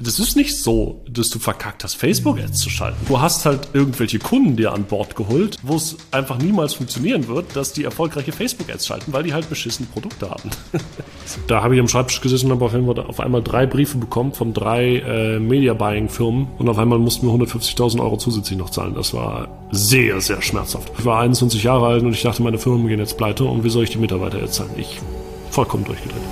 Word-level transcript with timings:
Das 0.00 0.20
ist 0.20 0.36
nicht 0.36 0.56
so, 0.56 1.02
dass 1.10 1.28
du 1.28 1.40
verkackt 1.40 1.82
hast, 1.82 1.94
Facebook-Ads 1.94 2.60
zu 2.60 2.70
schalten. 2.70 3.04
Du 3.08 3.20
hast 3.20 3.44
halt 3.44 3.70
irgendwelche 3.72 4.20
Kunden 4.20 4.54
dir 4.54 4.72
an 4.72 4.84
Bord 4.84 5.16
geholt, 5.16 5.56
wo 5.64 5.74
es 5.74 5.96
einfach 6.12 6.38
niemals 6.38 6.74
funktionieren 6.74 7.26
wird, 7.26 7.56
dass 7.56 7.72
die 7.72 7.82
erfolgreiche 7.82 8.30
Facebook-Ads 8.30 8.86
schalten, 8.86 9.12
weil 9.12 9.24
die 9.24 9.34
halt 9.34 9.48
beschissene 9.48 9.88
Produkte 9.88 10.30
haben. 10.30 10.50
da 11.48 11.64
habe 11.64 11.74
ich 11.74 11.80
am 11.80 11.88
Schreibtisch 11.88 12.20
gesessen 12.20 12.46
und 12.52 12.62
habe 12.62 13.08
auf 13.08 13.18
einmal 13.18 13.42
drei 13.42 13.66
Briefe 13.66 13.98
bekommen 13.98 14.34
von 14.34 14.54
drei 14.54 14.98
äh, 14.98 15.40
Media-Buying-Firmen 15.40 16.46
und 16.58 16.68
auf 16.68 16.78
einmal 16.78 17.00
mussten 17.00 17.26
wir 17.26 17.34
150.000 17.34 18.00
Euro 18.00 18.18
zusätzlich 18.18 18.56
noch 18.56 18.70
zahlen. 18.70 18.94
Das 18.94 19.12
war 19.14 19.48
sehr, 19.72 20.20
sehr 20.20 20.40
schmerzhaft. 20.42 20.92
Ich 20.96 21.04
war 21.06 21.22
21 21.22 21.64
Jahre 21.64 21.88
alt 21.88 22.04
und 22.04 22.12
ich 22.12 22.22
dachte, 22.22 22.40
meine 22.44 22.58
Firmen 22.58 22.86
gehen 22.86 23.00
jetzt 23.00 23.16
pleite 23.16 23.42
und 23.42 23.64
wie 23.64 23.70
soll 23.70 23.82
ich 23.82 23.90
die 23.90 23.98
Mitarbeiter 23.98 24.40
jetzt 24.40 24.54
zahlen? 24.54 24.70
Ich 24.76 25.00
vollkommen 25.50 25.84
durchgedreht. 25.84 26.22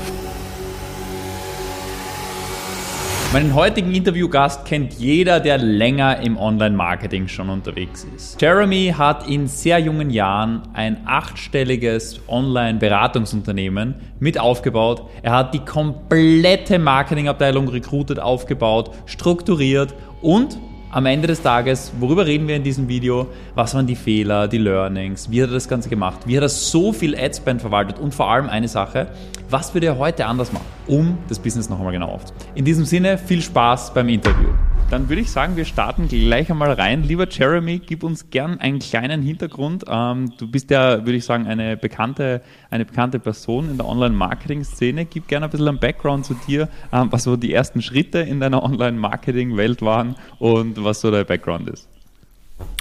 Meinen 3.32 3.54
heutigen 3.54 3.92
Interviewgast 3.92 4.64
kennt 4.64 4.94
jeder, 4.94 5.40
der 5.40 5.58
länger 5.58 6.20
im 6.20 6.38
Online-Marketing 6.38 7.26
schon 7.26 7.50
unterwegs 7.50 8.06
ist. 8.14 8.40
Jeremy 8.40 8.94
hat 8.96 9.28
in 9.28 9.48
sehr 9.48 9.78
jungen 9.80 10.10
Jahren 10.10 10.62
ein 10.74 10.98
achtstelliges 11.06 12.20
Online-Beratungsunternehmen 12.28 13.96
mit 14.20 14.38
aufgebaut. 14.38 15.02
Er 15.22 15.32
hat 15.32 15.54
die 15.54 15.64
komplette 15.64 16.78
Marketingabteilung 16.78 17.68
recruited 17.68 18.20
aufgebaut, 18.20 18.92
strukturiert 19.06 19.92
und 20.22 20.56
am 20.92 21.04
Ende 21.04 21.26
des 21.26 21.42
Tages, 21.42 21.92
worüber 21.98 22.26
reden 22.26 22.48
wir 22.48 22.56
in 22.56 22.62
diesem 22.62 22.88
Video? 22.88 23.26
Was 23.54 23.74
waren 23.74 23.86
die 23.86 23.96
Fehler, 23.96 24.48
die 24.48 24.56
Learnings? 24.56 25.30
Wie 25.30 25.42
hat 25.42 25.50
er 25.50 25.54
das 25.54 25.68
Ganze 25.68 25.90
gemacht? 25.90 26.20
Wie 26.26 26.36
hat 26.36 26.42
er 26.42 26.48
so 26.48 26.92
viel 26.92 27.14
Adspend 27.14 27.60
verwaltet? 27.60 27.98
Und 27.98 28.14
vor 28.14 28.30
allem 28.30 28.48
eine 28.48 28.68
Sache, 28.68 29.08
was 29.50 29.74
würde 29.74 29.86
er 29.86 29.98
heute 29.98 30.26
anders 30.26 30.52
machen, 30.52 30.66
um 30.86 31.18
das 31.28 31.38
Business 31.38 31.68
noch 31.68 31.78
einmal 31.78 31.92
genau 31.92 32.08
aufzunehmen? 32.08 32.50
In 32.54 32.64
diesem 32.64 32.84
Sinne, 32.84 33.18
viel 33.18 33.42
Spaß 33.42 33.94
beim 33.94 34.08
Interview. 34.08 34.48
Dann 34.90 35.08
würde 35.08 35.22
ich 35.22 35.32
sagen, 35.32 35.56
wir 35.56 35.64
starten 35.64 36.06
gleich 36.06 36.48
einmal 36.48 36.70
rein. 36.72 37.02
Lieber 37.02 37.26
Jeremy, 37.28 37.80
gib 37.80 38.04
uns 38.04 38.30
gern 38.30 38.60
einen 38.60 38.78
kleinen 38.78 39.20
Hintergrund. 39.20 39.84
Ähm, 39.88 40.32
du 40.38 40.48
bist 40.48 40.70
ja, 40.70 41.04
würde 41.04 41.14
ich 41.14 41.24
sagen, 41.24 41.48
eine 41.48 41.76
bekannte, 41.76 42.40
eine 42.70 42.84
bekannte 42.84 43.18
Person 43.18 43.68
in 43.68 43.78
der 43.78 43.86
Online-Marketing-Szene. 43.86 45.06
Gib 45.06 45.26
gerne 45.26 45.46
ein 45.46 45.50
bisschen 45.50 45.66
einen 45.66 45.80
Background 45.80 46.24
zu 46.24 46.34
dir, 46.46 46.68
ähm, 46.92 47.08
was 47.10 47.24
so 47.24 47.36
die 47.36 47.52
ersten 47.52 47.82
Schritte 47.82 48.20
in 48.20 48.38
deiner 48.38 48.62
Online-Marketing-Welt 48.64 49.82
waren 49.82 50.14
und 50.38 50.82
was 50.84 51.00
so 51.00 51.10
dein 51.10 51.26
Background 51.26 51.68
ist. 51.68 51.88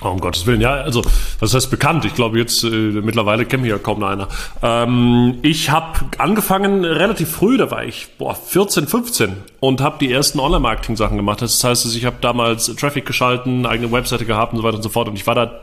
Oh, 0.02 0.10
um 0.10 0.20
Gottes 0.20 0.46
Willen, 0.46 0.62
ja, 0.62 0.74
also 0.76 1.02
was 1.40 1.54
heißt 1.54 1.70
bekannt? 1.70 2.06
Ich 2.06 2.14
glaube, 2.14 2.38
jetzt 2.38 2.64
äh, 2.64 2.68
mittlerweile 2.68 3.46
kennt 3.46 3.64
mich 3.64 3.72
ja 3.72 3.78
kaum 3.78 4.00
noch 4.00 4.10
einer. 4.10 4.28
Ähm, 4.62 5.40
ich 5.42 5.70
habe 5.70 6.00
angefangen 6.18 6.86
relativ 6.86 7.30
früh, 7.30 7.58
da 7.58 7.72
war 7.72 7.84
ich 7.84 8.08
boah, 8.18 8.36
14, 8.36 8.88
15 8.88 9.36
und 9.60 9.82
habe 9.82 9.98
die 10.00 10.12
ersten 10.12 10.40
Online-Marketing-Sachen 10.40 11.18
gemacht. 11.18 11.42
Das 11.42 11.62
heißt, 11.64 11.94
ich 11.94 12.06
habe 12.06 12.18
damals 12.22 12.74
Traffic 12.76 13.06
geschalten, 13.06 13.66
eigene 13.66 13.92
Webseite 13.92 14.26
gehabt 14.26 14.54
und 14.54 14.60
so 14.60 14.64
weiter 14.64 14.78
und 14.78 14.84
so 14.84 14.90
fort. 14.90 15.10
Und 15.10 15.16
ich 15.16 15.28
war 15.28 15.36
da 15.36 15.60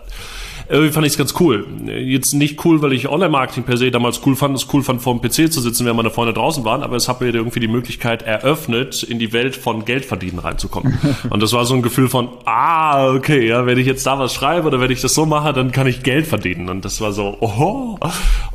irgendwie 0.73 0.93
fand 0.93 1.07
ich 1.07 1.13
es 1.13 1.19
ganz 1.19 1.35
cool. 1.39 1.67
Jetzt 1.85 2.33
nicht 2.33 2.65
cool, 2.65 2.81
weil 2.81 2.95
ich 2.95 3.07
Online-Marketing 3.07 3.65
per 3.65 3.77
se 3.77 3.91
damals 3.91 4.23
cool 4.25 4.35
fand, 4.35 4.57
es 4.57 4.67
cool 4.73 4.83
fand, 4.83 5.03
vor 5.03 5.15
dem 5.15 5.21
PC 5.21 5.53
zu 5.53 5.61
sitzen, 5.61 5.85
während 5.85 5.99
meine 5.99 6.11
Freunde 6.11 6.33
draußen 6.33 6.65
waren, 6.65 6.83
aber 6.83 6.97
es 6.97 7.09
hat 7.09 7.21
mir 7.21 7.29
irgendwie 7.29 7.61
die 7.61 7.69
Möglichkeit 7.69 8.23
eröffnet, 8.23 9.03
in 9.03 9.19
die 9.19 9.35
Welt 9.35 9.55
von 9.55 9.85
Geldverdienen 9.85 10.39
reinzukommen. 10.39 10.99
Und 11.31 11.43
das 11.43 11.53
war 11.53 11.67
so 11.67 11.75
ein 11.75 11.83
Gefühl 11.83 12.09
von, 12.09 12.31
ah, 12.47 13.11
okay, 13.11 13.47
ja, 13.47 13.67
wenn 13.67 13.77
ich 13.77 13.87
jetzt 13.87 14.07
da 14.07 14.19
was 14.19 14.33
schreibe 14.33 14.67
oder 14.67 14.81
wenn 14.81 14.91
ich 14.91 15.03
das 15.03 15.13
so 15.13 15.27
mache, 15.27 15.53
dann 15.53 15.73
kann 15.73 15.87
ich 15.87 16.03
Geld 16.03 16.27
verdienen. 16.27 16.71
Und 16.71 16.87
das 16.87 17.03
war 17.03 17.13
so, 17.13 17.37
oho. 17.41 17.99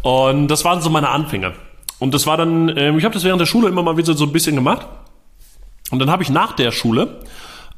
Und 0.02 0.48
das 0.48 0.66
waren 0.66 0.82
so 0.82 0.90
meine 0.90 1.10
Anfänge. 1.10 1.54
Und 2.00 2.16
das 2.16 2.26
war 2.26 2.36
dann, 2.36 2.76
ähm, 2.76 2.98
ich 2.98 3.04
habe 3.04 3.14
das 3.14 3.26
während 3.26 3.42
der 3.42 3.45
Schule 3.45 3.68
immer 3.68 3.84
mal 3.84 3.95
wieder 3.95 4.16
so 4.16 4.26
ein 4.26 4.32
bisschen 4.32 4.56
gemacht. 4.56 4.88
Und 5.92 6.00
dann 6.00 6.10
habe 6.10 6.23
ich 6.23 6.32
nach 6.32 6.54
der 6.54 6.72
Schule 6.72 7.20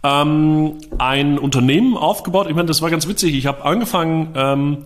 ähm, 0.03 0.77
ein 0.97 1.37
Unternehmen 1.37 1.97
aufgebaut. 1.97 2.47
Ich 2.49 2.55
meine, 2.55 2.67
das 2.67 2.81
war 2.81 2.89
ganz 2.89 3.07
witzig. 3.07 3.35
Ich 3.35 3.45
habe 3.45 3.63
angefangen, 3.65 4.33
ähm, 4.35 4.77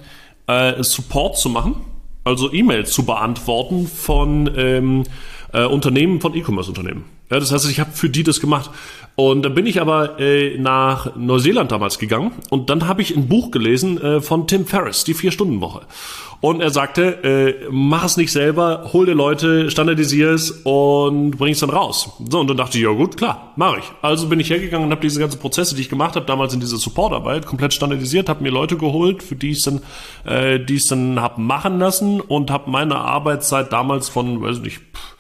äh, 0.48 0.82
Support 0.84 1.38
zu 1.38 1.50
machen, 1.50 1.76
also 2.24 2.52
E-Mails 2.52 2.92
zu 2.92 3.06
beantworten 3.06 3.88
von 3.88 4.52
ähm, 4.58 5.04
äh, 5.54 5.66
Unternehmen, 5.66 6.20
von 6.20 6.36
E-Commerce-Unternehmen. 6.36 7.06
Ja, 7.30 7.40
das 7.40 7.52
heißt, 7.52 7.70
ich 7.70 7.80
habe 7.80 7.92
für 7.92 8.10
die 8.10 8.24
das 8.24 8.40
gemacht. 8.40 8.70
Und 9.16 9.44
dann 9.44 9.54
bin 9.54 9.68
ich 9.68 9.80
aber 9.80 10.20
äh, 10.20 10.58
nach 10.58 11.16
Neuseeland 11.16 11.72
damals 11.72 12.00
gegangen 12.00 12.32
und 12.50 12.72
dann 12.72 12.88
habe 12.88 13.04
ich 13.04 13.16
ein 13.16 13.28
Buch 13.28 13.52
gelesen 13.52 14.02
äh, 14.02 14.22
von 14.22 14.48
Tim 14.48 14.66
Ferriss, 14.66 15.04
die 15.04 15.14
Vier-Stunden-Woche. 15.14 15.82
Und 16.42 16.62
er 16.62 16.72
sagte, 16.72 17.24
äh, 17.24 17.68
mach 17.72 18.04
es 18.04 18.18
nicht 18.18 18.32
selber, 18.32 18.90
hol 18.92 19.06
dir 19.06 19.14
Leute, 19.14 19.72
standardisier 19.72 20.32
es 20.32 20.52
und 20.52 21.32
bring 21.38 21.54
es 21.54 21.60
dann 21.60 21.70
raus. 21.70 22.10
So, 22.28 22.40
und 22.40 22.50
dann 22.50 22.58
dachte 22.58 22.78
ich, 22.78 22.84
ja 22.84 22.90
gut, 22.90 23.16
klar, 23.16 23.54
mache 23.56 23.80
ich. 23.80 23.86
Also 24.02 24.28
bin 24.28 24.42
ich 24.42 24.50
hergegangen 24.50 24.88
und 24.88 24.92
habe 24.92 25.02
diese 25.02 25.22
ganzen 25.22 25.40
Prozesse, 25.40 25.76
die 25.76 25.82
ich 25.82 25.90
gemacht 25.90 26.16
habe, 26.16 26.26
damals 26.26 26.54
in 26.54 26.60
dieser 26.60 26.78
Supportarbeit, 26.78 27.46
komplett 27.46 27.74
standardisiert, 27.74 28.28
habe 28.28 28.44
mir 28.44 28.50
Leute 28.50 28.76
geholt, 28.78 29.24
für 29.24 29.36
die 29.36 29.52
ich 29.52 29.64
dann, 29.64 29.82
äh, 30.26 30.60
die 30.60 30.76
ich 30.76 30.88
dann 30.88 31.22
hab 31.22 31.38
machen 31.38 31.80
lassen 31.80 32.20
und 32.20 32.52
habe 32.52 32.70
meine 32.70 32.98
Arbeitszeit 32.98 33.72
damals 33.72 34.10
von, 34.10 34.42
weiß 34.42 34.60
nicht, 34.60 34.80
pff, 34.80 35.13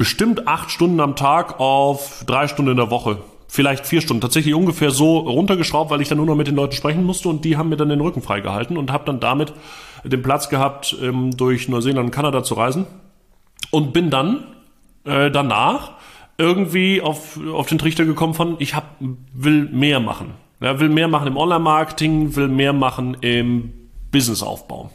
bestimmt 0.00 0.48
acht 0.48 0.70
Stunden 0.70 0.98
am 0.98 1.14
Tag 1.14 1.60
auf 1.60 2.24
drei 2.26 2.48
Stunden 2.48 2.70
in 2.70 2.78
der 2.78 2.90
Woche. 2.90 3.18
Vielleicht 3.48 3.86
vier 3.86 4.00
Stunden. 4.00 4.22
Tatsächlich 4.22 4.54
ungefähr 4.54 4.92
so 4.92 5.18
runtergeschraubt, 5.18 5.90
weil 5.90 6.00
ich 6.00 6.08
dann 6.08 6.16
nur 6.16 6.26
noch 6.26 6.36
mit 6.36 6.46
den 6.46 6.56
Leuten 6.56 6.72
sprechen 6.72 7.04
musste 7.04 7.28
und 7.28 7.44
die 7.44 7.58
haben 7.58 7.68
mir 7.68 7.76
dann 7.76 7.90
den 7.90 8.00
Rücken 8.00 8.22
freigehalten 8.22 8.78
und 8.78 8.90
habe 8.90 9.04
dann 9.04 9.20
damit 9.20 9.52
den 10.02 10.22
Platz 10.22 10.48
gehabt, 10.48 10.96
ähm, 11.02 11.36
durch 11.36 11.68
Neuseeland 11.68 12.06
und 12.06 12.10
Kanada 12.12 12.42
zu 12.42 12.54
reisen. 12.54 12.86
Und 13.70 13.92
bin 13.92 14.08
dann 14.08 14.44
äh, 15.04 15.30
danach 15.30 15.90
irgendwie 16.38 17.02
auf, 17.02 17.38
auf 17.52 17.66
den 17.66 17.76
Trichter 17.76 18.06
gekommen 18.06 18.32
von, 18.32 18.56
ich 18.58 18.74
hab, 18.74 18.96
will 19.34 19.68
mehr 19.70 20.00
machen. 20.00 20.30
Ja, 20.62 20.80
will 20.80 20.88
mehr 20.88 21.08
machen 21.08 21.26
im 21.28 21.36
Online-Marketing, 21.36 22.36
will 22.36 22.48
mehr 22.48 22.72
machen 22.72 23.18
im 23.20 23.74
Businessaufbau. 24.10 24.90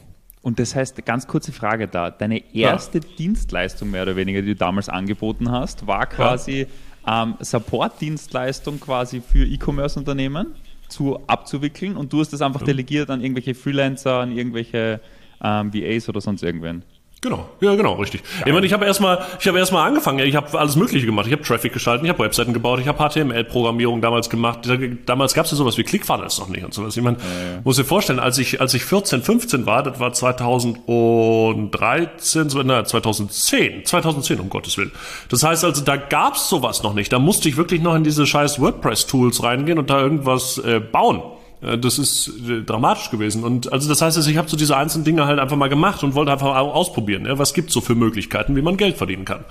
Und 0.45 0.59
das 0.59 0.75
heißt, 0.75 1.03
ganz 1.07 1.25
kurze 1.25 1.51
Frage 1.51 1.87
da, 1.87 2.11
deine 2.11 2.53
erste 2.53 2.99
ja. 2.99 3.03
Dienstleistung 3.17 3.89
mehr 3.89 4.03
oder 4.03 4.15
weniger, 4.15 4.43
die 4.43 4.49
du 4.49 4.55
damals 4.55 4.89
angeboten 4.89 5.49
hast, 5.49 5.87
war 5.87 6.05
quasi 6.05 6.67
ja. 7.03 7.23
ähm, 7.23 7.33
Support-Dienstleistung 7.39 8.79
quasi 8.79 9.21
für 9.21 9.43
E-Commerce-Unternehmen 9.43 10.53
zu 10.87 11.19
abzuwickeln 11.25 11.97
und 11.97 12.13
du 12.13 12.19
hast 12.19 12.31
das 12.31 12.43
einfach 12.43 12.61
delegiert 12.61 13.09
an 13.09 13.21
irgendwelche 13.21 13.55
Freelancer, 13.55 14.19
an 14.19 14.37
irgendwelche 14.37 15.01
ähm, 15.43 15.73
VAs 15.73 16.09
oder 16.09 16.21
sonst 16.21 16.43
irgendwen. 16.43 16.83
Genau, 17.25 17.49
ja 17.59 17.73
genau, 17.73 17.93
richtig. 17.93 18.21
Geil. 18.21 18.43
Ich 18.45 18.53
meine, 18.53 18.67
ich 18.67 18.73
habe 18.73 18.85
erstmal, 18.85 19.25
ich 19.39 19.47
habe 19.47 19.57
erstmal 19.57 19.87
angefangen. 19.87 20.19
Ich 20.19 20.35
habe 20.35 20.59
alles 20.59 20.75
Mögliche 20.75 21.07
gemacht. 21.07 21.25
Ich 21.25 21.33
habe 21.33 21.41
Traffic 21.41 21.73
geschalten, 21.73 22.05
ich 22.05 22.11
habe 22.11 22.23
Webseiten 22.23 22.53
gebaut, 22.53 22.79
ich 22.79 22.87
habe 22.87 23.03
HTML-Programmierung 23.03 23.99
damals 23.99 24.29
gemacht. 24.29 24.59
Damals 25.07 25.33
gab 25.33 25.45
es 25.45 25.51
ja 25.51 25.57
sowas 25.57 25.75
wie 25.79 25.83
ClickFunnels 25.83 26.37
noch 26.37 26.49
nicht 26.49 26.63
und 26.63 26.71
sowas. 26.71 26.95
Ich 26.95 27.01
meine, 27.01 27.17
äh. 27.17 27.61
muss 27.63 27.77
dir 27.77 27.83
vorstellen, 27.83 28.19
als 28.19 28.37
ich 28.37 28.61
als 28.61 28.75
ich 28.75 28.85
14, 28.85 29.23
15 29.23 29.65
war, 29.65 29.81
das 29.81 29.99
war 29.99 30.13
2013, 30.13 32.47
na 32.63 32.85
2010, 32.85 33.85
2010 33.85 34.39
um 34.39 34.49
Gottes 34.49 34.77
willen. 34.77 34.91
Das 35.29 35.41
heißt 35.41 35.65
also, 35.65 35.83
da 35.83 35.95
gab's 35.95 36.47
sowas 36.47 36.83
noch 36.83 36.93
nicht. 36.93 37.11
Da 37.11 37.17
musste 37.17 37.49
ich 37.49 37.57
wirklich 37.57 37.81
noch 37.81 37.95
in 37.95 38.03
diese 38.03 38.27
scheiß 38.27 38.61
WordPress-Tools 38.61 39.41
reingehen 39.41 39.79
und 39.79 39.89
da 39.89 39.99
irgendwas 39.99 40.59
äh, 40.59 40.79
bauen. 40.79 41.23
Äh, 41.61 41.77
das 41.77 41.99
ist 41.99 42.27
äh, 42.47 42.61
dramatisch 42.61 43.09
gewesen. 43.09 43.43
Und 43.43 43.71
also 43.71 43.89
das 43.89 44.01
heißt, 44.01 44.17
ich 44.27 44.37
habe 44.37 44.49
so 44.49 44.57
diese 44.57 44.77
einzelnen 44.77 45.05
Dinge 45.05 45.25
halt 45.25 45.39
einfach 45.39 45.57
mal 45.57 45.69
gemacht 45.69 46.03
und 46.03 46.15
wollte 46.15 46.31
einfach 46.31 46.55
ausprobieren. 46.55 47.27
Was 47.29 47.53
gibt's 47.53 47.73
so 47.73 47.81
für 47.81 47.95
Möglichkeiten, 47.95 48.55
wie 48.55 48.61
man 48.61 48.77
Geld 48.77 48.97
verdienen 48.97 49.25
kann? 49.25 49.45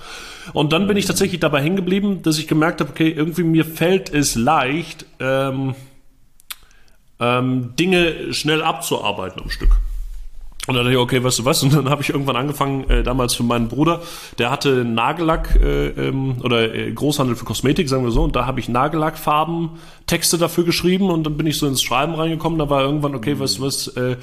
Und 0.52 0.72
dann 0.72 0.86
bin 0.86 0.96
ich 0.96 1.06
tatsächlich 1.06 1.40
dabei 1.40 1.62
hängen 1.62 1.76
geblieben, 1.76 2.22
dass 2.22 2.38
ich 2.38 2.48
gemerkt 2.48 2.80
habe, 2.80 2.90
okay, 2.90 3.10
irgendwie 3.10 3.44
mir 3.44 3.64
fällt 3.64 4.12
es 4.12 4.34
leicht, 4.34 5.06
ähm, 5.20 5.74
ähm, 7.20 7.74
Dinge 7.76 8.32
schnell 8.32 8.62
abzuarbeiten 8.62 9.40
am 9.42 9.50
Stück. 9.50 9.78
Und 10.66 10.74
dann 10.74 10.84
dachte 10.84 10.92
ich, 10.92 10.98
okay, 10.98 11.22
weißt 11.22 11.40
du 11.40 11.44
was? 11.44 11.62
Und 11.62 11.74
dann 11.74 11.90
habe 11.90 12.00
ich 12.00 12.08
irgendwann 12.08 12.36
angefangen, 12.36 12.88
äh, 12.88 13.02
damals 13.02 13.34
für 13.34 13.42
meinen 13.42 13.68
Bruder, 13.68 14.00
der 14.38 14.50
hatte 14.50 14.84
Nagellack 14.84 15.56
äh, 15.56 15.88
ähm, 15.88 16.36
oder 16.42 16.74
äh, 16.74 16.90
Großhandel 16.90 17.36
für 17.36 17.44
Kosmetik, 17.44 17.88
sagen 17.88 18.04
wir 18.04 18.10
so, 18.10 18.22
und 18.22 18.34
da 18.34 18.46
habe 18.46 18.60
ich 18.60 18.68
Nagellackfarben, 18.70 19.70
Texte 20.06 20.38
dafür 20.38 20.64
geschrieben 20.64 21.10
und 21.10 21.24
dann 21.24 21.36
bin 21.36 21.46
ich 21.46 21.58
so 21.58 21.66
ins 21.66 21.82
Schreiben 21.82 22.14
reingekommen. 22.14 22.58
Da 22.58 22.70
war 22.70 22.82
irgendwann, 22.82 23.14
okay, 23.14 23.38
weißt 23.38 23.58
du 23.58 23.62
was, 23.62 23.88
äh, 23.88 24.16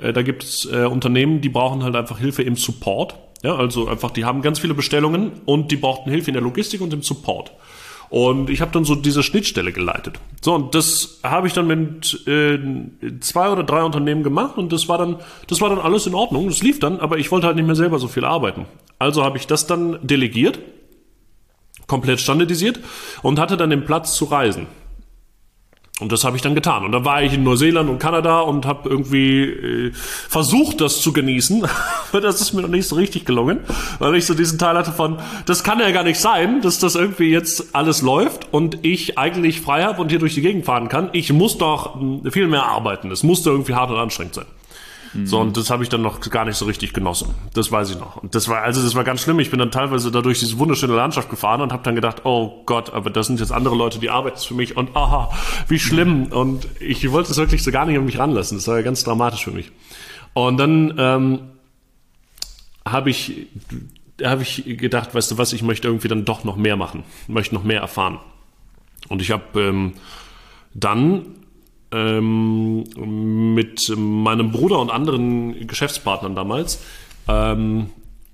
äh, 0.00 0.12
da 0.14 0.22
gibt 0.22 0.44
es 0.44 0.64
äh, 0.64 0.86
Unternehmen, 0.86 1.42
die 1.42 1.50
brauchen 1.50 1.82
halt 1.82 1.94
einfach 1.94 2.18
Hilfe 2.18 2.42
im 2.42 2.56
Support. 2.56 3.14
Ja, 3.42 3.56
also 3.56 3.88
einfach, 3.88 4.12
die 4.12 4.24
haben 4.24 4.40
ganz 4.40 4.60
viele 4.60 4.72
Bestellungen 4.72 5.32
und 5.44 5.72
die 5.72 5.76
brauchten 5.76 6.10
Hilfe 6.10 6.30
in 6.30 6.34
der 6.34 6.42
Logistik 6.42 6.80
und 6.80 6.92
im 6.92 7.02
Support. 7.02 7.52
Und 8.12 8.50
ich 8.50 8.60
habe 8.60 8.70
dann 8.72 8.84
so 8.84 8.94
diese 8.94 9.22
Schnittstelle 9.22 9.72
geleitet. 9.72 10.20
So, 10.42 10.54
und 10.54 10.74
das 10.74 11.20
habe 11.22 11.46
ich 11.46 11.54
dann 11.54 11.66
mit 11.66 12.26
äh, 12.26 12.58
zwei 13.20 13.48
oder 13.48 13.64
drei 13.64 13.82
Unternehmen 13.84 14.22
gemacht 14.22 14.58
und 14.58 14.70
das 14.70 14.86
war 14.86 14.98
dann, 14.98 15.16
das 15.46 15.62
war 15.62 15.70
dann 15.70 15.78
alles 15.78 16.06
in 16.06 16.14
Ordnung. 16.14 16.46
Das 16.46 16.62
lief 16.62 16.78
dann, 16.78 17.00
aber 17.00 17.16
ich 17.16 17.32
wollte 17.32 17.46
halt 17.46 17.56
nicht 17.56 17.64
mehr 17.64 17.74
selber 17.74 17.98
so 17.98 18.08
viel 18.08 18.26
arbeiten. 18.26 18.66
Also 18.98 19.24
habe 19.24 19.38
ich 19.38 19.46
das 19.46 19.66
dann 19.66 19.98
delegiert, 20.02 20.58
komplett 21.86 22.20
standardisiert 22.20 22.80
und 23.22 23.38
hatte 23.38 23.56
dann 23.56 23.70
den 23.70 23.86
Platz 23.86 24.14
zu 24.14 24.26
reisen. 24.26 24.66
Und 26.02 26.10
das 26.10 26.24
habe 26.24 26.36
ich 26.36 26.42
dann 26.42 26.54
getan. 26.56 26.84
Und 26.84 26.92
dann 26.92 27.04
war 27.04 27.22
ich 27.22 27.32
in 27.32 27.44
Neuseeland 27.44 27.88
und 27.88 28.00
Kanada 28.00 28.40
und 28.40 28.66
habe 28.66 28.88
irgendwie 28.88 29.44
äh, 29.44 29.92
versucht, 29.94 30.80
das 30.80 31.00
zu 31.00 31.12
genießen. 31.12 31.64
Aber 32.10 32.20
das 32.20 32.40
ist 32.40 32.52
mir 32.52 32.62
noch 32.62 32.68
nicht 32.68 32.88
so 32.88 32.96
richtig 32.96 33.24
gelungen, 33.24 33.60
weil 34.00 34.16
ich 34.16 34.26
so 34.26 34.34
diesen 34.34 34.58
Teil 34.58 34.76
hatte 34.76 34.90
von, 34.90 35.18
das 35.46 35.62
kann 35.62 35.78
ja 35.78 35.90
gar 35.92 36.02
nicht 36.02 36.18
sein, 36.18 36.60
dass 36.60 36.80
das 36.80 36.96
irgendwie 36.96 37.30
jetzt 37.30 37.74
alles 37.74 38.02
läuft 38.02 38.52
und 38.52 38.78
ich 38.82 39.16
eigentlich 39.16 39.60
frei 39.60 39.84
habe 39.84 40.02
und 40.02 40.10
hier 40.10 40.18
durch 40.18 40.34
die 40.34 40.42
Gegend 40.42 40.66
fahren 40.66 40.88
kann. 40.88 41.08
Ich 41.12 41.32
muss 41.32 41.56
doch 41.56 41.94
hm, 41.94 42.30
viel 42.32 42.48
mehr 42.48 42.64
arbeiten. 42.64 43.10
Es 43.12 43.22
musste 43.22 43.50
irgendwie 43.50 43.74
hart 43.74 43.90
und 43.90 43.96
anstrengend 43.96 44.34
sein. 44.34 44.46
So, 45.24 45.40
und 45.40 45.56
das 45.56 45.68
habe 45.68 45.82
ich 45.82 45.90
dann 45.90 46.00
noch 46.00 46.20
gar 46.20 46.46
nicht 46.46 46.56
so 46.56 46.64
richtig 46.64 46.94
genossen. 46.94 47.34
Das 47.52 47.70
weiß 47.70 47.90
ich 47.90 47.98
noch. 47.98 48.16
Und 48.16 48.34
das 48.34 48.48
war, 48.48 48.62
also 48.62 48.82
das 48.82 48.94
war 48.94 49.04
ganz 49.04 49.20
schlimm. 49.20 49.38
Ich 49.40 49.50
bin 49.50 49.58
dann 49.58 49.70
teilweise 49.70 50.10
da 50.10 50.22
durch 50.22 50.40
diese 50.40 50.58
wunderschöne 50.58 50.94
Landschaft 50.94 51.28
gefahren 51.28 51.60
und 51.60 51.72
habe 51.72 51.82
dann 51.82 51.94
gedacht, 51.94 52.24
oh 52.24 52.62
Gott, 52.64 52.92
aber 52.94 53.10
das 53.10 53.26
sind 53.26 53.38
jetzt 53.38 53.52
andere 53.52 53.76
Leute, 53.76 53.98
die 53.98 54.08
arbeiten 54.08 54.38
für 54.38 54.54
mich 54.54 54.76
und 54.76 54.96
aha, 54.96 55.30
wie 55.68 55.78
schlimm. 55.78 56.26
Und 56.26 56.66
ich 56.80 57.10
wollte 57.12 57.30
es 57.30 57.36
wirklich 57.36 57.62
so 57.62 57.70
gar 57.70 57.84
nicht 57.84 57.98
an 57.98 58.06
mich 58.06 58.18
ranlassen. 58.18 58.56
Das 58.56 58.66
war 58.68 58.76
ja 58.76 58.82
ganz 58.82 59.04
dramatisch 59.04 59.44
für 59.44 59.50
mich. 59.50 59.70
Und 60.32 60.56
dann 60.56 60.94
ähm, 60.96 61.40
habe 62.86 63.10
ich, 63.10 63.48
habe 64.22 64.42
ich 64.42 64.64
gedacht, 64.78 65.14
weißt 65.14 65.32
du 65.32 65.38
was, 65.38 65.52
ich 65.52 65.62
möchte 65.62 65.88
irgendwie 65.88 66.08
dann 66.08 66.24
doch 66.24 66.44
noch 66.44 66.56
mehr 66.56 66.76
machen, 66.76 67.04
möchte 67.28 67.54
noch 67.54 67.64
mehr 67.64 67.80
erfahren. 67.80 68.18
Und 69.08 69.20
ich 69.20 69.30
habe 69.30 69.60
ähm, 69.60 69.92
dann 70.72 71.41
ähm, 71.92 72.84
mit 73.54 73.92
meinem 73.96 74.50
Bruder 74.50 74.78
und 74.78 74.90
anderen 74.90 75.66
Geschäftspartnern 75.66 76.34
damals 76.34 76.82
ähm, 77.28 77.90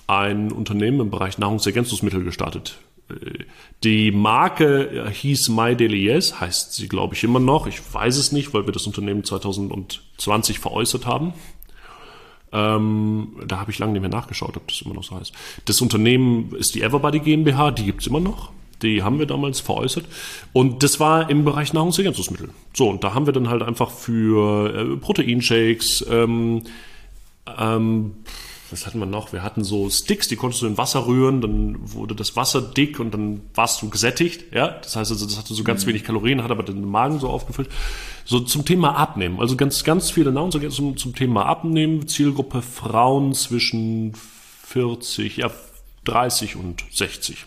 ein 0.07 0.53
Unternehmen 0.53 1.01
im 1.01 1.11
Bereich 1.11 1.39
Nahrungsergänzungsmittel 1.39 2.25
gestartet. 2.25 2.79
Äh, 3.11 3.45
die 3.85 4.11
Marke 4.11 5.11
hieß 5.13 5.51
My 5.51 5.77
Daily 5.77 6.05
Yes, 6.05 6.41
heißt 6.41 6.75
sie, 6.75 6.89
glaube 6.89 7.15
ich, 7.15 7.25
immer 7.25 7.41
noch. 7.41 7.67
Ich 7.67 7.81
weiß 7.93 8.17
es 8.17 8.33
nicht, 8.33 8.55
weil 8.55 8.67
wir 8.67 8.73
das 8.73 8.87
Unternehmen 8.87 9.25
2020 9.25 10.59
veräußert 10.59 11.07
haben. 11.07 11.35
Ähm, 12.51 13.37
da 13.47 13.61
habe 13.61 13.71
ich 13.71 13.79
lange 13.79 13.93
nicht 13.93 14.01
mehr 14.01 14.11
nachgeschaut, 14.11 14.57
ob 14.57 14.67
das 14.69 14.81
immer 14.81 14.95
noch 14.95 15.05
so 15.05 15.17
heißt. 15.17 15.33
Das 15.67 15.81
Unternehmen 15.81 16.55
ist 16.55 16.75
die 16.75 16.83
Everbody 16.83 17.21
GmbH, 17.21 17.71
die 17.73 17.85
gibt's 17.85 18.07
immer 18.07 18.21
noch. 18.21 18.53
Die 18.83 19.03
haben 19.03 19.19
wir 19.19 19.27
damals 19.27 19.61
veräußert. 19.61 20.05
Und 20.53 20.83
das 20.83 21.01
war 21.01 21.31
im 21.31 21.45
Bereich 21.45 21.73
Nahrungsergänzungsmittel. 21.73 22.51
So, 22.75 22.89
und 22.89 23.03
da 23.03 23.15
haben 23.15 23.27
wir 23.27 23.33
dann 23.33 23.49
halt 23.49 23.63
einfach 23.63 23.91
für 23.91 24.75
äh, 24.75 24.97
Proteinshakes, 24.97 26.07
ähm, 26.09 26.63
ähm, 27.59 28.15
was 28.71 28.87
hatten 28.87 28.99
wir 28.99 29.07
noch? 29.07 29.33
Wir 29.33 29.43
hatten 29.43 29.65
so 29.65 29.89
Sticks, 29.89 30.29
die 30.29 30.37
konntest 30.37 30.63
du 30.63 30.67
in 30.67 30.77
Wasser 30.77 31.07
rühren, 31.07 31.41
dann 31.41 31.77
wurde 31.81 32.15
das 32.15 32.37
Wasser 32.37 32.61
dick 32.61 33.01
und 33.01 33.13
dann 33.13 33.41
warst 33.55 33.81
du 33.81 33.89
gesättigt. 33.89 34.53
Ja, 34.53 34.69
das 34.69 34.95
heißt 34.95 35.11
also, 35.11 35.25
das 35.25 35.39
hatte 35.39 35.55
so 35.55 35.65
ganz 35.65 35.85
mhm. 35.85 35.91
wenig 35.91 36.05
Kalorien, 36.05 36.43
hat 36.43 36.51
aber 36.51 36.63
den 36.63 36.85
Magen 36.85 37.19
so 37.19 37.29
aufgefüllt. 37.29 37.71
So 38.25 38.41
zum 38.41 38.65
Thema 38.67 38.97
Abnehmen. 38.97 39.41
Also 39.41 39.57
ganz, 39.57 39.85
ganz 39.85 40.11
viele 40.11 40.33
Nahrungsergänzungen 40.33 40.97
zum, 40.97 41.13
zum 41.13 41.15
Thema 41.15 41.47
Abnehmen. 41.47 42.09
Zielgruppe 42.09 42.61
Frauen 42.61 43.33
zwischen 43.33 44.13
40, 44.65 45.39
ja, 45.39 45.51
30 46.05 46.57
und 46.57 46.85
60. 46.93 47.47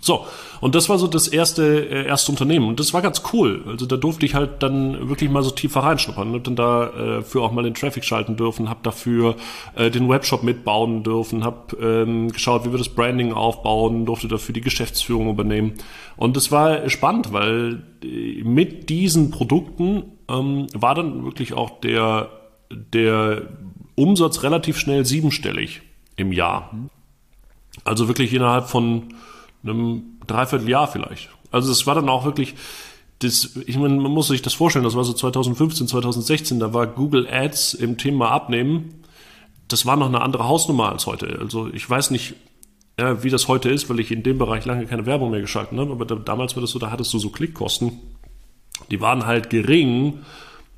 So, 0.00 0.26
und 0.60 0.74
das 0.74 0.88
war 0.88 0.98
so 0.98 1.06
das 1.06 1.28
erste, 1.28 1.88
äh, 1.88 2.06
erste 2.06 2.32
Unternehmen. 2.32 2.68
Und 2.68 2.80
das 2.80 2.92
war 2.92 3.00
ganz 3.00 3.22
cool. 3.32 3.62
Also 3.66 3.86
da 3.86 3.96
durfte 3.96 4.26
ich 4.26 4.34
halt 4.34 4.62
dann 4.62 5.08
wirklich 5.08 5.30
mal 5.30 5.42
so 5.42 5.50
tiefer 5.50 5.80
reinschnuppern. 5.80 6.34
Hab 6.34 6.44
dann 6.44 6.56
dafür 6.56 7.40
äh, 7.40 7.44
auch 7.44 7.52
mal 7.52 7.62
den 7.62 7.74
Traffic 7.74 8.04
schalten 8.04 8.36
dürfen, 8.36 8.68
hab 8.68 8.82
dafür 8.82 9.36
äh, 9.76 9.90
den 9.90 10.08
Webshop 10.08 10.42
mitbauen 10.42 11.04
dürfen, 11.04 11.44
hab 11.44 11.74
ähm, 11.80 12.32
geschaut, 12.32 12.64
wie 12.66 12.72
wir 12.72 12.78
das 12.78 12.88
Branding 12.88 13.32
aufbauen, 13.32 14.04
durfte 14.04 14.28
dafür 14.28 14.52
die 14.52 14.60
Geschäftsführung 14.60 15.30
übernehmen. 15.30 15.74
Und 16.16 16.36
das 16.36 16.50
war 16.50 16.88
spannend, 16.90 17.32
weil 17.32 17.84
äh, 18.02 18.42
mit 18.42 18.90
diesen 18.90 19.30
Produkten 19.30 20.04
ähm, 20.28 20.66
war 20.74 20.94
dann 20.94 21.24
wirklich 21.24 21.54
auch 21.54 21.80
der, 21.80 22.30
der 22.70 23.42
Umsatz 23.94 24.42
relativ 24.42 24.78
schnell 24.78 25.06
siebenstellig 25.06 25.82
im 26.16 26.32
Jahr. 26.32 26.70
Also 27.84 28.08
wirklich 28.08 28.32
innerhalb 28.34 28.68
von 28.68 29.14
einem 29.68 30.18
Dreivierteljahr 30.26 30.88
vielleicht. 30.88 31.28
Also 31.50 31.72
es 31.72 31.86
war 31.86 31.94
dann 31.94 32.08
auch 32.08 32.24
wirklich, 32.24 32.54
das, 33.20 33.56
ich 33.66 33.76
meine, 33.78 33.96
man 33.96 34.12
muss 34.12 34.28
sich 34.28 34.42
das 34.42 34.54
vorstellen, 34.54 34.84
das 34.84 34.96
war 34.96 35.04
so 35.04 35.12
2015, 35.12 35.88
2016, 35.88 36.60
da 36.60 36.74
war 36.74 36.86
Google 36.86 37.28
Ads 37.30 37.74
im 37.74 37.98
Thema 37.98 38.30
Abnehmen, 38.30 39.02
das 39.68 39.86
war 39.86 39.96
noch 39.96 40.08
eine 40.08 40.20
andere 40.20 40.46
Hausnummer 40.46 40.90
als 40.92 41.06
heute. 41.06 41.38
Also 41.40 41.68
ich 41.72 41.88
weiß 41.88 42.10
nicht, 42.10 42.34
ja, 42.98 43.22
wie 43.22 43.30
das 43.30 43.48
heute 43.48 43.68
ist, 43.68 43.90
weil 43.90 44.00
ich 44.00 44.10
in 44.10 44.22
dem 44.22 44.38
Bereich 44.38 44.64
lange 44.64 44.86
keine 44.86 45.06
Werbung 45.06 45.30
mehr 45.30 45.40
geschalten 45.40 45.78
habe, 45.78 45.92
aber 45.92 46.04
da, 46.04 46.14
damals 46.14 46.56
war 46.56 46.60
das 46.60 46.70
so, 46.70 46.78
da 46.78 46.90
hattest 46.90 47.12
du 47.12 47.18
so 47.18 47.30
Klickkosten, 47.30 47.92
die 48.90 49.00
waren 49.00 49.26
halt 49.26 49.50
gering 49.50 50.20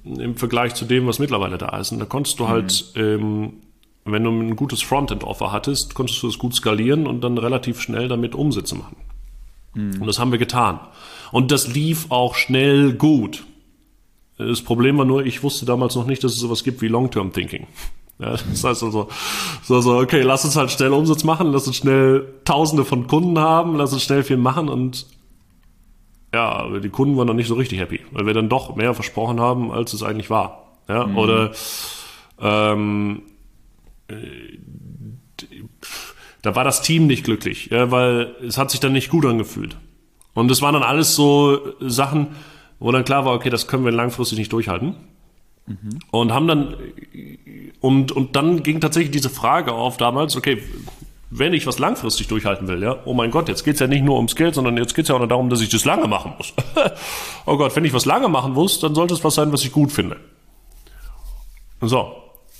im 0.04 0.36
Vergleich 0.36 0.74
zu 0.74 0.84
dem, 0.84 1.06
was 1.06 1.18
mittlerweile 1.18 1.58
da 1.58 1.76
ist. 1.78 1.92
Und 1.92 1.98
da 1.98 2.06
konntest 2.06 2.38
du 2.40 2.48
halt 2.48 2.92
mhm. 2.94 3.02
ähm, 3.02 3.52
wenn 4.12 4.24
du 4.24 4.30
ein 4.30 4.56
gutes 4.56 4.82
Frontend-Offer 4.82 5.52
hattest, 5.52 5.94
konntest 5.94 6.22
du 6.22 6.28
es 6.28 6.38
gut 6.38 6.54
skalieren 6.54 7.06
und 7.06 7.22
dann 7.22 7.38
relativ 7.38 7.80
schnell 7.80 8.08
damit 8.08 8.34
Umsätze 8.34 8.76
machen. 8.76 8.96
Mhm. 9.74 10.00
Und 10.00 10.06
das 10.06 10.18
haben 10.18 10.32
wir 10.32 10.38
getan. 10.38 10.80
Und 11.32 11.50
das 11.50 11.68
lief 11.68 12.06
auch 12.10 12.34
schnell 12.34 12.94
gut. 12.94 13.44
Das 14.38 14.62
Problem 14.62 14.98
war 14.98 15.04
nur, 15.04 15.26
ich 15.26 15.42
wusste 15.42 15.66
damals 15.66 15.94
noch 15.96 16.06
nicht, 16.06 16.22
dass 16.22 16.32
es 16.32 16.38
sowas 16.38 16.62
gibt 16.62 16.80
wie 16.80 16.88
Long-Term 16.88 17.32
Thinking. 17.32 17.66
Ja, 18.20 18.30
das 18.30 18.64
heißt 18.64 18.82
also, 18.82 19.08
so, 19.62 19.80
so, 19.80 19.98
okay, 19.98 20.22
lass 20.22 20.44
uns 20.44 20.56
halt 20.56 20.70
schnell 20.72 20.92
Umsatz 20.92 21.22
machen, 21.22 21.52
lass 21.52 21.66
uns 21.66 21.76
schnell 21.76 22.26
Tausende 22.44 22.84
von 22.84 23.06
Kunden 23.06 23.38
haben, 23.38 23.76
lass 23.76 23.92
uns 23.92 24.02
schnell 24.02 24.24
viel 24.24 24.36
machen 24.36 24.68
und 24.68 25.06
ja, 26.34 26.68
die 26.78 26.90
Kunden 26.90 27.16
waren 27.16 27.26
noch 27.26 27.34
nicht 27.34 27.48
so 27.48 27.54
richtig 27.54 27.78
happy, 27.78 28.00
weil 28.10 28.26
wir 28.26 28.34
dann 28.34 28.48
doch 28.48 28.76
mehr 28.76 28.92
versprochen 28.92 29.40
haben, 29.40 29.70
als 29.70 29.92
es 29.92 30.02
eigentlich 30.02 30.30
war. 30.30 30.66
Ja, 30.88 31.06
mhm. 31.06 31.16
oder 31.16 31.52
ähm, 32.40 33.22
da 36.42 36.54
war 36.54 36.64
das 36.64 36.82
Team 36.82 37.06
nicht 37.06 37.24
glücklich, 37.24 37.66
ja, 37.70 37.90
weil 37.90 38.34
es 38.46 38.58
hat 38.58 38.70
sich 38.70 38.80
dann 38.80 38.92
nicht 38.92 39.10
gut 39.10 39.26
angefühlt. 39.26 39.76
Und 40.34 40.50
es 40.50 40.62
waren 40.62 40.74
dann 40.74 40.82
alles 40.82 41.14
so 41.14 41.74
Sachen, 41.80 42.28
wo 42.78 42.92
dann 42.92 43.04
klar 43.04 43.24
war, 43.24 43.34
okay, 43.34 43.50
das 43.50 43.66
können 43.66 43.84
wir 43.84 43.92
langfristig 43.92 44.38
nicht 44.38 44.52
durchhalten. 44.52 44.94
Mhm. 45.66 45.98
Und 46.10 46.32
haben 46.32 46.46
dann, 46.46 46.76
und, 47.80 48.12
und 48.12 48.36
dann 48.36 48.62
ging 48.62 48.80
tatsächlich 48.80 49.10
diese 49.10 49.30
Frage 49.30 49.72
auf 49.72 49.96
damals, 49.96 50.36
okay, 50.36 50.62
wenn 51.30 51.52
ich 51.52 51.66
was 51.66 51.78
langfristig 51.78 52.28
durchhalten 52.28 52.68
will, 52.68 52.82
ja, 52.82 52.96
oh 53.04 53.12
mein 53.12 53.30
Gott, 53.30 53.48
jetzt 53.48 53.64
geht's 53.64 53.80
ja 53.80 53.86
nicht 53.86 54.02
nur 54.02 54.16
ums 54.16 54.34
Geld, 54.34 54.54
sondern 54.54 54.76
jetzt 54.78 54.94
geht's 54.94 55.08
ja 55.08 55.16
auch 55.16 55.20
noch 55.20 55.28
darum, 55.28 55.50
dass 55.50 55.60
ich 55.60 55.68
das 55.68 55.84
lange 55.84 56.08
machen 56.08 56.32
muss. 56.38 56.54
oh 57.46 57.56
Gott, 57.56 57.76
wenn 57.76 57.84
ich 57.84 57.92
was 57.92 58.06
lange 58.06 58.28
machen 58.28 58.52
muss, 58.54 58.80
dann 58.80 58.94
sollte 58.94 59.14
es 59.14 59.24
was 59.24 59.34
sein, 59.34 59.52
was 59.52 59.64
ich 59.64 59.72
gut 59.72 59.92
finde. 59.92 60.16
So, 61.80 62.12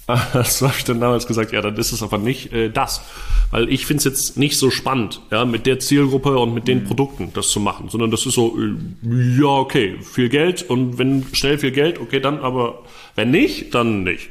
so 0.44 0.66
habe 0.66 0.78
ich 0.78 0.84
dann 0.84 1.00
damals 1.00 1.26
gesagt, 1.26 1.52
ja, 1.52 1.60
dann 1.60 1.76
ist 1.76 1.92
es 1.92 2.02
aber 2.02 2.16
nicht 2.16 2.52
äh, 2.52 2.70
das. 2.70 3.02
Weil 3.50 3.68
ich 3.68 3.84
finde 3.84 3.98
es 3.98 4.04
jetzt 4.04 4.36
nicht 4.38 4.56
so 4.56 4.70
spannend, 4.70 5.20
ja, 5.30 5.44
mit 5.44 5.66
der 5.66 5.80
Zielgruppe 5.80 6.38
und 6.38 6.54
mit 6.54 6.66
den 6.66 6.84
Produkten 6.84 7.30
das 7.34 7.50
zu 7.50 7.60
machen, 7.60 7.90
sondern 7.90 8.10
das 8.10 8.24
ist 8.24 8.34
so, 8.34 8.56
äh, 8.58 9.38
ja, 9.38 9.48
okay, 9.48 9.98
viel 10.00 10.30
Geld 10.30 10.62
und 10.62 10.96
wenn 10.96 11.26
schnell 11.32 11.58
viel 11.58 11.72
Geld, 11.72 12.00
okay, 12.00 12.20
dann, 12.20 12.38
aber 12.40 12.84
wenn 13.16 13.30
nicht, 13.30 13.74
dann 13.74 14.02
nicht. 14.02 14.30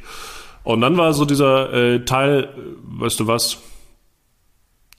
Und 0.64 0.80
dann 0.80 0.96
war 0.96 1.12
so 1.14 1.24
dieser 1.24 1.72
äh, 1.72 2.04
Teil, 2.04 2.44
äh, 2.44 3.00
weißt 3.00 3.20
du 3.20 3.26
was, 3.28 3.58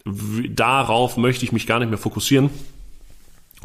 darauf 0.06 1.18
möchte 1.18 1.44
ich 1.44 1.52
mich 1.52 1.68
gar 1.68 1.80
nicht 1.80 1.90
mehr 1.90 1.98
fokussieren 1.98 2.50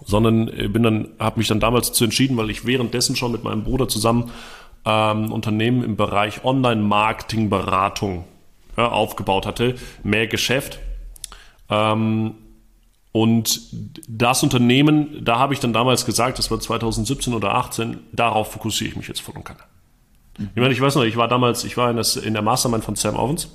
sondern 0.04 0.48
äh, 0.48 0.68
bin 0.68 0.82
dann 0.82 1.08
habe 1.18 1.38
mich 1.38 1.48
dann 1.48 1.60
damals 1.60 1.88
dazu 1.88 2.04
entschieden, 2.04 2.36
weil 2.36 2.50
ich 2.50 2.66
währenddessen 2.66 3.16
schon 3.16 3.32
mit 3.32 3.44
meinem 3.44 3.62
Bruder 3.64 3.88
zusammen 3.88 4.30
ähm, 4.84 5.32
Unternehmen 5.32 5.82
im 5.82 5.96
Bereich 5.96 6.44
Online-Marketing-Beratung 6.44 8.24
ja, 8.76 8.88
aufgebaut 8.88 9.46
hatte, 9.46 9.76
mehr 10.02 10.26
Geschäft. 10.26 10.78
Ähm, 11.70 12.34
und 13.12 13.60
das 14.08 14.42
Unternehmen, 14.42 15.24
da 15.24 15.38
habe 15.38 15.54
ich 15.54 15.60
dann 15.60 15.72
damals 15.72 16.04
gesagt, 16.04 16.38
das 16.38 16.50
war 16.50 16.58
2017 16.58 17.32
oder 17.32 17.48
2018, 17.50 17.98
darauf 18.12 18.52
fokussiere 18.52 18.90
ich 18.90 18.96
mich 18.96 19.08
jetzt 19.08 19.20
voll 19.20 19.34
und. 19.34 19.64
Mhm. 20.38 20.50
Ich 20.54 20.60
meine, 20.60 20.74
ich 20.74 20.80
weiß 20.80 20.96
noch, 20.96 21.04
ich 21.04 21.16
war 21.16 21.28
damals, 21.28 21.64
ich 21.64 21.76
war 21.76 21.90
in, 21.90 21.96
das, 21.96 22.16
in 22.16 22.32
der 22.32 22.42
Mastermind 22.42 22.84
von 22.84 22.96
Sam 22.96 23.16
Owens 23.16 23.48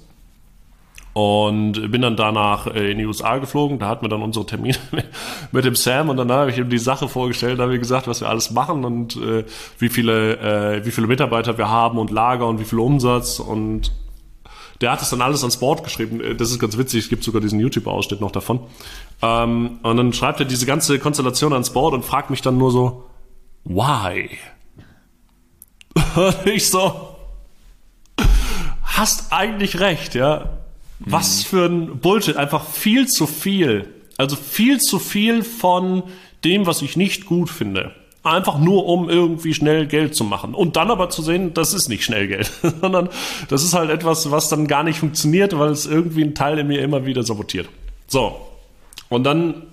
und 1.13 1.91
bin 1.91 2.01
dann 2.01 2.15
danach 2.15 2.67
äh, 2.67 2.91
in 2.91 2.97
die 2.97 3.05
USA 3.05 3.37
geflogen. 3.37 3.79
Da 3.79 3.87
hatten 3.87 4.05
wir 4.05 4.09
dann 4.09 4.21
unsere 4.21 4.45
Termine 4.45 4.77
mit 5.51 5.65
dem 5.65 5.75
Sam 5.75 6.09
und 6.09 6.17
dann 6.17 6.31
habe 6.31 6.51
ich 6.51 6.57
ihm 6.57 6.69
die 6.69 6.77
Sache 6.77 7.07
vorgestellt, 7.07 7.59
da 7.59 7.63
haben 7.63 7.71
wir 7.71 7.79
gesagt, 7.79 8.07
was 8.07 8.21
wir 8.21 8.29
alles 8.29 8.51
machen 8.51 8.85
und 8.85 9.15
äh, 9.17 9.45
wie 9.79 9.89
viele 9.89 10.37
äh, 10.37 10.85
wie 10.85 10.91
viele 10.91 11.07
Mitarbeiter 11.07 11.57
wir 11.57 11.69
haben 11.69 11.97
und 11.97 12.11
Lager 12.11 12.47
und 12.47 12.59
wie 12.59 12.65
viel 12.65 12.79
Umsatz 12.79 13.39
und 13.39 13.91
der 14.81 14.91
hat 14.91 15.01
es 15.01 15.09
dann 15.09 15.21
alles 15.21 15.41
ans 15.41 15.57
Board 15.57 15.83
geschrieben. 15.83 16.21
Äh, 16.21 16.35
das 16.35 16.51
ist 16.51 16.59
ganz 16.59 16.77
witzig, 16.77 17.03
es 17.03 17.09
gibt 17.09 17.23
sogar 17.23 17.41
diesen 17.41 17.59
YouTube-Ausschnitt 17.59 18.21
noch 18.21 18.31
davon. 18.31 18.61
Ähm, 19.21 19.79
und 19.81 19.97
dann 19.97 20.13
schreibt 20.13 20.39
er 20.39 20.45
diese 20.45 20.65
ganze 20.65 20.99
Konstellation 20.99 21.53
ans 21.53 21.71
Board 21.71 21.93
und 21.93 22.05
fragt 22.05 22.29
mich 22.29 22.41
dann 22.41 22.57
nur 22.57 22.71
so, 22.71 23.05
why? 23.65 24.29
Und 26.15 26.45
ich 26.45 26.69
so, 26.69 27.15
hast 28.83 29.33
eigentlich 29.33 29.79
recht, 29.79 30.15
ja 30.15 30.58
was 30.99 31.43
für 31.43 31.65
ein 31.65 31.99
Bullshit. 31.99 32.37
Einfach 32.37 32.65
viel 32.65 33.07
zu 33.07 33.25
viel. 33.25 33.85
Also 34.17 34.35
viel 34.35 34.79
zu 34.79 34.99
viel 34.99 35.43
von 35.43 36.03
dem, 36.43 36.65
was 36.65 36.81
ich 36.81 36.97
nicht 36.97 37.25
gut 37.25 37.49
finde. 37.49 37.91
Einfach 38.21 38.59
nur, 38.59 38.85
um 38.85 39.09
irgendwie 39.09 39.53
schnell 39.53 39.87
Geld 39.87 40.13
zu 40.13 40.25
machen. 40.25 40.53
Und 40.53 40.75
dann 40.75 40.91
aber 40.91 41.09
zu 41.09 41.21
sehen, 41.21 41.53
das 41.53 41.73
ist 41.73 41.87
nicht 41.87 42.03
schnell 42.03 42.27
Geld, 42.27 42.51
sondern 42.81 43.09
das 43.47 43.63
ist 43.63 43.73
halt 43.73 43.89
etwas, 43.89 44.29
was 44.29 44.49
dann 44.49 44.67
gar 44.67 44.83
nicht 44.83 44.99
funktioniert, 44.99 45.57
weil 45.57 45.69
es 45.69 45.85
irgendwie 45.85 46.23
ein 46.23 46.35
Teil 46.35 46.59
in 46.59 46.67
mir 46.67 46.81
immer 46.81 47.05
wieder 47.05 47.23
sabotiert. 47.23 47.69
So. 48.07 48.35
Und 49.07 49.23
dann, 49.23 49.63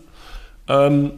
ähm, 0.68 1.12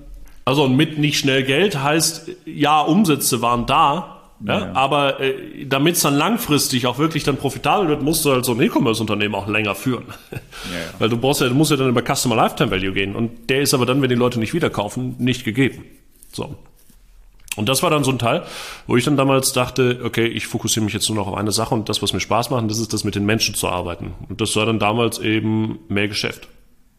also 0.47 0.69
mit 0.69 0.99
nicht 0.99 1.19
schnell 1.19 1.45
Geld 1.45 1.83
heißt, 1.83 2.31
ja, 2.47 2.81
Umsätze 2.81 3.43
waren 3.43 3.67
da, 3.67 4.18
ja, 4.45 4.59
ja. 4.59 4.73
Aber 4.73 5.21
äh, 5.21 5.67
damit 5.67 5.97
es 5.97 6.03
dann 6.03 6.15
langfristig 6.15 6.87
auch 6.87 6.99
wirklich 6.99 7.25
dann 7.25 7.37
profitabel 7.37 7.89
wird, 7.89 8.03
musst 8.03 8.25
du 8.25 8.31
halt 8.31 8.45
so 8.45 8.53
ein 8.53 8.61
E-Commerce-Unternehmen 8.61 9.35
auch 9.35 9.49
länger 9.49 9.75
führen. 9.75 10.05
Ja, 10.31 10.39
Weil 10.99 11.09
du 11.09 11.17
brauchst 11.17 11.41
ja, 11.41 11.49
du 11.49 11.55
musst 11.55 11.71
ja 11.71 11.77
dann 11.77 11.89
über 11.89 12.03
Customer 12.03 12.37
Lifetime 12.37 12.71
Value 12.71 12.93
gehen. 12.93 13.17
Und 13.17 13.51
der 13.51 13.63
ist 13.63 13.75
aber 13.75 13.87
dann, 13.87 14.01
wenn 14.01 14.09
die 14.09 14.15
Leute 14.15 14.39
nicht 14.39 14.55
wieder 14.55 14.71
kaufen, 14.71 15.17
nicht 15.19 15.45
gegeben. 15.45 15.85
So. 16.33 16.55
Und 17.57 17.69
das 17.69 17.83
war 17.83 17.91
dann 17.91 18.05
so 18.05 18.13
ein 18.13 18.21
Teil, 18.21 18.45
wo 18.87 18.97
ich 18.97 19.05
dann 19.05 19.17
damals 19.17 19.53
dachte, 19.53 20.01
okay, 20.05 20.27
ich 20.27 20.47
fokussiere 20.47 20.85
mich 20.85 20.95
jetzt 20.95 21.09
nur 21.09 21.17
noch 21.17 21.27
auf 21.27 21.37
eine 21.37 21.51
Sache 21.51 21.75
und 21.75 21.89
das, 21.89 22.03
was 22.03 22.13
mir 22.13 22.21
Spaß 22.21 22.51
macht, 22.51 22.71
das 22.71 22.79
ist 22.79 22.93
das 22.93 23.03
mit 23.03 23.17
den 23.17 23.27
Menschen 23.27 23.57
zu 23.57 23.69
arbeiten. 23.69 24.15
Und 24.29 24.41
das 24.41 24.55
war 24.55 24.65
dann 24.65 24.79
damals 24.79 25.19
eben 25.19 25.81
mehr 25.89 26.07
Geschäft. 26.07 26.47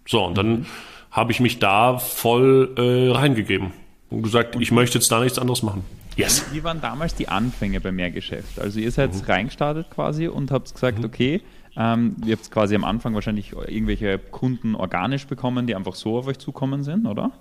So, 0.05 0.25
und 0.25 0.37
dann 0.37 0.49
mhm. 0.51 0.65
habe 1.11 1.31
ich 1.31 1.39
mich 1.39 1.59
da 1.59 1.97
voll 1.97 2.73
äh, 2.75 3.15
reingegeben 3.15 3.71
und 4.09 4.23
gesagt, 4.23 4.57
ich 4.59 4.71
möchte 4.71 4.97
jetzt 4.97 5.09
da 5.09 5.21
nichts 5.21 5.39
anderes 5.39 5.63
machen. 5.63 5.85
Yes. 6.19 6.45
Wie 6.51 6.63
waren 6.65 6.81
damals 6.81 7.15
die 7.15 7.29
Anfänge 7.29 7.79
bei 7.79 7.93
Mehrgeschäft? 7.93 8.59
Also 8.59 8.79
ihr 8.79 8.91
seid 8.91 9.13
mhm. 9.15 9.21
reingestartet 9.21 9.89
quasi 9.89 10.27
und 10.27 10.51
habt 10.51 10.73
gesagt, 10.73 10.99
mhm. 10.99 11.05
okay, 11.05 11.41
ähm, 11.77 12.17
ihr 12.25 12.35
habt 12.35 12.51
quasi 12.51 12.75
am 12.75 12.83
Anfang 12.83 13.13
wahrscheinlich 13.13 13.53
irgendwelche 13.53 14.19
Kunden 14.19 14.75
organisch 14.75 15.27
bekommen, 15.27 15.65
die 15.65 15.75
einfach 15.75 15.95
so 15.95 16.17
auf 16.17 16.27
euch 16.27 16.37
zukommen 16.37 16.83
sind, 16.83 17.05
oder? 17.05 17.31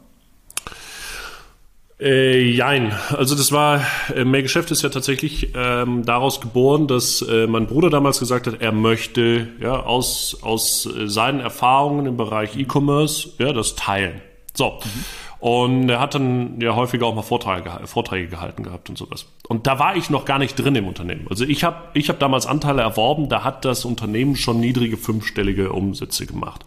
Äh, 2.00 2.40
jein. 2.50 2.92
Also 3.10 3.34
das 3.34 3.50
war, 3.50 3.84
äh, 4.14 4.24
mehr 4.24 4.42
Geschäft 4.42 4.70
ist 4.70 4.82
ja 4.82 4.90
tatsächlich 4.90 5.54
ähm, 5.56 6.04
daraus 6.04 6.40
geboren, 6.40 6.86
dass 6.86 7.20
äh, 7.22 7.48
mein 7.48 7.66
Bruder 7.66 7.90
damals 7.90 8.20
gesagt 8.20 8.46
hat, 8.46 8.60
er 8.60 8.70
möchte 8.70 9.48
ja 9.60 9.80
aus, 9.80 10.38
aus 10.42 10.86
äh, 10.86 11.08
seinen 11.08 11.40
Erfahrungen 11.40 12.06
im 12.06 12.16
Bereich 12.16 12.56
E-Commerce 12.56 13.30
ja, 13.38 13.52
das 13.52 13.74
teilen. 13.74 14.20
So. 14.54 14.78
Mhm. 14.84 15.04
Und 15.40 15.88
er 15.88 16.00
hat 16.00 16.14
dann 16.14 16.60
ja 16.60 16.74
häufiger 16.74 17.06
auch 17.06 17.14
mal 17.14 17.22
Vorträge, 17.22 17.70
Vorträge 17.84 18.26
gehalten 18.28 18.64
gehabt 18.64 18.88
und 18.90 18.98
sowas. 18.98 19.26
Und 19.46 19.68
da 19.68 19.78
war 19.78 19.94
ich 19.94 20.10
noch 20.10 20.24
gar 20.24 20.38
nicht 20.38 20.56
drin 20.56 20.74
im 20.74 20.88
Unternehmen. 20.88 21.26
Also 21.30 21.44
ich 21.44 21.62
habe 21.62 21.76
ich 21.94 22.08
hab 22.08 22.18
damals 22.18 22.46
Anteile 22.46 22.82
erworben, 22.82 23.28
da 23.28 23.44
hat 23.44 23.64
das 23.64 23.84
Unternehmen 23.84 24.34
schon 24.34 24.58
niedrige 24.58 24.96
fünfstellige 24.96 25.72
Umsätze 25.72 26.26
gemacht. 26.26 26.64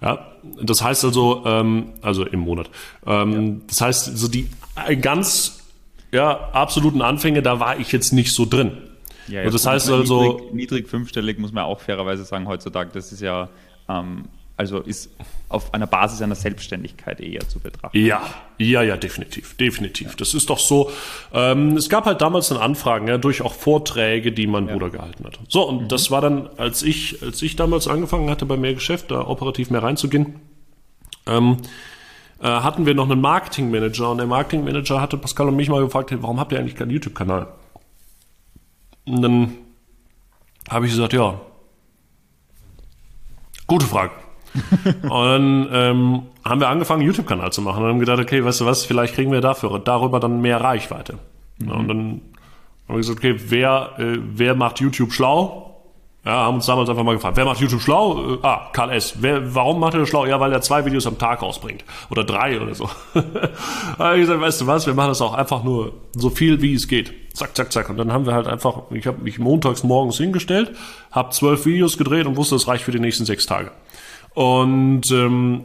Ja, 0.00 0.32
das 0.60 0.82
heißt 0.82 1.04
also, 1.04 1.44
ähm, 1.46 1.92
also 2.02 2.26
im 2.26 2.40
Monat. 2.40 2.70
Ähm, 3.06 3.46
ja. 3.46 3.60
Das 3.68 3.80
heißt, 3.80 4.18
so 4.18 4.26
die 4.26 4.48
ganz 5.00 5.60
ja, 6.10 6.50
absoluten 6.52 7.02
Anfänge, 7.02 7.40
da 7.40 7.60
war 7.60 7.78
ich 7.78 7.92
jetzt 7.92 8.12
nicht 8.12 8.32
so 8.32 8.44
drin. 8.44 8.72
Ja, 9.28 9.48
das 9.48 9.64
heißt 9.64 9.88
also. 9.90 10.22
Niedrig, 10.22 10.52
niedrig 10.52 10.88
fünfstellig 10.88 11.38
muss 11.38 11.52
man 11.52 11.64
auch 11.64 11.80
fairerweise 11.80 12.24
sagen 12.24 12.48
heutzutage, 12.48 12.90
das 12.92 13.12
ist 13.12 13.20
ja 13.20 13.48
ähm, 13.88 14.24
also 14.56 14.78
ist 14.80 15.10
auf 15.48 15.74
einer 15.74 15.86
Basis 15.86 16.22
einer 16.22 16.34
Selbstständigkeit 16.34 17.20
eher 17.20 17.46
zu 17.48 17.58
betrachten. 17.58 17.98
Ja, 17.98 18.22
ja, 18.58 18.82
ja, 18.82 18.96
definitiv, 18.96 19.56
definitiv. 19.56 20.08
Ja. 20.10 20.14
Das 20.18 20.34
ist 20.34 20.50
doch 20.50 20.58
so. 20.58 20.90
Ähm, 21.32 21.76
es 21.76 21.88
gab 21.88 22.06
halt 22.06 22.20
damals 22.20 22.48
dann 22.48 22.58
Anfragen, 22.58 23.08
ja, 23.08 23.18
durch 23.18 23.42
auch 23.42 23.54
Vorträge, 23.54 24.32
die 24.32 24.46
mein 24.46 24.66
ja. 24.66 24.72
Bruder 24.72 24.90
gehalten 24.90 25.24
hat. 25.24 25.38
So, 25.48 25.68
und 25.68 25.82
mhm. 25.82 25.88
das 25.88 26.10
war 26.10 26.20
dann, 26.20 26.48
als 26.58 26.82
ich, 26.82 27.22
als 27.22 27.42
ich 27.42 27.56
damals 27.56 27.88
angefangen 27.88 28.30
hatte, 28.30 28.46
bei 28.46 28.56
mehr 28.56 28.74
Geschäft, 28.74 29.10
da 29.10 29.26
operativ 29.26 29.70
mehr 29.70 29.82
reinzugehen, 29.82 30.40
ähm, 31.26 31.58
äh, 32.40 32.46
hatten 32.46 32.86
wir 32.86 32.94
noch 32.94 33.10
einen 33.10 33.20
Marketingmanager 33.20 34.10
und 34.10 34.18
der 34.18 34.26
Marketingmanager 34.26 35.00
hatte 35.00 35.16
Pascal 35.16 35.48
und 35.48 35.56
mich 35.56 35.68
mal 35.68 35.82
gefragt, 35.82 36.10
hey, 36.10 36.22
warum 36.22 36.38
habt 36.38 36.52
ihr 36.52 36.58
eigentlich 36.58 36.76
keinen 36.76 36.90
YouTube-Kanal? 36.90 37.48
Und 39.06 39.22
dann 39.22 39.52
habe 40.68 40.86
ich 40.86 40.92
gesagt, 40.92 41.12
ja, 41.12 41.40
gute 43.66 43.86
Frage 43.86 44.21
und 45.02 45.10
dann 45.10 45.68
ähm, 45.72 46.22
haben 46.44 46.60
wir 46.60 46.68
angefangen, 46.68 47.02
YouTube-Kanal 47.02 47.52
zu 47.52 47.62
machen 47.62 47.82
und 47.82 47.88
haben 47.88 47.98
gedacht, 47.98 48.18
okay, 48.18 48.44
weißt 48.44 48.60
du 48.60 48.66
was, 48.66 48.84
vielleicht 48.84 49.14
kriegen 49.14 49.32
wir 49.32 49.40
dafür 49.40 49.78
darüber 49.78 50.20
dann 50.20 50.40
mehr 50.40 50.60
Reichweite. 50.60 51.18
Mhm. 51.58 51.70
Und 51.70 51.88
dann 51.88 51.98
haben 51.98 52.20
wir 52.88 52.96
gesagt, 52.96 53.18
okay, 53.18 53.36
wer, 53.48 53.92
äh, 53.98 54.18
wer 54.20 54.54
macht 54.54 54.80
YouTube 54.80 55.12
schlau? 55.12 55.68
Ja, 56.24 56.44
haben 56.44 56.54
uns 56.56 56.66
damals 56.66 56.88
einfach 56.88 57.02
mal 57.02 57.14
gefragt, 57.14 57.36
wer 57.36 57.44
macht 57.44 57.58
YouTube 57.58 57.80
schlau? 57.80 58.34
Äh, 58.34 58.38
ah, 58.42 58.70
Karl 58.72 58.90
S. 58.90 59.14
Wer, 59.18 59.54
warum 59.56 59.80
macht 59.80 59.94
er 59.94 60.00
das 60.00 60.08
schlau? 60.08 60.24
Ja, 60.24 60.38
weil 60.38 60.52
er 60.52 60.60
zwei 60.60 60.84
Videos 60.84 61.04
am 61.06 61.18
Tag 61.18 61.42
rausbringt. 61.42 61.84
Oder 62.10 62.22
drei 62.22 62.60
oder 62.60 62.74
so. 62.76 62.88
habe 63.98 64.14
ich 64.16 64.20
gesagt, 64.20 64.40
weißt 64.40 64.60
du 64.60 64.66
was, 64.68 64.86
wir 64.86 64.94
machen 64.94 65.08
das 65.08 65.20
auch 65.20 65.34
einfach 65.34 65.64
nur 65.64 65.94
so 66.14 66.30
viel, 66.30 66.62
wie 66.62 66.74
es 66.74 66.86
geht. 66.86 67.12
Zack, 67.34 67.56
zack, 67.56 67.72
zack. 67.72 67.90
Und 67.90 67.96
dann 67.96 68.12
haben 68.12 68.24
wir 68.24 68.34
halt 68.34 68.46
einfach, 68.46 68.82
ich 68.90 69.06
habe 69.08 69.20
mich 69.22 69.40
montags 69.40 69.82
morgens 69.82 70.18
hingestellt, 70.18 70.70
habe 71.10 71.30
zwölf 71.30 71.66
Videos 71.66 71.98
gedreht 71.98 72.26
und 72.26 72.36
wusste, 72.36 72.54
das 72.54 72.68
reicht 72.68 72.84
für 72.84 72.92
die 72.92 73.00
nächsten 73.00 73.24
sechs 73.24 73.46
Tage. 73.46 73.72
Und 74.34 75.10
ähm, 75.10 75.64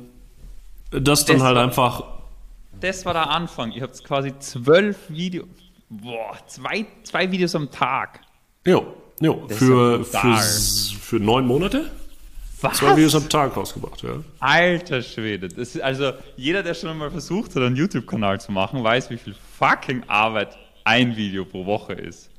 das 0.92 1.26
dann 1.26 1.38
das 1.38 1.46
halt 1.46 1.56
war, 1.56 1.64
einfach. 1.64 2.04
Das 2.80 3.06
war 3.06 3.14
der 3.14 3.30
Anfang. 3.30 3.72
Ihr 3.72 3.84
habt 3.84 4.04
quasi 4.04 4.34
zwölf 4.40 5.10
Videos. 5.10 5.48
Boah, 5.90 6.38
zwei, 6.48 6.86
zwei 7.04 7.32
Videos 7.32 7.56
am 7.56 7.72
Tag. 7.72 8.22
Jo, 8.66 8.94
jo. 9.22 9.48
Für, 9.48 10.04
für, 10.04 10.38
für 10.38 11.20
neun 11.20 11.48
Monate? 11.48 11.90
Was? 12.60 12.78
Zwei 12.78 12.98
Videos 12.98 13.16
am 13.16 13.30
Tag 13.30 13.56
rausgebracht, 13.56 14.02
ja. 14.02 14.16
Alter 14.40 15.02
Schwede. 15.02 15.48
Das 15.48 15.76
ist 15.76 15.82
also 15.82 16.14
jeder, 16.36 16.64
der 16.64 16.74
schon 16.74 16.98
mal 16.98 17.12
versucht 17.12 17.56
hat, 17.56 17.62
einen 17.62 17.76
YouTube-Kanal 17.76 18.42
zu 18.42 18.52
machen, 18.52 18.84
weiß, 18.84 19.12
wie 19.12 19.18
viel 19.18 19.36
fucking 19.58 20.04
Arbeit 20.08 20.58
ein 20.84 21.16
Video 21.16 21.46
pro 21.46 21.66
Woche 21.66 21.94
ist. 21.94 22.30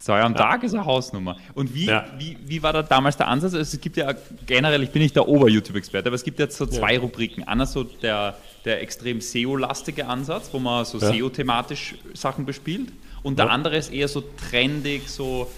Ja. 0.00 0.04
Zwei 0.04 0.22
am 0.22 0.32
ja. 0.32 0.38
Tag 0.38 0.62
ist 0.62 0.74
eine 0.74 0.86
Hausnummer. 0.86 1.36
Und 1.54 1.74
wie, 1.74 1.86
ja. 1.86 2.06
wie, 2.18 2.36
wie 2.46 2.62
war 2.62 2.72
da 2.72 2.82
damals 2.82 3.18
der 3.18 3.28
Ansatz? 3.28 3.54
Also 3.54 3.76
es 3.76 3.80
gibt 3.80 3.96
ja 3.98 4.14
generell, 4.46 4.82
ich 4.82 4.90
bin 4.90 5.02
nicht 5.02 5.14
der 5.14 5.28
Ober-YouTube-Experte, 5.28 6.08
aber 6.08 6.16
es 6.16 6.24
gibt 6.24 6.38
jetzt 6.38 6.56
so 6.56 6.64
zwei 6.66 6.94
ja. 6.94 7.00
Rubriken. 7.00 7.46
Einer 7.46 7.66
so 7.66 7.84
der, 7.84 8.36
der 8.64 8.80
extrem 8.80 9.20
SEO-lastige 9.20 10.06
Ansatz, 10.06 10.48
wo 10.52 10.58
man 10.58 10.84
so 10.86 10.98
SEO-thematisch 10.98 11.96
Sachen 12.14 12.46
bespielt. 12.46 12.92
Und 13.22 13.38
der 13.38 13.50
andere 13.50 13.76
ist 13.76 13.92
eher 13.92 14.08
so 14.08 14.22
trendig, 14.50 15.08
so 15.10 15.50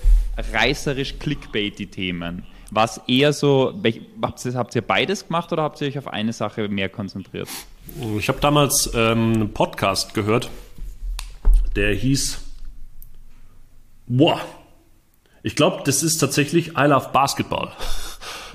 reißerisch 0.52 1.18
clickbaity 1.20 1.86
Themen. 1.86 2.44
Was 2.72 3.00
eher 3.06 3.32
so, 3.32 3.74
habt 4.22 4.44
ihr, 4.44 4.54
habt 4.54 4.74
ihr 4.74 4.82
beides 4.82 5.26
gemacht 5.26 5.52
oder 5.52 5.62
habt 5.62 5.80
ihr 5.80 5.88
euch 5.88 5.98
auf 5.98 6.08
eine 6.08 6.32
Sache 6.32 6.68
mehr 6.68 6.88
konzentriert? 6.88 7.48
Ich 8.18 8.28
habe 8.28 8.40
damals 8.40 8.90
ähm, 8.94 9.34
einen 9.34 9.52
Podcast 9.52 10.14
gehört, 10.14 10.50
der 11.76 11.94
hieß 11.94 12.40
Boah. 14.06 14.40
Ich 15.42 15.56
glaube, 15.56 15.82
das 15.84 16.02
ist 16.02 16.18
tatsächlich 16.18 16.76
I 16.76 16.84
Love 16.86 17.10
Basketball. 17.12 17.72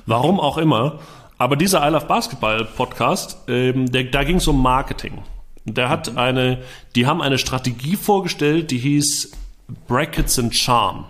Warum 0.05 0.39
auch 0.39 0.57
immer. 0.57 0.99
Aber 1.37 1.55
dieser 1.55 1.85
I 1.87 1.91
Love 1.91 2.05
Basketball 2.05 2.65
Podcast, 2.65 3.37
ähm, 3.47 3.91
der, 3.91 4.05
da 4.05 4.23
ging 4.23 4.37
es 4.37 4.47
um 4.47 4.61
Marketing. 4.61 5.21
Der 5.65 5.89
hat 5.89 6.11
mhm. 6.11 6.17
eine, 6.17 6.63
die 6.95 7.05
haben 7.05 7.21
eine 7.21 7.37
Strategie 7.37 7.95
vorgestellt, 7.95 8.71
die 8.71 8.77
hieß 8.77 9.31
Brackets 9.87 10.39
and 10.39 10.55
Charm 10.55 11.05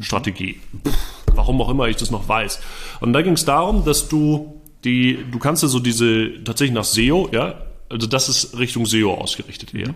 Strategie. 0.00 0.60
Pff, 0.86 0.96
warum 1.34 1.60
auch 1.62 1.68
immer 1.68 1.86
ich 1.88 1.96
das 1.96 2.10
noch 2.10 2.28
weiß. 2.28 2.60
Und 3.00 3.12
da 3.12 3.22
ging 3.22 3.34
es 3.34 3.44
darum, 3.44 3.84
dass 3.84 4.08
du 4.08 4.60
die, 4.84 5.24
du 5.30 5.38
kannst 5.38 5.62
ja 5.62 5.68
so 5.68 5.78
diese, 5.78 6.42
tatsächlich 6.42 6.74
nach 6.74 6.84
SEO, 6.84 7.28
ja, 7.32 7.62
also 7.88 8.06
das 8.06 8.28
ist 8.28 8.58
Richtung 8.58 8.86
SEO 8.86 9.14
ausgerichtet 9.14 9.74
eher. 9.74 9.88
Mhm. 9.88 9.94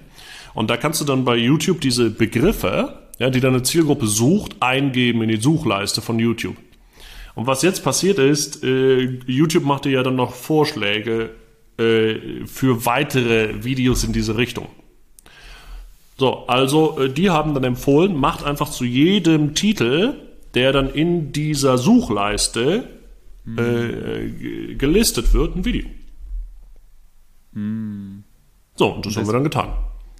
Und 0.54 0.70
da 0.70 0.76
kannst 0.76 1.00
du 1.00 1.04
dann 1.04 1.24
bei 1.24 1.36
YouTube 1.36 1.80
diese 1.80 2.10
Begriffe, 2.10 3.03
ja, 3.18 3.30
die 3.30 3.40
deine 3.40 3.62
Zielgruppe 3.62 4.06
sucht, 4.06 4.56
eingeben 4.60 5.22
in 5.22 5.28
die 5.28 5.40
Suchleiste 5.40 6.00
von 6.00 6.18
YouTube. 6.18 6.56
Und 7.34 7.46
was 7.46 7.62
jetzt 7.62 7.82
passiert 7.82 8.18
ist, 8.18 8.62
äh, 8.62 9.18
YouTube 9.26 9.64
macht 9.64 9.84
dir 9.84 9.90
ja 9.92 10.02
dann 10.02 10.16
noch 10.16 10.34
Vorschläge 10.34 11.30
äh, 11.78 12.46
für 12.46 12.86
weitere 12.86 13.64
Videos 13.64 14.04
in 14.04 14.12
diese 14.12 14.36
Richtung. 14.36 14.68
So, 16.16 16.46
also 16.46 16.98
äh, 17.00 17.10
die 17.10 17.30
haben 17.30 17.54
dann 17.54 17.64
empfohlen, 17.64 18.16
macht 18.16 18.44
einfach 18.44 18.70
zu 18.70 18.84
jedem 18.84 19.54
Titel, 19.54 20.14
der 20.54 20.72
dann 20.72 20.90
in 20.90 21.32
dieser 21.32 21.78
Suchleiste 21.78 22.88
hm. 23.44 24.78
gelistet 24.78 25.34
wird, 25.34 25.56
ein 25.56 25.64
Video. 25.64 25.84
Hm. 27.52 28.22
So, 28.76 28.92
und 28.92 29.04
das, 29.04 29.14
das 29.14 29.20
haben 29.20 29.28
wir 29.28 29.32
dann 29.32 29.44
getan. 29.44 29.68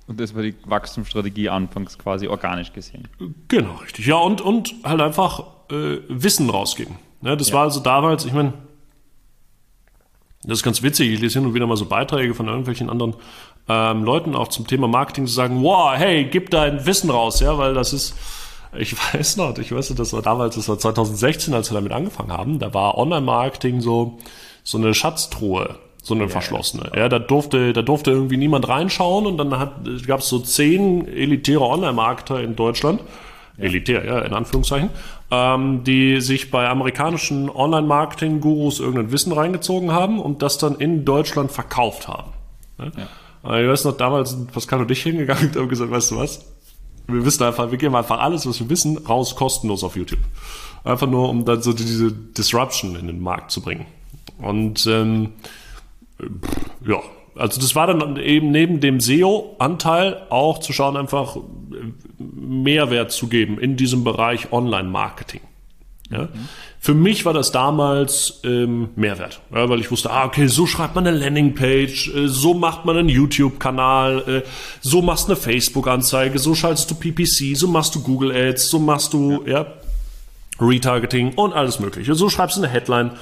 Und 0.06 0.20
das 0.20 0.34
war 0.34 0.42
die 0.42 0.54
Wachstumsstrategie 0.64 1.48
anfangs 1.48 1.98
quasi 1.98 2.28
organisch 2.28 2.72
gesehen. 2.72 3.08
Genau, 3.48 3.76
richtig. 3.76 4.06
Ja, 4.06 4.16
und, 4.16 4.40
und 4.40 4.74
halt 4.84 5.00
einfach 5.00 5.44
äh, 5.70 5.98
Wissen 6.08 6.50
rausgeben. 6.50 6.96
Ja, 7.22 7.36
das 7.36 7.48
ja. 7.48 7.54
war 7.54 7.62
also 7.62 7.80
damals, 7.80 8.26
ich 8.26 8.32
meine, 8.32 8.52
das 10.42 10.58
ist 10.58 10.62
ganz 10.62 10.82
witzig, 10.82 11.10
ich 11.10 11.20
lese 11.20 11.38
hin 11.38 11.48
und 11.48 11.54
wieder 11.54 11.66
mal 11.66 11.76
so 11.76 11.86
Beiträge 11.86 12.34
von 12.34 12.48
irgendwelchen 12.48 12.90
anderen 12.90 13.16
ähm, 13.66 14.04
Leuten 14.04 14.34
auch 14.34 14.48
zum 14.48 14.66
Thema 14.66 14.88
Marketing, 14.88 15.26
zu 15.26 15.32
sagen, 15.32 15.62
wow, 15.62 15.94
hey, 15.96 16.24
gib 16.24 16.50
dein 16.50 16.84
Wissen 16.84 17.08
raus, 17.08 17.40
ja, 17.40 17.56
weil 17.56 17.72
das 17.72 17.94
ist, 17.94 18.14
ich 18.76 18.94
weiß 19.14 19.38
noch, 19.38 19.56
ich 19.56 19.72
weiß, 19.72 19.94
das 19.94 20.12
war 20.12 20.20
damals, 20.20 20.56
das 20.56 20.68
war 20.68 20.78
2016, 20.78 21.54
als 21.54 21.70
wir 21.70 21.76
damit 21.76 21.92
angefangen 21.92 22.32
haben, 22.32 22.58
da 22.58 22.74
war 22.74 22.98
Online-Marketing 22.98 23.80
so, 23.80 24.18
so 24.62 24.76
eine 24.76 24.92
Schatztruhe 24.92 25.78
so 26.04 26.14
eine 26.14 26.24
ja, 26.24 26.28
verschlossene. 26.28 26.92
Ja, 26.94 27.08
da 27.08 27.18
durfte, 27.18 27.72
da 27.72 27.80
durfte 27.80 28.10
irgendwie 28.10 28.36
niemand 28.36 28.68
reinschauen 28.68 29.26
und 29.26 29.38
dann 29.38 29.50
gab 30.06 30.20
es 30.20 30.28
so 30.28 30.38
zehn 30.38 31.08
elitäre 31.08 31.62
Online-Marketer 31.62 32.42
in 32.42 32.54
Deutschland, 32.54 33.00
ja. 33.56 33.64
elitär, 33.64 34.04
ja, 34.04 34.18
in 34.20 34.34
Anführungszeichen, 34.34 34.90
ähm, 35.30 35.82
die 35.82 36.20
sich 36.20 36.50
bei 36.50 36.68
amerikanischen 36.68 37.48
Online-Marketing-Gurus 37.48 38.80
irgendein 38.80 39.12
Wissen 39.12 39.32
reingezogen 39.32 39.92
haben 39.92 40.20
und 40.20 40.42
das 40.42 40.58
dann 40.58 40.76
in 40.76 41.06
Deutschland 41.06 41.50
verkauft 41.50 42.06
haben. 42.06 42.32
Ja? 42.78 42.84
Ja. 42.84 43.60
Ich 43.60 43.68
weiß 43.68 43.84
noch, 43.86 43.96
damals 43.96 44.30
sind 44.30 44.52
Pascal 44.52 44.80
und 44.80 44.90
ich 44.90 45.02
hingegangen 45.02 45.48
und 45.48 45.56
haben 45.56 45.68
gesagt, 45.68 45.90
weißt 45.90 46.10
du 46.10 46.16
was? 46.18 46.46
Wir 47.06 47.24
wissen 47.24 47.42
einfach, 47.42 47.70
wir 47.70 47.78
geben 47.78 47.94
einfach 47.94 48.20
alles, 48.20 48.46
was 48.46 48.60
wir 48.60 48.68
wissen, 48.68 48.98
raus 49.06 49.36
kostenlos 49.36 49.84
auf 49.84 49.96
YouTube. 49.96 50.20
Einfach 50.84 51.06
nur, 51.06 51.30
um 51.30 51.44
dann 51.46 51.62
so 51.62 51.72
diese 51.72 52.12
Disruption 52.12 52.96
in 52.96 53.06
den 53.06 53.22
Markt 53.22 53.50
zu 53.50 53.62
bringen. 53.62 53.86
Und 54.38 54.86
ähm, 54.86 55.32
ja, 56.86 57.00
also 57.36 57.60
das 57.60 57.74
war 57.74 57.86
dann 57.86 58.16
eben 58.16 58.50
neben 58.50 58.80
dem 58.80 59.00
SEO-Anteil 59.00 60.22
auch 60.30 60.58
zu 60.60 60.72
schauen, 60.72 60.96
einfach 60.96 61.36
Mehrwert 62.18 63.12
zu 63.12 63.26
geben 63.26 63.58
in 63.58 63.76
diesem 63.76 64.04
Bereich 64.04 64.52
Online-Marketing. 64.52 65.40
Ja? 66.10 66.22
Mhm. 66.22 66.48
Für 66.78 66.94
mich 66.94 67.24
war 67.24 67.32
das 67.32 67.50
damals 67.50 68.40
ähm, 68.44 68.90
Mehrwert, 68.94 69.40
ja, 69.54 69.68
weil 69.70 69.80
ich 69.80 69.90
wusste, 69.90 70.10
ah, 70.10 70.26
okay, 70.26 70.48
so 70.48 70.66
schreibt 70.66 70.94
man 70.94 71.06
eine 71.06 71.16
Landingpage, 71.16 72.14
äh, 72.14 72.28
so 72.28 72.52
macht 72.52 72.84
man 72.84 72.98
einen 72.98 73.08
YouTube-Kanal, 73.08 74.42
äh, 74.44 74.48
so 74.82 75.00
machst 75.00 75.28
du 75.28 75.32
eine 75.32 75.40
Facebook-Anzeige, 75.40 76.38
so 76.38 76.54
schaltest 76.54 76.90
du 76.90 76.94
PPC, 76.94 77.56
so 77.56 77.68
machst 77.68 77.94
du 77.94 78.02
Google 78.02 78.32
Ads, 78.32 78.68
so 78.68 78.78
machst 78.78 79.14
du 79.14 79.42
ja. 79.46 79.62
ja 79.62 79.66
Retargeting 80.60 81.34
und 81.34 81.52
alles 81.52 81.80
Mögliche. 81.80 82.14
So 82.14 82.28
schreibst 82.28 82.56
du 82.56 82.62
eine 82.62 82.70
Headline. 82.70 83.12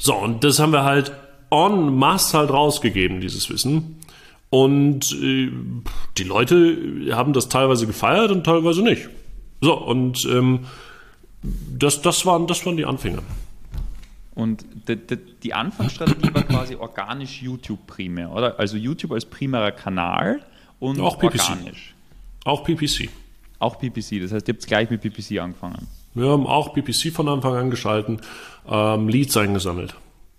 So, 0.00 0.16
und 0.16 0.42
das 0.44 0.58
haben 0.58 0.72
wir 0.72 0.84
halt 0.84 1.12
en 1.50 1.94
masse 1.94 2.38
halt 2.38 2.50
rausgegeben, 2.50 3.20
dieses 3.20 3.50
Wissen. 3.50 4.00
Und 4.48 5.12
äh, 5.12 5.50
die 6.16 6.24
Leute 6.24 7.12
haben 7.12 7.32
das 7.32 7.48
teilweise 7.48 7.86
gefeiert 7.86 8.30
und 8.30 8.44
teilweise 8.44 8.82
nicht. 8.82 9.08
So, 9.60 9.74
und 9.76 10.24
ähm, 10.24 10.60
das, 11.42 12.02
das, 12.02 12.24
waren, 12.26 12.46
das 12.46 12.64
waren 12.66 12.76
die 12.76 12.86
Anfänge. 12.86 13.18
Und 14.34 14.64
die, 14.88 14.96
die, 14.96 15.18
die 15.42 15.54
Anfangsstrategie 15.54 16.32
war 16.32 16.44
quasi 16.44 16.76
organisch 16.76 17.42
YouTube 17.42 17.86
primär, 17.86 18.32
oder? 18.32 18.58
Also 18.58 18.76
YouTube 18.76 19.12
als 19.12 19.26
primärer 19.26 19.72
Kanal 19.72 20.40
und 20.78 20.98
auch 21.00 21.18
PPC. 21.18 21.40
organisch. 21.50 21.94
Auch 22.44 22.64
PPC. 22.64 23.10
Auch 23.58 23.78
PPC, 23.78 24.22
das 24.22 24.32
heißt, 24.32 24.48
ihr 24.48 24.54
habt 24.54 24.66
gleich 24.66 24.88
mit 24.88 25.02
PPC 25.02 25.38
angefangen. 25.40 25.86
Wir 26.14 26.30
haben 26.30 26.46
auch 26.46 26.72
PPC 26.72 27.12
von 27.12 27.28
Anfang 27.28 27.54
an 27.54 27.70
geschalten, 27.70 28.20
ähm, 28.68 29.08
Leads 29.08 29.36
eingesammelt. 29.36 29.94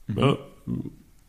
Mhm. 0.08 0.20
Ja, 0.20 0.38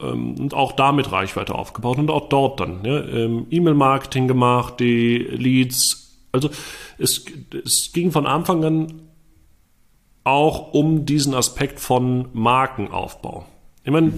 ähm, 0.03 0.35
und 0.39 0.55
auch 0.55 0.73
damit 0.73 1.13
Reichweite 1.13 1.55
aufgebaut 1.55 1.99
und 1.99 2.11
auch 2.11 2.29
dort 2.29 2.61
dann 2.61 2.85
ja, 2.85 3.01
ähm, 3.05 3.47
E-Mail-Marketing 3.51 4.29
gemacht, 4.29 4.81
die 4.81 5.19
Leads. 5.19 6.19
Also 6.33 6.51
es, 6.99 7.25
es 7.65 7.91
ging 7.93 8.11
von 8.11 8.27
Anfang 8.27 8.65
an 8.65 9.03
auch 10.25 10.73
um 10.73 11.05
diesen 11.05 11.35
Aspekt 11.35 11.81
von 11.81 12.29
Markenaufbau. 12.33 13.45
Ich 13.85 13.91
meine, 13.91 14.13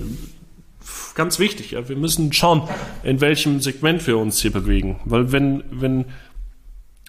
ganz 1.14 1.38
wichtig, 1.38 1.72
ja, 1.72 1.88
wir 1.88 1.96
müssen 1.96 2.32
schauen, 2.32 2.68
in 3.02 3.20
welchem 3.20 3.60
Segment 3.60 4.06
wir 4.06 4.18
uns 4.18 4.40
hier 4.42 4.52
bewegen. 4.52 5.00
Weil 5.04 5.32
wenn, 5.32 5.64
wenn 5.70 6.04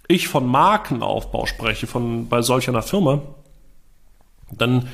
ich 0.07 0.27
von 0.27 0.45
Markenaufbau 0.45 1.45
spreche, 1.45 1.87
von 1.87 2.29
bei 2.29 2.41
solch 2.41 2.69
einer 2.69 2.81
Firma, 2.81 3.21
dann 4.51 4.87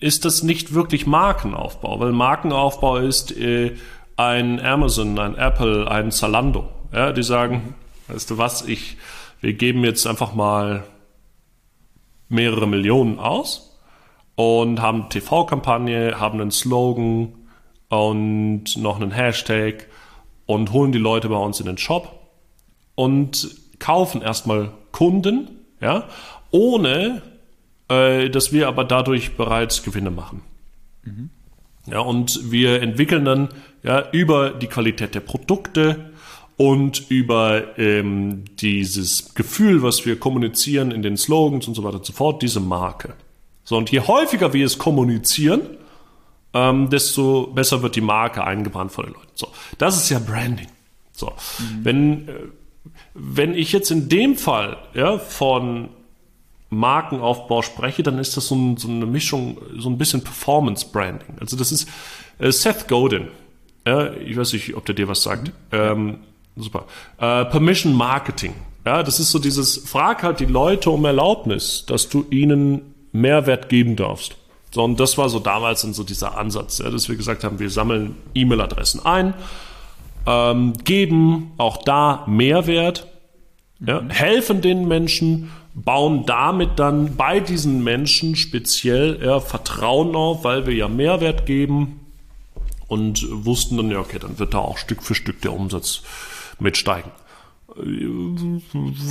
ist 0.00 0.24
das 0.24 0.42
nicht 0.42 0.74
wirklich 0.74 1.06
Markenaufbau, 1.06 2.00
weil 2.00 2.12
Markenaufbau 2.12 2.96
ist 2.96 3.36
äh, 3.36 3.76
ein 4.16 4.58
Amazon, 4.60 5.18
ein 5.18 5.36
Apple, 5.36 5.90
ein 5.90 6.10
Zalando. 6.10 6.68
Ja, 6.92 7.12
die 7.12 7.22
sagen, 7.22 7.74
weißt 8.08 8.30
du 8.30 8.38
was, 8.38 8.66
ich, 8.66 8.96
wir 9.40 9.52
geben 9.52 9.84
jetzt 9.84 10.06
einfach 10.06 10.34
mal 10.34 10.84
mehrere 12.28 12.66
Millionen 12.66 13.18
aus 13.18 13.78
und 14.34 14.80
haben 14.80 15.10
TV-Kampagne, 15.10 16.18
haben 16.18 16.40
einen 16.40 16.50
Slogan 16.50 17.34
und 17.88 18.76
noch 18.76 19.00
einen 19.00 19.10
Hashtag 19.10 19.86
und 20.46 20.72
holen 20.72 20.92
die 20.92 20.98
Leute 20.98 21.28
bei 21.28 21.36
uns 21.36 21.60
in 21.60 21.66
den 21.66 21.78
Shop 21.78 22.18
und 22.94 23.54
kaufen 23.78 24.22
erstmal 24.22 24.70
Kunden, 24.92 25.50
ja, 25.80 26.04
ohne 26.50 27.22
äh, 27.90 28.30
dass 28.30 28.52
wir 28.52 28.68
aber 28.68 28.84
dadurch 28.84 29.36
bereits 29.36 29.82
Gewinne 29.82 30.10
machen. 30.10 30.42
Mhm. 31.04 31.30
Ja, 31.86 32.00
und 32.00 32.50
wir 32.50 32.80
entwickeln 32.82 33.24
dann 33.24 33.48
ja 33.82 34.10
über 34.12 34.50
die 34.50 34.68
Qualität 34.68 35.14
der 35.14 35.20
Produkte 35.20 36.10
und 36.56 37.10
über 37.10 37.78
ähm, 37.78 38.44
dieses 38.60 39.34
Gefühl, 39.34 39.82
was 39.82 40.06
wir 40.06 40.18
kommunizieren 40.18 40.90
in 40.92 41.02
den 41.02 41.16
Slogans 41.16 41.66
und 41.66 41.74
so 41.74 41.82
weiter 41.82 41.96
und 41.96 42.06
so 42.06 42.12
fort, 42.12 42.42
diese 42.42 42.60
Marke. 42.60 43.14
So, 43.64 43.76
und 43.76 43.90
je 43.90 44.00
häufiger 44.00 44.52
wir 44.52 44.66
es 44.66 44.78
kommunizieren, 44.78 45.62
ähm, 46.52 46.90
desto 46.90 47.46
besser 47.46 47.82
wird 47.82 47.96
die 47.96 48.00
Marke 48.00 48.44
eingebrannt 48.44 48.92
von 48.92 49.06
den 49.06 49.14
Leuten. 49.14 49.30
So, 49.34 49.48
das 49.78 49.96
ist 49.96 50.10
ja 50.10 50.18
Branding. 50.18 50.68
So, 51.12 51.26
mhm. 51.58 51.84
wenn, 51.84 52.28
äh, 52.28 52.32
wenn 53.14 53.54
ich 53.54 53.72
jetzt 53.72 53.90
in 53.90 54.08
dem 54.08 54.36
Fall 54.36 54.76
ja, 54.94 55.18
von 55.18 55.88
Markenaufbau 56.70 57.62
spreche, 57.62 58.02
dann 58.02 58.18
ist 58.18 58.36
das 58.36 58.46
so, 58.46 58.54
ein, 58.54 58.76
so 58.76 58.88
eine 58.88 59.06
Mischung, 59.06 59.58
so 59.76 59.90
ein 59.90 59.98
bisschen 59.98 60.22
Performance 60.22 60.86
Branding. 60.90 61.36
Also 61.40 61.56
das 61.56 61.72
ist 61.72 61.88
äh, 62.38 62.50
Seth 62.50 62.88
Godin. 62.88 63.28
Ja, 63.86 64.12
ich 64.12 64.36
weiß 64.36 64.52
nicht, 64.52 64.76
ob 64.76 64.86
der 64.86 64.94
dir 64.94 65.08
was 65.08 65.22
sagt. 65.22 65.48
Mhm. 65.48 65.52
Ähm, 65.72 66.18
super. 66.56 66.86
Äh, 67.18 67.44
Permission 67.46 67.92
Marketing. 67.92 68.54
Ja, 68.86 69.02
das 69.02 69.20
ist 69.20 69.30
so 69.30 69.38
dieses, 69.38 69.76
frag 69.78 70.22
halt 70.22 70.40
die 70.40 70.46
Leute 70.46 70.90
um 70.90 71.04
Erlaubnis, 71.04 71.84
dass 71.86 72.08
du 72.08 72.24
ihnen 72.30 72.94
Mehrwert 73.12 73.68
geben 73.68 73.96
darfst. 73.96 74.36
So, 74.72 74.84
und 74.84 75.00
das 75.00 75.18
war 75.18 75.28
so 75.28 75.40
damals 75.40 75.80
so 75.82 76.04
dieser 76.04 76.38
Ansatz, 76.38 76.78
ja, 76.78 76.90
dass 76.90 77.08
wir 77.08 77.16
gesagt 77.16 77.42
haben, 77.42 77.58
wir 77.58 77.70
sammeln 77.70 78.14
E-Mail-Adressen 78.34 79.04
ein, 79.04 79.34
ähm, 80.26 80.74
geben 80.84 81.52
auch 81.58 81.78
da 81.78 82.24
Mehrwert, 82.28 83.08
ja, 83.84 84.00
mhm. 84.00 84.10
helfen 84.10 84.60
den 84.60 84.86
Menschen 84.86 85.50
bauen 85.84 86.24
damit 86.26 86.78
dann 86.78 87.16
bei 87.16 87.40
diesen 87.40 87.82
Menschen 87.84 88.36
speziell 88.36 89.20
ja, 89.22 89.40
Vertrauen 89.40 90.14
auf, 90.14 90.44
weil 90.44 90.66
wir 90.66 90.74
ja 90.74 90.88
Mehrwert 90.88 91.46
geben 91.46 92.00
und 92.88 93.26
wussten 93.30 93.76
dann, 93.76 93.90
ja, 93.90 94.00
okay, 94.00 94.18
dann 94.18 94.38
wird 94.38 94.54
da 94.54 94.58
auch 94.58 94.78
Stück 94.78 95.02
für 95.02 95.14
Stück 95.14 95.40
der 95.42 95.52
Umsatz 95.52 96.02
mitsteigen. 96.58 97.10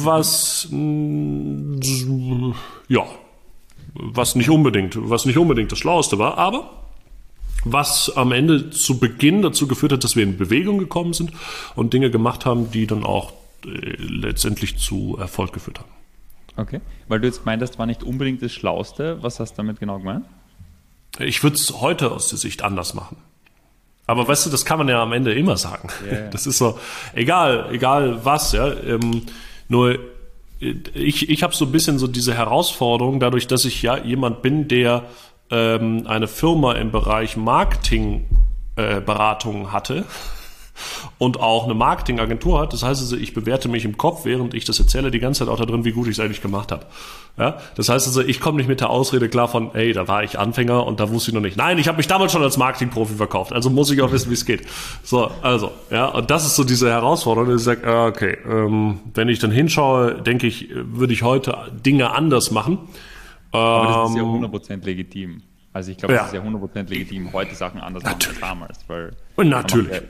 Was, 0.04 0.68
ja, 2.90 3.06
was 3.94 4.36
nicht 4.36 4.50
unbedingt, 4.50 4.98
was 5.10 5.26
nicht 5.26 5.38
unbedingt 5.38 5.72
das 5.72 5.80
Schlaueste 5.80 6.20
war, 6.20 6.38
aber 6.38 6.70
was 7.64 8.16
am 8.16 8.32
Ende 8.32 8.70
zu 8.70 9.00
Beginn 9.00 9.42
dazu 9.42 9.68
geführt 9.68 9.94
hat, 9.94 10.04
dass 10.04 10.16
wir 10.16 10.24
in 10.24 10.38
Bewegung 10.38 10.78
gekommen 10.78 11.14
sind 11.14 11.32
und 11.76 11.94
Dinge 11.94 12.12
gemacht 12.12 12.46
haben, 12.46 12.72
die 12.72 12.88
dann 12.88 13.04
auch 13.04 13.34
äh, 13.66 13.96
letztendlich 13.98 14.78
zu 14.78 15.18
Erfolg 15.20 15.54
geführt 15.54 15.80
haben. 15.80 15.99
Okay. 16.56 16.82
Weil 17.08 17.20
du 17.20 17.28
jetzt 17.28 17.46
meintest, 17.46 17.80
war 17.80 17.86
nicht 17.86 18.04
unbedingt 18.04 18.42
das 18.42 18.52
Schlauste. 18.52 19.22
Was 19.22 19.40
hast 19.40 19.54
du 19.54 19.58
damit 19.58 19.80
genau 19.80 20.00
gemeint? 20.00 20.26
Ich 21.20 21.44
würde 21.44 21.56
es 21.56 21.82
heute 21.82 22.12
aus 22.12 22.30
der 22.30 22.38
Sicht 22.38 22.64
anders 22.64 22.94
machen. 22.94 23.18
Aber 24.06 24.28
weißt 24.28 24.46
du, 24.46 24.50
das 24.50 24.66
kann 24.66 24.80
man 24.80 24.90
ja 24.90 25.02
am 25.02 25.14
Ende 25.14 25.34
immer 25.34 25.58
sagen. 25.58 25.90
Yeah. 26.04 26.30
Das 26.32 26.48
ist 26.48 26.58
so, 26.58 26.80
egal, 27.14 27.70
egal 27.72 28.26
was, 28.26 28.54
ja. 28.54 28.68
Ähm, 28.68 29.24
nur 29.68 30.00
ich, 30.60 31.30
ich 31.30 31.44
habe 31.44 31.56
so 31.56 31.66
ein 31.66 31.72
bisschen 31.72 32.00
so 32.00 32.08
diese 32.08 32.34
Herausforderung, 32.34 33.20
dadurch, 33.20 33.48
dass 33.48 33.66
ich 33.66 33.82
ja 33.82 33.98
jemand 33.98 34.42
bin, 34.42 34.68
der 34.68 35.04
ähm, 35.52 36.06
eine 36.06 36.28
Firma 36.28 36.74
im 36.74 36.92
Bereich 36.92 37.38
Marketingberatung 37.38 39.66
äh, 39.66 39.68
hatte 39.68 40.06
und 41.18 41.40
auch 41.40 41.66
eine 41.66 41.74
Marketingagentur 41.74 42.60
hat. 42.60 42.74
Das 42.74 42.84
heißt 42.84 43.02
also, 43.02 43.16
ich 43.16 43.34
bewerte 43.34 43.70
mich 43.70 43.86
im 43.86 43.98
Kopf, 43.98 44.26
während 44.26 44.54
ich 44.54 44.66
das 44.66 44.80
erzähle, 44.80 45.12
die 45.12 45.20
ganze 45.20 45.40
Zeit 45.40 45.50
auch 45.50 45.58
da 45.58 45.66
drin, 45.66 45.86
wie 45.86 45.92
gut 45.92 46.08
ich 46.08 46.14
es 46.14 46.20
eigentlich 46.20 46.42
gemacht 46.42 46.72
habe. 46.72 46.86
Ja? 47.38 47.58
Das 47.76 47.90
heißt 47.90 48.08
also, 48.08 48.22
ich 48.22 48.40
komme 48.40 48.58
nicht 48.58 48.68
mit 48.68 48.82
der 48.82 48.90
Ausrede 48.90 49.30
klar 49.30 49.48
von, 49.48 49.74
ey, 49.74 49.94
da 49.94 50.08
war 50.08 50.24
ich 50.24 50.38
Anfänger 50.38 50.86
und 50.86 51.00
da 51.00 51.10
wusste 51.10 51.32
ich 51.32 51.36
noch 51.36 51.42
nicht. 51.42 51.58
Nein, 51.58 51.78
ich 51.78 51.88
habe 51.88 51.98
mich 51.98 52.08
damals 52.08 52.32
schon 52.32 52.44
als 52.44 52.58
Marketingprofi 52.58 53.16
verkauft, 53.16 53.54
also 53.54 53.70
muss 53.70 53.90
ich 53.92 54.02
auch 54.02 54.12
wissen, 54.12 54.30
wie 54.30 54.34
es 54.34 54.46
geht. 54.46 54.62
So, 55.04 55.32
also, 55.42 55.72
ja, 55.90 56.08
und 56.08 56.30
das 56.30 56.46
ist 56.46 56.56
so 56.56 56.64
diese 56.64 56.90
Herausforderung, 56.90 57.50
dass 57.50 57.62
ich 57.62 57.66
sage, 57.66 57.88
ah, 57.88 58.08
okay, 58.08 58.38
ähm, 58.46 59.00
wenn 59.14 59.30
ich 59.30 59.40
dann 59.40 59.52
hinschaue, 59.52 60.22
denke 60.22 60.48
ich, 60.48 60.70
würde 60.74 61.14
ich 61.14 61.24
heute 61.24 61.58
Dinge 61.86 62.12
anders 62.12 62.52
machen. 62.52 62.80
Aber 63.52 64.04
das 64.04 64.12
ist 64.12 64.18
ja 64.18 64.24
100% 64.24 64.72
ähm, 64.72 64.82
legitim. 64.82 65.42
Also 65.72 65.92
ich 65.92 65.98
glaube, 65.98 66.14
ja. 66.14 66.22
das 66.22 66.34
ist 66.34 66.34
ja 66.34 66.42
100% 66.42 66.90
legitim, 66.90 67.32
heute 67.32 67.56
Sachen 67.56 67.80
anders 67.80 68.04
machen 68.04 68.20
als 68.28 68.40
damals. 68.40 68.80
Weil 68.88 69.12
natürlich 69.38 70.02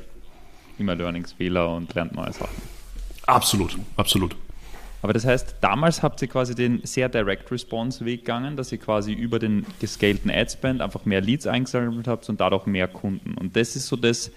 immer 0.80 0.96
Learningsfehler 0.96 1.76
und 1.76 1.94
lernt 1.94 2.16
neue 2.16 2.34
Sachen. 2.34 2.62
Absolut, 3.26 3.78
absolut. 3.96 4.36
Aber 5.02 5.14
das 5.14 5.26
heißt, 5.26 5.56
damals 5.62 6.04
habt 6.04 6.22
ihr 6.22 6.28
quasi 6.28 6.56
den 6.56 6.82
sehr 6.84 7.08
Direct 7.08 7.52
Response 7.52 8.04
Weg 8.04 8.22
gegangen, 8.22 8.58
dass 8.58 8.72
ihr 8.72 8.80
quasi 8.80 9.14
über 9.14 9.40
den 9.40 9.66
gescalten 9.80 10.30
Adspend 10.30 10.82
einfach 10.82 11.06
mehr 11.06 11.22
Leads 11.22 11.48
eingesammelt 11.48 12.08
habt 12.08 12.28
und 12.28 12.42
dadurch 12.42 12.66
mehr 12.66 12.88
Kunden. 12.88 13.36
Und 13.36 13.56
das 13.56 13.76
ist 13.76 13.88
so 13.88 13.96
das, 13.96 14.32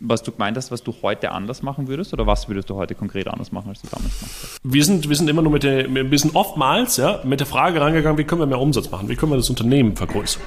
was 0.00 0.22
du 0.22 0.32
gemeint 0.32 0.56
hast, 0.56 0.70
was 0.70 0.82
du 0.82 0.94
heute 1.02 1.32
anders 1.32 1.62
machen 1.62 1.88
würdest 1.88 2.12
oder 2.12 2.26
was 2.26 2.48
würdest 2.48 2.70
du 2.70 2.76
heute 2.76 2.94
konkret 2.94 3.28
anders 3.28 3.52
machen, 3.52 3.68
als 3.68 3.82
du 3.82 3.88
damals 3.88 4.18
gemacht 4.18 4.34
hast? 4.42 4.60
Wir 4.62 4.84
sind, 4.84 5.08
wir 5.08 5.16
sind 5.16 5.28
immer 5.28 5.42
nur 5.42 5.52
mit 5.52 5.62
der, 5.62 5.92
wir 5.92 6.18
sind 6.18 6.34
oftmals 6.34 6.96
ja, 6.96 7.20
mit 7.24 7.40
der 7.40 7.46
Frage 7.46 7.80
rangegangen, 7.80 8.18
wie 8.18 8.24
können 8.24 8.40
wir 8.40 8.46
mehr 8.46 8.60
Umsatz 8.60 8.90
machen, 8.90 9.08
wie 9.08 9.16
können 9.16 9.32
wir 9.32 9.36
das 9.36 9.50
Unternehmen 9.50 9.96
vergrößern. 9.96 10.42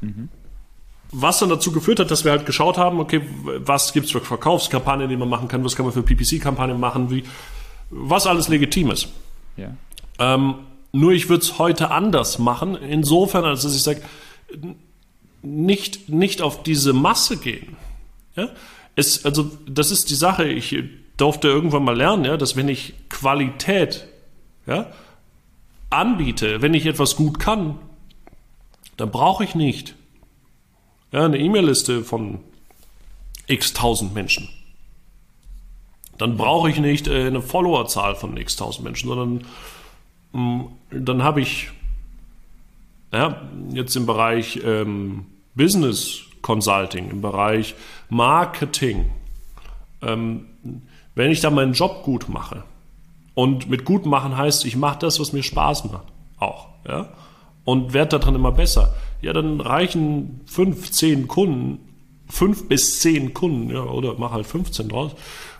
Mhm. 0.00 0.28
Was 1.14 1.38
dann 1.38 1.50
dazu 1.50 1.72
geführt 1.72 2.00
hat, 2.00 2.10
dass 2.10 2.24
wir 2.24 2.32
halt 2.32 2.46
geschaut 2.46 2.78
haben, 2.78 2.98
okay, 2.98 3.20
was 3.58 3.92
gibt 3.92 4.06
es 4.06 4.12
für 4.12 4.20
Verkaufskampagnen, 4.20 5.10
die 5.10 5.16
man 5.16 5.28
machen 5.28 5.46
kann, 5.46 5.62
was 5.62 5.76
kann 5.76 5.84
man 5.84 5.92
für 5.92 6.02
PPC-Kampagnen 6.02 6.80
machen, 6.80 7.10
wie, 7.10 7.24
was 7.90 8.26
alles 8.26 8.48
legitim 8.48 8.90
ist. 8.90 9.08
Ja. 9.58 9.76
Ähm, 10.18 10.54
nur 10.92 11.12
ich 11.12 11.28
würde 11.28 11.42
es 11.42 11.58
heute 11.58 11.90
anders 11.90 12.38
machen, 12.38 12.76
insofern, 12.76 13.44
als 13.44 13.62
dass 13.62 13.76
ich 13.76 13.82
sage, 13.82 14.00
nicht, 15.42 16.08
nicht 16.08 16.40
auf 16.40 16.62
diese 16.62 16.94
Masse 16.94 17.36
gehen. 17.36 17.76
Ja? 18.34 18.48
Es, 18.96 19.24
also, 19.24 19.50
das 19.66 19.90
ist 19.90 20.08
die 20.08 20.14
Sache, 20.14 20.44
ich 20.44 20.76
durfte 21.16 21.48
irgendwann 21.48 21.84
mal 21.84 21.96
lernen, 21.96 22.24
ja, 22.24 22.36
dass 22.36 22.56
wenn 22.56 22.68
ich 22.68 22.94
Qualität 23.08 24.06
ja, 24.66 24.90
anbiete, 25.90 26.62
wenn 26.62 26.74
ich 26.74 26.86
etwas 26.86 27.16
gut 27.16 27.38
kann, 27.38 27.78
dann 28.96 29.10
brauche 29.10 29.44
ich 29.44 29.54
nicht 29.54 29.94
ja, 31.12 31.24
eine 31.24 31.38
E-Mail-Liste 31.38 32.02
von 32.02 32.40
x 33.46 33.72
tausend 33.72 34.14
Menschen. 34.14 34.48
Dann 36.18 36.36
brauche 36.36 36.70
ich 36.70 36.78
nicht 36.78 37.08
äh, 37.08 37.26
eine 37.26 37.42
Followerzahl 37.42 38.16
von 38.16 38.36
x 38.36 38.56
tausend 38.56 38.84
Menschen, 38.84 39.08
sondern 39.08 39.44
mh, 40.32 40.40
mm, 40.40 41.04
dann 41.04 41.22
habe 41.22 41.40
ich 41.40 41.70
ja, 43.12 43.42
jetzt 43.70 43.94
im 43.94 44.06
Bereich 44.06 44.60
ähm, 44.64 45.26
Business 45.54 46.22
Consulting, 46.40 47.10
im 47.10 47.20
Bereich 47.20 47.74
Marketing, 48.08 49.10
ähm, 50.00 50.46
wenn 51.14 51.30
ich 51.30 51.40
da 51.40 51.50
meinen 51.50 51.74
Job 51.74 52.02
gut 52.04 52.28
mache, 52.28 52.64
und 53.34 53.70
mit 53.70 53.84
gut 53.84 54.04
machen 54.04 54.36
heißt, 54.36 54.64
ich 54.66 54.76
mache 54.76 54.98
das, 54.98 55.18
was 55.20 55.32
mir 55.32 55.42
Spaß 55.42 55.84
macht, 55.84 56.06
auch, 56.38 56.68
ja, 56.86 57.08
und 57.64 57.92
werde 57.92 58.18
daran 58.18 58.34
immer 58.34 58.52
besser, 58.52 58.94
ja, 59.20 59.32
dann 59.32 59.60
reichen 59.60 60.40
fünf, 60.46 60.90
zehn 60.90 61.28
Kunden, 61.28 61.78
fünf 62.28 62.68
bis 62.68 63.00
zehn 63.00 63.34
Kunden, 63.34 63.70
ja, 63.70 63.82
oder 63.82 64.14
mach 64.18 64.32
halt 64.32 64.46
15 64.46 64.88
draus, 64.88 65.12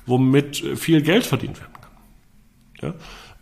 womit 0.06 0.56
viel 0.76 1.02
Geld 1.02 1.24
verdient 1.24 1.60
werden 1.60 1.72
kann. 1.80 2.90
Ja? 2.90 2.94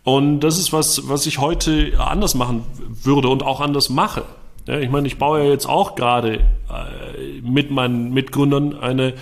Und 0.03 0.41
das 0.41 0.57
ist 0.57 0.73
was, 0.73 1.09
was 1.09 1.25
ich 1.25 1.39
heute 1.39 1.93
anders 1.99 2.35
machen 2.35 2.63
würde 3.03 3.29
und 3.29 3.43
auch 3.43 3.61
anders 3.61 3.89
mache. 3.89 4.23
Ja, 4.67 4.79
ich 4.79 4.89
meine, 4.89 5.07
ich 5.07 5.17
baue 5.17 5.43
ja 5.43 5.49
jetzt 5.49 5.67
auch 5.67 5.95
gerade 5.95 6.35
äh, 6.35 7.41
mit 7.41 7.71
meinen 7.71 8.13
Mitgründern 8.13 8.77
eine 8.77 9.13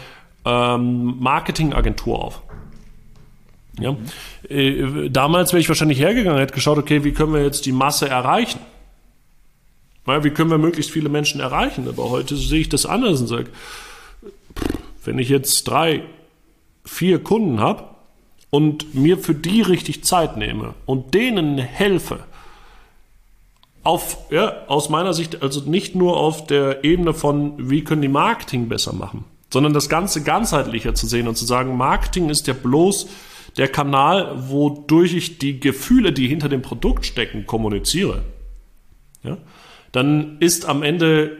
ähm, 0.46 1.16
Marketingagentur 1.20 2.24
auf. 2.24 2.42
Ja? 3.80 3.96
Äh, 4.50 5.10
damals 5.10 5.54
wäre 5.54 5.62
ich 5.62 5.70
wahrscheinlich 5.70 6.00
hergegangen, 6.00 6.40
hätte 6.40 6.54
geschaut, 6.54 6.78
okay, 6.78 7.04
wie 7.04 7.14
können 7.14 7.34
wir 7.34 7.44
jetzt 7.44 7.66
die 7.66 7.72
Masse 7.72 8.10
erreichen? 8.10 8.60
Wie 10.24 10.32
können 10.32 10.52
wir 10.52 10.58
möglichst 10.58 10.92
viele 10.92 11.10
Menschen 11.10 11.40
erreichen? 11.40 11.88
Aber 11.88 12.10
heute 12.10 12.36
sehe 12.36 12.62
ich 12.62 12.70
das 12.70 12.86
anders 12.86 13.22
und 13.22 13.28
sage, 13.28 13.50
wenn 15.06 15.20
ich 15.20 15.30
jetzt 15.30 15.68
drei, 15.68 16.04
vier 16.84 17.24
Kunden 17.24 17.60
habe 17.60 17.84
und 18.50 18.96
mir 18.96 19.18
für 19.18 19.36
die 19.36 19.62
richtig 19.62 20.04
Zeit 20.04 20.38
nehme 20.38 20.74
und 20.86 21.14
denen 21.14 21.58
helfe, 21.58 22.20
auf, 23.84 24.18
ja, 24.30 24.68
aus 24.68 24.90
meiner 24.90 25.14
Sicht, 25.14 25.42
also 25.42 25.62
nicht 25.62 25.96
nur 25.96 26.18
auf 26.18 26.46
der 26.46 26.84
Ebene 26.84 27.14
von, 27.14 27.70
wie 27.70 27.84
können 27.84 28.02
die 28.02 28.08
Marketing 28.08 28.68
besser 28.68 28.94
machen, 28.94 29.24
sondern 29.52 29.74
das 29.74 29.90
Ganze 29.90 30.24
ganzheitlicher 30.24 30.94
zu 30.94 31.08
sehen 31.08 31.28
und 31.28 31.36
zu 31.36 31.46
sagen, 31.46 31.78
Marketing 31.78 32.30
ist 32.30 32.48
ja 32.48 32.54
bloß 32.54 33.08
der 33.58 33.68
Kanal, 33.68 34.50
wodurch 34.50 35.14
ich 35.14 35.40
die 35.40 35.60
Gefühle, 35.60 36.12
die 36.12 36.28
hinter 36.28 36.50
dem 36.50 36.62
Produkt 36.62 37.06
stecken, 37.06 37.46
kommuniziere. 37.46 38.22
Ja? 39.24 39.38
Dann 39.92 40.38
ist 40.40 40.66
am 40.66 40.84
Ende 40.84 41.38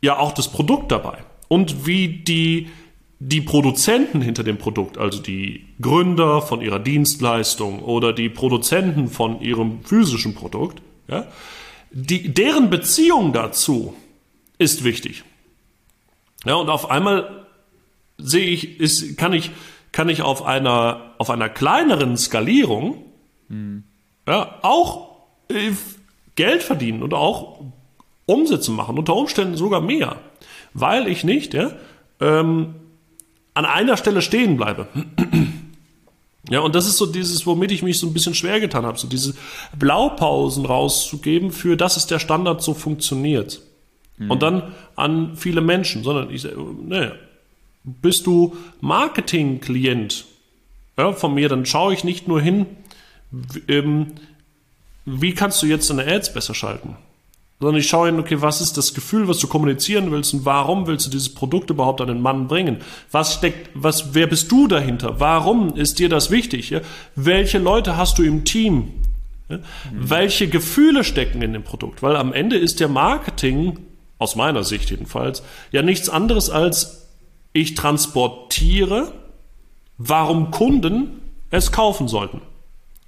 ja 0.00 0.18
auch 0.18 0.32
das 0.32 0.50
Produkt 0.50 0.92
dabei. 0.92 1.18
Und 1.48 1.86
wie 1.86 2.08
die, 2.08 2.68
die 3.18 3.40
Produzenten 3.40 4.20
hinter 4.20 4.42
dem 4.42 4.58
Produkt, 4.58 4.98
also 4.98 5.20
die 5.20 5.66
Gründer 5.80 6.42
von 6.42 6.60
ihrer 6.60 6.78
Dienstleistung 6.78 7.80
oder 7.80 8.12
die 8.12 8.28
Produzenten 8.28 9.08
von 9.08 9.40
ihrem 9.40 9.84
physischen 9.84 10.34
Produkt, 10.34 10.82
ja, 11.08 11.26
die, 11.90 12.32
deren 12.32 12.70
Beziehung 12.70 13.32
dazu 13.32 13.94
ist 14.58 14.82
wichtig. 14.82 15.24
Ja, 16.44 16.54
und 16.54 16.70
auf 16.70 16.90
einmal 16.90 17.46
sehe 18.18 18.46
ich, 18.46 18.80
ist, 18.80 19.16
kann 19.18 19.32
ich, 19.32 19.50
kann 19.92 20.08
ich 20.08 20.22
auf 20.22 20.44
einer, 20.44 21.14
auf 21.18 21.30
einer 21.30 21.48
kleineren 21.48 22.16
Skalierung 22.16 23.04
hm. 23.48 23.84
ja, 24.26 24.58
auch 24.62 25.16
äh, 25.48 25.72
Geld 26.34 26.62
verdienen 26.62 27.02
und 27.02 27.14
auch 27.14 27.60
Umsätze 28.32 28.70
machen, 28.70 28.98
unter 28.98 29.14
Umständen 29.14 29.56
sogar 29.56 29.80
mehr, 29.80 30.16
weil 30.74 31.08
ich 31.08 31.24
nicht 31.24 31.54
ja, 31.54 31.72
ähm, 32.20 32.74
an 33.54 33.64
einer 33.64 33.96
Stelle 33.96 34.22
stehen 34.22 34.56
bleibe. 34.56 34.88
Ja, 36.50 36.60
und 36.60 36.74
das 36.74 36.86
ist 36.86 36.96
so 36.96 37.06
dieses, 37.06 37.46
womit 37.46 37.70
ich 37.70 37.82
mich 37.82 37.98
so 37.98 38.06
ein 38.06 38.12
bisschen 38.12 38.34
schwer 38.34 38.58
getan 38.58 38.84
habe, 38.84 38.98
so 38.98 39.06
diese 39.06 39.34
Blaupausen 39.78 40.66
rauszugeben 40.66 41.52
für, 41.52 41.76
das 41.76 41.96
ist 41.96 42.10
der 42.10 42.18
Standard, 42.18 42.62
so 42.62 42.74
funktioniert. 42.74 43.62
Mhm. 44.18 44.30
Und 44.30 44.42
dann 44.42 44.74
an 44.96 45.36
viele 45.36 45.60
Menschen, 45.60 46.02
sondern 46.02 46.30
ich 46.30 46.42
sage, 46.42 46.56
ne, 46.58 47.14
bist 47.84 48.26
du 48.26 48.56
Marketing-Klient 48.80 50.24
ja, 50.98 51.12
von 51.12 51.34
mir, 51.34 51.48
dann 51.48 51.64
schaue 51.64 51.94
ich 51.94 52.04
nicht 52.04 52.28
nur 52.28 52.40
hin, 52.40 52.66
ähm, 53.68 54.08
wie 55.04 55.34
kannst 55.34 55.62
du 55.62 55.66
jetzt 55.66 55.90
deine 55.90 56.06
Ads 56.06 56.34
besser 56.34 56.54
schalten? 56.54 56.96
Sondern 57.62 57.80
ich 57.80 57.88
schaue 57.88 58.08
hin, 58.08 58.18
okay, 58.18 58.42
was 58.42 58.60
ist 58.60 58.76
das 58.76 58.92
Gefühl, 58.92 59.28
was 59.28 59.38
du 59.38 59.46
kommunizieren 59.46 60.10
willst 60.10 60.34
und 60.34 60.44
warum 60.44 60.88
willst 60.88 61.06
du 61.06 61.10
dieses 61.10 61.32
Produkt 61.32 61.70
überhaupt 61.70 62.00
an 62.00 62.08
den 62.08 62.20
Mann 62.20 62.48
bringen? 62.48 62.78
Was 63.12 63.34
steckt, 63.34 63.70
was, 63.74 64.14
wer 64.14 64.26
bist 64.26 64.50
du 64.50 64.66
dahinter? 64.66 65.20
Warum 65.20 65.76
ist 65.76 66.00
dir 66.00 66.08
das 66.08 66.32
wichtig? 66.32 66.70
Ja? 66.70 66.80
Welche 67.14 67.58
Leute 67.58 67.96
hast 67.96 68.18
du 68.18 68.24
im 68.24 68.44
Team? 68.44 68.88
Ja? 69.48 69.58
Mhm. 69.58 69.62
Welche 69.92 70.48
Gefühle 70.48 71.04
stecken 71.04 71.40
in 71.40 71.52
dem 71.52 71.62
Produkt? 71.62 72.02
Weil 72.02 72.16
am 72.16 72.32
Ende 72.32 72.56
ist 72.56 72.80
ja 72.80 72.88
Marketing, 72.88 73.78
aus 74.18 74.34
meiner 74.34 74.64
Sicht 74.64 74.90
jedenfalls, 74.90 75.44
ja 75.70 75.82
nichts 75.82 76.08
anderes 76.08 76.50
als 76.50 77.06
ich 77.52 77.74
transportiere, 77.74 79.12
warum 79.98 80.50
Kunden 80.50 81.20
es 81.50 81.70
kaufen 81.70 82.08
sollten. 82.08 82.40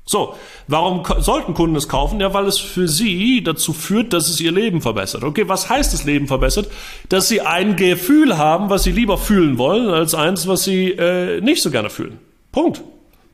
So, 0.06 0.34
warum 0.68 1.02
sollten 1.20 1.54
Kunden 1.54 1.76
es 1.76 1.88
kaufen? 1.88 2.20
Ja, 2.20 2.34
weil 2.34 2.46
es 2.46 2.58
für 2.58 2.88
sie 2.88 3.42
dazu 3.42 3.72
führt, 3.72 4.12
dass 4.12 4.28
es 4.28 4.38
ihr 4.38 4.52
Leben 4.52 4.82
verbessert. 4.82 5.24
Okay, 5.24 5.48
was 5.48 5.70
heißt 5.70 5.94
das 5.94 6.04
Leben 6.04 6.28
verbessert? 6.28 6.70
Dass 7.08 7.28
sie 7.28 7.40
ein 7.40 7.76
Gefühl 7.76 8.36
haben, 8.36 8.68
was 8.68 8.82
sie 8.82 8.92
lieber 8.92 9.16
fühlen 9.16 9.56
wollen, 9.56 9.88
als 9.88 10.14
eins, 10.14 10.46
was 10.46 10.64
sie 10.64 10.90
äh, 10.90 11.40
nicht 11.40 11.62
so 11.62 11.70
gerne 11.70 11.88
fühlen. 11.88 12.18
Punkt. 12.52 12.82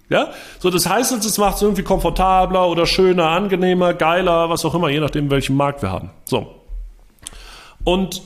Ja, 0.08 0.32
so 0.58 0.70
das 0.70 0.88
heißt, 0.88 1.12
es 1.12 1.38
macht 1.38 1.56
es 1.56 1.62
irgendwie 1.62 1.84
komfortabler 1.84 2.68
oder 2.68 2.86
schöner, 2.86 3.28
angenehmer, 3.28 3.94
geiler, 3.94 4.48
was 4.50 4.64
auch 4.64 4.74
immer, 4.74 4.88
je 4.88 4.98
nachdem, 4.98 5.30
welchen 5.30 5.56
Markt 5.56 5.82
wir 5.82 5.90
haben. 5.90 6.10
So. 6.24 6.52
Und 7.84 8.20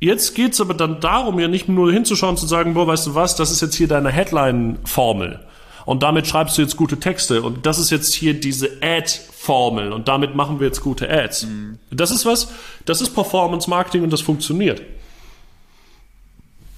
jetzt 0.00 0.34
geht's 0.34 0.62
aber 0.62 0.72
dann 0.72 1.00
darum, 1.00 1.38
ja 1.38 1.46
nicht 1.46 1.68
nur 1.68 1.92
hinzuschauen 1.92 2.38
zu 2.38 2.46
sagen, 2.46 2.72
boah, 2.72 2.86
weißt 2.86 3.08
du 3.08 3.14
was, 3.14 3.36
das 3.36 3.50
ist 3.50 3.60
jetzt 3.60 3.74
hier 3.74 3.88
deine 3.88 4.10
Headline-Formel 4.10 5.40
und 5.86 6.02
damit 6.02 6.26
schreibst 6.26 6.58
du 6.58 6.62
jetzt 6.62 6.76
gute 6.76 6.98
Texte 6.98 7.42
und 7.42 7.66
das 7.66 7.78
ist 7.78 7.90
jetzt 7.90 8.14
hier 8.14 8.34
diese 8.34 8.78
Ad-Formel 8.82 9.92
und 9.92 10.08
damit 10.08 10.34
machen 10.34 10.60
wir 10.60 10.66
jetzt 10.66 10.80
gute 10.80 11.08
Ads. 11.08 11.46
Mhm. 11.46 11.78
Das 11.90 12.10
ist 12.10 12.26
was, 12.26 12.48
das 12.84 13.00
ist 13.00 13.14
Performance 13.14 13.68
Marketing 13.68 14.02
und 14.02 14.12
das 14.12 14.20
funktioniert. 14.20 14.82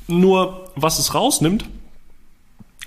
Nur, 0.09 0.71
was 0.75 0.99
es 0.99 1.15
rausnimmt, 1.15 1.65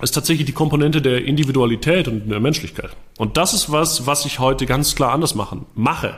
ist 0.01 0.13
tatsächlich 0.13 0.45
die 0.45 0.54
Komponente 0.54 1.01
der 1.01 1.23
Individualität 1.23 2.08
und 2.08 2.30
der 2.30 2.39
Menschlichkeit. 2.39 2.91
Und 3.17 3.38
das 3.38 3.54
ist 3.54 3.71
was, 3.71 4.06
was 4.06 4.25
ich 4.25 4.39
heute 4.39 4.65
ganz 4.65 4.95
klar 4.95 5.13
anders 5.13 5.36
machen, 5.36 5.65
mache. 5.73 6.15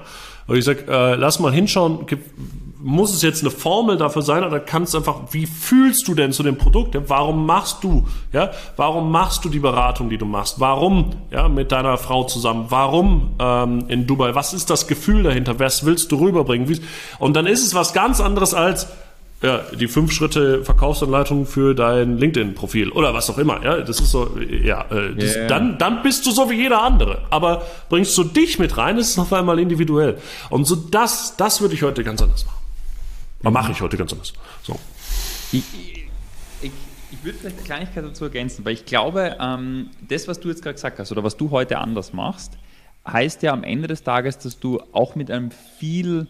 Und 0.48 0.58
ich 0.58 0.66
sage, 0.66 0.86
äh, 0.88 1.16
lass 1.16 1.40
mal 1.40 1.54
hinschauen, 1.54 2.06
muss 2.80 3.14
es 3.14 3.22
jetzt 3.22 3.42
eine 3.42 3.52
Formel 3.52 3.98
dafür 3.98 4.22
sein 4.22 4.44
oder 4.44 4.60
kann 4.60 4.84
es 4.84 4.94
einfach, 4.94 5.16
wie 5.32 5.46
fühlst 5.46 6.08
du 6.08 6.14
denn 6.14 6.32
zu 6.32 6.44
dem 6.44 6.58
Produkt? 6.58 6.96
Ja, 6.96 7.02
warum 7.08 7.46
machst 7.46 7.84
du, 7.84 8.06
ja, 8.34 8.52
warum 8.76 9.12
machst 9.12 9.44
du 9.46 9.50
die 9.50 9.60
Beratung, 9.60 10.10
die 10.10 10.18
du 10.18 10.26
machst? 10.26 10.60
Warum, 10.60 11.12
ja, 11.32 11.48
mit 11.50 11.72
deiner 11.72 11.98
Frau 11.98 12.24
zusammen? 12.26 12.66
Warum 12.70 13.32
ähm, 13.40 13.86
in 13.88 14.06
Dubai? 14.06 14.36
Was 14.36 14.54
ist 14.54 14.70
das 14.70 14.88
Gefühl 14.88 15.24
dahinter? 15.24 15.60
Was 15.60 15.86
willst 15.86 16.12
du 16.12 16.18
rüberbringen? 16.18 16.70
Wie, 16.70 16.80
und 17.20 17.36
dann 17.36 17.48
ist 17.48 17.66
es 17.66 17.74
was 17.74 17.94
ganz 17.94 18.22
anderes 18.22 18.54
als, 18.54 18.88
ja, 19.42 19.62
die 19.80 19.88
fünf 19.88 20.12
Schritte 20.12 20.64
Verkaufsanleitung 20.64 21.46
für 21.46 21.76
dein 21.76 22.18
LinkedIn-Profil 22.18 22.90
oder 22.92 23.14
was 23.14 23.30
auch 23.30 23.38
immer. 23.38 23.64
Ja, 23.64 23.78
das 23.82 24.00
ist 24.00 24.12
so, 24.12 24.30
ja, 24.64 24.82
äh, 24.90 25.16
das, 25.16 25.36
yeah. 25.36 25.48
dann, 25.48 25.78
dann 25.78 26.02
bist 26.02 26.26
du 26.26 26.32
so 26.32 26.50
wie 26.50 26.56
jeder 26.56 26.82
andere. 26.82 27.22
Aber 27.30 27.62
bringst 27.90 28.18
du 28.18 28.24
dich 28.24 28.58
mit 28.58 28.78
rein, 28.78 28.98
ist 28.98 29.12
es 29.12 29.20
auf 29.20 29.32
einmal 29.34 29.60
individuell. 29.60 30.18
Und 30.50 30.66
so 30.66 30.76
das, 30.76 31.36
das 31.38 31.62
würde 31.62 31.76
ich 31.76 31.84
heute 31.84 32.04
ganz 32.04 32.22
anders 32.22 32.46
machen. 32.46 32.57
Mhm. 33.42 33.54
Mache 33.54 33.72
ich 33.72 33.82
heute 33.82 33.98
ganz 33.98 34.12
anders. 34.14 34.34
So. 34.64 34.80
Ich, 35.52 35.64
ich, 36.62 36.72
ich 37.12 37.24
würde 37.24 37.38
vielleicht 37.38 37.58
eine 37.58 37.66
Kleinigkeit 37.66 38.04
dazu 38.04 38.26
ergänzen, 38.26 38.66
weil 38.66 38.74
ich 38.74 38.86
glaube, 38.86 39.38
ähm, 39.40 39.90
das, 40.08 40.28
was 40.28 40.40
du 40.40 40.50
jetzt 40.50 40.62
gerade 40.62 40.76
gesagt 40.76 41.00
hast 41.00 41.12
oder 41.12 41.24
was 41.24 41.38
du 41.38 41.52
heute 41.52 41.78
anders 41.80 42.14
machst, 42.14 42.58
heißt 43.08 43.44
ja 43.44 43.54
am 43.54 43.64
Ende 43.64 43.88
des 43.88 44.04
Tages, 44.04 44.38
dass 44.38 44.60
du 44.60 44.82
auch 44.92 45.16
mit 45.16 45.32
einem 45.32 45.52
viel 45.52 46.28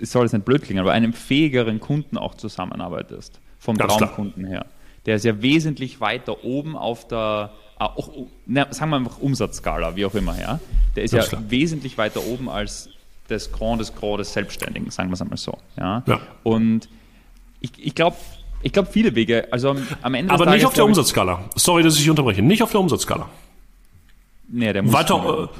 es 0.00 0.12
soll 0.12 0.24
jetzt 0.24 0.32
nicht 0.32 0.44
blöd 0.44 0.62
klingen, 0.62 0.80
aber 0.80 0.92
einem 0.92 1.12
fähigeren 1.12 1.80
Kunden 1.80 2.16
auch 2.16 2.34
zusammenarbeitest, 2.34 3.40
vom 3.58 3.76
Ganz 3.76 3.96
Traumkunden 3.96 4.44
klar. 4.44 4.62
her. 4.62 4.66
Der 5.06 5.16
ist 5.16 5.24
ja 5.24 5.42
wesentlich 5.42 6.00
weiter 6.00 6.44
oben 6.44 6.76
auf 6.76 7.06
der, 7.06 7.52
ah, 7.78 7.86
auch, 7.86 8.10
na, 8.46 8.72
sagen 8.72 8.90
wir 8.90 8.96
einfach 8.96 9.18
Umsatzskala, 9.18 9.96
wie 9.96 10.06
auch 10.06 10.14
immer, 10.14 10.38
ja. 10.40 10.60
Der 10.96 11.04
ist 11.04 11.12
Ganz 11.12 11.26
ja 11.26 11.28
klar. 11.30 11.50
wesentlich 11.50 11.98
weiter 11.98 12.24
oben 12.24 12.48
als 12.48 12.88
das 13.28 13.52
Grand 13.52 13.80
des 13.80 13.94
Grand 13.94 14.20
des 14.20 14.32
Selbstständigen, 14.32 14.90
sagen 14.90 15.10
wir 15.10 15.14
es 15.14 15.22
einmal 15.22 15.38
so. 15.38 15.56
Ja? 15.78 16.02
ja. 16.06 16.20
Und 16.42 16.88
ich, 17.60 17.72
ich 17.78 17.94
glaube, 17.94 18.16
ich 18.62 18.72
glaube, 18.72 18.88
viele 18.90 19.14
Wege, 19.14 19.48
also 19.50 19.76
am 20.02 20.14
Ende. 20.14 20.32
Aber 20.32 20.46
nicht 20.46 20.64
auf 20.64 20.74
der 20.74 20.84
Umsatzskala. 20.84 21.44
Sorry, 21.54 21.82
dass 21.82 21.98
ich 21.98 22.08
unterbreche. 22.08 22.42
Nicht 22.42 22.62
auf 22.62 22.70
der 22.70 22.80
Umsatzskala. 22.80 23.28
Nee, 24.48 24.72
der 24.72 24.82
muss 24.82 24.92
Weiter. 24.92 25.50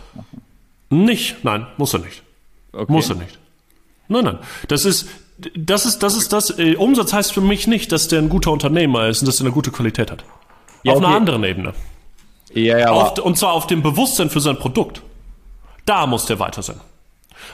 Äh, 0.91 0.95
nicht, 0.95 1.43
nein, 1.45 1.67
muss 1.77 1.93
er 1.95 2.01
nicht. 2.01 2.23
Okay. 2.73 2.93
Muss 2.93 3.09
er 3.09 3.17
nicht. 3.17 3.39
Nein, 4.09 4.25
nein. 4.25 4.39
Das 4.69 4.85
ist, 4.85 5.09
das 5.57 5.87
ist, 5.87 6.03
das 6.03 6.17
ist 6.17 6.33
das. 6.33 6.59
Äh, 6.59 6.77
Umsatz 6.77 7.13
heißt 7.13 7.33
für 7.33 7.41
mich 7.41 7.67
nicht, 7.67 7.93
dass 7.93 8.09
der 8.09 8.21
ein 8.21 8.29
guter 8.29 8.53
Unternehmer 8.53 9.09
ist 9.09 9.23
und 9.23 9.27
dass 9.27 9.41
er 9.41 9.47
eine 9.47 9.53
gute 9.53 9.71
Qualität 9.71 10.11
hat. 10.11 10.25
Ja, 10.83 10.93
auf 10.93 10.99
okay. 10.99 11.07
einer 11.07 11.17
anderen 11.17 11.45
Ebene. 11.45 11.75
Ja, 12.53 12.79
ja. 12.79 12.91
Auf, 12.91 13.19
und 13.19 13.37
zwar 13.37 13.53
auf 13.53 13.67
dem 13.67 13.83
Bewusstsein 13.83 14.31
für 14.31 14.41
sein 14.41 14.57
Produkt. 14.59 15.03
Da 15.87 16.07
muss 16.07 16.27
der 16.27 16.39
weiter 16.39 16.63
sein. 16.63 16.81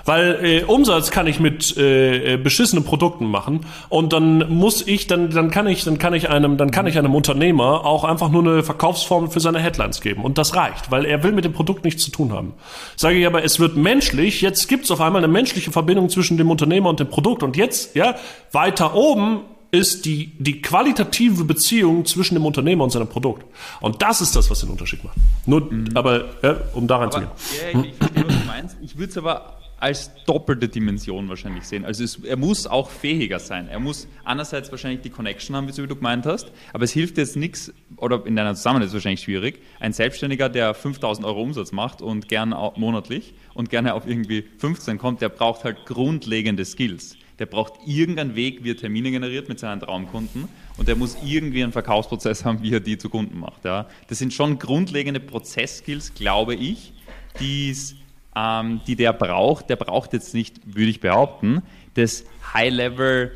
Weil 0.04 0.44
äh, 0.44 0.62
Umsatz 0.64 1.10
kann 1.10 1.26
ich 1.26 1.40
mit 1.40 1.76
äh, 1.76 2.36
beschissenen 2.36 2.84
Produkten 2.84 3.26
machen 3.26 3.66
und 3.88 4.12
dann 4.12 4.48
muss 4.48 4.86
ich, 4.86 5.06
dann, 5.06 5.30
dann 5.30 5.50
kann 5.50 5.66
ich, 5.66 5.84
dann 5.84 5.98
kann 5.98 6.14
ich 6.14 6.28
einem, 6.28 6.56
dann 6.56 6.70
kann 6.70 6.86
ich 6.86 6.98
einem 6.98 7.14
Unternehmer 7.14 7.84
auch 7.84 8.04
einfach 8.04 8.30
nur 8.30 8.42
eine 8.42 8.62
Verkaufsformel 8.62 9.30
für 9.30 9.40
seine 9.40 9.60
Headlines 9.60 10.00
geben. 10.00 10.24
Und 10.24 10.38
das 10.38 10.54
reicht, 10.54 10.90
weil 10.90 11.04
er 11.04 11.22
will 11.22 11.32
mit 11.32 11.44
dem 11.44 11.52
Produkt 11.52 11.84
nichts 11.84 12.04
zu 12.04 12.10
tun 12.10 12.32
haben. 12.32 12.54
Sage 12.96 13.18
ich 13.18 13.26
aber, 13.26 13.44
es 13.44 13.60
wird 13.60 13.76
menschlich, 13.76 14.40
jetzt 14.40 14.68
gibt 14.68 14.84
es 14.84 14.90
auf 14.90 15.00
einmal 15.00 15.22
eine 15.22 15.32
menschliche 15.32 15.70
Verbindung 15.70 16.08
zwischen 16.08 16.36
dem 16.36 16.50
Unternehmer 16.50 16.88
und 16.88 17.00
dem 17.00 17.08
Produkt. 17.08 17.42
Und 17.42 17.56
jetzt, 17.56 17.94
ja, 17.94 18.16
weiter 18.52 18.94
oben 18.94 19.40
ist 19.72 20.04
die, 20.04 20.32
die 20.38 20.62
qualitative 20.62 21.44
Beziehung 21.44 22.04
zwischen 22.04 22.34
dem 22.34 22.44
Unternehmer 22.44 22.84
und 22.84 22.90
seinem 22.90 23.08
Produkt. 23.08 23.44
Und 23.80 24.02
das 24.02 24.20
ist 24.20 24.34
das, 24.34 24.50
was 24.50 24.60
den 24.60 24.70
Unterschied 24.70 25.04
macht. 25.04 25.16
Nur, 25.46 25.72
mhm. 25.72 25.90
aber, 25.94 26.24
ja, 26.42 26.56
um 26.74 26.88
da 26.88 26.96
reinzugehen. 26.96 27.30
Ja, 27.72 27.80
ich 27.80 27.94
verstehe, 27.94 28.26
was 28.26 28.40
du 28.40 28.46
meinst. 28.46 28.76
Ich 28.82 28.98
würde 28.98 29.10
es 29.10 29.18
aber 29.18 29.59
als 29.80 30.10
doppelte 30.26 30.68
Dimension 30.68 31.28
wahrscheinlich 31.28 31.64
sehen. 31.64 31.84
Also 31.84 32.04
es, 32.04 32.16
er 32.22 32.36
muss 32.36 32.66
auch 32.66 32.90
fähiger 32.90 33.38
sein. 33.38 33.66
Er 33.68 33.80
muss 33.80 34.06
einerseits 34.24 34.70
wahrscheinlich 34.70 35.00
die 35.00 35.10
Connection 35.10 35.56
haben, 35.56 35.66
wie 35.68 35.72
du 35.72 35.88
gemeint 35.88 36.26
hast, 36.26 36.52
aber 36.72 36.84
es 36.84 36.92
hilft 36.92 37.16
jetzt 37.16 37.36
nichts, 37.36 37.72
oder 37.96 38.24
in 38.26 38.36
deiner 38.36 38.54
Zusammenarbeit 38.54 38.86
ist 38.86 38.90
es 38.90 38.94
wahrscheinlich 38.94 39.22
schwierig, 39.22 39.62
ein 39.80 39.92
Selbstständiger, 39.92 40.50
der 40.50 40.74
5000 40.74 41.26
Euro 41.26 41.42
Umsatz 41.42 41.72
macht 41.72 42.02
und 42.02 42.28
gerne 42.28 42.72
monatlich 42.76 43.32
und 43.54 43.70
gerne 43.70 43.94
auf 43.94 44.06
irgendwie 44.06 44.44
15 44.58 44.98
kommt, 44.98 45.22
der 45.22 45.30
braucht 45.30 45.64
halt 45.64 45.86
grundlegende 45.86 46.64
Skills. 46.64 47.16
Der 47.38 47.46
braucht 47.46 47.72
irgendeinen 47.86 48.36
Weg, 48.36 48.64
wie 48.64 48.72
er 48.72 48.76
Termine 48.76 49.10
generiert 49.10 49.48
mit 49.48 49.58
seinen 49.58 49.80
Traumkunden 49.80 50.46
und 50.76 50.88
der 50.88 50.94
muss 50.94 51.16
irgendwie 51.24 51.62
einen 51.62 51.72
Verkaufsprozess 51.72 52.44
haben, 52.44 52.62
wie 52.62 52.74
er 52.74 52.80
die 52.80 52.98
zu 52.98 53.08
Kunden 53.08 53.38
macht. 53.38 53.64
Ja. 53.64 53.88
Das 54.08 54.18
sind 54.18 54.34
schon 54.34 54.58
grundlegende 54.58 55.20
Prozessskills, 55.20 56.12
glaube 56.12 56.54
ich, 56.54 56.92
die 57.40 57.70
es 57.70 57.96
ähm, 58.36 58.80
die 58.86 58.96
der 58.96 59.12
braucht, 59.12 59.70
der 59.70 59.76
braucht 59.76 60.12
jetzt 60.12 60.34
nicht, 60.34 60.60
würde 60.64 60.90
ich 60.90 61.00
behaupten, 61.00 61.62
das 61.94 62.24
High-Level, 62.52 63.32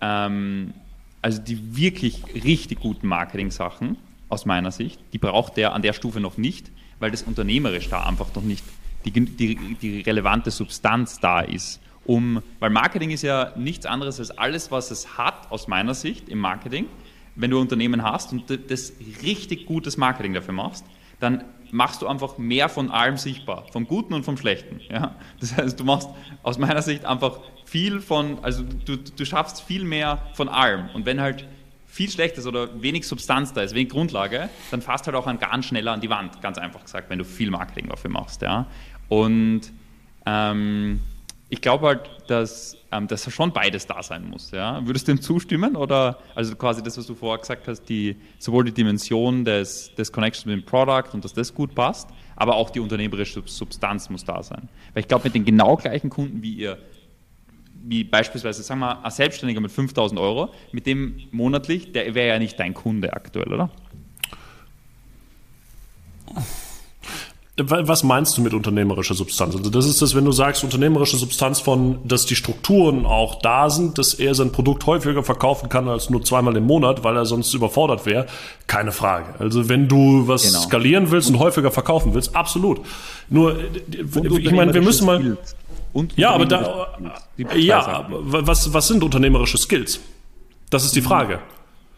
ähm, 0.00 0.74
also 1.22 1.40
die 1.40 1.76
wirklich 1.76 2.22
richtig 2.34 2.80
guten 2.80 3.06
Marketing-Sachen 3.06 3.96
aus 4.28 4.46
meiner 4.46 4.70
Sicht, 4.70 5.00
die 5.12 5.18
braucht 5.18 5.56
der 5.56 5.72
an 5.72 5.82
der 5.82 5.92
Stufe 5.92 6.20
noch 6.20 6.36
nicht, 6.36 6.70
weil 6.98 7.10
das 7.10 7.22
unternehmerisch 7.22 7.88
da 7.88 8.04
einfach 8.04 8.34
noch 8.34 8.42
nicht 8.42 8.64
die, 9.04 9.10
die, 9.10 9.74
die 9.80 10.00
relevante 10.00 10.50
Substanz 10.50 11.20
da 11.20 11.40
ist. 11.40 11.80
Um, 12.06 12.42
weil 12.58 12.68
Marketing 12.68 13.10
ist 13.10 13.22
ja 13.22 13.52
nichts 13.56 13.86
anderes 13.86 14.18
als 14.18 14.30
alles, 14.30 14.70
was 14.70 14.90
es 14.90 15.16
hat, 15.16 15.50
aus 15.50 15.68
meiner 15.68 15.94
Sicht 15.94 16.28
im 16.28 16.38
Marketing. 16.38 16.86
Wenn 17.34 17.50
du 17.50 17.56
ein 17.56 17.62
Unternehmen 17.62 18.02
hast 18.02 18.32
und 18.32 18.44
das 18.68 18.92
richtig 19.22 19.66
gutes 19.66 19.96
Marketing 19.96 20.34
dafür 20.34 20.52
machst, 20.52 20.84
dann 21.18 21.44
machst 21.74 22.02
du 22.02 22.06
einfach 22.06 22.38
mehr 22.38 22.68
von 22.68 22.92
allem 22.92 23.16
sichtbar, 23.16 23.66
vom 23.72 23.88
Guten 23.88 24.14
und 24.14 24.22
vom 24.22 24.36
Schlechten. 24.36 24.80
Ja? 24.88 25.16
Das 25.40 25.56
heißt, 25.56 25.78
du 25.78 25.84
machst 25.84 26.08
aus 26.44 26.56
meiner 26.56 26.82
Sicht 26.82 27.04
einfach 27.04 27.40
viel 27.64 28.00
von, 28.00 28.38
also 28.42 28.62
du, 28.62 28.96
du 28.96 29.24
schaffst 29.24 29.60
viel 29.60 29.84
mehr 29.84 30.22
von 30.34 30.48
allem. 30.48 30.88
Und 30.94 31.04
wenn 31.04 31.20
halt 31.20 31.48
viel 31.86 32.08
Schlechtes 32.08 32.46
oder 32.46 32.80
wenig 32.80 33.08
Substanz 33.08 33.52
da 33.52 33.62
ist, 33.62 33.74
wenig 33.74 33.88
Grundlage, 33.88 34.48
dann 34.70 34.82
fasst 34.82 35.06
halt 35.06 35.16
auch 35.16 35.26
ein 35.26 35.40
ganz 35.40 35.66
schneller 35.66 35.90
an 35.90 36.00
die 36.00 36.10
Wand, 36.10 36.40
ganz 36.40 36.58
einfach 36.58 36.84
gesagt, 36.84 37.10
wenn 37.10 37.18
du 37.18 37.24
viel 37.24 37.50
Marketing 37.50 37.88
dafür 37.88 38.10
machst. 38.10 38.42
Ja? 38.42 38.66
Und 39.08 39.62
ähm, 40.26 41.00
ich 41.48 41.60
glaube 41.60 41.86
halt, 41.86 42.10
dass, 42.26 42.76
ähm, 42.90 43.06
dass 43.06 43.30
schon 43.32 43.52
beides 43.52 43.86
da 43.86 44.02
sein 44.02 44.28
muss. 44.28 44.50
Ja? 44.50 44.84
Würdest 44.86 45.06
du 45.06 45.12
dem 45.12 45.20
zustimmen? 45.20 45.76
Oder 45.76 46.18
also 46.34 46.56
quasi 46.56 46.82
das, 46.82 46.96
was 46.96 47.06
du 47.06 47.14
vorher 47.14 47.38
gesagt 47.38 47.68
hast, 47.68 47.84
die, 47.84 48.16
sowohl 48.38 48.64
die 48.64 48.72
Dimension 48.72 49.44
des, 49.44 49.94
des 49.94 50.10
Connections 50.10 50.46
mit 50.46 50.56
dem 50.56 50.64
Product 50.64 51.12
und 51.12 51.24
dass 51.24 51.34
das 51.34 51.54
gut 51.54 51.74
passt, 51.74 52.08
aber 52.36 52.56
auch 52.56 52.70
die 52.70 52.80
unternehmerische 52.80 53.42
Substanz 53.44 54.08
muss 54.10 54.24
da 54.24 54.42
sein. 54.42 54.68
Weil 54.92 55.02
ich 55.02 55.08
glaube, 55.08 55.24
mit 55.24 55.34
den 55.34 55.44
genau 55.44 55.76
gleichen 55.76 56.10
Kunden 56.10 56.42
wie 56.42 56.54
ihr, 56.54 56.78
wie 57.84 58.04
beispielsweise, 58.04 58.62
sagen 58.62 58.80
wir, 58.80 59.04
ein 59.04 59.10
Selbstständiger 59.10 59.60
mit 59.60 59.70
5000 59.70 60.18
Euro, 60.18 60.52
mit 60.72 60.86
dem 60.86 61.20
monatlich, 61.30 61.92
der 61.92 62.14
wäre 62.14 62.28
ja 62.28 62.38
nicht 62.38 62.58
dein 62.58 62.72
Kunde 62.72 63.12
aktuell, 63.12 63.52
oder? 63.52 63.70
Was 67.56 68.02
meinst 68.02 68.36
du 68.36 68.42
mit 68.42 68.52
unternehmerischer 68.52 69.14
Substanz? 69.14 69.54
Also 69.54 69.70
das 69.70 69.86
ist 69.86 70.02
das, 70.02 70.16
wenn 70.16 70.24
du 70.24 70.32
sagst, 70.32 70.64
unternehmerische 70.64 71.16
Substanz 71.16 71.60
von, 71.60 72.00
dass 72.02 72.26
die 72.26 72.34
Strukturen 72.34 73.06
auch 73.06 73.36
da 73.36 73.70
sind, 73.70 73.96
dass 73.96 74.12
er 74.12 74.34
sein 74.34 74.50
Produkt 74.50 74.84
häufiger 74.86 75.22
verkaufen 75.22 75.68
kann 75.68 75.88
als 75.88 76.10
nur 76.10 76.24
zweimal 76.24 76.56
im 76.56 76.64
Monat, 76.66 77.04
weil 77.04 77.16
er 77.16 77.26
sonst 77.26 77.54
überfordert 77.54 78.06
wäre. 78.06 78.26
Keine 78.66 78.90
Frage. 78.90 79.36
Also 79.38 79.68
wenn 79.68 79.86
du 79.86 80.26
was 80.26 80.42
genau. 80.42 80.58
skalieren 80.58 81.12
willst 81.12 81.30
und, 81.30 81.38
häufiger 81.38 81.70
verkaufen 81.70 82.12
willst, 82.12 82.34
absolut. 82.34 82.80
Nur, 83.28 83.56
ich 83.86 84.50
meine, 84.50 84.74
wir 84.74 84.82
müssen 84.82 85.06
mal... 85.06 85.38
Und 85.92 86.16
ja, 86.16 86.30
aber 86.30 86.46
da, 86.46 86.88
ja, 87.54 88.08
was, 88.10 88.74
was 88.74 88.88
sind 88.88 89.04
unternehmerische 89.04 89.58
Skills? 89.58 90.00
Das 90.70 90.84
ist 90.84 90.96
die 90.96 91.02
Frage. 91.02 91.38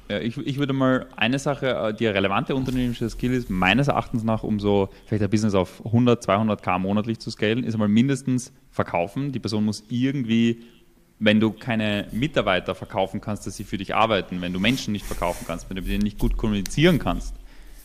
Ja, 0.08 0.20
ich, 0.20 0.36
ich 0.38 0.58
würde 0.58 0.72
mal 0.72 1.06
eine 1.16 1.38
Sache, 1.38 1.68
äh, 1.68 1.94
die 1.94 2.06
relevante 2.06 2.54
unternehmerische 2.54 3.10
Skill 3.10 3.32
ist, 3.32 3.50
meines 3.50 3.88
Erachtens 3.88 4.22
nach, 4.22 4.44
um 4.44 4.60
so 4.60 4.88
vielleicht 5.06 5.24
ein 5.24 5.30
Business 5.30 5.54
auf 5.54 5.84
100, 5.84 6.22
200 6.22 6.62
K 6.62 6.78
monatlich 6.78 7.18
zu 7.18 7.30
scalen, 7.30 7.64
ist 7.64 7.74
einmal 7.74 7.88
mindestens 7.88 8.52
verkaufen. 8.70 9.32
Die 9.32 9.40
Person 9.40 9.64
muss 9.64 9.82
irgendwie, 9.88 10.62
wenn 11.18 11.40
du 11.40 11.50
keine 11.50 12.06
Mitarbeiter 12.12 12.74
verkaufen 12.74 13.20
kannst, 13.20 13.46
dass 13.46 13.56
sie 13.56 13.64
für 13.64 13.78
dich 13.78 13.94
arbeiten, 13.94 14.40
wenn 14.40 14.52
du 14.52 14.60
Menschen 14.60 14.92
nicht 14.92 15.06
verkaufen 15.06 15.44
kannst, 15.46 15.68
wenn 15.68 15.76
du 15.76 15.82
mit 15.82 15.90
denen 15.90 16.04
nicht 16.04 16.18
gut 16.18 16.36
kommunizieren 16.36 17.00
kannst, 17.00 17.34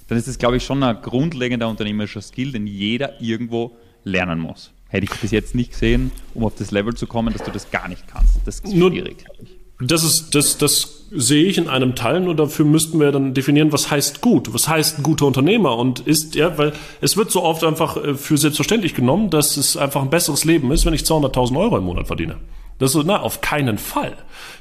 dann 0.07 0.17
ist 0.17 0.27
das, 0.27 0.37
glaube 0.37 0.57
ich, 0.57 0.63
schon 0.63 0.83
ein 0.83 1.01
grundlegender 1.01 1.69
unternehmerischer 1.69 2.21
Skill, 2.21 2.51
den 2.51 2.67
jeder 2.67 3.19
irgendwo 3.19 3.77
lernen 4.03 4.39
muss. 4.39 4.73
Hätte 4.89 5.05
ich 5.05 5.19
bis 5.21 5.31
jetzt 5.31 5.55
nicht 5.55 5.71
gesehen, 5.71 6.11
um 6.33 6.43
auf 6.43 6.53
das 6.55 6.69
Level 6.71 6.93
zu 6.93 7.07
kommen, 7.07 7.33
dass 7.33 7.43
du 7.43 7.51
das 7.51 7.71
gar 7.71 7.87
nicht 7.87 8.07
kannst. 8.07 8.41
Das 8.45 8.59
ist 8.59 8.73
schwierig, 8.73 9.25
ich. 9.41 9.87
Das 9.87 10.03
ist, 10.03 10.35
das, 10.35 10.57
das 10.57 11.00
sehe 11.11 11.45
ich 11.45 11.57
in 11.57 11.67
einem 11.67 11.95
Teil, 11.95 12.21
nur 12.21 12.35
dafür 12.35 12.65
müssten 12.65 12.99
wir 12.99 13.11
dann 13.11 13.33
definieren, 13.33 13.71
was 13.71 13.91
heißt 13.91 14.21
gut, 14.21 14.53
was 14.53 14.67
heißt 14.67 14.99
ein 14.99 15.03
guter 15.03 15.25
Unternehmer 15.25 15.77
und 15.77 15.99
ist, 15.99 16.35
ja, 16.35 16.57
weil 16.57 16.73
es 17.01 17.17
wird 17.17 17.31
so 17.31 17.43
oft 17.43 17.63
einfach 17.63 17.97
äh, 17.97 18.13
für 18.15 18.37
selbstverständlich 18.37 18.95
genommen, 18.95 19.29
dass 19.29 19.57
es 19.57 19.75
einfach 19.75 20.01
ein 20.01 20.09
besseres 20.09 20.45
Leben 20.45 20.71
ist, 20.71 20.85
wenn 20.85 20.93
ich 20.93 21.01
200.000 21.01 21.59
Euro 21.59 21.77
im 21.77 21.83
Monat 21.83 22.07
verdiene. 22.07 22.37
Das 22.81 22.95
ist, 22.95 23.05
na, 23.05 23.21
auf 23.21 23.41
keinen 23.41 23.77
Fall. 23.77 24.13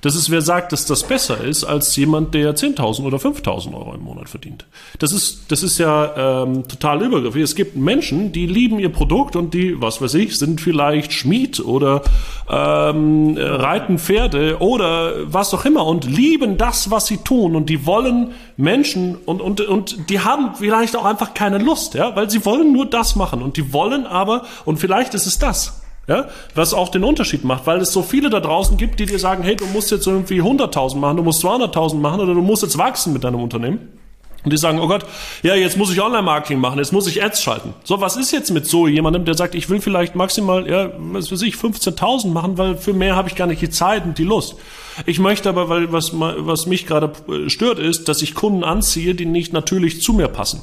Das 0.02 0.14
ist, 0.14 0.30
wer 0.30 0.42
sagt, 0.42 0.72
dass 0.72 0.84
das 0.84 1.04
besser 1.04 1.42
ist, 1.42 1.64
als 1.64 1.96
jemand, 1.96 2.34
der 2.34 2.54
10.000 2.54 3.04
oder 3.04 3.16
5.000 3.16 3.72
Euro 3.72 3.94
im 3.94 4.02
Monat 4.02 4.28
verdient. 4.28 4.66
Das 4.98 5.10
ist, 5.10 5.50
das 5.50 5.62
ist 5.62 5.78
ja 5.78 6.42
ähm, 6.42 6.68
total 6.68 7.00
übergriffig. 7.02 7.42
Es 7.42 7.54
gibt 7.54 7.76
Menschen, 7.76 8.30
die 8.30 8.44
lieben 8.44 8.78
ihr 8.78 8.90
Produkt 8.90 9.36
und 9.36 9.54
die, 9.54 9.80
was 9.80 10.02
weiß 10.02 10.12
ich, 10.14 10.38
sind 10.38 10.60
vielleicht 10.60 11.14
Schmied 11.14 11.60
oder 11.60 12.02
ähm, 12.50 13.38
reiten 13.38 13.98
Pferde 13.98 14.58
oder 14.60 15.32
was 15.32 15.54
auch 15.54 15.64
immer 15.64 15.86
und 15.86 16.04
lieben 16.04 16.58
das, 16.58 16.90
was 16.90 17.06
sie 17.06 17.16
tun 17.16 17.56
und 17.56 17.70
die 17.70 17.86
wollen 17.86 18.32
Menschen 18.58 19.16
und, 19.16 19.40
und, 19.40 19.62
und 19.62 20.10
die 20.10 20.20
haben 20.20 20.54
vielleicht 20.56 20.94
auch 20.94 21.06
einfach 21.06 21.32
keine 21.32 21.56
Lust, 21.56 21.94
ja, 21.94 22.14
weil 22.16 22.28
sie 22.28 22.44
wollen 22.44 22.70
nur 22.74 22.84
das 22.84 23.16
machen 23.16 23.40
und 23.40 23.56
die 23.56 23.72
wollen 23.72 24.06
aber, 24.06 24.44
und 24.66 24.78
vielleicht 24.78 25.14
ist 25.14 25.26
es 25.26 25.38
das, 25.38 25.80
Ja, 26.08 26.28
was 26.54 26.74
auch 26.74 26.88
den 26.88 27.04
Unterschied 27.04 27.44
macht, 27.44 27.66
weil 27.66 27.80
es 27.80 27.92
so 27.92 28.02
viele 28.02 28.30
da 28.30 28.40
draußen 28.40 28.76
gibt, 28.76 28.98
die 28.98 29.06
dir 29.06 29.18
sagen, 29.18 29.44
hey, 29.44 29.54
du 29.54 29.66
musst 29.66 29.90
jetzt 29.92 30.06
irgendwie 30.06 30.42
100.000 30.42 30.96
machen, 30.96 31.18
du 31.18 31.22
musst 31.22 31.44
200.000 31.44 31.96
machen 31.96 32.20
oder 32.20 32.34
du 32.34 32.42
musst 32.42 32.62
jetzt 32.62 32.78
wachsen 32.78 33.12
mit 33.12 33.22
deinem 33.22 33.40
Unternehmen. 33.40 34.00
Und 34.42 34.52
die 34.52 34.56
sagen, 34.56 34.80
oh 34.80 34.88
Gott, 34.88 35.04
ja, 35.42 35.54
jetzt 35.54 35.76
muss 35.76 35.92
ich 35.92 36.00
Online-Marketing 36.00 36.58
machen, 36.58 36.78
jetzt 36.78 36.92
muss 36.94 37.06
ich 37.06 37.22
Ads 37.22 37.42
schalten. 37.42 37.74
So, 37.84 38.00
was 38.00 38.16
ist 38.16 38.30
jetzt 38.30 38.50
mit 38.50 38.66
so 38.66 38.88
jemandem, 38.88 39.26
der 39.26 39.34
sagt, 39.34 39.54
ich 39.54 39.68
will 39.68 39.82
vielleicht 39.82 40.14
maximal, 40.14 40.68
ja, 40.68 40.90
was 40.96 41.30
weiß 41.30 41.42
ich, 41.42 41.56
15.000 41.56 42.28
machen, 42.28 42.56
weil 42.56 42.76
für 42.78 42.94
mehr 42.94 43.16
habe 43.16 43.28
ich 43.28 43.34
gar 43.34 43.46
nicht 43.46 43.60
die 43.60 43.68
Zeit 43.68 44.04
und 44.04 44.16
die 44.16 44.24
Lust. 44.24 44.56
Ich 45.04 45.18
möchte 45.18 45.50
aber, 45.50 45.68
weil 45.68 45.92
was, 45.92 46.12
was 46.14 46.64
mich 46.64 46.86
gerade 46.86 47.12
äh, 47.28 47.50
stört, 47.50 47.78
ist, 47.78 48.08
dass 48.08 48.22
ich 48.22 48.34
Kunden 48.34 48.64
anziehe, 48.64 49.14
die 49.14 49.26
nicht 49.26 49.52
natürlich 49.52 50.00
zu 50.00 50.14
mir 50.14 50.28
passen. 50.28 50.62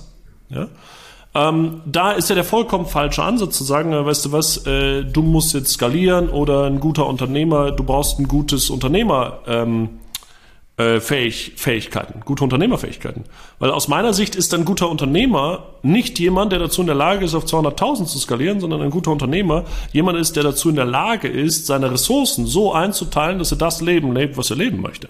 Ja? 0.49 0.69
Ähm, 1.37 1.81
da 1.85 2.13
ist 2.13 2.29
ja 2.29 2.35
der 2.35 2.43
vollkommen 2.43 2.87
falsche 2.87 3.21
Ansatz 3.21 3.57
zu 3.57 3.63
sagen, 3.63 3.93
äh, 3.93 4.03
weißt 4.03 4.25
du 4.25 4.31
was, 4.31 4.65
äh, 4.65 5.03
du 5.03 5.21
musst 5.21 5.53
jetzt 5.53 5.71
skalieren 5.71 6.29
oder 6.29 6.63
ein 6.63 6.79
guter 6.79 7.05
Unternehmer, 7.05 7.69
du 7.71 7.83
brauchst 7.83 8.17
ein 8.17 8.27
gutes 8.27 8.71
Unternehmer. 8.71 9.39
Ähm, 9.45 9.89
äh, 10.77 10.99
Fähig, 10.99 11.53
Fähigkeiten, 11.55 12.21
gute 12.23 12.43
Unternehmerfähigkeiten. 12.43 13.23
Weil 13.57 13.71
aus 13.71 13.87
meiner 13.87 14.13
Sicht 14.13 14.35
ist 14.35 14.53
ein 14.53 14.63
guter 14.63 14.89
Unternehmer 14.89 15.63
nicht 15.81 16.19
jemand, 16.19 16.51
der 16.51 16.59
dazu 16.59 16.81
in 16.81 16.87
der 16.87 16.95
Lage 16.95 17.25
ist, 17.25 17.33
auf 17.33 17.45
200.000 17.45 18.05
zu 18.05 18.19
skalieren, 18.19 18.59
sondern 18.59 18.83
ein 18.83 18.91
guter 18.91 19.11
Unternehmer 19.11 19.65
jemand 19.91 20.19
ist, 20.19 20.35
der 20.35 20.43
dazu 20.43 20.69
in 20.69 20.75
der 20.75 20.85
Lage 20.85 21.27
ist, 21.27 21.65
seine 21.65 21.91
Ressourcen 21.91 22.45
so 22.45 22.73
einzuteilen, 22.73 23.39
dass 23.39 23.51
er 23.51 23.57
das 23.57 23.81
Leben 23.81 24.13
lebt, 24.13 24.37
was 24.37 24.51
er 24.51 24.55
leben 24.55 24.81
möchte. 24.81 25.09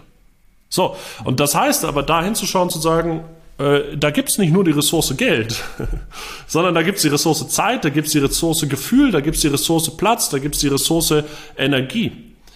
So, 0.70 0.96
und 1.26 1.42
das 1.42 1.54
heißt 1.54 1.84
aber, 1.84 2.02
da 2.02 2.24
hinzuschauen, 2.24 2.70
zu 2.70 2.80
sagen, 2.80 3.26
äh, 3.58 3.98
da 3.98 4.12
gibt's 4.12 4.38
nicht 4.38 4.54
nur 4.54 4.64
die 4.64 4.72
Ressource 4.72 5.16
Geld, 5.18 5.64
sondern 6.48 6.76
da 6.76 6.84
gibt's 6.84 7.02
die 7.02 7.08
Ressource 7.08 7.48
Zeit, 7.50 7.86
da 7.86 7.90
gibt's 7.90 8.12
die 8.12 8.20
Ressource 8.20 8.68
Gefühl, 8.70 9.12
da 9.12 9.20
gibt's 9.20 9.42
die 9.42 9.48
Ressource 9.48 9.96
Platz, 9.98 10.30
da 10.30 10.38
gibt's 10.38 10.60
die 10.60 10.68
Ressource 10.68 11.14
Energie. 11.58 12.12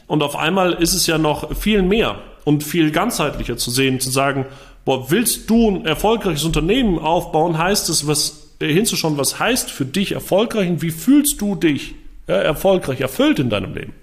Und 0.07 0.23
auf 0.23 0.35
einmal 0.35 0.73
ist 0.73 0.93
es 0.93 1.07
ja 1.07 1.17
noch 1.17 1.55
viel 1.55 1.81
mehr 1.81 2.19
und 2.43 2.63
viel 2.63 2.91
ganzheitlicher 2.91 3.57
zu 3.57 3.71
sehen, 3.71 3.99
zu 3.99 4.09
sagen, 4.09 4.45
boah, 4.85 5.09
willst 5.09 5.49
du 5.49 5.71
ein 5.71 5.85
erfolgreiches 5.85 6.43
Unternehmen 6.43 6.99
aufbauen, 6.99 7.57
heißt 7.57 7.89
es, 7.89 8.07
was 8.07 8.55
äh, 8.59 8.71
hinzuschauen, 8.71 9.17
was 9.17 9.39
heißt 9.39 9.71
für 9.71 9.85
dich 9.85 10.11
erfolgreich 10.11 10.69
und 10.69 10.81
wie 10.81 10.91
fühlst 10.91 11.41
du 11.41 11.55
dich 11.55 11.95
ja, 12.27 12.35
erfolgreich, 12.35 13.01
erfüllt 13.01 13.39
in 13.39 13.49
deinem 13.49 13.73
Leben. 13.73 13.93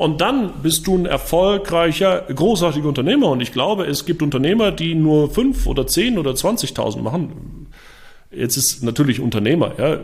Und 0.00 0.22
dann 0.22 0.62
bist 0.62 0.86
du 0.86 0.96
ein 0.96 1.04
erfolgreicher, 1.04 2.22
großartiger 2.34 2.88
Unternehmer. 2.88 3.28
Und 3.28 3.42
ich 3.42 3.52
glaube, 3.52 3.84
es 3.84 4.06
gibt 4.06 4.22
Unternehmer, 4.22 4.72
die 4.72 4.94
nur 4.94 5.28
fünf 5.28 5.66
oder 5.66 5.86
zehn 5.86 6.16
oder 6.16 6.30
20.000 6.30 7.02
machen. 7.02 7.68
Jetzt 8.30 8.56
ist 8.56 8.82
natürlich 8.82 9.20
Unternehmer, 9.20 9.72
ja. 9.76 9.98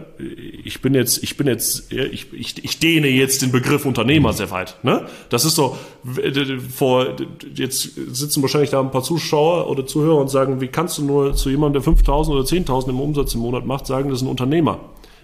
Ich 0.64 0.82
bin 0.82 0.92
jetzt, 0.92 1.22
ich 1.22 1.38
bin 1.38 1.46
jetzt, 1.46 1.90
ich, 1.90 2.30
ich, 2.35 2.62
ich 2.62 2.78
dehne 2.78 3.09
jetzt 3.09 3.40
den 3.40 3.52
Begriff 3.52 3.87
Unternehmer 3.87 4.35
sehr 4.35 4.50
weit, 4.50 4.76
ne? 4.82 5.06
Das 5.30 5.46
ist 5.46 5.54
so, 5.54 5.78
vor, 6.76 7.16
jetzt 7.54 7.94
sitzen 7.94 8.42
wahrscheinlich 8.42 8.70
da 8.70 8.80
ein 8.80 8.90
paar 8.90 9.02
Zuschauer 9.02 9.66
oder 9.70 9.87
Zuhörer 9.87 10.20
und 10.20 10.28
sagen, 10.28 10.61
wie 10.61 10.68
kannst 10.68 10.98
du 10.98 11.04
nur 11.04 11.35
zu 11.35 11.48
jemandem, 11.48 11.82
der 11.82 11.90
5.000 11.94 12.28
oder 12.28 12.42
10.000 12.42 12.90
im 12.90 13.00
Umsatz 13.00 13.32
im 13.32 13.40
Monat 13.40 13.64
macht, 13.64 13.87
sagen, 13.87 14.11
das 14.11 14.18
ist 14.18 14.26
ein 14.26 14.30
Unternehmer? 14.30 14.78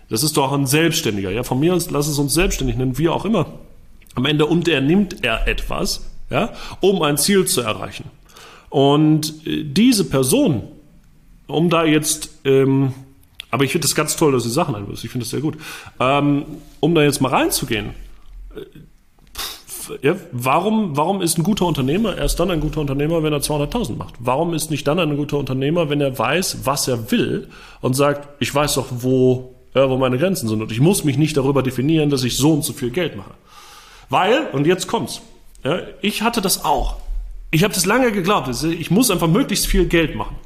Das 0.08 0.22
ist 0.22 0.38
doch 0.38 0.50
ein 0.50 0.64
Selbstständiger, 0.64 1.30
ja. 1.30 1.42
Von 1.42 1.61
mir 1.61 1.74
aus, 1.74 1.90
lass 1.90 2.08
es 2.08 2.18
uns 2.18 2.32
selbstständig 2.32 2.78
nennen, 2.78 2.96
wie 2.96 3.11
auch 3.11 3.26
immer. 3.26 3.48
Am 4.14 4.25
Ende 4.27 4.46
unternimmt 4.46 5.25
er 5.25 5.48
etwas, 5.48 6.11
ja, 6.31 6.53
um 6.81 7.03
ein 7.03 7.16
Ziel 7.18 7.46
zu 7.46 7.61
erreichen. 7.61 8.05
Und 8.68 9.46
äh, 9.46 9.64
diese 9.64 10.09
Person, 10.09 10.62
um 11.46 11.70
da 11.70 11.85
jetzt, 11.85 12.31
ähm, 12.44 12.94
aber 13.51 13.64
ich 13.64 13.72
finde 13.72 13.87
das 13.87 13.94
ganz 13.94 14.16
toll, 14.16 14.33
dass 14.33 14.44
du 14.44 14.48
Sachen 14.48 14.75
einwirfst. 14.75 15.05
Ich 15.05 15.11
finde 15.11 15.25
das 15.25 15.31
sehr 15.31 15.40
gut. 15.40 15.59
Ähm, 16.01 16.44
um 16.81 16.94
da 16.94 17.03
jetzt 17.03 17.20
mal 17.20 17.29
reinzugehen, 17.29 17.90
äh, 18.57 18.61
ja, 20.01 20.16
warum, 20.31 20.96
warum 20.96 21.20
ist 21.20 21.38
ein 21.38 21.42
guter 21.42 21.66
Unternehmer 21.66 22.16
erst 22.16 22.40
dann 22.40 22.51
ein 22.51 22.61
guter 22.61 22.81
Unternehmer, 22.81 23.22
wenn 23.22 23.33
er 23.33 23.40
200.000 23.40 23.96
macht? 23.96 24.14
Warum 24.20 24.55
ist 24.55 24.70
nicht 24.70 24.87
dann 24.87 24.98
ein 24.98 25.16
guter 25.16 25.38
Unternehmer, 25.38 25.90
wenn 25.90 26.01
er 26.01 26.18
weiß, 26.18 26.59
was 26.64 26.88
er 26.88 27.11
will 27.11 27.48
und 27.81 27.94
sagt, 27.94 28.29
ich 28.40 28.55
weiß 28.55 28.75
doch, 28.75 28.87
wo, 28.90 29.55
ja, 29.75 29.90
wo 29.90 29.96
meine 29.96 30.18
Grenzen 30.18 30.48
sind 30.48 30.62
und 30.62 30.72
ich 30.72 30.81
muss 30.81 31.05
mich 31.05 31.18
nicht 31.18 31.37
darüber 31.37 31.62
definieren, 31.62 32.11
dass 32.11 32.25
ich 32.25 32.37
so 32.37 32.55
und 32.55 32.64
so 32.64 32.72
viel 32.72 32.90
Geld 32.90 33.16
mache. 33.16 33.33
Weil, 34.12 34.48
und 34.53 34.66
jetzt 34.66 34.88
kommt's, 34.88 35.22
ja, 35.64 35.79
ich 36.03 36.20
hatte 36.20 36.42
das 36.42 36.66
auch. 36.66 36.98
Ich 37.51 37.64
habe 37.64 37.72
das 37.72 37.87
lange 37.87 38.12
geglaubt, 38.12 38.46
ich 38.62 38.90
muss 38.90 39.11
einfach 39.11 39.27
möglichst 39.27 39.66
viel 39.66 39.87
Geld 39.87 40.16
machen. 40.16 40.37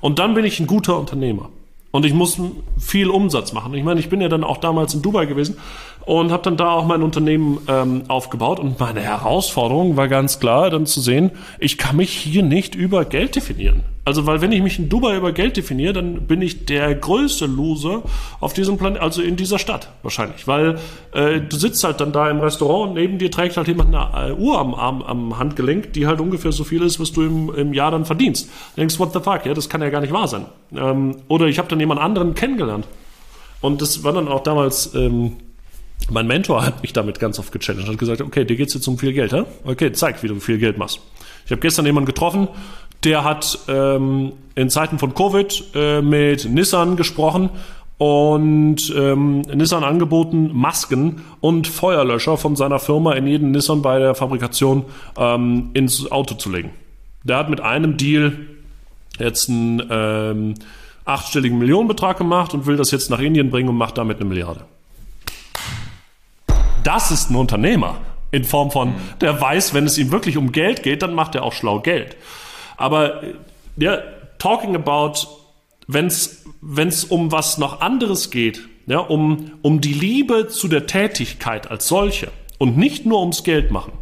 Und 0.00 0.18
dann 0.18 0.32
bin 0.32 0.46
ich 0.46 0.58
ein 0.58 0.66
guter 0.66 0.98
Unternehmer. 0.98 1.50
Und 1.90 2.06
ich 2.06 2.14
muss 2.14 2.40
viel 2.78 3.10
Umsatz 3.10 3.52
machen. 3.52 3.74
Ich 3.74 3.84
meine, 3.84 4.00
ich 4.00 4.08
bin 4.08 4.22
ja 4.22 4.28
dann 4.28 4.42
auch 4.42 4.56
damals 4.56 4.94
in 4.94 5.02
Dubai 5.02 5.26
gewesen 5.26 5.58
und 6.06 6.32
habe 6.32 6.42
dann 6.42 6.56
da 6.56 6.70
auch 6.70 6.86
mein 6.86 7.02
Unternehmen 7.02 7.58
ähm, 7.68 8.02
aufgebaut. 8.08 8.58
Und 8.58 8.78
meine 8.80 9.00
Herausforderung 9.00 9.96
war 9.96 10.08
ganz 10.08 10.40
klar, 10.40 10.70
dann 10.70 10.86
zu 10.86 11.00
sehen, 11.00 11.30
ich 11.58 11.78
kann 11.78 11.96
mich 11.96 12.10
hier 12.10 12.42
nicht 12.42 12.74
über 12.74 13.04
Geld 13.04 13.36
definieren. 13.36 13.82
Also, 14.04 14.26
weil 14.26 14.40
wenn 14.40 14.50
ich 14.50 14.62
mich 14.62 14.78
in 14.78 14.88
Dubai 14.88 15.16
über 15.16 15.30
Geld 15.32 15.56
definiere, 15.56 15.92
dann 15.92 16.26
bin 16.26 16.40
ich 16.40 16.64
der 16.64 16.94
größte 16.94 17.46
Loser 17.46 18.02
auf 18.40 18.54
diesem 18.54 18.78
Planeten, 18.78 19.04
also 19.04 19.20
in 19.20 19.36
dieser 19.36 19.58
Stadt 19.58 19.90
wahrscheinlich. 20.02 20.48
Weil 20.48 20.78
äh, 21.12 21.40
du 21.40 21.56
sitzt 21.56 21.84
halt 21.84 22.00
dann 22.00 22.10
da 22.10 22.28
im 22.30 22.40
Restaurant 22.40 22.88
und 22.88 22.94
neben 22.94 23.18
dir 23.18 23.30
trägt 23.30 23.56
halt 23.56 23.68
jemand 23.68 23.94
eine 23.94 24.34
Uhr 24.36 24.58
am 24.58 24.74
Arm, 24.74 25.02
am 25.02 25.38
Handgelenk, 25.38 25.92
die 25.92 26.06
halt 26.06 26.18
ungefähr 26.18 26.50
so 26.50 26.64
viel 26.64 26.82
ist, 26.82 26.98
was 26.98 27.12
du 27.12 27.22
im, 27.22 27.54
im 27.54 27.74
Jahr 27.74 27.90
dann 27.90 28.06
verdienst. 28.06 28.48
Du 28.74 28.80
denkst, 28.80 28.98
what 28.98 29.12
the 29.12 29.20
fuck, 29.20 29.44
ja, 29.44 29.52
das 29.52 29.68
kann 29.68 29.82
ja 29.82 29.90
gar 29.90 30.00
nicht 30.00 30.12
wahr 30.12 30.28
sein. 30.28 30.46
Ähm, 30.74 31.16
oder 31.28 31.46
ich 31.46 31.58
habe 31.58 31.68
dann 31.68 31.78
jemand 31.78 32.00
anderen 32.00 32.34
kennengelernt. 32.34 32.86
Und 33.60 33.82
das 33.82 34.02
war 34.02 34.14
dann 34.14 34.28
auch 34.28 34.42
damals. 34.42 34.94
Ähm, 34.94 35.36
mein 36.08 36.26
Mentor 36.26 36.64
hat 36.64 36.82
mich 36.82 36.92
damit 36.92 37.18
ganz 37.20 37.38
oft 37.38 37.52
gechallenged 37.52 37.88
und 37.88 37.94
hat 37.94 37.98
gesagt, 37.98 38.20
okay, 38.20 38.44
dir 38.44 38.56
geht's 38.56 38.74
jetzt 38.74 38.86
um 38.88 38.98
viel 38.98 39.12
Geld, 39.12 39.32
hä? 39.32 39.44
Okay, 39.64 39.92
zeig, 39.92 40.22
wie 40.22 40.28
du 40.28 40.40
viel 40.40 40.58
Geld 40.58 40.78
machst. 40.78 41.00
Ich 41.44 41.52
habe 41.52 41.60
gestern 41.60 41.86
jemanden 41.86 42.06
getroffen, 42.06 42.48
der 43.04 43.24
hat 43.24 43.58
ähm, 43.68 44.32
in 44.54 44.70
Zeiten 44.70 44.98
von 44.98 45.14
Covid 45.14 45.64
äh, 45.74 46.02
mit 46.02 46.48
Nissan 46.48 46.96
gesprochen 46.96 47.50
und 47.98 48.94
ähm, 48.96 49.42
Nissan 49.42 49.84
angeboten, 49.84 50.50
Masken 50.52 51.22
und 51.40 51.66
Feuerlöscher 51.66 52.36
von 52.36 52.56
seiner 52.56 52.78
Firma 52.78 53.12
in 53.12 53.26
jeden 53.26 53.50
Nissan 53.50 53.82
bei 53.82 53.98
der 53.98 54.14
Fabrikation 54.14 54.84
ähm, 55.18 55.70
ins 55.74 56.10
Auto 56.10 56.34
zu 56.34 56.50
legen. 56.50 56.70
Der 57.24 57.36
hat 57.36 57.50
mit 57.50 57.60
einem 57.60 57.96
Deal 57.96 58.32
jetzt 59.18 59.48
einen 59.48 59.82
ähm, 59.90 60.54
achtstelligen 61.04 61.58
Millionenbetrag 61.58 62.16
gemacht 62.16 62.54
und 62.54 62.66
will 62.66 62.76
das 62.76 62.90
jetzt 62.90 63.10
nach 63.10 63.20
Indien 63.20 63.50
bringen 63.50 63.68
und 63.68 63.76
macht 63.76 63.98
damit 63.98 64.18
eine 64.18 64.28
Milliarde. 64.28 64.60
Das 66.82 67.10
ist 67.10 67.30
ein 67.30 67.36
Unternehmer 67.36 67.96
in 68.30 68.44
Form 68.44 68.70
von, 68.70 68.94
der 69.20 69.40
weiß, 69.40 69.74
wenn 69.74 69.86
es 69.86 69.98
ihm 69.98 70.12
wirklich 70.12 70.36
um 70.36 70.52
Geld 70.52 70.82
geht, 70.82 71.02
dann 71.02 71.14
macht 71.14 71.34
er 71.34 71.42
auch 71.42 71.52
schlau 71.52 71.80
Geld. 71.80 72.16
Aber 72.76 73.22
ja, 73.76 73.98
talking 74.38 74.76
about, 74.76 75.26
wenn 75.86 76.06
es 76.06 77.04
um 77.04 77.32
was 77.32 77.58
noch 77.58 77.80
anderes 77.80 78.30
geht, 78.30 78.68
ja, 78.86 78.98
um, 78.98 79.52
um 79.62 79.80
die 79.80 79.92
Liebe 79.92 80.48
zu 80.48 80.68
der 80.68 80.86
Tätigkeit 80.86 81.70
als 81.70 81.88
solche 81.88 82.30
und 82.58 82.76
nicht 82.76 83.06
nur 83.06 83.20
ums 83.20 83.44
Geld 83.44 83.70
machen. 83.70 83.92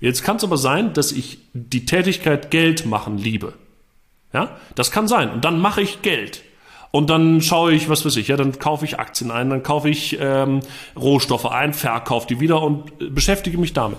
Jetzt 0.00 0.22
kann 0.22 0.36
es 0.36 0.44
aber 0.44 0.56
sein, 0.56 0.94
dass 0.94 1.12
ich 1.12 1.38
die 1.52 1.84
Tätigkeit 1.84 2.50
Geld 2.50 2.86
machen 2.86 3.18
liebe. 3.18 3.52
Ja, 4.32 4.56
das 4.74 4.90
kann 4.90 5.08
sein. 5.08 5.30
Und 5.30 5.44
dann 5.44 5.60
mache 5.60 5.82
ich 5.82 6.02
Geld. 6.02 6.42
Und 6.92 7.08
dann 7.08 7.40
schaue 7.40 7.72
ich, 7.72 7.88
was 7.88 8.04
weiß 8.04 8.16
ich, 8.16 8.28
ja, 8.28 8.36
dann 8.36 8.58
kaufe 8.58 8.84
ich 8.84 8.98
Aktien 8.98 9.30
ein, 9.30 9.50
dann 9.50 9.62
kaufe 9.62 9.88
ich 9.88 10.18
ähm, 10.20 10.60
Rohstoffe 10.98 11.46
ein, 11.46 11.72
verkaufe 11.72 12.26
die 12.26 12.40
wieder 12.40 12.62
und 12.62 12.90
äh, 13.00 13.06
beschäftige 13.08 13.58
mich 13.58 13.72
damit. 13.72 13.98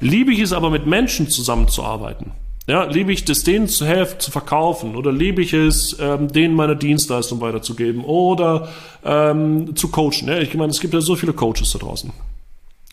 Liebe 0.00 0.32
ich 0.32 0.40
es 0.40 0.52
aber 0.52 0.70
mit 0.70 0.86
Menschen 0.86 1.28
zusammenzuarbeiten, 1.28 2.32
ja, 2.68 2.84
liebe 2.84 3.12
ich 3.12 3.28
es, 3.28 3.42
denen 3.42 3.66
zu 3.66 3.84
helfen, 3.84 4.20
zu 4.20 4.30
verkaufen 4.30 4.94
oder 4.94 5.10
liebe 5.10 5.42
ich 5.42 5.52
es, 5.52 5.96
ähm, 5.98 6.28
denen 6.28 6.54
meine 6.54 6.76
Dienstleistung 6.76 7.40
weiterzugeben 7.40 8.04
oder 8.04 8.68
ähm, 9.04 9.74
zu 9.74 9.88
coachen. 9.88 10.28
Ja? 10.28 10.38
Ich 10.38 10.54
meine, 10.54 10.70
es 10.70 10.80
gibt 10.80 10.94
ja 10.94 11.00
so 11.00 11.16
viele 11.16 11.32
Coaches 11.32 11.72
da 11.72 11.80
draußen. 11.80 12.12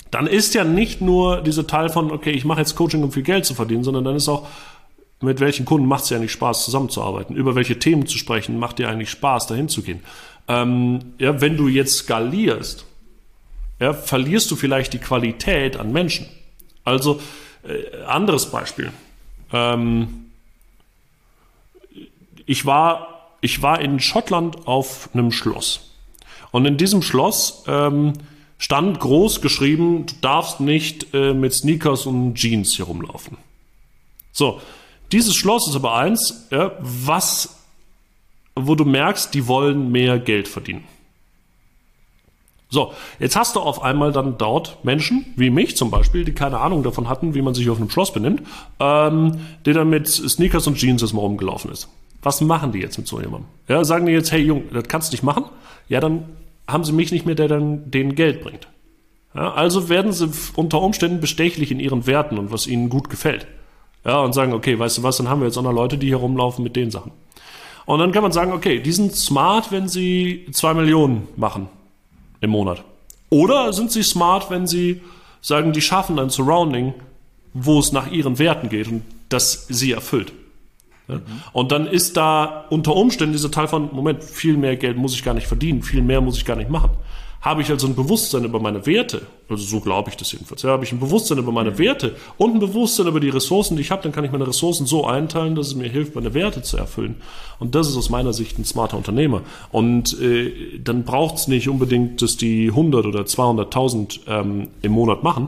Dann 0.10 0.26
ist 0.26 0.56
ja 0.56 0.64
nicht 0.64 1.02
nur 1.02 1.42
dieser 1.42 1.68
Teil 1.68 1.90
von, 1.90 2.12
okay, 2.12 2.32
ich 2.32 2.46
mache 2.46 2.62
jetzt 2.62 2.76
Coaching, 2.76 3.04
um 3.04 3.12
viel 3.12 3.22
Geld 3.22 3.46
zu 3.46 3.54
verdienen, 3.54 3.84
sondern 3.84 4.04
dann 4.04 4.16
ist 4.16 4.28
auch, 4.28 4.48
mit 5.22 5.40
welchen 5.40 5.66
Kunden 5.66 5.88
macht 5.88 6.06
es 6.06 6.10
ja 6.10 6.18
eigentlich 6.18 6.32
Spaß, 6.32 6.66
zusammenzuarbeiten? 6.66 7.36
Über 7.36 7.56
welche 7.56 7.78
Themen 7.80 8.08
zu 8.08 8.18
sprechen, 8.18 8.58
macht 8.58 8.80
dir 8.80 8.90
eigentlich 8.90 9.10
Spaß, 9.10 9.48
dahin 9.48 9.68
zu 9.68 9.82
gehen? 9.82 10.02
Ähm, 10.48 11.14
ja, 11.18 11.42
wenn 11.42 11.58
du 11.58 11.68
jetzt 11.68 11.98
skalierst, 11.98 12.86
ja, 13.80 13.94
verlierst 13.94 14.50
du 14.52 14.56
vielleicht 14.56 14.94
die 14.94 15.00
Qualität 15.00 15.78
an 15.78 15.92
Menschen. 15.92 16.28
Also, 16.84 17.22
äh, 17.64 18.04
anderes 18.04 18.48
Beispiel. 18.48 18.92
Ähm, 19.52 20.32
ich, 22.46 22.66
war, 22.66 23.36
ich 23.42 23.62
war 23.62 23.80
in 23.82 24.00
Schottland 24.00 24.68
auf 24.68 25.10
einem 25.14 25.32
Schloss. 25.32 25.92
Und 26.52 26.66
in 26.66 26.78
diesem 26.78 27.02
Schloss 27.02 27.64
ähm, 27.68 28.14
stand 28.58 29.00
groß 29.00 29.42
geschrieben, 29.42 30.06
du 30.08 30.16
darfst 30.22 30.60
nicht 30.60 31.14
äh, 31.14 31.34
mit 31.34 31.54
Sneakers 31.54 32.06
und 32.06 32.36
Jeans 32.36 32.76
hier 32.76 32.86
rumlaufen. 32.86 33.38
So, 34.32 34.62
dieses 35.12 35.36
Schloss 35.36 35.68
ist 35.68 35.76
aber 35.76 35.96
eins, 35.96 36.48
ja, 36.52 36.72
was, 36.80 37.58
wo 38.56 38.76
du 38.76 38.86
merkst, 38.86 39.34
die 39.34 39.48
wollen 39.48 39.92
mehr 39.92 40.20
Geld 40.20 40.48
verdienen. 40.48 40.84
So, 42.72 42.94
jetzt 43.18 43.36
hast 43.36 43.56
du 43.56 43.62
auf 43.62 43.82
einmal 43.82 44.12
dann 44.12 44.38
dort 44.38 44.86
Menschen, 44.86 45.26
wie 45.36 45.50
mich 45.50 45.76
zum 45.76 45.90
Beispiel, 45.90 46.24
die 46.24 46.34
keine 46.34 46.60
Ahnung 46.60 46.84
davon 46.84 47.10
hatten, 47.10 47.34
wie 47.34 47.42
man 47.42 47.56
sich 47.56 47.68
auf 47.70 47.78
einem 47.78 47.90
Schloss 47.90 48.14
benimmt, 48.14 48.44
ähm, 48.80 49.40
die 49.66 49.74
dann 49.74 49.90
mit 49.90 50.08
Sneakers 50.08 50.68
und 50.68 50.78
Jeans 50.78 51.02
erstmal 51.02 51.24
rumgelaufen 51.24 51.72
ist. 51.72 51.90
Was 52.22 52.42
machen 52.42 52.72
die 52.72 52.80
jetzt 52.80 52.98
mit 52.98 53.08
so 53.08 53.20
jemandem? 53.20 53.48
Ja, 53.68 53.84
sagen 53.84 54.06
die 54.06 54.12
jetzt, 54.12 54.32
hey 54.32 54.42
Jung, 54.42 54.66
das 54.72 54.84
kannst 54.88 55.12
du 55.12 55.14
nicht 55.16 55.24
machen? 55.24 55.46
Ja, 55.88 56.00
dann 56.00 56.26
haben 56.68 56.84
sie 56.84 56.92
mich 56.92 57.12
nicht 57.12 57.26
mehr, 57.26 57.34
der 57.34 57.48
dann 57.48 57.90
denen 57.90 58.14
Geld 58.14 58.42
bringt. 58.42 58.68
Ja, 59.34 59.54
also 59.54 59.90
werden 59.90 60.12
sie 60.12 60.30
unter 60.56 60.82
Umständen 60.82 61.22
bestechlich 61.22 61.72
in 61.72 61.80
ihren 61.80 62.06
Werten 62.06 62.38
und 62.38 62.52
was 62.52 62.68
ihnen 62.68 62.90
gut 62.90 63.10
gefällt. 63.10 63.48
Ja, 64.06 64.20
und 64.22 64.34
sagen, 64.34 64.54
okay, 64.54 64.80
weißt 64.80 65.00
du 65.00 65.04
was, 65.04 65.18
dann 65.18 65.30
haben 65.30 65.42
wir 65.42 65.48
jetzt 65.48 65.58
auch 65.58 65.64
noch 65.64 65.74
Leute, 65.74 65.98
die 65.98 66.08
hier 66.08 66.18
rumlaufen 66.18 66.64
mit 66.64 66.76
den 66.76 66.90
Sachen. 66.92 67.12
Und 67.86 68.00
dann 68.00 68.12
kann 68.12 68.24
man 68.24 68.32
sagen, 68.32 68.54
okay, 68.54 68.80
die 68.80 68.92
sind 68.92 69.16
smart, 69.16 69.72
wenn 69.72 69.88
sie 69.88 70.46
zwei 70.52 70.74
Millionen 70.74 71.28
machen 71.36 71.68
im 72.40 72.52
Monat. 72.52 72.84
Oder 73.30 73.74
sind 73.74 73.92
sie 73.92 74.04
smart, 74.04 74.50
wenn 74.50 74.68
sie 74.68 75.02
sagen, 75.42 75.74
die 75.74 75.82
schaffen 75.82 76.20
ein 76.20 76.30
Surrounding, 76.30 76.94
wo 77.54 77.80
es 77.80 77.92
nach 77.92 78.12
ihren 78.12 78.40
Werten 78.40 78.70
geht 78.70 78.88
und 78.88 79.04
das 79.30 79.68
sie 79.70 79.92
erfüllt. 79.92 80.34
Mhm. 81.08 81.22
Und 81.54 81.72
dann 81.72 81.88
ist 81.88 82.18
da 82.18 82.66
unter 82.70 82.96
Umständen 82.96 83.34
dieser 83.34 83.52
Teil 83.52 83.68
von, 83.68 83.90
Moment, 83.94 84.24
viel 84.24 84.58
mehr 84.58 84.76
Geld 84.76 84.98
muss 84.98 85.16
ich 85.16 85.24
gar 85.24 85.34
nicht 85.34 85.48
verdienen, 85.48 85.82
viel 85.82 86.02
mehr 86.02 86.22
muss 86.22 86.38
ich 86.38 86.46
gar 86.46 86.56
nicht 86.56 86.70
machen. 86.70 86.92
Habe 87.42 87.62
ich 87.62 87.70
also 87.70 87.88
ein 87.88 87.96
Bewusstsein 87.96 88.44
über 88.44 88.60
meine 88.60 88.86
Werte, 88.86 89.22
also 89.48 89.64
so 89.64 89.80
glaube 89.80 90.10
ich 90.10 90.18
das 90.18 90.32
jedenfalls, 90.34 90.62
ja, 90.62 90.72
habe 90.72 90.84
ich 90.84 90.92
ein 90.92 91.00
Bewusstsein 91.00 91.38
über 91.38 91.54
meine 91.54 91.78
Werte 91.78 92.18
und 92.38 92.56
ein 92.56 92.60
Bewusstsein 92.60 93.08
über 93.08 93.22
die 93.22 93.30
Ressourcen, 93.30 93.78
die 93.78 93.82
ich 93.82 93.92
habe, 93.92 94.04
dann 94.04 94.12
kann 94.12 94.26
ich 94.26 94.32
meine 94.32 94.46
Ressourcen 94.46 94.86
so 94.86 95.06
einteilen, 95.06 95.56
dass 95.56 95.68
es 95.68 95.76
mir 95.76 95.88
hilft, 95.88 96.16
meine 96.16 96.34
Werte 96.34 96.62
zu 96.64 96.76
erfüllen. 96.76 97.16
Und 97.58 97.76
das 97.76 97.88
ist 97.88 97.96
aus 97.96 98.10
meiner 98.10 98.34
Sicht 98.34 98.60
ein 98.60 98.66
smarter 98.66 98.98
Unternehmer. 98.98 99.42
Und 99.72 100.20
äh, 100.20 100.80
dann 100.80 101.06
braucht 101.06 101.36
es 101.36 101.48
nicht 101.48 101.70
unbedingt, 101.70 102.22
dass 102.22 102.36
die 102.36 102.68
100 102.68 103.06
oder 103.06 103.22
200.000 103.22 104.20
ähm, 104.28 104.68
im 104.82 104.92
Monat 104.92 105.24
machen, 105.24 105.48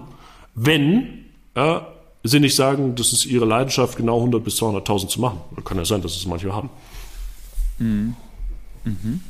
wenn 0.56 1.26
äh, 1.56 1.80
sie 2.24 2.40
nicht 2.40 2.56
sagen, 2.56 2.96
das 2.96 3.12
ist 3.12 3.26
ihre 3.26 3.46
Leidenschaft, 3.46 3.98
genau 3.98 4.18
100 4.18 4.42
bis 4.42 4.62
200.000 4.62 5.08
zu 5.08 5.20
machen. 5.20 5.42
Kann 5.66 5.78
ja 5.78 5.86
sein, 5.86 6.02
dass 6.02 6.16
es 6.16 6.26
manche 6.26 6.54
haben. 6.54 6.70
Mhm. 7.80 8.16
Mhm. 8.86 9.22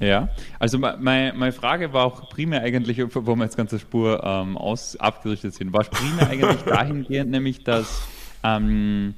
Ja, 0.00 0.28
also 0.58 0.78
meine, 0.78 1.32
meine 1.34 1.52
Frage 1.52 1.92
war 1.92 2.04
auch 2.04 2.28
primär 2.28 2.62
eigentlich, 2.62 2.98
wo 3.14 3.34
wir 3.34 3.44
jetzt 3.44 3.56
ganze 3.56 3.78
Spur 3.78 4.22
ähm, 4.22 4.56
aus, 4.56 4.96
abgerichtet 4.96 5.54
sind, 5.54 5.72
war 5.72 5.84
primär 5.84 6.28
eigentlich 6.28 6.62
dahingehend, 6.62 7.30
nämlich, 7.32 7.64
dass, 7.64 8.02
ähm, 8.44 9.14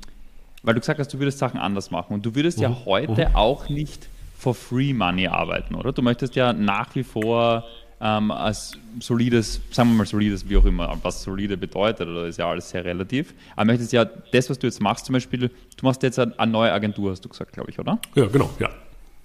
weil 0.62 0.74
du 0.74 0.81
gesagt 0.81 0.99
hast, 0.99 1.12
du 1.12 1.18
würdest 1.18 1.39
Sachen 1.39 1.61
anders 1.61 1.91
machen 1.91 2.14
und 2.14 2.24
du 2.24 2.35
würdest 2.35 2.59
mhm. 2.59 2.64
ja 2.64 2.76
heute 2.87 3.28
mhm. 3.28 3.37
auch 3.37 3.68
nicht 3.68 4.09
for 4.39 4.55
free 4.55 4.95
money 4.95 5.26
arbeiten, 5.26 5.74
oder? 5.74 5.93
Du 5.93 6.01
möchtest 6.01 6.35
ja 6.35 6.55
nach 6.55 6.95
wie 6.95 7.03
vor 7.03 7.64
ähm, 8.01 8.31
als 8.31 8.72
solides, 8.99 9.61
sagen 9.70 9.91
wir 9.91 9.99
mal 9.99 10.07
solides, 10.07 10.49
wie 10.49 10.57
auch 10.57 10.64
immer, 10.64 10.97
was 11.03 11.22
solide 11.22 11.59
bedeutet, 11.59 12.09
oder 12.09 12.26
ist 12.26 12.39
ja 12.39 12.49
alles 12.49 12.70
sehr 12.70 12.85
relativ, 12.85 13.35
aber 13.55 13.66
möchtest 13.66 13.93
ja 13.93 14.07
das, 14.07 14.49
was 14.49 14.59
du 14.59 14.66
jetzt 14.66 14.81
machst, 14.81 15.05
zum 15.05 15.12
Beispiel, 15.12 15.49
du 15.49 15.51
machst 15.83 16.03
jetzt 16.03 16.18
eine 16.18 16.51
neue 16.51 16.72
Agentur, 16.72 17.11
hast 17.11 17.22
du 17.22 17.28
gesagt, 17.28 17.53
glaube 17.53 17.70
ich, 17.70 17.78
oder? 17.78 17.99
Ja, 18.14 18.26
genau, 18.26 18.49
ja. 18.59 18.70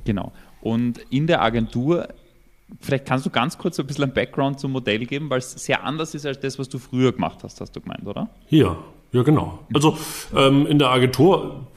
Genau. 0.03 0.31
Und 0.65 0.97
in 1.11 1.27
der 1.27 1.43
Agentur, 1.43 2.07
vielleicht 2.81 3.05
kannst 3.05 3.23
du 3.23 3.29
ganz 3.29 3.59
kurz 3.59 3.79
ein 3.79 3.85
bisschen 3.85 4.05
ein 4.05 4.13
Background 4.15 4.59
zum 4.59 4.71
Modell 4.71 5.05
geben, 5.05 5.29
weil 5.29 5.37
es 5.37 5.51
sehr 5.51 5.83
anders 5.83 6.15
ist 6.15 6.25
als 6.25 6.39
das, 6.39 6.57
was 6.57 6.69
du 6.69 6.79
früher 6.79 7.11
gemacht 7.11 7.43
hast, 7.43 7.61
hast 7.61 7.75
du 7.75 7.81
gemeint, 7.81 8.07
oder? 8.07 8.29
Ja, 8.49 8.75
ja, 9.11 9.21
genau. 9.21 9.59
Also 9.75 9.95
ähm, 10.35 10.65
in 10.65 10.79
der 10.79 10.89
Agentur 10.89 11.67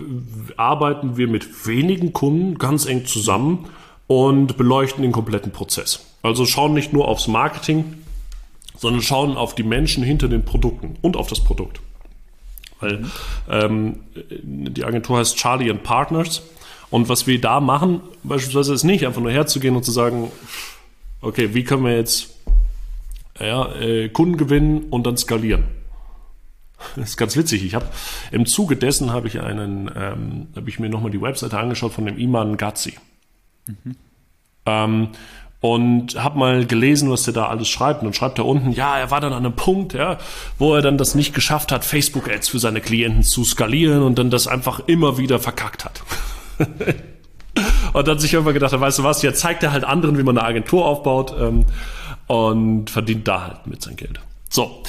arbeiten 0.57 1.19
wir 1.19 1.29
mit 1.29 1.67
wenigen 1.67 2.15
Kunden 2.15 2.57
ganz 2.57 2.87
eng 2.87 3.05
zusammen 3.05 3.67
und 4.07 4.57
beleuchten 4.57 5.03
den 5.03 5.13
kompletten 5.13 5.53
Prozess. 5.53 6.07
Also 6.23 6.47
schauen 6.47 6.73
nicht 6.73 6.95
nur 6.95 7.09
aufs 7.09 7.29
Marketing, 7.29 7.93
sondern 8.75 9.03
schauen 9.03 9.37
auf 9.37 9.55
die 9.55 9.65
Menschen 9.65 10.03
hinter 10.03 10.29
den 10.29 10.47
Produkten 10.47 10.97
und 11.03 11.19
auf 11.19 11.27
das 11.29 11.45
Produkt. 11.45 11.81
Weil 12.81 13.05
ähm, 13.51 14.01
die 14.43 14.83
Agentur 14.83 15.19
heißt 15.19 15.37
Charlie 15.37 15.71
and 15.71 15.83
Partners 15.83 16.43
und 16.91 17.09
was 17.09 17.27
wir 17.27 17.41
da 17.41 17.61
machen, 17.61 18.01
beispielsweise 18.23 18.75
ist 18.75 18.85
nicht 18.85 19.07
einfach 19.07 19.21
nur 19.21 19.33
herzugehen 19.33 19.77
und 19.77 19.85
zu 19.85 19.93
sagen, 19.93 20.31
okay, 21.21 21.55
wie 21.55 21.65
können 21.65 21.85
wir 21.85 21.97
jetzt 21.97 22.35
ja, 23.39 23.73
äh, 23.75 24.09
Kunden 24.09 24.37
gewinnen 24.37 24.87
und 24.91 25.07
dann 25.07 25.17
skalieren. 25.17 25.65
Das 26.97 27.11
ist 27.11 27.17
ganz 27.17 27.37
witzig. 27.37 27.65
Ich 27.65 27.75
habe 27.75 27.87
im 28.31 28.47
Zuge 28.47 28.77
dessen 28.77 29.13
habe 29.13 29.27
ich 29.27 29.41
einen, 29.41 29.91
ähm, 29.97 30.47
habe 30.55 30.69
ich 30.69 30.79
mir 30.79 30.89
nochmal 30.89 31.11
die 31.11 31.21
Webseite 31.21 31.59
angeschaut 31.59 31.93
von 31.93 32.07
dem 32.07 32.19
Iman 32.19 32.57
Gazi. 32.57 32.95
Mhm. 33.67 33.97
Ähm, 34.67 35.09
und 35.61 36.23
habe 36.23 36.39
mal 36.39 36.67
gelesen, 36.67 37.11
was 37.11 37.25
der 37.25 37.35
da 37.35 37.47
alles 37.49 37.69
schreibt. 37.69 38.05
Und 38.05 38.15
schreibt 38.15 38.39
da 38.39 38.45
unten, 38.45 38.71
ja, 38.71 38.97
er 38.97 39.11
war 39.11 39.21
dann 39.21 39.33
an 39.33 39.45
einem 39.45 39.57
Punkt, 39.57 39.93
ja, 39.93 40.19
wo 40.57 40.75
er 40.75 40.83
dann 40.83 40.99
das 40.99 41.17
nicht 41.17 41.35
geschafft 41.35 41.73
hat, 41.73 41.85
Facebook-Ads 41.85 42.49
für 42.49 42.61
seine 42.61 42.81
Klienten 42.81 43.25
zu 43.25 43.45
skalieren 43.45 44.03
und 44.03 44.19
dann 44.21 44.31
das 44.31 44.47
einfach 44.47 44.81
immer 44.87 45.19
wieder 45.19 45.41
verkackt 45.41 45.85
hat. 45.85 46.03
und 47.93 48.09
dann 48.09 48.19
sich 48.19 48.33
irgendwann 48.33 48.55
gedacht, 48.55 48.79
weißt 48.79 48.99
du 48.99 49.03
was, 49.05 49.23
jetzt 49.23 49.41
zeigt 49.41 49.63
er 49.63 49.73
halt 49.73 49.85
anderen, 49.85 50.19
wie 50.19 50.23
man 50.23 50.39
eine 50.39 50.47
Agentur 50.47 50.85
aufbaut 50.85 51.35
ähm, 51.39 51.65
und 52.27 52.91
verdient 52.91 53.27
da 53.27 53.47
halt 53.47 53.67
mit 53.67 53.83
sein 53.83 53.97
Geld. 53.97 54.21
So. 54.51 54.83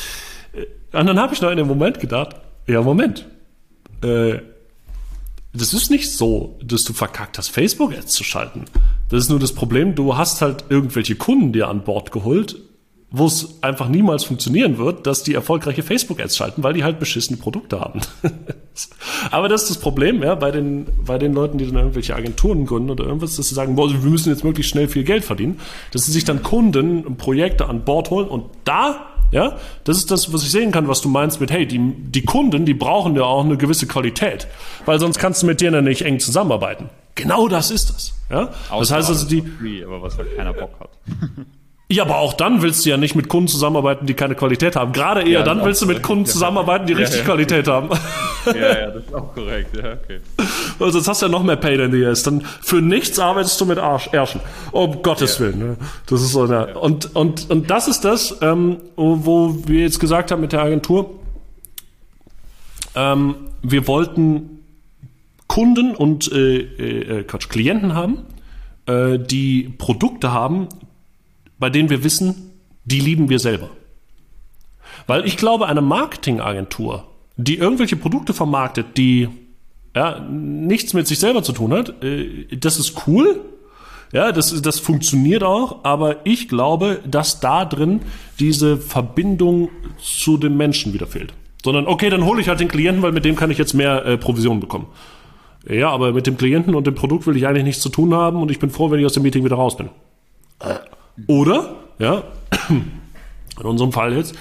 Und 0.91 1.05
dann 1.07 1.19
habe 1.19 1.33
ich 1.33 1.41
noch 1.41 1.51
in 1.51 1.57
dem 1.57 1.67
Moment 1.67 1.99
gedacht, 1.99 2.35
ja, 2.67 2.81
Moment. 2.81 3.25
Äh, 4.03 4.39
das 5.53 5.73
ist 5.73 5.89
nicht 5.89 6.11
so, 6.11 6.59
dass 6.63 6.83
du 6.83 6.93
verkackt 6.93 7.37
hast, 7.37 7.49
Facebook-Ads 7.49 8.13
zu 8.13 8.23
schalten. 8.23 8.65
Das 9.09 9.23
ist 9.23 9.29
nur 9.29 9.39
das 9.39 9.53
Problem, 9.53 9.95
du 9.95 10.15
hast 10.15 10.41
halt 10.41 10.65
irgendwelche 10.69 11.15
Kunden 11.15 11.53
dir 11.53 11.67
an 11.67 11.83
Bord 11.83 12.11
geholt 12.11 12.57
wo 13.11 13.25
es 13.25 13.63
einfach 13.63 13.89
niemals 13.89 14.23
funktionieren 14.23 14.77
wird, 14.77 15.07
dass 15.07 15.23
die 15.23 15.33
erfolgreiche 15.33 15.81
Facebook-Ads 15.81 16.37
schalten, 16.37 16.63
weil 16.63 16.73
die 16.73 16.83
halt 16.83 16.99
beschissene 16.99 17.37
Produkte 17.37 17.79
haben. 17.79 18.01
Aber 19.31 19.49
das 19.49 19.63
ist 19.63 19.71
das 19.71 19.77
Problem, 19.79 20.21
ja, 20.21 20.35
bei 20.35 20.51
den, 20.51 20.85
bei 21.05 21.17
den 21.17 21.33
Leuten, 21.33 21.57
die 21.57 21.65
dann 21.65 21.75
irgendwelche 21.75 22.15
Agenturen 22.15 22.65
gründen 22.65 22.91
oder 22.91 23.05
irgendwas, 23.05 23.35
dass 23.35 23.49
sie 23.49 23.55
sagen, 23.55 23.75
boah, 23.75 23.89
wir 23.89 24.09
müssen 24.09 24.29
jetzt 24.29 24.43
möglichst 24.43 24.71
schnell 24.71 24.87
viel 24.87 25.03
Geld 25.03 25.25
verdienen, 25.25 25.59
dass 25.91 26.05
sie 26.05 26.11
sich 26.11 26.23
dann 26.23 26.43
Kunden, 26.43 27.17
Projekte 27.17 27.67
an 27.67 27.83
Bord 27.83 28.11
holen 28.11 28.27
und 28.27 28.45
da, 28.63 29.07
ja, 29.31 29.57
das 29.85 29.97
ist 29.97 30.11
das, 30.11 30.31
was 30.31 30.43
ich 30.43 30.51
sehen 30.51 30.71
kann, 30.71 30.87
was 30.87 31.01
du 31.01 31.09
meinst 31.09 31.41
mit, 31.41 31.51
hey, 31.51 31.65
die, 31.65 31.79
die 31.79 32.23
Kunden, 32.23 32.65
die 32.65 32.75
brauchen 32.75 33.15
ja 33.15 33.23
auch 33.23 33.43
eine 33.43 33.57
gewisse 33.57 33.87
Qualität, 33.87 34.47
weil 34.85 34.99
sonst 34.99 35.17
kannst 35.17 35.41
du 35.41 35.47
mit 35.47 35.61
denen 35.61 35.83
nicht 35.83 36.03
eng 36.03 36.19
zusammenarbeiten. 36.19 36.89
Genau 37.15 37.47
das 37.47 37.71
ist 37.71 37.89
das, 37.89 38.13
ja. 38.29 38.49
Das 38.69 38.91
heißt 38.91 39.09
also 39.09 39.27
die, 39.27 39.43
aber 39.83 40.01
was 40.01 40.17
halt 40.17 40.35
keiner 40.37 40.53
Bock 40.53 40.79
hat. 40.79 40.91
Ja, 41.91 42.03
aber 42.03 42.17
auch 42.19 42.33
dann 42.33 42.61
willst 42.61 42.85
du 42.85 42.91
ja 42.91 42.97
nicht 42.97 43.15
mit 43.15 43.29
Kunden 43.29 43.47
zusammenarbeiten, 43.47 44.05
die 44.05 44.13
keine 44.13 44.35
Qualität 44.35 44.75
haben. 44.75 44.93
Gerade 44.93 45.21
eher 45.21 45.39
ja, 45.39 45.43
dann 45.43 45.65
willst 45.65 45.81
du 45.81 45.87
mit 45.87 46.03
Kunden 46.03 46.27
zusammenarbeiten, 46.27 46.85
die 46.85 46.93
richtig 46.93 47.21
ja, 47.21 47.21
ja. 47.21 47.25
Qualität 47.25 47.67
haben. 47.67 47.89
Ja, 48.45 48.55
ja, 48.55 48.91
das 48.91 49.03
ist 49.05 49.13
auch 49.13 49.33
korrekt. 49.33 49.75
Ja, 49.75 49.93
okay. 49.93 50.19
Also 50.79 50.91
sonst 50.91 51.07
hast 51.07 51.21
du 51.23 51.25
ja 51.25 51.31
noch 51.31 51.43
mehr 51.43 51.55
Pain 51.55 51.79
in 51.79 51.91
the 51.91 52.05
ass. 52.05 52.21
Dann 52.21 52.41
für 52.61 52.79
nichts 52.79 53.17
arbeitest 53.17 53.59
du 53.59 53.65
mit 53.65 53.79
Arsch, 53.79 54.07
Ärschen. 54.11 54.39
Um 54.71 55.01
Gottes 55.01 55.39
Willen. 55.39 55.59
Ne? 55.59 55.77
Das 56.05 56.21
ist 56.21 56.31
so 56.31 56.43
eine, 56.43 56.77
und, 56.77 57.15
und, 57.15 57.49
und 57.49 57.69
das 57.71 57.87
ist 57.87 58.05
das, 58.05 58.37
ähm, 58.41 58.77
wo 58.95 59.57
wir 59.65 59.81
jetzt 59.81 59.99
gesagt 59.99 60.31
haben 60.31 60.41
mit 60.41 60.51
der 60.51 60.61
Agentur, 60.61 61.19
ähm, 62.95 63.35
wir 63.63 63.87
wollten 63.87 64.59
Kunden 65.47 65.95
und 65.95 66.31
äh, 66.31 66.59
äh, 66.59 67.23
Quatsch, 67.23 67.49
Klienten 67.49 67.95
haben, 67.95 68.19
äh, 68.85 69.17
die 69.17 69.73
Produkte 69.77 70.31
haben, 70.31 70.67
bei 71.59 71.69
denen 71.69 71.89
wir 71.89 72.03
wissen, 72.03 72.53
die 72.85 72.99
lieben 72.99 73.29
wir 73.29 73.39
selber. 73.39 73.69
Weil 75.07 75.25
ich 75.25 75.37
glaube, 75.37 75.67
eine 75.67 75.81
Marketingagentur, 75.81 77.05
die 77.37 77.57
irgendwelche 77.57 77.95
Produkte 77.95 78.33
vermarktet, 78.33 78.97
die 78.97 79.29
ja, 79.95 80.19
nichts 80.19 80.93
mit 80.93 81.07
sich 81.07 81.19
selber 81.19 81.43
zu 81.43 81.51
tun 81.51 81.73
hat, 81.73 82.03
äh, 82.03 82.45
das 82.57 82.77
ist 82.79 83.07
cool. 83.07 83.41
Ja, 84.11 84.31
das, 84.31 84.59
das 84.61 84.79
funktioniert 84.79 85.43
auch, 85.43 85.83
aber 85.83 86.25
ich 86.25 86.47
glaube, 86.47 86.99
dass 87.05 87.39
da 87.39 87.63
drin 87.65 88.01
diese 88.39 88.77
Verbindung 88.77 89.69
zu 89.99 90.37
dem 90.37 90.57
Menschen 90.57 90.93
wieder 90.93 91.05
fehlt. 91.05 91.33
Sondern, 91.63 91.85
okay, 91.85 92.09
dann 92.09 92.25
hole 92.25 92.41
ich 92.41 92.49
halt 92.49 92.59
den 92.59 92.69
Klienten, 92.69 93.03
weil 93.03 93.11
mit 93.11 93.25
dem 93.25 93.35
kann 93.35 93.51
ich 93.51 93.59
jetzt 93.59 93.73
mehr 93.73 94.05
äh, 94.05 94.17
Provision 94.17 94.59
bekommen. 94.59 94.87
Ja, 95.67 95.89
aber 95.89 96.13
mit 96.13 96.25
dem 96.25 96.37
Klienten 96.37 96.73
und 96.73 96.87
dem 96.87 96.95
Produkt 96.95 97.27
will 97.27 97.35
ich 97.35 97.45
eigentlich 97.45 97.65
nichts 97.65 97.81
zu 97.81 97.89
tun 97.89 98.13
haben 98.13 98.41
und 98.41 98.49
ich 98.49 98.59
bin 98.59 98.69
froh, 98.69 98.89
wenn 98.89 98.99
ich 98.99 99.05
aus 99.05 99.13
dem 99.13 99.23
Meeting 99.23 99.43
wieder 99.43 99.57
raus 99.57 99.77
bin. 99.77 99.89
Oder, 101.27 101.75
ja, 101.99 102.23
in 102.69 103.65
unserem 103.65 103.91
Fall 103.91 104.15
jetzt, 104.15 104.35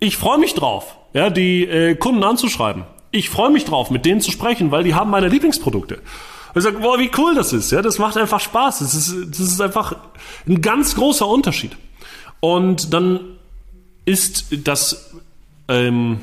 ich 0.00 0.16
freue 0.16 0.38
mich 0.38 0.54
drauf, 0.54 0.96
ja, 1.12 1.30
die 1.30 1.64
äh, 1.64 1.94
Kunden 1.94 2.24
anzuschreiben. 2.24 2.84
Ich 3.10 3.30
freue 3.30 3.50
mich 3.50 3.64
drauf, 3.64 3.90
mit 3.90 4.04
denen 4.04 4.20
zu 4.20 4.30
sprechen, 4.30 4.70
weil 4.70 4.84
die 4.84 4.94
haben 4.94 5.10
meine 5.10 5.28
Lieblingsprodukte. 5.28 5.96
Und 5.96 6.56
ich 6.56 6.62
sage, 6.64 6.78
boah, 6.78 6.98
wie 6.98 7.10
cool 7.16 7.34
das 7.34 7.52
ist, 7.52 7.70
ja, 7.72 7.82
das 7.82 7.98
macht 7.98 8.16
einfach 8.16 8.40
Spaß. 8.40 8.80
Das 8.80 8.94
ist, 8.94 9.14
das 9.30 9.40
ist 9.40 9.60
einfach 9.60 9.96
ein 10.46 10.60
ganz 10.60 10.94
großer 10.94 11.26
Unterschied. 11.26 11.72
Und 12.40 12.92
dann 12.92 13.20
ist 14.04 14.46
das, 14.64 15.14
ähm, 15.68 16.20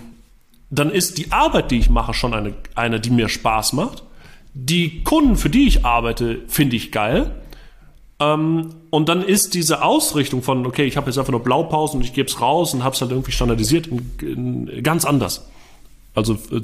dann 0.69 0.91
ist 0.91 1.17
die 1.17 1.31
Arbeit, 1.31 1.71
die 1.71 1.79
ich 1.79 1.89
mache, 1.89 2.13
schon 2.13 2.33
eine, 2.33 2.53
eine, 2.75 2.99
die 2.99 3.09
mir 3.09 3.27
Spaß 3.27 3.73
macht. 3.73 4.03
Die 4.53 5.03
Kunden, 5.03 5.35
für 5.37 5.49
die 5.49 5.67
ich 5.67 5.85
arbeite, 5.85 6.41
finde 6.47 6.75
ich 6.75 6.91
geil. 6.91 7.40
Ähm, 8.21 8.75
und 8.91 9.09
dann 9.09 9.23
ist 9.23 9.55
diese 9.55 9.83
Ausrichtung 9.83 10.43
von, 10.43 10.65
okay, 10.67 10.85
ich 10.85 10.95
habe 10.95 11.07
jetzt 11.07 11.17
einfach 11.17 11.31
nur 11.31 11.43
Blaupausen 11.43 11.99
und 11.99 12.05
ich 12.05 12.13
gebe 12.13 12.29
es 12.29 12.39
raus 12.39 12.73
und 12.73 12.83
habe 12.83 12.93
es 12.93 13.01
halt 13.01 13.11
irgendwie 13.11 13.31
standardisiert, 13.31 13.89
ganz 14.83 15.05
anders. 15.05 15.49
Also 16.13 16.35
äh, 16.51 16.61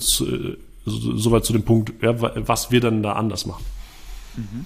soweit 0.86 1.46
zu 1.46 1.54
dem 1.54 1.64
Punkt, 1.64 1.94
ja, 2.04 2.14
was 2.48 2.70
wir 2.72 2.80
dann 2.80 3.02
da 3.02 3.14
anders 3.14 3.48
machen. 3.48 3.66
Mhm. 4.36 4.66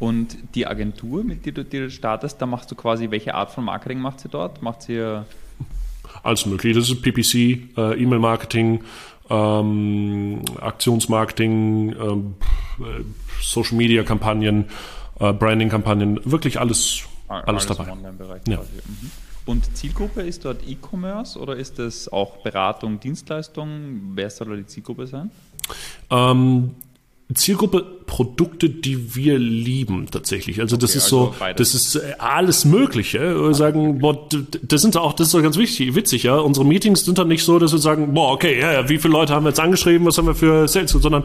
Und 0.00 0.36
die 0.56 0.66
Agentur, 0.66 1.22
mit 1.22 1.46
der 1.46 1.52
du, 1.52 1.64
die 1.64 1.78
du 1.78 1.90
startest, 1.90 2.42
da 2.42 2.46
machst 2.46 2.68
du 2.70 2.74
quasi, 2.74 3.10
welche 3.12 3.34
Art 3.34 3.52
von 3.52 3.64
Marketing 3.64 4.00
macht 4.00 4.18
sie 4.18 4.28
dort? 4.28 4.60
Macht 4.60 4.82
sie 4.82 5.22
alles 6.24 6.46
mögliche. 6.46 6.78
Das 6.80 6.90
ist 6.90 7.00
PPC, 7.00 7.78
äh, 7.78 8.02
E-Mail-Marketing, 8.02 8.82
ähm, 9.30 10.42
Aktionsmarketing, 10.60 11.94
ähm, 11.96 12.34
äh, 12.80 13.04
Social-Media-Kampagnen, 13.40 14.66
äh, 15.20 15.32
Branding-Kampagnen, 15.32 16.20
wirklich 16.24 16.60
alles, 16.60 17.02
alles, 17.28 17.46
alles 17.46 17.66
dabei. 17.66 17.86
Ja. 18.48 18.58
Mhm. 18.58 19.10
Und 19.46 19.76
Zielgruppe 19.76 20.22
ist 20.22 20.44
dort 20.44 20.66
E-Commerce 20.66 21.38
oder 21.38 21.56
ist 21.56 21.78
das 21.78 22.10
auch 22.10 22.38
Beratung, 22.38 22.98
Dienstleistung? 22.98 24.12
Wer 24.14 24.30
soll 24.30 24.48
da 24.48 24.56
die 24.56 24.66
Zielgruppe 24.66 25.06
sein? 25.06 25.30
Ähm, 26.10 26.70
Zielgruppe 27.32 27.82
Produkte, 28.06 28.68
die 28.68 29.14
wir 29.14 29.38
lieben 29.38 30.06
tatsächlich. 30.10 30.60
Also 30.60 30.76
das 30.76 30.90
okay, 30.90 30.98
ist 30.98 31.06
so, 31.08 31.34
also 31.40 31.54
das 31.56 31.74
ist 31.74 31.96
äh, 31.96 32.14
alles 32.18 32.64
Mögliche. 32.64 33.18
Wir 33.18 33.54
sagen, 33.54 33.98
boah, 33.98 34.28
das 34.62 34.82
sind 34.82 34.96
auch, 34.96 35.14
das 35.14 35.28
ist 35.28 35.34
doch 35.34 35.42
ganz 35.42 35.56
wichtig, 35.56 35.94
witzig, 35.94 36.24
ja. 36.24 36.36
Unsere 36.36 36.66
Meetings 36.66 37.04
sind 37.04 37.18
dann 37.18 37.28
nicht 37.28 37.44
so, 37.44 37.58
dass 37.58 37.72
wir 37.72 37.78
sagen, 37.78 38.14
boah, 38.14 38.32
okay, 38.32 38.60
ja, 38.60 38.88
wie 38.88 38.98
viele 38.98 39.12
Leute 39.12 39.34
haben 39.34 39.44
wir 39.44 39.50
jetzt 39.50 39.60
angeschrieben, 39.60 40.06
was 40.06 40.16
haben 40.18 40.26
wir 40.26 40.34
für 40.34 40.68
Sales, 40.68 40.92
sondern 40.92 41.24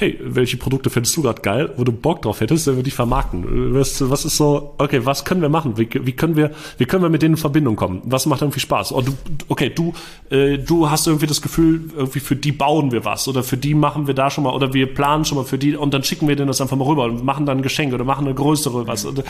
hey, 0.00 0.18
welche 0.22 0.56
Produkte 0.56 0.88
findest 0.88 1.14
du 1.16 1.22
gerade 1.22 1.42
geil, 1.42 1.74
wo 1.76 1.84
du 1.84 1.92
Bock 1.92 2.22
drauf 2.22 2.40
hättest, 2.40 2.66
dann 2.66 2.76
würde 2.76 2.88
ich 2.88 2.94
vermarkten. 2.94 3.74
Was, 3.74 4.08
was 4.08 4.24
ist 4.24 4.38
so, 4.38 4.74
okay, 4.78 5.04
was 5.04 5.26
können 5.26 5.42
wir 5.42 5.50
machen? 5.50 5.76
Wie, 5.76 5.88
wie, 5.92 6.12
können 6.12 6.36
wir, 6.36 6.52
wie 6.78 6.86
können 6.86 7.02
wir 7.02 7.10
mit 7.10 7.20
denen 7.20 7.34
in 7.34 7.38
Verbindung 7.38 7.76
kommen? 7.76 8.00
Was 8.04 8.24
macht 8.24 8.40
irgendwie 8.40 8.60
Spaß? 8.60 8.92
Oh, 8.92 9.02
du, 9.02 9.12
okay, 9.48 9.68
du, 9.68 9.92
äh, 10.30 10.56
du 10.56 10.88
hast 10.88 11.06
irgendwie 11.06 11.26
das 11.26 11.42
Gefühl, 11.42 11.90
irgendwie 11.94 12.20
für 12.20 12.34
die 12.34 12.50
bauen 12.50 12.92
wir 12.92 13.04
was 13.04 13.28
oder 13.28 13.42
für 13.42 13.58
die 13.58 13.74
machen 13.74 14.06
wir 14.06 14.14
da 14.14 14.30
schon 14.30 14.44
mal 14.44 14.54
oder 14.54 14.72
wir 14.72 14.92
planen 14.92 15.26
schon 15.26 15.36
mal 15.36 15.44
für 15.44 15.58
die 15.58 15.76
und 15.76 15.92
dann 15.92 16.02
schicken 16.02 16.26
wir 16.28 16.34
denen 16.34 16.48
das 16.48 16.62
einfach 16.62 16.78
mal 16.78 16.88
rüber 16.88 17.04
und 17.04 17.22
machen 17.22 17.44
dann 17.44 17.58
ein 17.58 17.62
Geschenk 17.62 17.92
oder 17.92 18.04
machen 18.04 18.24
eine 18.24 18.34
größere 18.34 18.86
was. 18.86 19.04
Und, 19.04 19.22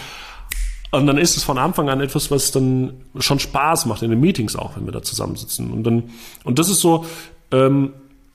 und 0.92 1.06
dann 1.06 1.18
ist 1.18 1.36
es 1.36 1.42
von 1.42 1.58
Anfang 1.58 1.88
an 1.88 2.00
etwas, 2.00 2.30
was 2.30 2.52
dann 2.52 2.92
schon 3.18 3.40
Spaß 3.40 3.86
macht 3.86 4.02
in 4.02 4.10
den 4.10 4.20
Meetings 4.20 4.54
auch, 4.54 4.76
wenn 4.76 4.84
wir 4.84 4.92
da 4.92 5.02
zusammensitzen. 5.02 5.72
Und 5.72 5.82
dann, 5.82 6.04
und 6.44 6.60
das 6.60 6.68
ist 6.68 6.80
so, 6.80 7.04
ähm, 7.50 7.92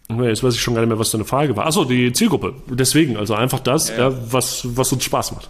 Jetzt 0.10 0.44
weiß 0.44 0.54
ich 0.54 0.62
schon 0.62 0.76
gar 0.76 0.82
nicht 0.82 0.90
mehr, 0.90 1.00
was 1.00 1.12
deine 1.12 1.26
Frage 1.26 1.56
war. 1.56 1.66
Achso, 1.66 1.84
die 1.84 2.14
Zielgruppe. 2.14 2.54
Deswegen, 2.70 3.18
also 3.18 3.34
einfach 3.34 3.60
das, 3.60 3.90
ja. 3.90 4.10
Ja, 4.10 4.32
was, 4.32 4.78
was 4.78 4.92
uns 4.92 5.04
Spaß 5.04 5.32
macht. 5.32 5.50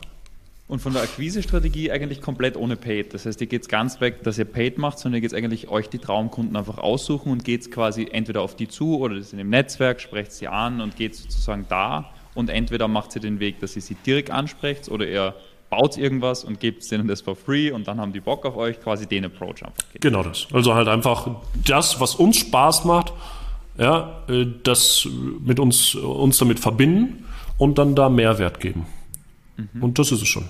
Und 0.68 0.80
von 0.80 0.94
der 0.94 1.04
Akquise-Strategie 1.04 1.92
eigentlich 1.92 2.22
komplett 2.22 2.58
ohne 2.58 2.76
Paid. 2.76 3.14
Das 3.14 3.26
heißt, 3.26 3.40
ihr 3.42 3.48
geht 3.48 3.68
ganz 3.70 4.02
weg, 4.02 4.24
dass 4.24 4.40
ihr 4.40 4.46
Paid 4.46 4.80
macht, 4.80 4.98
sondern 4.98 5.22
ihr 5.22 5.22
geht 5.28 5.38
eigentlich 5.38 5.70
euch 5.70 5.90
die 5.90 6.00
Traumkunden 6.00 6.56
einfach 6.56 6.80
aussuchen 6.80 7.32
und 7.32 7.44
geht 7.44 7.70
quasi 7.70 8.08
entweder 8.12 8.42
auf 8.42 8.56
die 8.56 8.68
zu 8.68 8.98
oder 8.98 9.16
das 9.16 9.32
in 9.32 9.38
dem 9.38 9.50
Netzwerk, 9.50 10.02
sprecht 10.02 10.32
sie 10.32 10.48
an 10.48 10.82
und 10.82 10.96
geht 10.96 11.16
sozusagen 11.16 11.66
da 11.70 12.10
und 12.34 12.50
entweder 12.50 12.88
macht 12.88 13.12
sie 13.12 13.20
den 13.20 13.40
Weg, 13.40 13.60
dass 13.60 13.76
ihr 13.76 13.82
sie 13.84 13.96
direkt 14.06 14.32
ansprecht 14.32 14.90
oder 14.90 15.08
ihr 15.08 15.36
baut 15.70 15.98
irgendwas 15.98 16.44
und 16.44 16.60
gebt 16.60 16.90
denen 16.90 17.08
das 17.08 17.22
for 17.22 17.36
free 17.36 17.70
und 17.72 17.88
dann 17.88 18.00
haben 18.00 18.14
die 18.14 18.20
Bock 18.20 18.46
auf 18.46 18.56
euch, 18.56 18.80
quasi 18.80 19.06
den 19.06 19.26
Approach 19.26 19.64
einfach. 19.64 19.84
Genau 20.00 20.24
das. 20.24 20.48
Also 20.52 20.74
halt 20.74 20.88
einfach 20.88 21.28
das, 21.64 22.00
was 22.00 22.16
uns 22.16 22.38
Spaß 22.38 22.86
macht, 22.86 23.14
ja, 23.78 24.24
äh, 24.28 24.46
das 24.64 25.08
mit 25.42 25.60
uns, 25.60 25.96
uns 25.96 26.38
damit 26.38 26.60
verbinden 26.60 27.26
und 27.58 27.78
dann 27.78 27.96
da 27.96 28.10
Mehrwert 28.10 28.60
geben. 28.60 28.86
Mhm. 29.58 29.84
Und 29.84 30.00
das 30.00 30.12
ist 30.12 30.22
es 30.22 30.28
schon. 30.28 30.46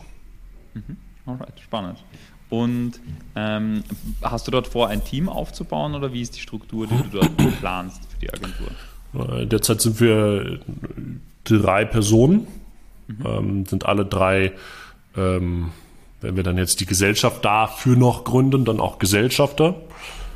Mhm. 0.74 0.98
Alright, 1.26 1.60
spannend. 1.60 2.04
Und 2.50 2.94
ähm, 3.36 3.84
hast 4.22 4.48
du 4.48 4.52
dort 4.52 4.68
vor, 4.68 4.88
ein 4.88 5.04
Team 5.04 5.30
aufzubauen 5.30 5.96
oder 5.96 6.14
wie 6.14 6.22
ist 6.22 6.36
die 6.36 6.42
Struktur, 6.42 6.88
die 6.88 6.96
du 6.96 7.20
dort 7.20 7.38
planst 7.60 8.02
für 8.12 8.20
die 8.20 8.32
Agentur? 8.32 8.68
Äh, 9.14 9.48
derzeit 9.48 9.82
sind 9.82 10.00
wir 10.00 10.60
drei 11.44 11.86
Personen, 11.86 12.48
mhm. 13.08 13.26
ähm, 13.26 13.66
sind 13.66 13.86
alle 13.86 14.06
drei, 14.06 14.54
ähm, 15.18 15.72
wenn 16.22 16.36
wir 16.36 16.44
dann 16.44 16.58
jetzt 16.58 16.80
die 16.80 16.86
Gesellschaft 16.86 17.44
dafür 17.44 17.96
noch 17.96 18.24
gründen, 18.24 18.66
dann 18.66 18.80
auch 18.80 19.00
Gesellschafter. 19.00 19.76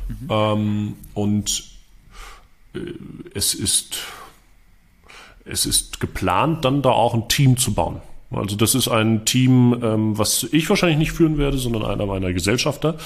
Mhm. 0.08 0.28
Ähm, 0.28 0.94
und 1.14 1.58
äh, 1.60 1.69
es 3.34 3.54
ist, 3.54 3.98
es 5.44 5.66
ist 5.66 6.00
geplant, 6.00 6.64
dann 6.64 6.82
da 6.82 6.90
auch 6.90 7.14
ein 7.14 7.28
Team 7.28 7.56
zu 7.56 7.74
bauen. 7.74 8.00
Also 8.30 8.56
das 8.56 8.74
ist 8.74 8.88
ein 8.88 9.24
Team, 9.24 9.80
ähm, 9.82 10.16
was 10.16 10.44
ich 10.52 10.68
wahrscheinlich 10.68 10.98
nicht 10.98 11.12
führen 11.12 11.36
werde, 11.36 11.58
sondern 11.58 11.84
einer 11.84 12.06
meiner 12.06 12.32
Gesellschafter. 12.32 12.96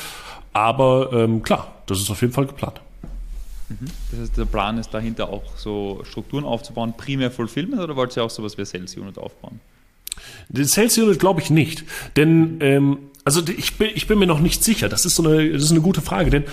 Aber 0.52 1.12
ähm, 1.12 1.42
klar, 1.42 1.72
das 1.86 2.00
ist 2.00 2.10
auf 2.10 2.20
jeden 2.20 2.32
Fall 2.32 2.46
geplant. 2.46 2.80
Mhm. 3.68 3.86
Das 4.10 4.20
heißt, 4.20 4.36
der 4.36 4.44
Plan 4.44 4.76
ist 4.78 4.92
dahinter 4.92 5.30
auch 5.30 5.56
so 5.56 6.02
Strukturen 6.04 6.44
aufzubauen, 6.44 6.94
primär 6.96 7.30
Fulfillment 7.30 7.82
oder 7.82 7.96
wollt 7.96 8.16
ihr 8.16 8.24
auch 8.24 8.30
sowas 8.30 8.58
wie 8.58 8.64
Sales 8.64 8.96
Unit 8.96 9.18
aufbauen? 9.18 9.60
Den 10.48 10.66
Sales 10.66 10.96
Unit 10.98 11.18
glaube 11.18 11.40
ich 11.40 11.50
nicht, 11.50 11.84
denn 12.16 12.58
ähm, 12.60 12.98
also 13.24 13.42
ich 13.48 13.78
bin, 13.78 13.90
ich 13.94 14.06
bin 14.06 14.18
mir 14.18 14.26
noch 14.26 14.40
nicht 14.40 14.62
sicher. 14.62 14.88
Das 14.88 15.06
ist 15.06 15.16
so 15.16 15.24
eine, 15.24 15.50
das 15.50 15.62
ist 15.62 15.70
eine 15.70 15.80
gute 15.80 16.02
Frage, 16.02 16.30
denn 16.30 16.44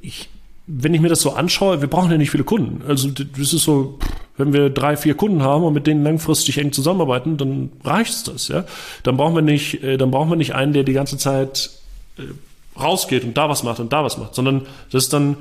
ich, 0.00 0.30
wenn 0.68 0.92
ich 0.94 1.00
mir 1.00 1.08
das 1.08 1.22
so 1.22 1.32
anschaue, 1.32 1.80
wir 1.80 1.88
brauchen 1.88 2.10
ja 2.10 2.18
nicht 2.18 2.30
viele 2.30 2.44
Kunden. 2.44 2.82
Also 2.86 3.08
das 3.10 3.54
ist 3.54 3.64
so, 3.64 3.98
wenn 4.36 4.52
wir 4.52 4.68
drei, 4.68 4.96
vier 4.96 5.14
Kunden 5.14 5.42
haben 5.42 5.64
und 5.64 5.72
mit 5.72 5.86
denen 5.86 6.04
langfristig 6.04 6.58
eng 6.58 6.72
zusammenarbeiten, 6.72 7.38
dann 7.38 7.70
reicht 7.82 8.28
das, 8.28 8.48
ja. 8.48 8.64
Dann 9.02 9.16
brauchen 9.16 9.34
wir 9.34 9.42
nicht, 9.42 9.82
äh, 9.82 9.96
dann 9.96 10.10
brauchen 10.10 10.28
wir 10.28 10.36
nicht 10.36 10.54
einen, 10.54 10.74
der 10.74 10.84
die 10.84 10.92
ganze 10.92 11.16
Zeit 11.16 11.70
äh, 12.18 12.22
rausgeht 12.78 13.24
und 13.24 13.36
da 13.36 13.48
was 13.48 13.62
macht 13.62 13.80
und 13.80 13.92
da 13.92 14.04
was 14.04 14.18
macht, 14.18 14.34
sondern 14.34 14.66
das 14.90 15.04
ist 15.04 15.12
dann 15.12 15.36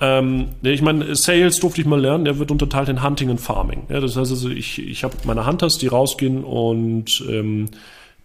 ähm, 0.00 0.50
ich 0.62 0.80
meine, 0.80 1.16
Sales 1.16 1.58
durfte 1.58 1.80
ich 1.80 1.86
mal 1.86 2.00
lernen, 2.00 2.24
der 2.24 2.38
wird 2.38 2.52
unterteilt 2.52 2.88
in 2.88 3.02
Hunting 3.02 3.30
und 3.30 3.40
Farming. 3.40 3.82
Ja, 3.88 3.98
das 3.98 4.16
heißt 4.16 4.30
also, 4.30 4.48
ich, 4.48 4.78
ich 4.78 5.02
habe 5.02 5.16
meine 5.24 5.44
Hunters, 5.44 5.78
die 5.78 5.88
rausgehen 5.88 6.44
und 6.44 7.24
ähm, 7.28 7.68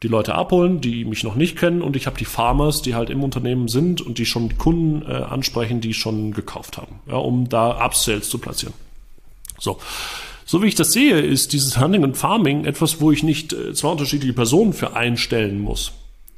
die 0.04 0.10
Leute 0.10 0.36
abholen, 0.36 0.82
die 0.82 1.06
mich 1.06 1.24
noch 1.24 1.36
nicht 1.36 1.58
kennen 1.58 1.82
und 1.82 1.95
ich 1.95 2.06
habe 2.06 2.18
die 2.18 2.26
Farmers, 2.26 2.82
die 2.82 2.93
halt 2.93 3.10
im 3.10 3.24
Unternehmen 3.24 3.70
sind 3.70 4.01
und 4.01 4.18
die 4.18 4.26
schon 4.26 4.49
die 4.49 4.56
Kunden 4.56 5.01
äh, 5.10 5.16
ansprechen, 5.16 5.80
die 5.80 5.93
schon 5.93 6.34
gekauft 6.34 6.78
haben, 6.78 6.99
ja, 7.08 7.16
um 7.16 7.47
da 7.47 7.72
Upsells 7.84 8.30
zu 8.30 8.38
platzieren. 8.38 8.74
So. 9.60 9.80
So 10.45 10.62
wie 10.62 10.68
ich 10.68 10.76
das 10.76 10.91
sehe, 10.91 11.22
ist 11.22 11.54
dieses 11.54 11.80
Hunting 11.80 12.04
und 12.04 12.18
Farming 12.18 12.66
etwas, 12.66 12.99
wo 12.99 13.12
ich 13.12 13.24
nicht 13.24 13.54
äh, 13.54 13.74
zwei 13.74 13.88
unterschiedliche 13.88 14.34
Personen 14.34 14.74
für 14.74 14.93
einstellen 14.93 15.62
muss. 15.62 15.93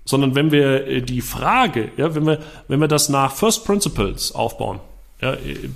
Sondern 0.06 0.36
wenn 0.36 0.52
wir 0.52 0.86
äh, 0.86 1.02
die 1.02 1.22
Frage, 1.22 1.90
ja, 1.98 2.14
wenn 2.14 2.28
wir, 2.28 2.40
wenn 2.68 2.80
wir 2.80 2.88
das 2.88 3.10
nach 3.10 3.34
First 3.34 3.66
Principles 3.66 4.32
aufbauen, 4.32 4.80
ja, 5.22 5.34
äh, 5.34 5.70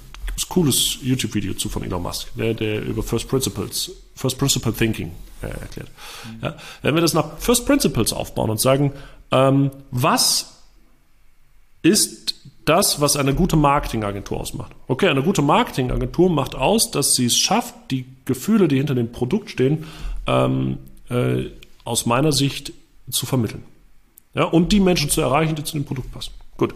cooles 0.48 1.00
YouTube-Video 1.02 1.56
zu 1.56 1.70
von 1.70 1.84
Elon 1.84 2.04
Musk, 2.04 2.28
der, 2.36 2.54
der 2.54 2.84
über 2.84 3.02
First 3.02 3.28
Principles, 3.28 3.92
First 4.16 4.38
Principle 4.38 4.74
Thinking 4.74 5.12
erklärt. 5.48 5.90
Mhm. 6.26 6.44
Ja, 6.44 6.56
wenn 6.82 6.96
wir 6.96 7.02
das 7.02 7.14
nach 7.14 7.38
First 7.38 7.66
Principles 7.66 8.14
aufbauen 8.14 8.50
und 8.50 8.60
sagen, 8.60 8.94
ähm, 9.32 9.72
was 9.92 10.58
ist 11.82 12.36
das, 12.66 13.02
was 13.02 13.16
eine 13.16 13.34
gute 13.34 13.56
Marketingagentur 13.56 14.40
ausmacht? 14.40 14.72
Okay, 14.88 15.08
eine 15.08 15.24
gute 15.24 15.42
Marketingagentur 15.42 16.30
macht 16.30 16.56
aus, 16.56 16.92
dass 16.92 17.16
sie 17.16 17.26
es 17.26 17.38
schafft, 17.38 17.74
die 17.90 18.06
Gefühle, 18.26 18.68
die 18.68 18.78
hinter 18.78 18.96
dem 18.96 19.12
Produkt 19.12 19.50
stehen, 19.50 19.86
ähm, 20.28 20.78
äh, 21.10 21.46
aus 21.84 22.06
meiner 22.06 22.32
Sicht 22.32 22.74
zu 23.10 23.26
vermitteln. 23.26 23.64
Ja, 24.36 24.44
und 24.44 24.72
die 24.72 24.80
Menschen 24.80 25.10
zu 25.10 25.22
erreichen, 25.22 25.56
die 25.56 25.64
zu 25.64 25.74
dem 25.74 25.86
Produkt 25.86 26.12
passen. 26.12 26.34
Gut. 26.58 26.76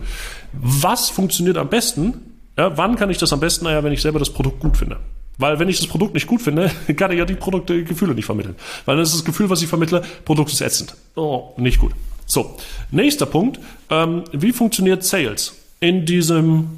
Was 0.53 1.09
funktioniert 1.09 1.57
am 1.57 1.69
besten? 1.69 2.39
Ja, 2.57 2.77
wann 2.77 2.95
kann 2.95 3.09
ich 3.09 3.17
das 3.17 3.31
am 3.33 3.39
besten? 3.39 3.65
Naja, 3.65 3.83
wenn 3.83 3.93
ich 3.93 4.01
selber 4.01 4.19
das 4.19 4.31
Produkt 4.31 4.59
gut 4.59 4.77
finde. 4.77 4.97
Weil 5.37 5.59
wenn 5.59 5.69
ich 5.69 5.77
das 5.77 5.87
Produkt 5.87 6.13
nicht 6.13 6.27
gut 6.27 6.41
finde, 6.41 6.71
kann 6.95 7.11
ich 7.11 7.17
ja 7.17 7.25
die 7.25 7.35
Produkte, 7.35 7.83
Gefühle 7.83 8.13
nicht 8.13 8.25
vermitteln. 8.25 8.55
Weil 8.85 8.97
das 8.97 9.09
ist 9.09 9.17
das 9.17 9.25
Gefühl, 9.25 9.49
was 9.49 9.61
ich 9.61 9.67
vermittle, 9.67 10.03
Produkt 10.25 10.51
ist 10.51 10.61
ätzend. 10.61 10.95
Oh, 11.15 11.53
nicht 11.57 11.79
gut. 11.79 11.91
So, 12.25 12.55
nächster 12.91 13.25
Punkt. 13.25 13.59
Ähm, 13.89 14.23
wie 14.31 14.53
funktioniert 14.53 15.03
Sales 15.03 15.55
in 15.79 16.05
diesem 16.05 16.69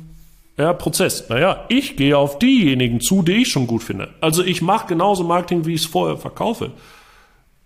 ja, 0.57 0.73
Prozess? 0.73 1.29
Naja, 1.29 1.65
ich 1.69 1.97
gehe 1.97 2.17
auf 2.17 2.39
diejenigen 2.39 3.01
zu, 3.01 3.21
die 3.21 3.33
ich 3.33 3.49
schon 3.49 3.67
gut 3.67 3.83
finde. 3.83 4.09
Also 4.21 4.43
ich 4.43 4.61
mache 4.61 4.87
genauso 4.87 5.23
Marketing, 5.23 5.65
wie 5.65 5.73
ich 5.73 5.81
es 5.81 5.87
vorher 5.87 6.17
verkaufe. 6.17 6.71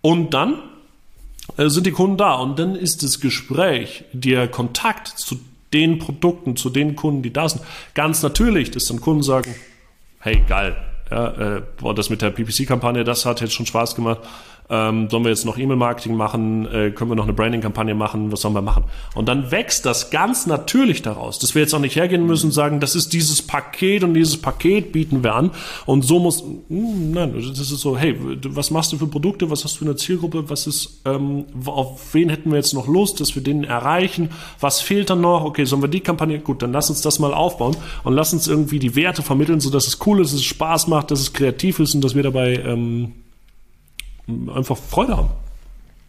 Und 0.02 0.34
dann 0.34 0.58
äh, 1.56 1.68
sind 1.68 1.86
die 1.86 1.92
Kunden 1.92 2.16
da. 2.16 2.34
Und 2.34 2.58
dann 2.58 2.74
ist 2.74 3.02
das 3.02 3.20
Gespräch, 3.20 4.04
der 4.12 4.48
Kontakt 4.48 5.08
zu 5.08 5.36
den 5.72 5.98
Produkten, 5.98 6.56
zu 6.56 6.68
den 6.68 6.96
Kunden, 6.96 7.22
die 7.22 7.32
da 7.32 7.48
sind, 7.48 7.62
ganz 7.94 8.22
natürlich, 8.22 8.70
dass 8.70 8.86
dann 8.86 9.00
Kunden 9.00 9.22
sagen, 9.22 9.54
hey, 10.20 10.42
geil, 10.46 10.76
ja, 11.10 11.56
äh, 11.56 11.62
boah, 11.78 11.94
das 11.94 12.10
mit 12.10 12.22
der 12.22 12.30
PPC-Kampagne, 12.30 13.04
das 13.04 13.26
hat 13.26 13.40
jetzt 13.40 13.54
schon 13.54 13.66
Spaß 13.66 13.96
gemacht. 13.96 14.20
Ähm, 14.70 15.10
sollen 15.10 15.24
wir 15.24 15.30
jetzt 15.30 15.44
noch 15.44 15.58
E-Mail-Marketing 15.58 16.14
machen? 16.14 16.64
Äh, 16.66 16.92
können 16.92 17.10
wir 17.10 17.16
noch 17.16 17.24
eine 17.24 17.32
Branding-Kampagne 17.32 17.94
machen? 17.96 18.30
Was 18.30 18.42
sollen 18.42 18.54
wir 18.54 18.62
machen? 18.62 18.84
Und 19.16 19.28
dann 19.28 19.50
wächst 19.50 19.84
das 19.84 20.10
ganz 20.10 20.46
natürlich 20.46 21.02
daraus, 21.02 21.40
dass 21.40 21.56
wir 21.56 21.62
jetzt 21.62 21.74
auch 21.74 21.80
nicht 21.80 21.96
hergehen 21.96 22.24
müssen 22.24 22.46
und 22.46 22.52
sagen, 22.52 22.78
das 22.78 22.94
ist 22.94 23.12
dieses 23.12 23.42
Paket 23.42 24.04
und 24.04 24.14
dieses 24.14 24.36
Paket 24.36 24.92
bieten 24.92 25.24
wir 25.24 25.34
an 25.34 25.50
und 25.86 26.02
so 26.02 26.20
muss, 26.20 26.44
mh, 26.44 26.54
hm, 26.68 27.10
nein, 27.12 27.34
das 27.34 27.58
ist 27.58 27.80
so, 27.80 27.98
hey, 27.98 28.16
was 28.46 28.70
machst 28.70 28.92
du 28.92 28.96
für 28.96 29.08
Produkte? 29.08 29.50
Was 29.50 29.64
hast 29.64 29.74
du 29.74 29.78
für 29.80 29.84
eine 29.86 29.96
Zielgruppe? 29.96 30.48
Was 30.48 30.68
ist, 30.68 31.00
ähm, 31.04 31.46
auf 31.66 32.14
wen 32.14 32.28
hätten 32.28 32.50
wir 32.50 32.56
jetzt 32.56 32.72
noch 32.72 32.86
Lust, 32.86 33.20
dass 33.20 33.34
wir 33.34 33.42
den 33.42 33.64
erreichen? 33.64 34.30
Was 34.60 34.80
fehlt 34.80 35.10
dann 35.10 35.20
noch? 35.20 35.44
Okay, 35.44 35.64
sollen 35.64 35.82
wir 35.82 35.88
die 35.88 36.00
Kampagne? 36.00 36.38
Gut, 36.38 36.62
dann 36.62 36.72
lass 36.72 36.90
uns 36.90 37.00
das 37.02 37.18
mal 37.18 37.34
aufbauen 37.34 37.76
und 38.04 38.14
lass 38.14 38.32
uns 38.32 38.46
irgendwie 38.46 38.78
die 38.78 38.94
Werte 38.94 39.22
vermitteln, 39.22 39.58
so 39.60 39.70
dass 39.70 39.88
es 39.88 39.98
cool 40.06 40.20
ist, 40.20 40.32
dass 40.32 40.40
es 40.40 40.44
Spaß 40.44 40.86
macht, 40.86 41.10
dass 41.10 41.18
es 41.18 41.32
kreativ 41.32 41.80
ist 41.80 41.96
und 41.96 42.02
dass 42.02 42.14
wir 42.14 42.22
dabei 42.22 42.54
ähm, 42.64 43.12
einfach 44.54 44.76
Freude 44.76 45.16
haben. 45.16 45.30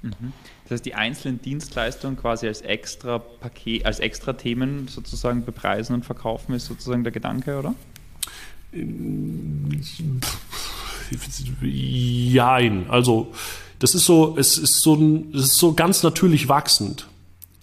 Mhm. 0.01 0.33
Das 0.63 0.71
heißt, 0.71 0.85
die 0.85 0.95
einzelnen 0.95 1.41
Dienstleistungen 1.41 2.17
quasi 2.17 2.47
als 2.47 2.61
extra 2.61 3.19
Paket, 3.19 3.85
als 3.85 3.99
extra 3.99 4.33
Themen 4.33 4.87
sozusagen 4.87 5.43
bepreisen 5.43 5.95
und 5.95 6.05
verkaufen, 6.05 6.53
ist 6.53 6.65
sozusagen 6.65 7.03
der 7.03 7.11
Gedanke, 7.11 7.59
oder? 7.59 7.75
Jein. 11.61 12.85
Also, 12.89 13.33
das 13.79 13.95
ist 13.95 14.05
so, 14.05 14.37
es 14.37 14.57
ist 14.57 14.81
so, 14.81 15.23
es 15.33 15.41
ist 15.41 15.57
so 15.57 15.73
ganz 15.73 16.03
natürlich 16.03 16.47
wachsend. 16.47 17.07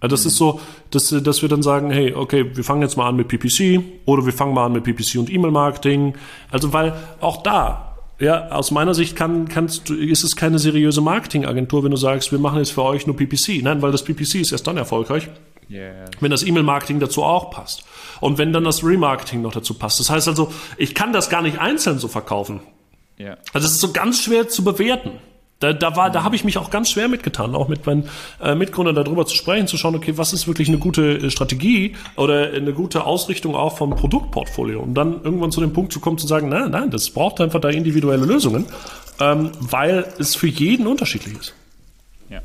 Also 0.01 0.15
das 0.15 0.25
mhm. 0.25 0.29
ist 0.29 0.37
so, 0.37 0.61
dass, 0.91 1.09
dass 1.23 1.43
wir 1.43 1.49
dann 1.49 1.63
sagen, 1.63 1.91
hey, 1.91 2.13
okay, 2.15 2.55
wir 2.55 2.65
fangen 2.65 2.83
jetzt 2.83 2.97
mal 2.97 3.09
an 3.09 3.17
mit 3.17 3.29
PPC 3.29 3.83
oder 4.05 4.25
wir 4.27 4.33
fangen 4.33 4.55
mal 4.55 4.67
an 4.67 4.73
mit 4.73 4.85
PPC 4.85 5.17
und 5.17 5.31
E-Mail-Marketing. 5.31 6.15
Also 6.51 6.73
weil 6.73 6.95
auch 7.21 7.43
da, 7.43 7.88
ja, 8.21 8.49
aus 8.49 8.71
meiner 8.71 8.95
Sicht 8.95 9.15
kann, 9.15 9.49
kannst 9.49 9.89
du, 9.89 9.95
ist 9.95 10.25
es 10.25 10.35
keine 10.35 10.59
seriöse 10.59 11.01
Marketingagentur, 11.01 11.85
wenn 11.85 11.93
du 11.93 11.97
sagst, 11.97 12.33
wir 12.33 12.39
machen 12.39 12.59
jetzt 12.59 12.73
für 12.73 12.83
euch 12.83 13.07
nur 13.07 13.17
PPC. 13.17 13.63
Nein, 13.63 13.81
weil 13.81 13.93
das 13.93 14.03
PPC 14.03 14.37
ist 14.37 14.51
erst 14.51 14.67
dann 14.67 14.77
erfolgreich, 14.77 15.29
yeah. 15.71 16.07
wenn 16.21 16.31
das 16.31 16.43
E-Mail-Marketing 16.43 16.99
dazu 16.99 17.23
auch 17.23 17.51
passt. 17.51 17.85
Und 18.21 18.39
wenn 18.39 18.53
dann 18.53 18.65
das 18.65 18.83
Remarketing 18.83 19.43
noch 19.43 19.53
dazu 19.53 19.75
passt. 19.75 20.01
Das 20.01 20.11
heißt 20.11 20.27
also, 20.27 20.53
ich 20.77 20.97
kann 20.97 21.13
das 21.13 21.31
gar 21.31 21.43
nicht 21.43 21.61
einzeln 21.61 22.01
so 22.01 22.09
verkaufen. 22.09 22.61
Yeah. 23.21 23.39
Also 23.53 23.67
es 23.67 23.75
ist 23.75 23.81
so 23.81 23.93
ganz 23.93 24.23
schwer 24.23 24.49
zu 24.49 24.65
bewerten. 24.65 25.13
Da, 25.61 25.73
da, 25.73 25.97
war, 25.97 26.11
da 26.11 26.23
habe 26.23 26.37
ich 26.37 26.45
mich 26.45 26.57
auch 26.57 26.71
ganz 26.71 26.89
schwer 26.89 27.09
mitgetan, 27.09 27.57
auch 27.57 27.67
mit 27.67 27.85
meinen 27.85 28.09
äh, 28.41 28.55
Mitgründern 28.55 28.95
darüber 28.95 29.27
zu 29.27 29.35
sprechen, 29.35 29.67
zu 29.67 29.77
schauen, 29.77 29.97
okay, 29.97 30.17
was 30.17 30.33
ist 30.33 30.47
wirklich 30.47 30.69
eine 30.69 30.79
gute 30.79 31.19
äh, 31.19 31.31
Strategie 31.31 31.97
oder 32.15 32.53
eine 32.53 32.73
gute 32.73 33.05
Ausrichtung 33.05 33.57
auch 33.57 33.77
vom 33.77 33.91
Produktportfolio, 33.91 34.81
um 34.81 34.95
dann 34.95 35.21
irgendwann 35.25 35.51
zu 35.51 35.61
dem 35.61 35.73
Punkt 35.73 35.93
zu 35.93 35.99
kommen, 35.99 36.17
zu 36.17 36.29
sagen, 36.29 36.49
nein, 36.49 36.71
nein, 36.71 36.91
das 36.91 37.11
braucht 37.11 37.41
einfach 37.41 37.61
da 37.61 37.71
individuelle 37.71 38.25
Lösungen, 38.25 38.67
ähm, 39.19 39.51
weil 39.59 40.07
es 40.19 40.37
für 40.37 40.47
jeden 40.47 40.87
unterschiedlich 40.87 41.37
ist. 41.37 41.55
Ja. 42.31 42.41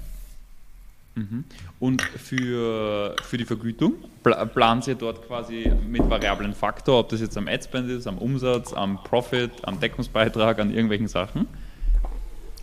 Mhm. 1.14 1.43
Und 1.80 2.01
für, 2.01 3.16
für 3.24 3.38
die 3.38 3.45
Vergütung 3.45 3.93
planen 4.24 4.82
Sie 4.82 4.95
dort 4.95 5.28
quasi 5.28 5.72
mit 5.88 6.09
variablen 6.09 6.55
Faktor, 6.55 7.01
ob 7.01 7.09
das 7.09 7.22
jetzt 7.22 7.38
am 7.38 7.47
Adspend 7.47 7.91
ist, 7.91 8.07
am 8.07 8.18
Umsatz, 8.18 8.74
am 8.74 9.03
Profit, 9.03 9.51
am 9.64 9.80
Deckungsbeitrag, 9.80 10.57
an 10.57 10.72
irgendwelchen 10.72 11.07
Sachen? 11.07 11.47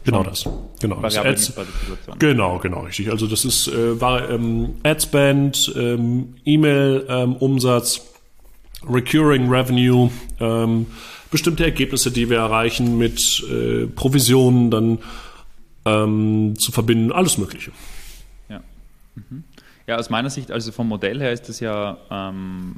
Genau 0.04 0.22
das. 0.22 0.48
Genau. 0.80 1.00
Das 1.00 1.18
Ads, 1.18 1.52
genau, 2.18 2.58
genau, 2.58 2.80
richtig. 2.80 3.10
Also 3.10 3.26
das 3.26 3.44
ist 3.44 3.68
äh, 3.68 4.00
war 4.00 4.30
ähm, 4.30 4.76
Adspend, 4.82 5.72
ähm, 5.76 6.36
E-Mail-Umsatz, 6.44 7.98
ähm, 8.82 8.94
Recurring 8.94 9.50
Revenue, 9.50 10.10
ähm, 10.40 10.86
bestimmte 11.30 11.64
Ergebnisse, 11.64 12.10
die 12.10 12.30
wir 12.30 12.38
erreichen 12.38 12.96
mit 12.96 13.44
äh, 13.50 13.86
Provisionen 13.86 14.70
dann 14.70 14.98
ähm, 15.84 16.54
zu 16.58 16.72
verbinden, 16.72 17.12
alles 17.12 17.36
Mögliche. 17.36 17.72
Ja. 18.48 18.62
Mhm. 19.14 19.44
Ja, 19.90 19.96
aus 19.96 20.08
meiner 20.08 20.30
Sicht, 20.30 20.52
also 20.52 20.70
vom 20.70 20.86
Modell 20.86 21.18
her 21.18 21.32
ist 21.32 21.48
das 21.48 21.58
ja 21.58 21.98
ähm, 22.12 22.76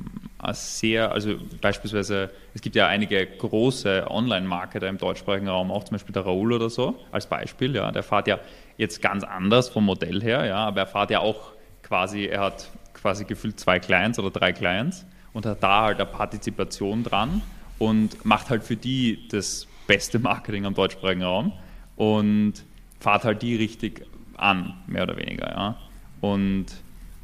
sehr, 0.55 1.13
also 1.13 1.35
beispielsweise, 1.61 2.31
es 2.55 2.63
gibt 2.63 2.75
ja 2.75 2.87
einige 2.87 3.27
große 3.27 4.07
Online-Marketer 4.09 4.89
im 4.89 4.97
deutschsprachigen 4.97 5.47
Raum, 5.47 5.71
auch 5.71 5.85
zum 5.85 5.97
Beispiel 5.97 6.15
der 6.15 6.25
Raoul 6.25 6.55
oder 6.55 6.71
so, 6.71 6.99
als 7.11 7.27
Beispiel, 7.27 7.77
ja, 7.77 7.93
der 7.93 8.03
fährt 8.03 8.29
ja 8.29 8.39
jetzt 8.79 9.03
ganz 9.03 9.25
anders 9.25 9.69
vom 9.69 9.85
Modell 9.85 10.23
her, 10.23 10.47
ja, 10.47 10.57
aber 10.57 10.81
er 10.81 10.87
fährt 10.87 11.11
ja 11.11 11.21
auch 11.21 11.53
quasi, 11.83 12.25
er 12.25 12.41
hat 12.41 12.71
quasi 12.95 13.27
gefühlt 13.27 13.61
zwei 13.61 13.79
Clients 13.79 14.19
oder 14.19 14.31
drei 14.31 14.55
Clients 14.55 15.05
und 15.35 15.45
hat 15.45 15.63
da 15.63 15.83
halt 15.83 16.01
eine 16.01 16.07
Partizipation 16.07 17.05
dran 17.05 17.43
und 17.79 18.25
macht 18.25 18.49
halt 18.49 18.63
für 18.65 18.77
die 18.77 19.29
das 19.29 19.67
beste 19.87 20.19
Marketing 20.19 20.65
am 20.65 20.73
deutschsprachigen 20.73 21.25
Raum 21.25 21.53
und 21.95 22.55
fährt 23.01 23.25
halt 23.25 23.43
die 23.43 23.57
richtig 23.57 24.07
an, 24.39 24.83
mehr 24.87 25.03
oder 25.03 25.19
weniger, 25.19 25.51
ja. 25.51 25.77
Und 26.23 26.69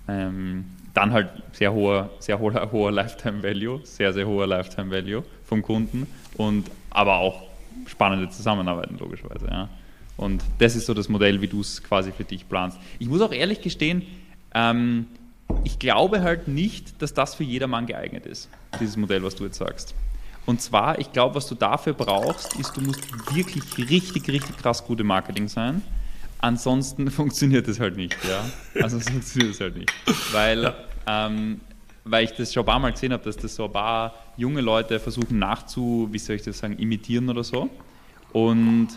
ähm, 0.09 0.65
dann 0.95 1.13
halt 1.13 1.31
sehr 1.53 1.73
hoher, 1.73 2.11
sehr 2.19 2.39
hoher, 2.39 2.69
hoher 2.73 2.91
Lifetime 2.91 3.43
Value, 3.43 3.81
sehr, 3.85 4.13
sehr 4.13 4.27
hoher 4.27 4.47
Lifetime 4.47 4.91
Value 4.91 5.23
vom 5.45 5.63
Kunden 5.63 6.07
und 6.37 6.71
aber 6.91 7.19
auch 7.19 7.43
spannende 7.87 8.29
Zusammenarbeiten 8.31 8.99
logischerweise. 8.99 9.47
Ja. 9.47 9.69
Und 10.17 10.43
das 10.59 10.75
ist 10.75 10.87
so 10.87 10.95
das 10.95 11.09
Modell, 11.09 11.41
wie 11.41 11.47
du 11.47 11.61
es 11.61 11.83
quasi 11.83 12.11
für 12.11 12.25
dich 12.25 12.49
planst. 12.49 12.79
Ich 12.99 13.09
muss 13.09 13.21
auch 13.21 13.33
ehrlich 13.33 13.61
gestehen, 13.61 14.03
ähm, 14.55 15.07
ich 15.65 15.79
glaube 15.79 16.23
halt 16.23 16.49
nicht, 16.49 17.01
dass 17.01 17.15
das 17.15 17.35
für 17.35 17.45
jedermann 17.45 17.87
geeignet 17.87 18.27
ist, 18.27 18.49
dieses 18.81 18.97
Modell, 18.97 19.23
was 19.23 19.37
du 19.37 19.45
jetzt 19.45 19.59
sagst. 19.59 19.95
Und 20.45 20.61
zwar, 20.61 20.99
ich 20.99 21.13
glaube, 21.13 21.35
was 21.35 21.47
du 21.47 21.55
dafür 21.55 21.93
brauchst, 21.93 22.57
ist, 22.57 22.77
du 22.77 22.81
musst 22.81 23.35
wirklich 23.35 23.65
richtig, 23.91 24.29
richtig 24.29 24.57
krass 24.57 24.85
gute 24.85 25.05
Marketing 25.05 25.47
sein 25.49 25.83
Ansonsten 26.41 27.11
funktioniert 27.11 27.69
es 27.69 27.81
halt 27.81 27.97
nicht, 27.97 28.17
ja. 28.25 28.83
Also 28.83 29.01
funktioniert 29.01 29.55
es 29.55 29.61
halt 29.61 29.77
nicht. 29.77 29.93
Weil, 30.33 30.63
ja. 30.63 30.75
ähm, 31.07 31.61
weil 32.05 32.25
ich 32.25 32.33
das 32.33 32.53
schon 32.53 32.63
ein 32.63 32.67
paar 32.67 32.79
Mal 32.79 32.93
gesehen 32.93 33.13
habe, 33.13 33.25
dass 33.25 33.37
das 33.37 33.55
so 33.55 33.65
ein 33.65 33.73
paar 33.73 34.15
junge 34.37 34.61
Leute 34.61 35.01
versuchen 35.01 35.39
nachzu, 35.39 36.09
wie 36.11 36.19
soll 36.19 36.37
ich 36.37 36.43
das 36.43 36.59
sagen, 36.59 36.79
imitieren 36.79 37.29
oder 37.29 37.45
so. 37.45 37.69
Und 38.33 38.89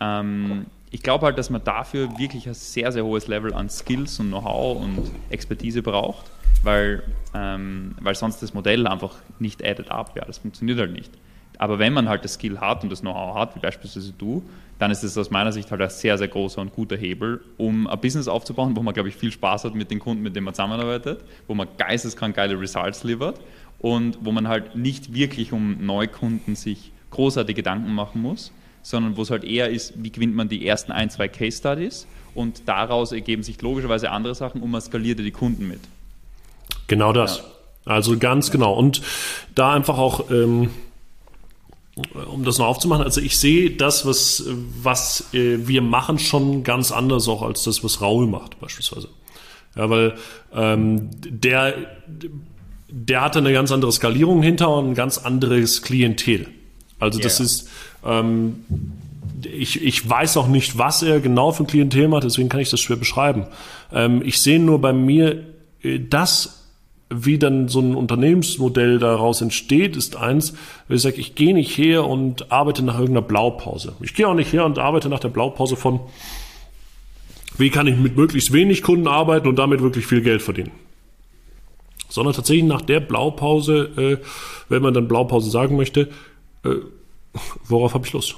ähm, 0.00 0.66
ich 0.90 1.02
glaube 1.02 1.26
halt, 1.26 1.38
dass 1.38 1.50
man 1.50 1.62
dafür 1.62 2.18
wirklich 2.18 2.46
ein 2.46 2.54
sehr, 2.54 2.92
sehr 2.92 3.04
hohes 3.04 3.26
Level 3.28 3.52
an 3.52 3.68
Skills 3.68 4.18
und 4.20 4.28
Know-how 4.28 4.80
und 4.80 5.10
Expertise 5.30 5.82
braucht, 5.82 6.26
weil, 6.62 7.02
ähm, 7.34 7.94
weil 8.00 8.14
sonst 8.14 8.42
das 8.42 8.54
Modell 8.54 8.86
einfach 8.86 9.14
nicht 9.38 9.64
added 9.64 9.90
up, 9.90 10.16
ja, 10.16 10.24
das 10.24 10.38
funktioniert 10.38 10.78
halt 10.78 10.92
nicht. 10.92 11.12
Aber 11.58 11.78
wenn 11.78 11.92
man 11.92 12.08
halt 12.08 12.24
das 12.24 12.34
Skill 12.34 12.58
hat 12.60 12.82
und 12.82 12.90
das 12.90 13.00
Know-how 13.00 13.34
hat, 13.36 13.56
wie 13.56 13.60
beispielsweise 13.60 14.12
du, 14.16 14.42
dann 14.78 14.90
ist 14.90 15.02
es 15.02 15.16
aus 15.16 15.30
meiner 15.30 15.52
Sicht 15.52 15.70
halt 15.70 15.80
ein 15.80 15.90
sehr, 15.90 16.18
sehr 16.18 16.28
großer 16.28 16.60
und 16.60 16.74
guter 16.74 16.96
Hebel, 16.96 17.40
um 17.56 17.86
ein 17.86 18.00
Business 18.00 18.28
aufzubauen, 18.28 18.76
wo 18.76 18.82
man, 18.82 18.92
glaube 18.92 19.08
ich, 19.08 19.16
viel 19.16 19.32
Spaß 19.32 19.64
hat 19.64 19.74
mit 19.74 19.90
den 19.90 19.98
Kunden, 19.98 20.22
mit 20.22 20.36
denen 20.36 20.44
man 20.44 20.54
zusammenarbeitet, 20.54 21.20
wo 21.46 21.54
man 21.54 21.68
geisteskrank 21.78 22.36
geile 22.36 22.60
Results 22.60 23.02
liefert 23.04 23.40
und 23.78 24.18
wo 24.20 24.32
man 24.32 24.48
halt 24.48 24.76
nicht 24.76 25.14
wirklich 25.14 25.52
um 25.52 25.84
Neukunden 25.84 26.56
sich 26.56 26.92
großartige 27.10 27.62
Gedanken 27.62 27.94
machen 27.94 28.20
muss, 28.20 28.52
sondern 28.82 29.16
wo 29.16 29.22
es 29.22 29.30
halt 29.30 29.44
eher 29.44 29.70
ist, 29.70 29.94
wie 29.96 30.12
gewinnt 30.12 30.36
man 30.36 30.48
die 30.48 30.66
ersten 30.66 30.92
ein, 30.92 31.08
zwei 31.08 31.28
Case 31.28 31.56
Studies 31.56 32.06
und 32.34 32.68
daraus 32.68 33.12
ergeben 33.12 33.42
sich 33.42 33.60
logischerweise 33.62 34.10
andere 34.10 34.34
Sachen 34.34 34.60
und 34.60 34.70
man 34.70 34.82
skaliert 34.82 35.18
die 35.18 35.30
Kunden 35.30 35.66
mit. 35.66 35.80
Genau 36.86 37.12
das. 37.12 37.38
Ja. 37.38 37.44
Also 37.86 38.18
ganz 38.18 38.48
ja. 38.48 38.52
genau. 38.52 38.74
Und 38.74 39.00
da 39.54 39.72
einfach 39.72 39.96
auch... 39.96 40.30
Ähm 40.30 40.70
um 42.30 42.44
das 42.44 42.58
noch 42.58 42.66
aufzumachen, 42.66 43.04
also 43.04 43.20
ich 43.20 43.38
sehe 43.38 43.70
das, 43.70 44.04
was, 44.04 44.44
was 44.82 45.32
äh, 45.32 45.66
wir 45.66 45.80
machen, 45.80 46.18
schon 46.18 46.62
ganz 46.62 46.92
anders 46.92 47.26
auch 47.26 47.42
als 47.42 47.64
das, 47.64 47.82
was 47.82 48.02
Raul 48.02 48.26
macht, 48.26 48.60
beispielsweise. 48.60 49.08
Ja, 49.74 49.88
weil 49.88 50.14
ähm, 50.54 51.10
der, 51.22 51.74
der 52.88 53.20
hatte 53.22 53.38
eine 53.38 53.52
ganz 53.52 53.72
andere 53.72 53.92
Skalierung 53.92 54.42
hinter 54.42 54.74
und 54.74 54.90
ein 54.90 54.94
ganz 54.94 55.18
anderes 55.18 55.82
Klientel. 55.82 56.48
Also 56.98 57.18
das 57.18 57.38
yeah. 57.38 57.46
ist, 57.46 57.68
ähm, 58.04 58.64
ich, 59.42 59.82
ich 59.82 60.08
weiß 60.08 60.36
auch 60.36 60.48
nicht, 60.48 60.78
was 60.78 61.02
er 61.02 61.20
genau 61.20 61.52
für 61.52 61.64
ein 61.64 61.66
Klientel 61.66 62.08
macht, 62.08 62.24
deswegen 62.24 62.48
kann 62.48 62.60
ich 62.60 62.70
das 62.70 62.80
schwer 62.80 62.96
beschreiben. 62.96 63.46
Ähm, 63.92 64.22
ich 64.24 64.40
sehe 64.40 64.60
nur 64.60 64.80
bei 64.80 64.92
mir, 64.92 65.44
äh, 65.82 65.98
das 65.98 66.65
wie 67.08 67.38
dann 67.38 67.68
so 67.68 67.80
ein 67.80 67.94
Unternehmensmodell 67.94 68.98
daraus 68.98 69.40
entsteht, 69.40 69.96
ist 69.96 70.16
eins, 70.16 70.54
wo 70.88 70.94
ich 70.94 71.02
sage, 71.02 71.16
ich 71.16 71.34
gehe 71.36 71.54
nicht 71.54 71.76
her 71.78 72.04
und 72.04 72.50
arbeite 72.50 72.82
nach 72.84 72.98
irgendeiner 72.98 73.26
Blaupause. 73.26 73.94
Ich 74.00 74.14
gehe 74.14 74.26
auch 74.26 74.34
nicht 74.34 74.52
her 74.52 74.64
und 74.64 74.78
arbeite 74.78 75.08
nach 75.08 75.20
der 75.20 75.28
Blaupause 75.28 75.76
von, 75.76 76.00
wie 77.58 77.70
kann 77.70 77.86
ich 77.86 77.96
mit 77.96 78.16
möglichst 78.16 78.52
wenig 78.52 78.82
Kunden 78.82 79.06
arbeiten 79.06 79.46
und 79.46 79.56
damit 79.56 79.82
wirklich 79.82 80.06
viel 80.06 80.20
Geld 80.20 80.42
verdienen. 80.42 80.72
Sondern 82.08 82.34
tatsächlich 82.34 82.66
nach 82.66 82.82
der 82.82 83.00
Blaupause, 83.00 83.90
äh, 83.96 84.18
wenn 84.68 84.82
man 84.82 84.92
dann 84.92 85.06
Blaupause 85.06 85.50
sagen 85.50 85.76
möchte, 85.76 86.08
äh, 86.64 86.70
worauf 87.68 87.94
habe 87.94 88.06
ich 88.06 88.12
Lust? 88.12 88.36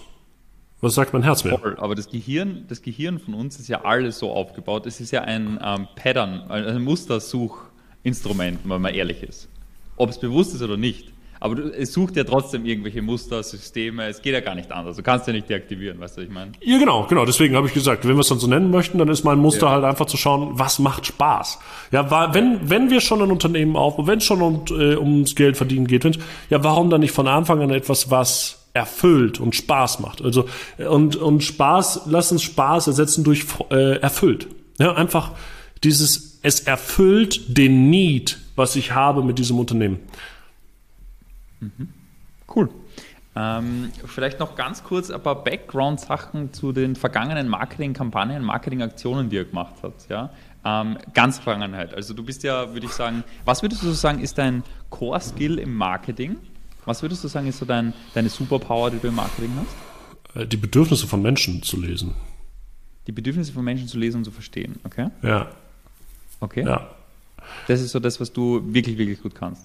Was 0.81 0.95
sagt 0.95 1.13
mein 1.13 1.23
Herz 1.23 1.43
mehr? 1.43 1.61
Aber 1.79 1.95
das 1.95 2.09
Gehirn, 2.09 2.65
das 2.69 2.83
Gehirn 2.83 3.19
von 3.19 3.35
uns 3.35 3.59
ist 3.59 3.69
ja 3.69 3.85
alles 3.85 4.19
so 4.19 4.31
aufgebaut. 4.31 4.87
Es 4.87 5.01
ist 5.01 5.11
ja 5.11 5.23
ein 5.23 5.59
ähm, 5.63 5.89
Pattern, 5.97 6.43
ein 6.51 6.85
Mustersuch. 6.85 7.68
Instrument, 8.03 8.61
wenn 8.65 8.81
man 8.81 8.95
ehrlich 8.95 9.23
ist. 9.23 9.49
Ob 9.97 10.11
es 10.11 10.19
bewusst 10.19 10.55
ist 10.55 10.63
oder 10.63 10.77
nicht. 10.77 11.13
Aber 11.41 11.55
du, 11.55 11.73
es 11.73 11.93
sucht 11.93 12.17
ja 12.17 12.25
trotzdem 12.25 12.65
irgendwelche 12.65 13.01
Muster, 13.01 13.43
Systeme. 13.43 14.07
Es 14.09 14.23
geht 14.23 14.33
ja 14.33 14.41
gar 14.41 14.55
nicht 14.55 14.73
anders. 14.73 14.97
Du 14.97 15.03
kannst 15.03 15.27
ja 15.27 15.33
nicht 15.33 15.49
deaktivieren, 15.49 16.01
weißt 16.01 16.17
du, 16.17 16.21
was 16.23 16.29
ich 16.29 16.35
meine? 16.35 16.53
Ja, 16.61 16.79
genau, 16.79 17.07
genau. 17.07 17.25
Deswegen 17.25 17.55
habe 17.55 17.69
ich 17.69 17.75
gesagt, 17.75 18.07
wenn 18.07 18.17
wir 18.17 18.21
es 18.21 18.29
dann 18.29 18.39
so 18.39 18.49
nennen 18.49 18.71
möchten, 18.71 18.99
dann 18.99 19.09
ist 19.09 19.25
mein 19.25 19.39
Muster 19.39 19.67
ja. 19.67 19.73
halt 19.73 19.85
einfach 19.85 20.07
zu 20.07 20.17
schauen, 20.17 20.59
was 20.59 20.79
macht 20.79 21.07
Spaß. 21.07 21.61
Ja, 21.93 22.35
wenn, 22.35 22.69
wenn 22.69 22.91
wir 22.91 23.01
schon 23.01 23.23
ein 23.23 23.31
Unternehmen 23.31 23.77
aufbauen, 23.77 24.07
wenn 24.09 24.19
es 24.19 24.25
schon 24.25 24.43
um, 24.43 24.65
äh, 24.71 24.97
ums 24.97 25.35
Geld 25.37 25.57
verdienen 25.57 25.87
geht, 25.87 26.05
ja, 26.51 26.65
warum 26.65 26.91
dann 26.91 27.01
nicht 27.01 27.13
von 27.13 27.29
Anfang 27.29 27.61
an 27.61 27.71
etwas, 27.71 28.11
was 28.11 28.67
erfüllt 28.75 29.39
und 29.39 29.55
Spaß 29.55 30.01
macht? 30.01 30.23
Also, 30.23 30.47
und, 30.89 31.17
und 31.17 31.45
Spaß, 31.45 32.03
lass 32.07 32.33
uns 32.33 32.43
Spaß 32.43 32.89
ersetzen 32.89 33.23
durch 33.23 33.45
äh, 33.71 33.99
erfüllt. 33.99 34.49
Ja, 34.79 34.95
einfach 34.95 35.33
dieses, 35.85 36.41
es 36.43 36.61
erfüllt 36.61 37.57
den 37.57 37.91
Need, 37.91 38.39
was 38.57 38.77
ich 38.77 38.93
habe 38.93 39.23
mit 39.23 39.39
diesem 39.39 39.59
Unternehmen. 39.59 40.01
Mhm. 41.61 41.89
Cool. 42.55 42.71
Ähm, 43.37 43.93
vielleicht 44.07 44.41
noch 44.41 44.57
ganz 44.57 44.83
kurz 44.83 45.11
ein 45.11 45.23
paar 45.23 45.45
Background-Sachen 45.45 46.53
zu 46.53 46.73
den 46.73 46.97
vergangenen 46.97 47.49
Marketing-Kampagnen, 47.49 48.43
Marketing-Aktionen, 48.43 49.31
die 49.31 49.37
ihr 49.37 49.45
gemacht 49.45 49.75
habt. 49.83 50.09
Ja? 50.09 50.31
Ähm, 50.65 50.99
ganz 51.15 51.39
Vergangenheit. 51.39 51.95
Also 51.95 52.15
du 52.15 52.25
bist 52.25 52.43
ja, 52.43 52.73
würde 52.73 52.87
ich 52.87 52.93
sagen, 52.93 53.23
was 53.45 53.63
würdest 53.63 53.83
du 53.83 53.93
sagen, 53.93 54.21
ist 54.21 54.39
dein 54.39 54.65
Core-Skill 54.91 55.61
im 55.61 55.75
Marketing? 55.75 56.37
Was 56.85 57.03
würdest 57.03 57.23
du 57.23 57.29
sagen, 57.29 57.47
ist 57.47 57.59
so 57.59 57.65
dein, 57.65 57.93
deine 58.15 58.29
Superpower, 58.29 58.91
die 58.91 58.99
du 58.99 59.09
im 59.09 59.15
Marketing 59.15 59.53
hast? 59.57 60.37
Äh, 60.37 60.47
die 60.47 60.57
Bedürfnisse 60.57 61.07
von 61.07 61.23
Menschen 61.23 61.63
zu 61.63 61.81
lesen. 61.81 62.15
Die 63.07 63.13
Bedürfnisse 63.13 63.53
von 63.53 63.65
Menschen 63.65 63.87
zu 63.87 63.99
lesen 63.99 64.19
und 64.19 64.25
zu 64.25 64.33
verstehen, 64.33 64.81
okay? 64.85 65.11
Ja. 65.23 65.49
Okay. 66.41 66.65
Ja. 66.65 66.89
Das 67.67 67.81
ist 67.81 67.93
so 67.93 68.01
das, 68.01 68.21
was 68.21 68.33
du 68.33 68.63
wirklich, 68.65 68.99
wirklich 68.99 69.23
gut 69.23 69.35
kannst. 69.35 69.63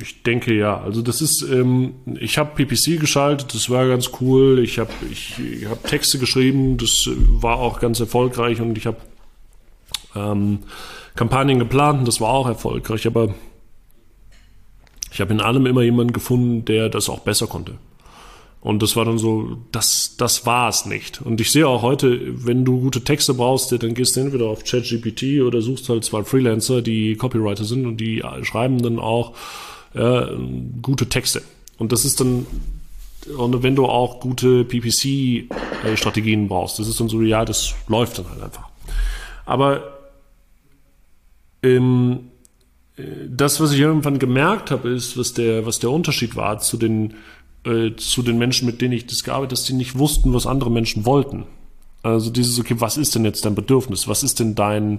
Ich 0.00 0.22
denke 0.22 0.54
ja. 0.54 0.80
Also 0.80 1.02
das 1.02 1.20
ist, 1.20 1.42
ähm, 1.42 1.94
ich 2.20 2.38
habe 2.38 2.54
PPC 2.54 3.00
geschaltet, 3.00 3.52
das 3.54 3.68
war 3.68 3.88
ganz 3.88 4.10
cool. 4.20 4.60
Ich 4.60 4.78
habe 4.78 4.92
ich, 5.10 5.38
ich 5.38 5.66
hab 5.66 5.84
Texte 5.84 6.18
geschrieben, 6.18 6.76
das 6.76 7.08
war 7.08 7.56
auch 7.56 7.80
ganz 7.80 7.98
erfolgreich 7.98 8.60
und 8.60 8.78
ich 8.78 8.86
habe 8.86 8.98
ähm, 10.14 10.60
Kampagnen 11.16 11.58
geplant, 11.58 12.06
das 12.06 12.20
war 12.20 12.30
auch 12.30 12.46
erfolgreich. 12.46 13.06
Aber 13.06 13.34
ich 15.10 15.20
habe 15.20 15.32
in 15.32 15.40
allem 15.40 15.66
immer 15.66 15.82
jemanden 15.82 16.12
gefunden, 16.12 16.64
der 16.64 16.88
das 16.88 17.08
auch 17.08 17.20
besser 17.20 17.48
konnte. 17.48 17.74
Und 18.62 18.80
das 18.80 18.94
war 18.94 19.04
dann 19.04 19.18
so, 19.18 19.58
das, 19.72 20.14
das 20.16 20.46
war 20.46 20.68
es 20.68 20.86
nicht. 20.86 21.20
Und 21.20 21.40
ich 21.40 21.50
sehe 21.50 21.66
auch 21.66 21.82
heute, 21.82 22.20
wenn 22.46 22.64
du 22.64 22.80
gute 22.80 23.02
Texte 23.02 23.34
brauchst, 23.34 23.72
dann 23.72 23.94
gehst 23.94 24.14
du 24.14 24.20
entweder 24.20 24.46
auf 24.46 24.62
ChatGPT 24.62 25.42
oder 25.42 25.60
suchst 25.60 25.88
halt 25.88 26.04
zwei 26.04 26.22
Freelancer, 26.22 26.80
die 26.80 27.16
Copywriter 27.16 27.64
sind 27.64 27.86
und 27.86 27.96
die 27.96 28.22
schreiben 28.42 28.80
dann 28.80 29.00
auch 29.00 29.34
ja, 29.94 30.30
gute 30.80 31.08
Texte. 31.08 31.42
Und 31.78 31.90
das 31.90 32.04
ist 32.04 32.20
dann, 32.20 32.46
und 33.36 33.62
wenn 33.64 33.74
du 33.74 33.86
auch 33.86 34.20
gute 34.20 34.64
PPC-Strategien 34.64 36.46
brauchst, 36.46 36.78
das 36.78 36.86
ist 36.86 37.00
dann 37.00 37.08
so, 37.08 37.20
ja, 37.20 37.44
das 37.44 37.74
läuft 37.88 38.18
dann 38.20 38.30
halt 38.30 38.42
einfach. 38.44 38.68
Aber 39.44 39.98
ähm, 41.64 42.30
das, 43.26 43.60
was 43.60 43.72
ich 43.72 43.80
irgendwann 43.80 44.20
gemerkt 44.20 44.70
habe, 44.70 44.90
ist, 44.90 45.18
was 45.18 45.34
der, 45.34 45.66
was 45.66 45.80
der 45.80 45.90
Unterschied 45.90 46.36
war 46.36 46.60
zu 46.60 46.76
den 46.76 47.14
äh, 47.64 47.94
zu 47.96 48.22
den 48.22 48.38
Menschen, 48.38 48.66
mit 48.66 48.80
denen 48.80 48.92
ich 48.92 49.06
das 49.06 49.24
gearbeitet 49.24 49.52
dass 49.52 49.64
die 49.64 49.74
nicht 49.74 49.98
wussten, 49.98 50.34
was 50.34 50.46
andere 50.46 50.70
Menschen 50.70 51.04
wollten. 51.04 51.44
Also 52.02 52.30
dieses, 52.30 52.58
okay, 52.58 52.74
was 52.78 52.96
ist 52.96 53.14
denn 53.14 53.24
jetzt 53.24 53.44
dein 53.44 53.54
Bedürfnis? 53.54 54.08
Was 54.08 54.22
ist 54.22 54.40
denn 54.40 54.54
dein 54.54 54.98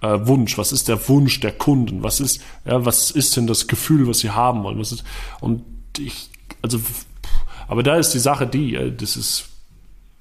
äh, 0.00 0.18
Wunsch? 0.22 0.56
Was 0.56 0.72
ist 0.72 0.88
der 0.88 1.08
Wunsch 1.08 1.40
der 1.40 1.52
Kunden? 1.52 2.02
Was 2.02 2.20
ist, 2.20 2.40
ja, 2.64 2.84
was 2.84 3.10
ist 3.10 3.36
denn 3.36 3.46
das 3.46 3.66
Gefühl, 3.66 4.06
was 4.06 4.20
sie 4.20 4.30
haben 4.30 4.62
wollen? 4.62 4.78
Was 4.78 4.92
ist, 4.92 5.04
und 5.40 5.64
ich, 5.98 6.30
also, 6.62 6.80
aber 7.66 7.82
da 7.82 7.96
ist 7.96 8.10
die 8.10 8.20
Sache 8.20 8.46
die, 8.46 8.76
äh, 8.76 8.92
das 8.92 9.16
ist 9.16 9.48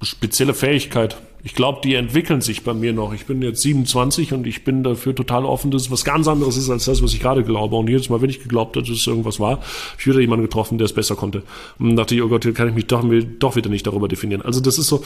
spezielle 0.01 0.53
Fähigkeit. 0.53 1.17
Ich 1.45 1.55
glaube, 1.55 1.81
die 1.83 1.95
entwickeln 1.95 2.39
sich 2.39 2.63
bei 2.63 2.73
mir 2.73 2.93
noch. 2.93 3.13
Ich 3.13 3.25
bin 3.25 3.41
jetzt 3.41 3.61
27 3.61 4.31
und 4.31 4.47
ich 4.47 4.63
bin 4.63 4.81
dafür 4.81 5.13
total 5.13 5.43
offen, 5.45 5.71
dass 5.71 5.83
es 5.83 5.91
was 5.91 6.05
ganz 6.05 6.29
anderes 6.29 6.55
ist 6.55 6.69
als 6.69 6.85
das, 6.85 7.03
was 7.03 7.13
ich 7.13 7.19
gerade 7.19 7.43
glaube. 7.43 7.75
Und 7.75 7.89
jedes 7.89 8.09
Mal, 8.09 8.21
wenn 8.21 8.29
ich 8.29 8.41
geglaubt 8.41 8.77
habe, 8.77 8.87
dass 8.87 8.97
es 8.97 9.05
irgendwas 9.05 9.41
war, 9.41 9.57
habe 9.57 9.65
ich 9.99 10.07
wieder 10.07 10.21
jemanden 10.21 10.45
getroffen, 10.45 10.77
der 10.77 10.85
es 10.85 10.93
besser 10.93 11.17
konnte. 11.17 11.43
Und 11.79 11.97
dachte 11.97 12.15
ich, 12.15 12.21
oh 12.21 12.29
Gott, 12.29 12.43
hier 12.43 12.53
kann 12.53 12.69
ich 12.69 12.73
mich 12.73 12.87
doch, 12.87 13.03
doch 13.39 13.57
wieder 13.57 13.69
nicht 13.69 13.85
darüber 13.85 14.07
definieren. 14.07 14.41
Also 14.41 14.61
das 14.61 14.77
ist 14.77 14.87
so 14.87 15.03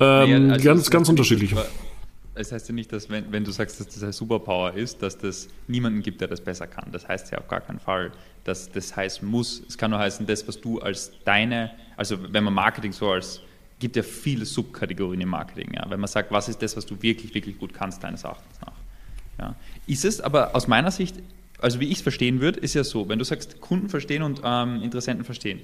ähm, 0.00 0.48
nee, 0.48 0.52
also 0.52 0.64
ganz, 0.64 0.90
ganz 0.90 1.08
unterschiedlich. 1.08 1.54
Es 2.34 2.52
heißt 2.52 2.68
ja 2.68 2.74
nicht, 2.74 2.92
dass 2.92 3.08
wenn, 3.08 3.32
wenn 3.32 3.44
du 3.44 3.50
sagst, 3.50 3.80
dass 3.80 3.88
das 3.88 4.02
eine 4.02 4.12
Superpower 4.12 4.74
ist, 4.74 5.02
dass 5.02 5.16
das 5.16 5.48
niemanden 5.66 6.02
gibt, 6.02 6.20
der 6.20 6.28
das 6.28 6.42
besser 6.42 6.66
kann. 6.66 6.90
Das 6.92 7.08
heißt 7.08 7.32
ja 7.32 7.38
auf 7.38 7.48
gar 7.48 7.60
keinen 7.62 7.80
Fall, 7.80 8.12
dass 8.44 8.70
das 8.70 8.94
heißen 8.94 9.26
muss. 9.26 9.62
Es 9.66 9.78
kann 9.78 9.90
nur 9.90 10.00
heißen, 10.00 10.26
das, 10.26 10.46
was 10.46 10.60
du 10.60 10.78
als 10.78 11.12
deine, 11.24 11.70
also 11.96 12.18
wenn 12.32 12.44
man 12.44 12.52
Marketing 12.52 12.92
so 12.92 13.08
als 13.08 13.40
gibt 13.80 13.96
ja 13.96 14.02
viele 14.02 14.44
Subkategorien 14.44 15.20
im 15.20 15.30
Marketing. 15.30 15.74
Ja? 15.74 15.84
Wenn 15.88 15.98
man 15.98 16.08
sagt, 16.08 16.30
was 16.30 16.48
ist 16.48 16.62
das, 16.62 16.76
was 16.76 16.86
du 16.86 17.02
wirklich, 17.02 17.34
wirklich 17.34 17.58
gut 17.58 17.74
kannst, 17.74 18.04
deines 18.04 18.22
Erachtens 18.22 18.60
nach. 18.60 18.72
Ja? 19.38 19.56
Ist 19.86 20.04
es 20.04 20.20
aber 20.20 20.54
aus 20.54 20.68
meiner 20.68 20.92
Sicht, 20.92 21.16
also 21.58 21.80
wie 21.80 21.86
ich 21.86 21.96
es 21.96 22.02
verstehen 22.02 22.40
würde, 22.40 22.60
ist 22.60 22.74
ja 22.74 22.84
so, 22.84 23.08
wenn 23.08 23.18
du 23.18 23.24
sagst, 23.24 23.60
Kunden 23.60 23.88
verstehen 23.88 24.22
und 24.22 24.42
ähm, 24.44 24.82
Interessenten 24.82 25.24
verstehen. 25.24 25.60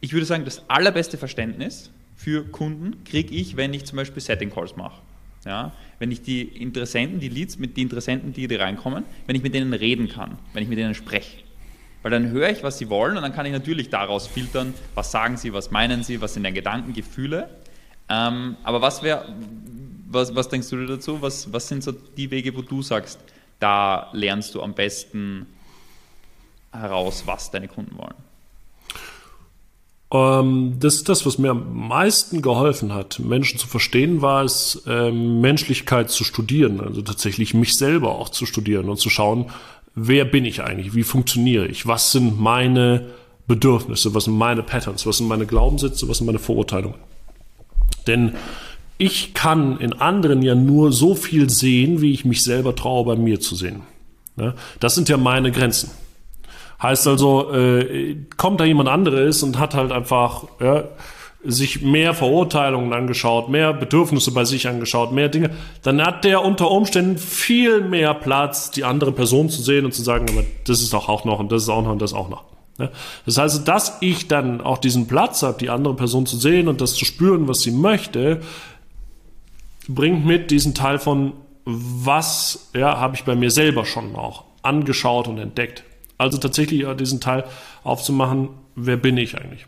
Ich 0.00 0.12
würde 0.12 0.26
sagen, 0.26 0.44
das 0.44 0.68
allerbeste 0.68 1.16
Verständnis 1.16 1.90
für 2.16 2.44
Kunden 2.44 3.04
kriege 3.04 3.34
ich, 3.34 3.56
wenn 3.56 3.72
ich 3.72 3.84
zum 3.84 3.96
Beispiel 3.96 4.20
Setting 4.20 4.50
Calls 4.50 4.76
mache. 4.76 5.00
Ja, 5.44 5.72
wenn 5.98 6.12
ich 6.12 6.22
die 6.22 6.42
Interessenten, 6.42 7.18
die 7.18 7.28
Leads 7.28 7.58
mit 7.58 7.76
den 7.76 7.84
Interessenten, 7.84 8.32
die 8.32 8.46
da 8.46 8.58
reinkommen, 8.58 9.04
wenn 9.26 9.34
ich 9.34 9.42
mit 9.42 9.54
denen 9.54 9.72
reden 9.72 10.08
kann, 10.08 10.38
wenn 10.52 10.62
ich 10.62 10.68
mit 10.68 10.78
denen 10.78 10.94
spreche. 10.94 11.38
Weil 12.02 12.10
dann 12.10 12.30
höre 12.30 12.50
ich, 12.50 12.62
was 12.62 12.78
sie 12.78 12.90
wollen 12.90 13.16
und 13.16 13.22
dann 13.22 13.32
kann 13.32 13.46
ich 13.46 13.52
natürlich 13.52 13.90
daraus 13.90 14.26
filtern, 14.26 14.74
was 14.94 15.10
sagen 15.12 15.36
sie, 15.36 15.52
was 15.52 15.70
meinen 15.70 16.02
sie, 16.02 16.20
was 16.20 16.34
sind 16.34 16.42
deren 16.42 16.54
Gedanken, 16.54 16.92
Gefühle. 16.92 17.48
Ähm, 18.08 18.56
aber 18.64 18.82
was 18.82 19.02
wäre, 19.02 19.34
was, 20.08 20.34
was 20.34 20.48
denkst 20.48 20.68
du 20.70 20.86
dazu? 20.86 21.22
Was, 21.22 21.52
was 21.52 21.68
sind 21.68 21.84
so 21.84 21.92
die 21.92 22.30
Wege, 22.30 22.56
wo 22.56 22.62
du 22.62 22.82
sagst, 22.82 23.20
da 23.60 24.10
lernst 24.12 24.54
du 24.54 24.62
am 24.62 24.74
besten 24.74 25.46
heraus, 26.72 27.22
was 27.26 27.50
deine 27.50 27.68
Kunden 27.68 27.96
wollen? 27.96 28.14
Ähm, 30.12 30.76
das 30.78 30.96
ist 30.96 31.08
das, 31.08 31.24
was 31.24 31.38
mir 31.38 31.50
am 31.50 31.88
meisten 31.88 32.42
geholfen 32.42 32.92
hat, 32.92 33.18
Menschen 33.18 33.58
zu 33.58 33.66
verstehen, 33.66 34.20
war 34.20 34.44
es, 34.44 34.82
ähm, 34.86 35.40
Menschlichkeit 35.40 36.10
zu 36.10 36.24
studieren, 36.24 36.80
also 36.80 37.00
tatsächlich 37.00 37.54
mich 37.54 37.76
selber 37.76 38.16
auch 38.16 38.28
zu 38.28 38.44
studieren 38.44 38.90
und 38.90 38.98
zu 38.98 39.08
schauen, 39.08 39.50
wer 39.94 40.24
bin 40.24 40.44
ich 40.44 40.62
eigentlich, 40.62 40.94
wie 40.94 41.02
funktioniere 41.02 41.66
ich, 41.66 41.86
was 41.86 42.12
sind 42.12 42.40
meine 42.40 43.10
Bedürfnisse, 43.46 44.14
was 44.14 44.24
sind 44.24 44.36
meine 44.36 44.62
Patterns, 44.62 45.06
was 45.06 45.18
sind 45.18 45.28
meine 45.28 45.46
Glaubenssätze, 45.46 46.08
was 46.08 46.18
sind 46.18 46.26
meine 46.26 46.38
Verurteilungen. 46.38 46.98
Denn 48.06 48.34
ich 48.98 49.34
kann 49.34 49.78
in 49.78 49.94
anderen 49.94 50.42
ja 50.42 50.54
nur 50.54 50.92
so 50.92 51.14
viel 51.14 51.50
sehen, 51.50 52.00
wie 52.00 52.12
ich 52.12 52.24
mich 52.24 52.42
selber 52.42 52.74
traue, 52.74 53.04
bei 53.04 53.16
mir 53.16 53.40
zu 53.40 53.54
sehen. 53.54 53.82
Das 54.80 54.94
sind 54.94 55.08
ja 55.08 55.16
meine 55.16 55.50
Grenzen. 55.50 55.90
Heißt 56.80 57.06
also, 57.06 57.52
äh, 57.52 58.16
kommt 58.36 58.60
da 58.60 58.64
jemand 58.64 58.88
anderes 58.88 59.42
und 59.42 59.58
hat 59.58 59.74
halt 59.74 59.92
einfach 59.92 60.44
ja, 60.60 60.84
sich 61.44 61.82
mehr 61.82 62.14
Verurteilungen 62.14 62.92
angeschaut, 62.92 63.48
mehr 63.48 63.72
Bedürfnisse 63.72 64.32
bei 64.32 64.44
sich 64.44 64.68
angeschaut, 64.68 65.12
mehr 65.12 65.28
Dinge, 65.28 65.50
dann 65.82 66.04
hat 66.04 66.24
der 66.24 66.44
unter 66.44 66.70
Umständen 66.70 67.18
viel 67.18 67.80
mehr 67.80 68.14
Platz, 68.14 68.70
die 68.70 68.84
andere 68.84 69.12
Person 69.12 69.48
zu 69.48 69.60
sehen 69.60 69.84
und 69.84 69.92
zu 69.92 70.02
sagen, 70.02 70.26
aber 70.30 70.44
das 70.66 70.80
ist 70.80 70.92
doch 70.92 71.08
auch 71.08 71.24
noch 71.24 71.40
und 71.40 71.50
das 71.50 71.64
ist 71.64 71.68
auch 71.68 71.82
noch 71.82 71.92
und 71.92 72.02
das 72.02 72.12
auch 72.12 72.28
noch. 72.28 72.44
Das 73.26 73.38
heißt, 73.38 73.68
dass 73.68 73.98
ich 74.00 74.28
dann 74.28 74.60
auch 74.60 74.78
diesen 74.78 75.06
Platz 75.06 75.42
habe, 75.42 75.58
die 75.58 75.70
andere 75.70 75.94
Person 75.94 76.26
zu 76.26 76.36
sehen 76.36 76.68
und 76.68 76.80
das 76.80 76.94
zu 76.94 77.04
spüren, 77.04 77.46
was 77.48 77.60
sie 77.60 77.70
möchte, 77.70 78.40
bringt 79.88 80.24
mit 80.24 80.50
diesen 80.50 80.74
Teil 80.74 80.98
von, 80.98 81.34
was 81.64 82.70
ja, 82.74 82.98
habe 82.98 83.14
ich 83.14 83.24
bei 83.24 83.34
mir 83.34 83.50
selber 83.50 83.84
schon 83.84 84.16
auch 84.16 84.44
angeschaut 84.62 85.28
und 85.28 85.38
entdeckt. 85.38 85.84
Also 86.18 86.38
tatsächlich 86.38 86.86
diesen 86.98 87.20
Teil 87.20 87.44
aufzumachen, 87.84 88.48
wer 88.74 88.96
bin 88.96 89.16
ich 89.16 89.36
eigentlich? 89.36 89.66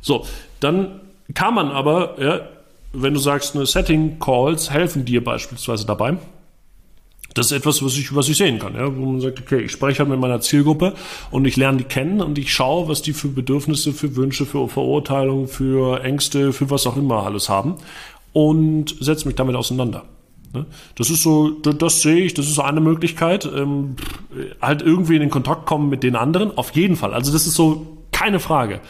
So, 0.00 0.26
dann 0.60 1.00
kann 1.32 1.54
man 1.54 1.70
aber, 1.70 2.16
ja, 2.20 2.40
wenn 2.92 3.14
du 3.14 3.20
sagst, 3.20 3.54
eine 3.54 3.66
Setting 3.66 4.18
Calls 4.18 4.70
helfen 4.70 5.04
dir 5.04 5.22
beispielsweise 5.24 5.86
dabei. 5.86 6.16
Das 7.34 7.46
ist 7.46 7.52
etwas, 7.52 7.82
was 7.82 7.96
ich, 7.96 8.14
was 8.14 8.28
ich 8.28 8.36
sehen 8.36 8.60
kann, 8.60 8.74
ja, 8.76 8.96
wo 8.96 9.06
man 9.06 9.20
sagt, 9.20 9.40
okay, 9.40 9.62
ich 9.62 9.72
spreche 9.72 10.00
halt 10.00 10.08
mit 10.08 10.20
meiner 10.20 10.40
Zielgruppe 10.40 10.94
und 11.32 11.46
ich 11.46 11.56
lerne 11.56 11.78
die 11.78 11.84
kennen 11.84 12.20
und 12.20 12.38
ich 12.38 12.52
schaue, 12.52 12.86
was 12.86 13.02
die 13.02 13.12
für 13.12 13.26
Bedürfnisse, 13.26 13.92
für 13.92 14.14
Wünsche, 14.14 14.46
für 14.46 14.68
Verurteilungen, 14.68 15.48
für 15.48 16.04
Ängste, 16.04 16.52
für 16.52 16.70
was 16.70 16.86
auch 16.86 16.96
immer 16.96 17.26
alles 17.26 17.48
haben 17.48 17.76
und 18.32 18.94
setze 19.00 19.26
mich 19.26 19.34
damit 19.34 19.56
auseinander. 19.56 20.04
Ne? 20.52 20.66
Das 20.94 21.10
ist 21.10 21.22
so, 21.22 21.50
das 21.50 22.02
sehe 22.02 22.24
ich, 22.24 22.34
das 22.34 22.46
ist 22.46 22.54
so 22.54 22.62
eine 22.62 22.80
Möglichkeit. 22.80 23.44
Ähm, 23.44 23.96
halt 24.62 24.82
irgendwie 24.82 25.16
in 25.16 25.20
den 25.20 25.30
Kontakt 25.30 25.66
kommen 25.66 25.88
mit 25.88 26.02
den 26.02 26.14
anderen, 26.16 26.56
auf 26.56 26.70
jeden 26.76 26.96
Fall. 26.96 27.12
Also 27.12 27.32
das 27.32 27.46
ist 27.46 27.54
so 27.54 27.98
keine 28.12 28.38
Frage. 28.38 28.80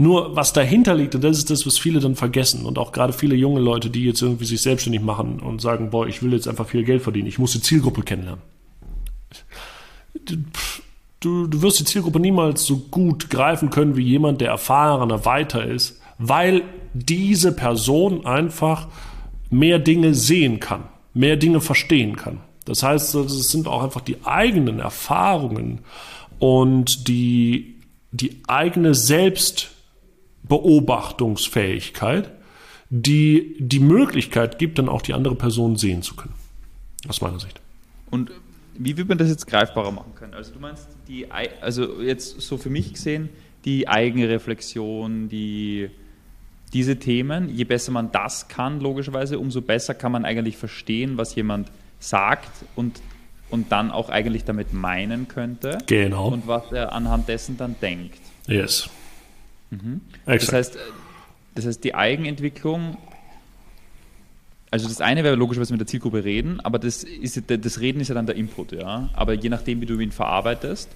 Nur 0.00 0.36
was 0.36 0.52
dahinter 0.52 0.94
liegt, 0.94 1.16
und 1.16 1.24
das 1.24 1.38
ist 1.38 1.50
das, 1.50 1.66
was 1.66 1.76
viele 1.76 1.98
dann 1.98 2.14
vergessen, 2.14 2.64
und 2.66 2.78
auch 2.78 2.92
gerade 2.92 3.12
viele 3.12 3.34
junge 3.34 3.58
Leute, 3.58 3.90
die 3.90 4.04
jetzt 4.04 4.22
irgendwie 4.22 4.44
sich 4.44 4.62
selbstständig 4.62 5.02
machen 5.02 5.40
und 5.40 5.60
sagen, 5.60 5.90
boah, 5.90 6.06
ich 6.06 6.22
will 6.22 6.32
jetzt 6.32 6.46
einfach 6.46 6.68
viel 6.68 6.84
Geld 6.84 7.02
verdienen, 7.02 7.26
ich 7.26 7.40
muss 7.40 7.50
die 7.50 7.60
Zielgruppe 7.60 8.02
kennenlernen. 8.02 8.40
du, 11.18 11.48
du 11.48 11.62
wirst 11.62 11.80
die 11.80 11.84
Zielgruppe 11.84 12.20
niemals 12.20 12.64
so 12.64 12.76
gut 12.76 13.28
greifen 13.28 13.70
können 13.70 13.96
wie 13.96 14.04
jemand, 14.04 14.40
der 14.40 14.50
erfahrener 14.50 15.24
weiter 15.24 15.64
ist, 15.64 16.00
weil 16.16 16.62
diese 16.94 17.50
Person 17.50 18.24
einfach 18.24 18.86
mehr 19.50 19.80
Dinge 19.80 20.14
sehen 20.14 20.60
kann, 20.60 20.84
mehr 21.12 21.36
Dinge 21.36 21.60
verstehen 21.60 22.14
kann. 22.14 22.38
Das 22.66 22.84
heißt, 22.84 23.16
es 23.16 23.50
sind 23.50 23.66
auch 23.66 23.82
einfach 23.82 24.02
die 24.02 24.18
eigenen 24.24 24.78
Erfahrungen 24.78 25.80
und 26.38 27.08
die, 27.08 27.80
die 28.12 28.42
eigene 28.46 28.94
Selbstbeobachtungsfähigkeit, 30.48 32.30
die 32.90 33.56
die 33.58 33.80
Möglichkeit 33.80 34.58
gibt, 34.58 34.78
dann 34.78 34.88
auch 34.88 35.02
die 35.02 35.14
andere 35.14 35.34
Person 35.34 35.76
sehen 35.76 36.02
zu 36.02 36.16
können. 36.16 36.34
Aus 37.06 37.20
meiner 37.20 37.38
Sicht. 37.38 37.60
Und 38.10 38.30
wie 38.74 38.96
wird 38.96 39.08
man 39.08 39.18
das 39.18 39.28
jetzt 39.28 39.46
greifbarer 39.46 39.92
machen 39.92 40.14
können? 40.14 40.34
Also 40.34 40.52
du 40.52 40.60
meinst, 40.60 40.88
die, 41.06 41.30
also 41.60 42.00
jetzt 42.00 42.40
so 42.40 42.56
für 42.56 42.70
mich 42.70 42.94
gesehen, 42.94 43.28
die 43.64 43.88
eigene 43.88 44.28
Reflexion, 44.28 45.28
die, 45.28 45.90
diese 46.72 46.98
Themen, 46.98 47.48
je 47.50 47.64
besser 47.64 47.92
man 47.92 48.10
das 48.12 48.48
kann, 48.48 48.80
logischerweise, 48.80 49.38
umso 49.38 49.60
besser 49.60 49.94
kann 49.94 50.12
man 50.12 50.24
eigentlich 50.24 50.56
verstehen, 50.56 51.18
was 51.18 51.34
jemand 51.34 51.70
sagt 51.98 52.50
und, 52.76 53.00
und 53.50 53.72
dann 53.72 53.90
auch 53.90 54.10
eigentlich 54.10 54.44
damit 54.44 54.72
meinen 54.72 55.28
könnte. 55.28 55.78
Genau. 55.86 56.28
Und 56.28 56.46
was 56.46 56.72
er 56.72 56.92
anhand 56.92 57.28
dessen 57.28 57.56
dann 57.58 57.74
denkt. 57.80 58.20
Yes. 58.46 58.88
Mhm. 59.70 60.00
Das, 60.26 60.52
heißt, 60.52 60.78
das 61.54 61.66
heißt, 61.66 61.84
die 61.84 61.94
Eigenentwicklung 61.94 62.96
also 64.70 64.86
das 64.88 65.00
eine 65.00 65.24
wäre 65.24 65.34
logischerweise 65.34 65.72
mit 65.72 65.80
der 65.80 65.86
Zielgruppe 65.86 66.24
reden, 66.24 66.60
aber 66.60 66.78
das, 66.78 67.02
ist, 67.02 67.42
das 67.46 67.80
Reden 67.80 68.00
ist 68.00 68.08
ja 68.08 68.14
dann 68.14 68.26
der 68.26 68.36
Input, 68.36 68.72
ja. 68.72 69.08
Aber 69.14 69.32
je 69.32 69.48
nachdem, 69.48 69.80
wie 69.80 69.86
du 69.86 69.98
ihn 69.98 70.12
verarbeitest, 70.12 70.90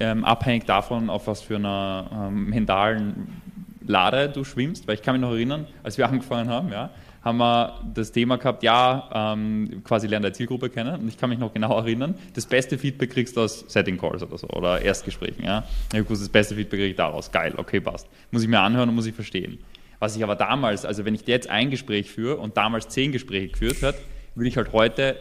ähm, 0.00 0.24
abhängig 0.24 0.66
davon, 0.66 1.08
auf 1.08 1.26
was 1.26 1.40
für 1.40 1.56
einer 1.56 2.10
ähm, 2.12 2.50
mentalen 2.50 3.40
Lade 3.86 4.28
du 4.28 4.44
schwimmst, 4.44 4.86
weil 4.86 4.96
ich 4.96 5.02
kann 5.02 5.14
mich 5.14 5.22
noch 5.22 5.30
erinnern, 5.30 5.66
als 5.82 5.96
wir 5.96 6.08
angefangen 6.08 6.50
haben, 6.50 6.70
ja, 6.70 6.90
haben 7.24 7.38
wir 7.38 7.80
das 7.94 8.12
Thema 8.12 8.36
gehabt, 8.36 8.62
ja, 8.62 9.32
ähm, 9.32 9.82
quasi 9.82 10.06
lernen 10.06 10.24
der 10.24 10.34
Zielgruppe 10.34 10.68
kennen. 10.68 11.00
Und 11.00 11.08
ich 11.08 11.16
kann 11.16 11.30
mich 11.30 11.38
noch 11.38 11.54
genau 11.54 11.78
erinnern, 11.78 12.14
das 12.34 12.44
beste 12.44 12.76
Feedback 12.76 13.10
kriegst 13.10 13.36
du 13.36 13.40
aus 13.40 13.64
Setting 13.66 13.96
Calls 13.96 14.22
oder 14.22 14.36
so 14.36 14.46
oder 14.48 14.82
Erstgesprächen. 14.82 15.42
Ja. 15.44 15.64
Ich 15.92 16.00
wusste, 16.00 16.24
das 16.24 16.28
beste 16.28 16.54
Feedback 16.54 16.80
kriege 16.80 16.90
ich 16.90 16.96
daraus. 16.96 17.32
Geil, 17.32 17.54
okay, 17.56 17.80
passt. 17.80 18.06
Muss 18.30 18.42
ich 18.42 18.48
mir 18.48 18.60
anhören 18.60 18.90
und 18.90 18.94
muss 18.94 19.06
ich 19.06 19.14
verstehen. 19.14 19.58
Was 20.00 20.16
ich 20.16 20.22
aber 20.22 20.36
damals, 20.36 20.84
also 20.84 21.06
wenn 21.06 21.14
ich 21.14 21.26
jetzt 21.26 21.48
ein 21.48 21.70
Gespräch 21.70 22.10
führe 22.10 22.36
und 22.36 22.58
damals 22.58 22.88
zehn 22.88 23.10
Gespräche 23.10 23.48
geführt 23.48 23.82
habe, 23.82 23.96
würde 24.34 24.48
ich 24.48 24.56
halt 24.58 24.72
heute 24.72 25.16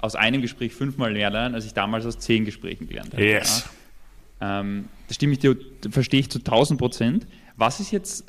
aus 0.00 0.16
einem 0.16 0.42
Gespräch 0.42 0.74
fünfmal 0.74 1.12
mehr 1.12 1.30
lernen, 1.30 1.54
als 1.54 1.66
ich 1.66 1.72
damals 1.72 2.04
aus 2.04 2.18
zehn 2.18 2.44
Gesprächen 2.44 2.88
gelernt 2.88 3.12
habe. 3.12 3.24
Yes. 3.24 3.68
Ja. 4.40 4.60
Ähm, 4.60 4.88
das 5.06 5.16
stimme 5.16 5.34
ich 5.34 5.38
dir, 5.38 5.56
verstehe 5.88 6.20
ich 6.20 6.30
zu 6.30 6.40
1000 6.40 6.80
Prozent. 6.80 7.26
Was 7.56 7.78
ist 7.78 7.92
jetzt, 7.92 8.24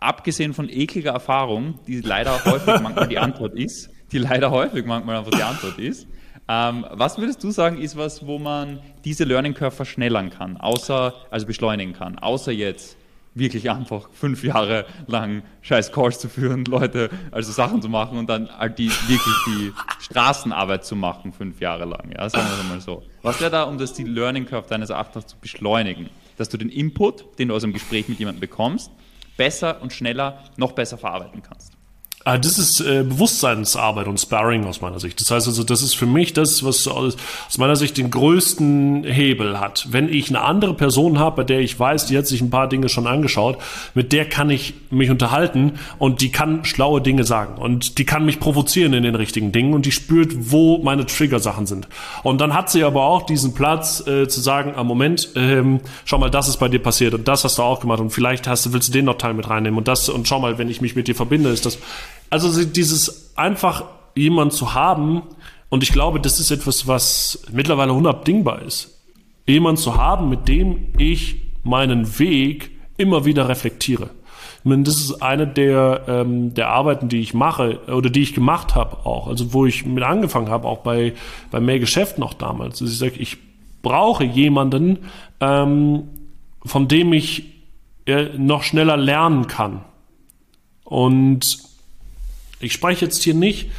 abgesehen 0.00 0.54
von 0.54 0.68
ekliger 0.68 1.12
Erfahrung, 1.12 1.78
die 1.86 2.00
leider 2.00 2.44
häufig 2.44 2.80
manchmal 2.82 3.08
die 3.08 3.18
Antwort 3.18 3.54
ist, 3.54 3.90
die 4.12 4.18
leider 4.18 4.50
häufig 4.50 4.84
manchmal 4.84 5.18
einfach 5.18 5.30
die 5.30 5.42
Antwort 5.42 5.78
ist, 5.78 6.08
ähm, 6.48 6.84
was 6.90 7.16
würdest 7.16 7.44
du 7.44 7.52
sagen, 7.52 7.78
ist 7.78 7.96
was, 7.96 8.26
wo 8.26 8.40
man 8.40 8.80
diese 9.04 9.22
Learning 9.22 9.54
Curve 9.54 9.76
verschnellern 9.76 10.30
kann, 10.30 10.56
außer, 10.56 11.14
also 11.30 11.46
beschleunigen 11.46 11.92
kann, 11.92 12.18
außer 12.18 12.50
jetzt 12.50 12.96
wirklich 13.34 13.70
einfach 13.70 14.08
fünf 14.12 14.42
Jahre 14.42 14.86
lang 15.06 15.42
scheiß 15.62 15.92
Calls 15.92 16.18
zu 16.18 16.28
führen, 16.28 16.64
Leute, 16.64 17.10
also 17.30 17.52
Sachen 17.52 17.80
zu 17.80 17.88
machen 17.88 18.18
und 18.18 18.28
dann 18.28 18.50
halt 18.58 18.78
die, 18.78 18.90
wirklich 19.06 19.36
die 19.46 19.72
Straßenarbeit 20.00 20.84
zu 20.84 20.96
machen, 20.96 21.32
fünf 21.32 21.60
Jahre 21.60 21.84
lang. 21.84 22.10
Ja, 22.12 22.28
sagen 22.28 22.48
wir 22.56 22.64
mal 22.64 22.80
so. 22.80 23.04
Was 23.22 23.40
wäre 23.40 23.52
da, 23.52 23.62
um 23.64 23.78
das 23.78 23.92
die 23.92 24.02
Learning 24.02 24.46
Curve 24.46 24.66
deines 24.68 24.90
Erachtens 24.90 25.28
zu 25.28 25.36
beschleunigen? 25.40 26.10
Dass 26.36 26.48
du 26.48 26.56
den 26.56 26.68
Input, 26.68 27.38
den 27.38 27.48
du 27.48 27.54
aus 27.54 27.62
einem 27.62 27.72
Gespräch 27.72 28.08
mit 28.08 28.18
jemandem 28.18 28.40
bekommst, 28.40 28.90
besser 29.40 29.80
und 29.80 29.90
schneller, 29.90 30.44
noch 30.58 30.72
besser 30.72 30.98
verarbeiten 30.98 31.42
kannst. 31.42 31.79
Ah, 32.22 32.36
das 32.36 32.58
ist 32.58 32.80
äh, 32.82 33.02
Bewusstseinsarbeit 33.02 34.06
und 34.06 34.20
Sparring 34.20 34.66
aus 34.66 34.82
meiner 34.82 35.00
Sicht. 35.00 35.18
Das 35.22 35.30
heißt 35.30 35.46
also, 35.46 35.64
das 35.64 35.80
ist 35.80 35.94
für 35.94 36.04
mich 36.04 36.34
das, 36.34 36.62
was 36.62 36.86
aus, 36.86 37.16
meiner 37.56 37.76
Sicht 37.76 37.96
den 37.96 38.10
größten 38.10 39.04
Hebel 39.04 39.58
hat. 39.58 39.86
Wenn 39.90 40.12
ich 40.12 40.28
eine 40.28 40.42
andere 40.42 40.74
Person 40.74 41.18
habe, 41.18 41.36
bei 41.36 41.44
der 41.44 41.60
ich 41.60 41.80
weiß, 41.80 42.04
die 42.04 42.18
hat 42.18 42.26
sich 42.26 42.42
ein 42.42 42.50
paar 42.50 42.68
Dinge 42.68 42.90
schon 42.90 43.06
angeschaut, 43.06 43.56
mit 43.94 44.12
der 44.12 44.28
kann 44.28 44.50
ich 44.50 44.74
mich 44.90 45.08
unterhalten 45.08 45.78
und 45.98 46.20
die 46.20 46.30
kann 46.30 46.66
schlaue 46.66 47.00
Dinge 47.00 47.24
sagen 47.24 47.56
und 47.56 47.96
die 47.96 48.04
kann 48.04 48.26
mich 48.26 48.38
provozieren 48.38 48.92
in 48.92 49.02
den 49.02 49.14
richtigen 49.14 49.50
Dingen 49.50 49.72
und 49.72 49.86
die 49.86 49.92
spürt, 49.92 50.52
wo 50.52 50.76
meine 50.76 51.06
Trigger-Sachen 51.06 51.64
sind. 51.64 51.88
Und 52.22 52.42
dann 52.42 52.52
hat 52.52 52.68
sie 52.68 52.84
aber 52.84 53.04
auch 53.04 53.24
diesen 53.24 53.54
Platz 53.54 54.06
äh, 54.06 54.28
zu 54.28 54.42
sagen, 54.42 54.72
am 54.72 54.80
ah, 54.80 54.84
Moment, 54.84 55.30
ähm, 55.36 55.80
schau 56.04 56.18
mal, 56.18 56.30
das 56.30 56.48
ist 56.48 56.58
bei 56.58 56.68
dir 56.68 56.80
passiert 56.80 57.14
und 57.14 57.26
das 57.28 57.44
hast 57.44 57.56
du 57.56 57.62
auch 57.62 57.80
gemacht 57.80 58.00
und 58.00 58.10
vielleicht 58.10 58.46
hast 58.46 58.66
du, 58.66 58.74
willst 58.74 58.88
du 58.88 58.92
den 58.92 59.06
noch 59.06 59.16
Teil 59.16 59.32
mit 59.32 59.48
reinnehmen 59.48 59.78
und 59.78 59.88
das 59.88 60.10
und 60.10 60.28
schau 60.28 60.38
mal, 60.38 60.58
wenn 60.58 60.68
ich 60.68 60.82
mich 60.82 60.94
mit 60.94 61.08
dir 61.08 61.14
verbinde, 61.14 61.48
ist 61.48 61.64
das 61.64 61.78
also 62.30 62.64
dieses 62.64 63.36
einfach 63.36 63.84
jemand 64.16 64.52
zu 64.52 64.74
haben, 64.74 65.22
und 65.68 65.84
ich 65.84 65.92
glaube, 65.92 66.20
das 66.20 66.40
ist 66.40 66.50
etwas, 66.50 66.86
was 66.88 67.44
mittlerweile 67.52 67.92
unabdingbar 67.92 68.62
ist. 68.62 68.98
Jemand 69.46 69.78
zu 69.78 69.96
haben, 69.96 70.28
mit 70.28 70.48
dem 70.48 70.88
ich 70.98 71.42
meinen 71.62 72.18
Weg 72.18 72.72
immer 72.96 73.24
wieder 73.24 73.48
reflektiere. 73.48 74.10
Ich 74.58 74.64
meine, 74.64 74.82
das 74.82 74.96
ist 74.96 75.22
eine 75.22 75.46
der, 75.46 76.04
ähm, 76.06 76.52
der 76.54 76.68
Arbeiten, 76.68 77.08
die 77.08 77.20
ich 77.20 77.32
mache 77.34 77.80
oder 77.88 78.10
die 78.10 78.20
ich 78.20 78.34
gemacht 78.34 78.74
habe 78.74 79.06
auch. 79.06 79.26
Also 79.28 79.54
wo 79.54 79.64
ich 79.64 79.86
mit 79.86 80.04
angefangen 80.04 80.50
habe, 80.50 80.68
auch 80.68 80.78
bei, 80.78 81.14
bei 81.50 81.60
mehr 81.60 81.78
Geschäften 81.78 82.22
auch 82.22 82.34
damals. 82.34 82.82
Also 82.82 82.92
ich 82.92 82.98
sage, 82.98 83.18
ich 83.18 83.38
brauche 83.80 84.24
jemanden, 84.24 84.98
ähm, 85.40 86.08
von 86.64 86.88
dem 86.88 87.12
ich 87.12 87.44
äh, 88.06 88.24
noch 88.36 88.62
schneller 88.62 88.96
lernen 88.96 89.46
kann. 89.46 89.80
Und 90.84 91.69
ich 92.60 92.72
spreche 92.72 93.04
jetzt 93.06 93.22
hier 93.22 93.34
nicht 93.34 93.70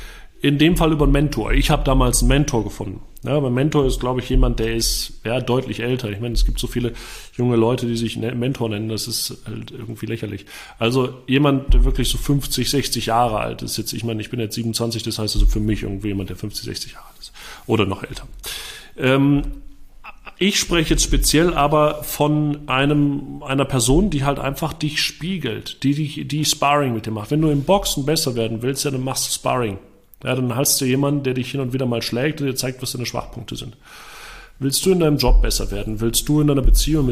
in 0.41 0.57
dem 0.57 0.75
Fall 0.75 0.91
über 0.91 1.03
einen 1.05 1.13
Mentor. 1.13 1.53
Ich 1.53 1.69
habe 1.69 1.83
damals 1.83 2.21
einen 2.21 2.29
Mentor 2.29 2.63
gefunden. 2.63 3.01
Ja, 3.23 3.39
mein 3.39 3.53
Mentor 3.53 3.85
ist, 3.85 3.99
glaube 3.99 4.19
ich, 4.19 4.29
jemand, 4.29 4.59
der 4.59 4.73
ist 4.73 5.21
ja, 5.23 5.39
deutlich 5.39 5.81
älter. 5.81 6.09
Ich 6.09 6.19
meine, 6.19 6.33
es 6.33 6.45
gibt 6.45 6.59
so 6.59 6.65
viele 6.65 6.93
junge 7.37 7.55
Leute, 7.55 7.85
die 7.85 7.95
sich 7.95 8.17
ne-, 8.17 8.33
Mentor 8.33 8.69
nennen. 8.69 8.89
Das 8.89 9.07
ist 9.07 9.37
halt 9.45 9.69
irgendwie 9.69 10.07
lächerlich. 10.07 10.47
Also 10.79 11.13
jemand, 11.27 11.71
der 11.75 11.85
wirklich 11.85 12.09
so 12.09 12.17
50, 12.17 12.67
60 12.67 13.05
Jahre 13.05 13.39
alt 13.39 13.61
ist. 13.61 13.77
Jetzt, 13.77 13.93
ich 13.93 14.03
meine, 14.03 14.21
ich 14.21 14.31
bin 14.31 14.39
jetzt 14.39 14.55
27, 14.55 15.03
das 15.03 15.19
heißt 15.19 15.35
also 15.35 15.45
für 15.45 15.59
mich 15.59 15.83
irgendwie 15.83 16.07
jemand, 16.07 16.29
der 16.31 16.37
50, 16.37 16.65
60 16.65 16.93
Jahre 16.93 17.05
alt 17.05 17.19
ist. 17.19 17.31
Oder 17.67 17.85
noch 17.85 18.01
älter. 18.01 18.27
Ähm, 18.97 19.43
ich 20.41 20.59
spreche 20.59 20.95
jetzt 20.95 21.03
speziell 21.03 21.53
aber 21.53 22.03
von 22.03 22.67
einem, 22.67 23.43
einer 23.43 23.63
Person, 23.63 24.09
die 24.09 24.23
halt 24.23 24.39
einfach 24.39 24.73
dich 24.73 24.99
spiegelt, 24.99 25.83
die, 25.83 25.93
die, 25.93 26.25
die 26.25 26.45
Sparring 26.45 26.95
mit 26.95 27.05
dir 27.05 27.11
macht. 27.11 27.29
Wenn 27.29 27.43
du 27.43 27.49
im 27.49 27.61
Boxen 27.61 28.07
besser 28.07 28.33
werden 28.33 28.63
willst, 28.63 28.83
ja, 28.83 28.89
dann 28.89 29.03
machst 29.03 29.27
du 29.27 29.33
Sparring. 29.33 29.77
Ja, 30.23 30.33
dann 30.33 30.55
hast 30.55 30.81
du 30.81 30.85
jemanden, 30.85 31.21
der 31.21 31.35
dich 31.35 31.51
hin 31.51 31.59
und 31.61 31.73
wieder 31.73 31.85
mal 31.85 32.01
schlägt 32.01 32.41
und 32.41 32.47
dir 32.47 32.55
zeigt, 32.55 32.81
was 32.81 32.91
deine 32.91 33.05
Schwachpunkte 33.05 33.55
sind. 33.55 33.77
Willst 34.57 34.83
du 34.83 34.91
in 34.91 34.99
deinem 34.99 35.17
Job 35.17 35.43
besser 35.43 35.69
werden? 35.69 36.01
Willst 36.01 36.27
du 36.27 36.41
in 36.41 36.47
deiner 36.47 36.61
Beziehung, 36.63 37.07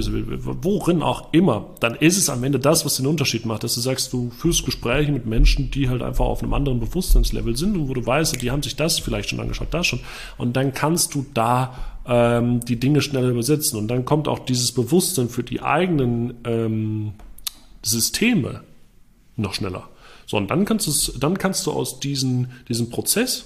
worin 0.62 1.04
auch 1.04 1.32
immer, 1.32 1.70
dann 1.80 1.96
ist 1.96 2.18
es 2.18 2.30
am 2.30 2.44
Ende 2.44 2.60
das, 2.60 2.84
was 2.84 2.98
den 2.98 3.06
Unterschied 3.06 3.46
macht, 3.46 3.64
dass 3.64 3.76
du 3.76 3.82
sagst, 3.82 4.12
du 4.12 4.32
führst 4.32 4.66
Gespräche 4.66 5.12
mit 5.12 5.28
Menschen, 5.28 5.70
die 5.70 5.88
halt 5.90 6.02
einfach 6.02 6.26
auf 6.26 6.42
einem 6.42 6.54
anderen 6.54 6.80
Bewusstseinslevel 6.80 7.56
sind 7.56 7.76
und 7.76 7.90
wo 7.90 7.94
du 7.94 8.06
weißt, 8.06 8.42
die 8.42 8.50
haben 8.50 8.64
sich 8.64 8.76
das 8.76 8.98
vielleicht 8.98 9.30
schon 9.30 9.40
angeschaut, 9.40 9.68
das 9.72 9.86
schon. 9.86 10.00
Und 10.38 10.56
dann 10.58 10.74
kannst 10.74 11.14
du 11.14 11.26
da 11.34 11.76
ähm, 12.10 12.60
die 12.62 12.80
Dinge 12.80 13.02
schneller 13.02 13.30
übersetzen. 13.30 13.78
Und 13.78 13.88
dann 13.88 14.04
kommt 14.04 14.28
auch 14.28 14.40
dieses 14.40 14.72
Bewusstsein 14.74 15.30
für 15.30 15.44
die 15.44 15.62
eigenen 15.62 16.34
ähm, 16.44 17.14
Systeme 17.84 18.64
noch 19.38 19.54
schneller. 19.54 19.88
So, 20.26 20.38
und 20.38 20.50
dann 20.50 20.66
kannst, 20.66 20.88
du 20.88 21.18
dann 21.20 21.38
kannst 21.38 21.66
du 21.66 21.72
aus 21.72 22.00
diesen, 22.00 22.52
diesem 22.68 22.90
Prozess 22.90 23.46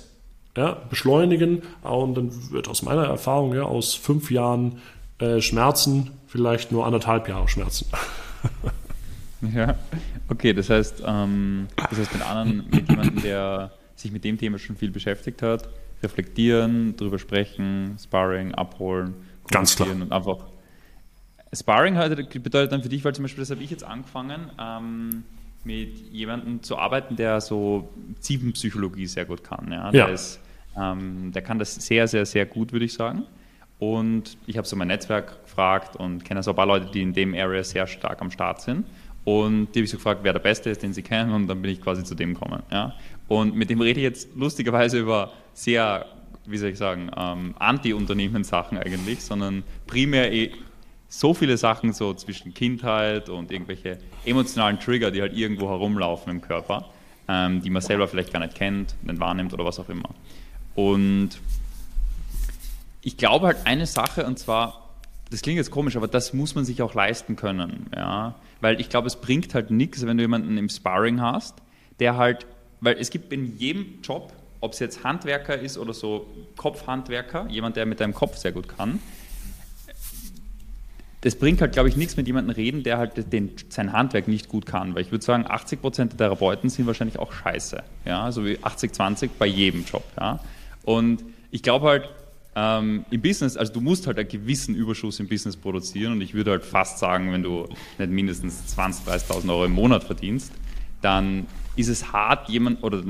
ja, 0.56 0.82
beschleunigen. 0.90 1.62
Und 1.82 2.16
dann 2.16 2.52
wird 2.52 2.68
aus 2.70 2.82
meiner 2.82 3.04
Erfahrung 3.04 3.54
ja 3.54 3.64
aus 3.64 3.94
fünf 3.94 4.32
Jahren 4.32 4.80
äh, 5.20 5.42
Schmerzen 5.42 6.12
vielleicht 6.28 6.72
nur 6.72 6.86
anderthalb 6.86 7.28
Jahre 7.28 7.48
Schmerzen. 7.48 7.86
ja, 9.54 9.76
okay, 10.30 10.54
das 10.54 10.70
heißt, 10.70 11.04
ähm, 11.06 11.68
das 11.76 12.00
heißt 12.00 12.14
mit 12.14 12.22
anderen, 12.26 12.66
mit 12.72 12.90
jemandem, 12.90 13.22
der 13.22 13.72
sich 13.96 14.12
mit 14.12 14.24
dem 14.24 14.38
Thema 14.38 14.58
schon 14.58 14.76
viel 14.78 14.90
beschäftigt 14.90 15.42
hat, 15.42 15.70
reflektieren, 16.04 16.96
drüber 16.96 17.20
sprechen, 17.20 17.98
Sparring, 18.02 18.54
abholen, 18.54 19.16
Ganz 19.50 19.76
klar. 19.76 19.90
und 19.90 20.12
einfach. 20.12 20.46
Sparring 21.54 21.96
bedeutet 21.96 22.72
dann 22.72 22.82
für 22.82 22.90
dich, 22.90 23.04
weil 23.06 23.14
zum 23.14 23.24
Beispiel 23.24 23.42
das 23.42 23.52
habe 23.52 23.64
ich 23.64 23.70
jetzt 23.70 23.84
angefangen, 23.84 24.50
ähm, 24.60 25.24
mit 25.64 26.12
jemandem 26.12 26.64
zu 26.64 26.78
arbeiten, 26.78 27.16
der 27.16 27.42
so 27.42 27.90
Ziebenpsychologie 28.20 29.06
sehr 29.06 29.26
gut 29.26 29.44
kann. 29.44 29.72
Ja? 29.72 29.92
Der, 29.92 30.08
ja. 30.08 30.14
Ist, 30.14 30.40
ähm, 30.78 31.32
der 31.32 31.42
kann 31.42 31.60
das 31.60 31.76
sehr, 31.76 32.08
sehr, 32.08 32.26
sehr 32.26 32.46
gut, 32.46 32.72
würde 32.72 32.86
ich 32.86 32.94
sagen. 32.94 33.24
Und 33.80 34.38
ich 34.48 34.58
habe 34.58 34.68
so 34.68 34.76
mein 34.76 34.88
Netzwerk 34.88 35.44
gefragt 35.44 35.96
und 35.96 36.24
kenne 36.24 36.42
so 36.42 36.52
ein 36.52 36.56
paar 36.56 36.66
Leute, 36.66 36.90
die 36.92 37.02
in 37.02 37.14
dem 37.14 37.34
Area 37.34 37.64
sehr 37.64 37.86
stark 37.86 38.22
am 38.22 38.32
Start 38.32 38.62
sind. 38.62 38.86
Und 39.26 39.68
die 39.74 39.80
habe 39.80 39.86
ich 39.86 39.90
so 39.90 39.98
gefragt, 39.98 40.22
wer 40.24 40.34
der 40.34 40.40
Beste 40.40 40.70
ist, 40.70 40.84
den 40.84 40.94
sie 40.94 41.02
kennen, 41.02 41.32
und 41.34 41.48
dann 41.48 41.62
bin 41.62 41.72
ich 41.72 41.82
quasi 41.82 42.04
zu 42.04 42.16
dem 42.16 42.34
gekommen. 42.34 42.62
Ja? 42.72 42.94
Und 43.28 43.56
mit 43.56 43.70
dem 43.70 43.80
rede 43.80 44.00
ich 44.00 44.04
jetzt 44.04 44.36
lustigerweise 44.36 45.00
über 45.00 45.32
sehr, 45.54 46.06
wie 46.46 46.58
soll 46.58 46.70
ich 46.70 46.78
sagen, 46.78 47.10
ähm, 47.16 47.56
Anti-Unternehmen-Sachen 47.60 48.78
eigentlich, 48.78 49.22
sondern 49.22 49.64
primär 49.88 50.32
eh 50.34 50.52
so 51.14 51.36
viele 51.36 51.58
Sachen 51.58 51.94
so 51.94 52.14
zwischen 52.16 52.56
Kindheit 52.56 53.30
und 53.30 53.52
irgendwelche 53.52 54.00
emotionalen 54.26 54.80
Trigger, 54.80 55.12
die 55.12 55.22
halt 55.22 55.38
irgendwo 55.38 55.70
herumlaufen 55.70 56.32
im 56.32 56.42
Körper, 56.42 56.90
ähm, 57.28 57.62
die 57.62 57.70
man 57.70 57.84
selber 57.84 58.08
vielleicht 58.08 58.34
gar 58.34 58.40
nicht 58.40 58.56
kennt, 58.56 58.96
nicht 59.04 59.20
wahrnimmt 59.20 59.54
oder 59.54 59.64
was 59.64 59.80
auch 59.80 59.90
immer. 59.90 60.10
Und 60.74 61.40
ich 63.04 63.18
glaube 63.18 63.48
halt 63.48 63.58
eine 63.66 63.86
Sache, 63.86 64.26
und 64.26 64.40
zwar, 64.40 64.90
das 65.30 65.42
klingt 65.42 65.58
jetzt 65.58 65.70
komisch, 65.70 65.96
aber 65.96 66.08
das 66.08 66.34
muss 66.34 66.56
man 66.56 66.66
sich 66.66 66.82
auch 66.82 66.96
leisten 66.96 67.36
können. 67.36 67.88
Ja? 67.96 68.36
Weil 68.62 68.82
ich 68.82 68.90
glaube, 68.90 69.08
es 69.08 69.18
bringt 69.18 69.54
halt 69.54 69.70
nichts, 69.70 70.06
wenn 70.06 70.18
du 70.18 70.24
jemanden 70.24 70.58
im 70.58 70.70
Sparring 70.70 71.22
hast, 71.22 71.56
der 72.00 72.18
halt, 72.18 72.48
weil 72.82 72.96
es 72.98 73.12
gibt 73.12 73.32
in 73.32 73.58
jedem 73.58 74.02
Job, 74.02 74.34
ob 74.64 74.72
es 74.72 74.80
jetzt 74.80 75.04
Handwerker 75.04 75.60
ist 75.60 75.78
oder 75.78 75.94
so 75.94 76.26
Kopfhandwerker, 76.56 77.48
jemand, 77.50 77.76
der 77.76 77.86
mit 77.86 78.00
deinem 78.00 78.14
Kopf 78.14 78.38
sehr 78.38 78.54
gut 78.54 78.70
kann, 78.70 79.00
das 81.20 81.36
bringt 81.36 81.60
halt, 81.60 81.74
glaube 81.74 81.90
ich, 81.90 81.98
nichts 81.98 82.16
mit 82.16 82.28
jemandem 82.28 82.56
reden, 82.56 82.84
der 82.84 82.98
halt 82.98 83.32
den, 83.32 83.52
sein 83.68 83.92
Handwerk 83.92 84.30
nicht 84.30 84.48
gut 84.48 84.66
kann. 84.66 84.96
Weil 84.96 85.02
ich 85.02 85.12
würde 85.12 85.24
sagen, 85.24 85.46
80 85.48 85.82
Prozent 85.82 86.12
der 86.14 86.18
Therapeuten 86.18 86.70
sind 86.70 86.88
wahrscheinlich 86.88 87.20
auch 87.20 87.34
scheiße. 87.34 87.84
Ja, 88.06 88.32
so 88.32 88.46
wie 88.46 88.58
80-20 88.58 89.32
bei 89.38 89.48
jedem 89.48 89.84
Job. 89.84 90.04
Ja. 90.18 90.40
Und 90.84 91.24
ich 91.52 91.62
glaube 91.62 91.88
halt, 91.88 92.10
ähm, 92.56 93.06
im 93.10 93.22
Business, 93.22 93.58
also 93.58 93.74
du 93.74 93.82
musst 93.82 94.08
halt 94.08 94.18
einen 94.18 94.30
gewissen 94.30 94.76
Überschuss 94.76 95.20
im 95.20 95.28
Business 95.28 95.58
produzieren 95.58 96.14
und 96.14 96.22
ich 96.22 96.34
würde 96.34 96.52
halt 96.52 96.64
fast 96.64 97.00
sagen, 97.00 97.34
wenn 97.34 97.44
du 97.44 97.68
nicht 97.98 98.12
mindestens 98.12 98.78
20.000, 98.78 99.28
30.000 99.28 99.50
Euro 99.50 99.66
im 99.66 99.74
Monat 99.74 100.04
verdienst, 100.04 100.54
dann 101.02 101.48
ist 101.76 101.90
es 101.90 102.14
hart, 102.14 102.50
jemand 102.50 102.84
oder, 102.84 103.02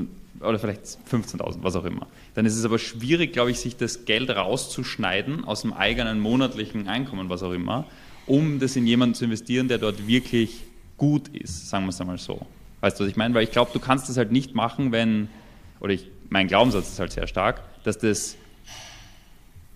oder 0.44 0.60
vielleicht 0.60 0.84
15.000, 1.10 1.58
was 1.62 1.76
auch 1.76 1.86
immer. 1.86 2.08
Dann 2.36 2.46
ist 2.46 2.56
es 2.56 2.66
aber 2.66 2.80
schwierig, 2.80 3.34
glaube 3.34 3.52
ich, 3.52 3.60
sich 3.60 3.78
das 3.78 4.06
Geld 4.06 4.30
rauszuschneiden 4.30 5.46
aus 5.46 5.62
dem 5.62 5.74
eigenen 5.74 6.20
monatlichen 6.20 6.88
Einkommen, 6.88 7.30
was 7.30 7.44
auch 7.44 7.52
immer, 7.52 7.86
um 8.26 8.60
das 8.60 8.76
in 8.76 8.88
jemanden 8.88 9.16
zu 9.16 9.26
investieren, 9.26 9.68
der 9.68 9.78
dort 9.78 10.08
wirklich 10.08 10.64
gut 10.98 11.28
ist, 11.30 11.70
sagen 11.70 11.86
wir 11.86 11.90
es 11.90 12.00
einmal 12.00 12.18
so. 12.18 12.46
Weißt 12.82 13.00
du, 13.00 13.04
was 13.04 13.12
ich 13.12 13.18
meine? 13.18 13.34
Weil 13.34 13.44
ich 13.44 13.52
glaube, 13.52 13.72
du 13.74 13.80
kannst 13.80 14.10
das 14.10 14.18
halt 14.18 14.32
nicht 14.32 14.56
machen, 14.56 14.92
wenn, 14.92 15.30
oder 15.80 15.94
ich, 15.94 16.10
mein 16.30 16.48
Glaubenssatz 16.48 16.90
ist 16.90 17.00
halt 17.00 17.12
sehr 17.12 17.28
stark, 17.28 17.62
dass, 17.84 17.98
das, 17.98 18.36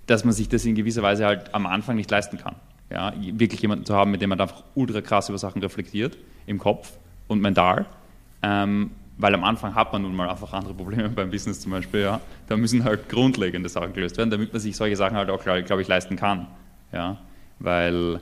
dass 0.05 0.23
man 0.23 0.33
sich 0.33 0.49
das 0.49 0.65
in 0.65 0.75
gewisser 0.75 1.03
Weise 1.03 1.25
halt 1.25 1.53
am 1.53 1.65
Anfang 1.65 1.95
nicht 1.95 2.11
leisten 2.11 2.37
kann. 2.37 2.55
Ja, 2.89 3.13
wirklich 3.17 3.61
jemanden 3.61 3.85
zu 3.85 3.93
haben, 3.93 4.11
mit 4.11 4.21
dem 4.21 4.29
man 4.29 4.39
einfach 4.39 4.63
ultra 4.75 5.01
krass 5.01 5.27
über 5.27 5.37
Sachen 5.37 5.61
reflektiert, 5.61 6.17
im 6.45 6.57
Kopf 6.57 6.93
und 7.27 7.41
mental. 7.41 7.85
Ähm, 8.41 8.91
weil 9.17 9.33
am 9.33 9.43
Anfang 9.43 9.75
hat 9.75 9.91
man 9.93 10.03
nun 10.03 10.15
mal 10.15 10.29
einfach 10.29 10.53
andere 10.53 10.73
Probleme 10.73 11.09
beim 11.15 11.29
Business 11.29 11.59
zum 11.59 11.71
Beispiel. 11.71 12.01
Ja. 12.01 12.21
Da 12.47 12.57
müssen 12.57 12.83
halt 12.83 13.09
grundlegende 13.09 13.69
Sachen 13.69 13.93
gelöst 13.93 14.17
werden, 14.17 14.29
damit 14.29 14.53
man 14.53 14.61
sich 14.61 14.75
solche 14.75 14.95
Sachen 14.95 15.17
halt 15.17 15.29
auch, 15.29 15.43
glaube 15.43 15.81
ich, 15.81 15.87
leisten 15.87 16.15
kann. 16.15 16.47
Ja. 16.91 17.17
Weil 17.59 18.21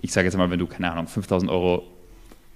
ich 0.00 0.12
sage 0.12 0.26
jetzt 0.26 0.36
mal, 0.36 0.50
wenn 0.50 0.58
du, 0.58 0.66
keine 0.66 0.92
Ahnung, 0.92 1.06
5000 1.06 1.50
Euro 1.50 1.84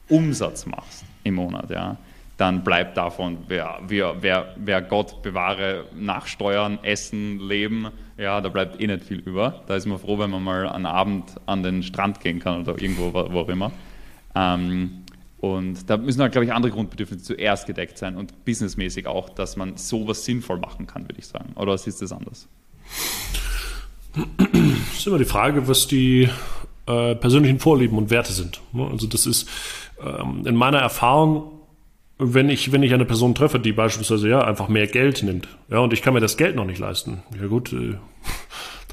Umsatz 0.09 0.67
machst 0.67 1.05
im 1.25 1.35
Monat, 1.35 1.71
ja, 1.71 1.97
dann 2.37 2.65
bleibt 2.65 2.97
davon, 2.97 3.39
wer, 3.49 3.79
wer, 3.87 4.23
wer, 4.23 4.55
wer 4.57 4.83
Gott 4.83 5.23
bewahre, 5.23 5.85
nachsteuern, 5.95 6.79
essen, 6.83 7.39
leben, 7.39 7.89
ja, 8.17 8.41
da 8.41 8.49
bleibt 8.49 8.81
eh 8.81 8.87
nicht 8.87 9.05
viel 9.05 9.21
über. 9.21 9.63
Da 9.67 9.77
ist 9.77 9.87
man 9.87 9.99
froh, 9.99 10.19
wenn 10.19 10.31
man 10.31 10.43
mal 10.43 10.69
einen 10.69 10.87
Abend 10.87 11.41
an 11.47 11.63
den 11.63 11.83
Strand 11.83 12.21
gehen 12.21 12.41
kann 12.41 12.63
oder 12.63 12.81
irgendwo, 12.81 13.13
wo 13.13 13.41
auch 13.41 13.49
immer. 13.49 13.73
Ähm, 14.35 15.04
und 15.45 15.91
da 15.91 15.97
müssen 15.97 16.23
halt, 16.23 16.33
glaube 16.33 16.47
ich, 16.47 16.53
andere 16.53 16.73
Grundbedürfnisse 16.73 17.23
zuerst 17.23 17.67
gedeckt 17.67 17.99
sein 17.99 18.17
und 18.17 18.45
businessmäßig 18.45 19.07
auch, 19.07 19.29
dass 19.29 19.57
man 19.57 19.77
sowas 19.77 20.25
sinnvoll 20.25 20.59
machen 20.59 20.87
kann, 20.87 21.03
würde 21.03 21.19
ich 21.19 21.27
sagen. 21.27 21.53
Oder 21.57 21.75
ist 21.75 21.87
das 21.87 22.13
anders? 22.13 22.49
Das 24.15 24.99
ist 24.99 25.07
immer 25.07 25.19
die 25.19 25.25
Frage, 25.25 25.69
was 25.69 25.87
die 25.87 26.29
äh, 26.87 27.15
persönlichen 27.15 27.59
Vorlieben 27.59 27.99
und 27.99 28.11
Werte 28.11 28.33
sind. 28.33 28.61
Ne? 28.73 28.89
Also 28.91 29.07
das 29.07 29.27
ist 29.27 29.49
ähm, 30.01 30.47
in 30.47 30.57
meiner 30.57 30.79
Erfahrung, 30.79 31.51
wenn 32.19 32.49
ich, 32.49 32.73
wenn 32.73 32.83
ich 32.83 32.95
eine 32.95 33.05
Person 33.05 33.35
treffe, 33.35 33.59
die 33.59 33.73
beispielsweise 33.73 34.29
ja 34.29 34.45
einfach 34.45 34.69
mehr 34.69 34.87
Geld 34.87 35.23
nimmt, 35.23 35.49
ja, 35.69 35.79
und 35.79 35.93
ich 35.93 36.01
kann 36.01 36.15
mir 36.15 36.21
das 36.21 36.37
Geld 36.37 36.57
noch 36.57 36.65
nicht 36.65 36.79
leisten, 36.79 37.23
ja 37.39 37.49
gut, 37.49 37.73
äh, 37.73 37.97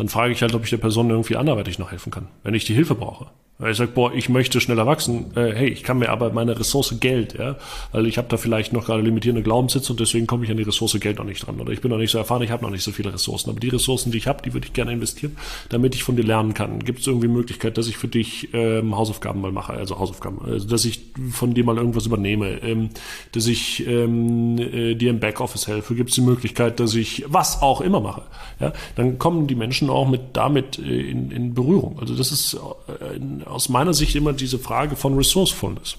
dann 0.02 0.10
frage 0.10 0.34
ich 0.34 0.42
halt, 0.42 0.56
ob 0.56 0.64
ich 0.64 0.72
der 0.72 0.78
Person 0.78 1.12
irgendwie 1.12 1.36
anderweitig 1.36 1.78
noch 1.78 1.92
helfen 1.92 2.12
kann, 2.12 2.28
wenn 2.42 2.56
ich 2.56 2.66
die 2.66 2.74
Hilfe 2.74 2.96
brauche. 2.96 3.28
Weil 3.62 3.74
ich 3.74 3.78
sage, 3.78 3.92
boah, 3.94 4.12
ich 4.12 4.28
möchte 4.28 4.60
schneller 4.60 4.88
wachsen. 4.88 5.38
Äh, 5.38 5.54
hey, 5.54 5.70
ich 5.70 5.84
kann 5.84 6.00
mir 6.00 6.10
aber 6.10 6.32
meine 6.34 6.60
Ressource 6.60 6.96
Geld, 7.00 7.38
ja, 7.38 7.58
weil 7.92 8.08
ich 8.08 8.18
habe 8.18 8.28
da 8.28 8.38
vielleicht 8.38 8.74
noch 8.74 8.88
gerade 8.88 9.04
limitierende 9.04 9.44
Glaubenssitze 9.44 9.94
und 9.94 10.00
deswegen 10.00 10.26
komme 10.26 10.46
ich 10.46 10.50
an 10.50 10.58
die 10.58 10.64
Ressource 10.64 11.00
Geld 11.00 11.20
noch 11.20 11.26
nicht 11.26 11.46
dran. 11.46 11.62
Oder 11.62 11.72
ich 11.72 11.80
bin 11.80 11.92
noch 11.92 12.00
nicht 12.00 12.10
so 12.10 12.18
erfahren, 12.18 12.42
ich 12.42 12.50
habe 12.50 12.64
noch 12.64 12.72
nicht 12.72 12.82
so 12.82 12.92
viele 12.92 13.14
Ressourcen. 13.14 13.52
Aber 13.52 13.60
die 13.60 13.70
Ressourcen, 13.70 14.12
die 14.12 14.18
ich 14.18 14.26
habe, 14.26 14.42
die 14.42 14.54
würde 14.54 14.66
ich 14.66 14.74
gerne 14.74 14.92
investieren, 14.92 15.38
damit 15.70 15.94
ich 15.94 16.04
von 16.04 16.16
dir 16.16 16.24
lernen 16.24 16.56
kann. 16.56 16.80
Gibt 16.80 17.02
es 17.02 17.08
irgendwie 17.08 17.28
Möglichkeit, 17.28 17.78
dass 17.78 17.88
ich 17.88 17.98
für 17.98 18.08
dich 18.08 18.50
ähm, 18.54 18.98
Hausaufgaben 18.98 19.42
mal 19.42 19.52
mache, 19.52 19.74
also 19.74 20.00
Hausaufgaben, 20.00 20.40
also 20.44 20.68
dass 20.68 20.84
ich 20.84 21.00
von 21.32 21.54
dir 21.54 21.64
mal 21.64 21.78
irgendwas 21.78 22.08
übernehme, 22.08 22.64
ähm, 22.64 22.90
dass 23.34 23.46
ich 23.46 23.86
ähm, 23.86 24.58
äh, 24.58 24.96
dir 24.96 25.12
im 25.12 25.20
Backoffice 25.20 25.68
helfe? 25.68 25.94
Gibt 25.94 26.10
es 26.10 26.16
die 26.16 26.22
Möglichkeit, 26.22 26.80
dass 26.80 26.96
ich 26.96 27.26
was 27.28 27.62
auch 27.62 27.82
immer 27.82 28.00
mache? 28.00 28.24
Ja, 28.60 28.74
dann 28.96 29.20
kommen 29.20 29.46
die 29.46 29.54
Menschen 29.54 29.91
auch 29.92 30.08
mit 30.08 30.22
damit 30.34 30.80
äh, 30.80 31.10
in, 31.10 31.32
in 31.32 31.54
Berührung. 31.54 32.00
Also 32.00 32.16
das 32.16 32.32
ist 32.32 32.54
äh, 32.54 33.46
aus 33.46 33.70
meiner 33.70 33.94
Sicht 33.94 34.16
immer 34.16 34.34
diese 34.34 34.60
Frage 34.60 34.96
von 34.96 35.16
Resourcefulness. 35.16 35.98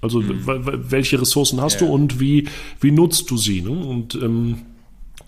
Also 0.00 0.20
mhm. 0.20 0.42
welche 0.90 1.20
Ressourcen 1.20 1.60
hast 1.60 1.80
ja. 1.80 1.86
du 1.86 1.92
und 1.92 2.20
wie, 2.20 2.48
wie 2.80 2.92
nutzt 2.92 3.30
du 3.30 3.36
sie? 3.36 3.62
Ne? 3.62 3.70
Und 3.70 4.14
ähm, 4.14 4.62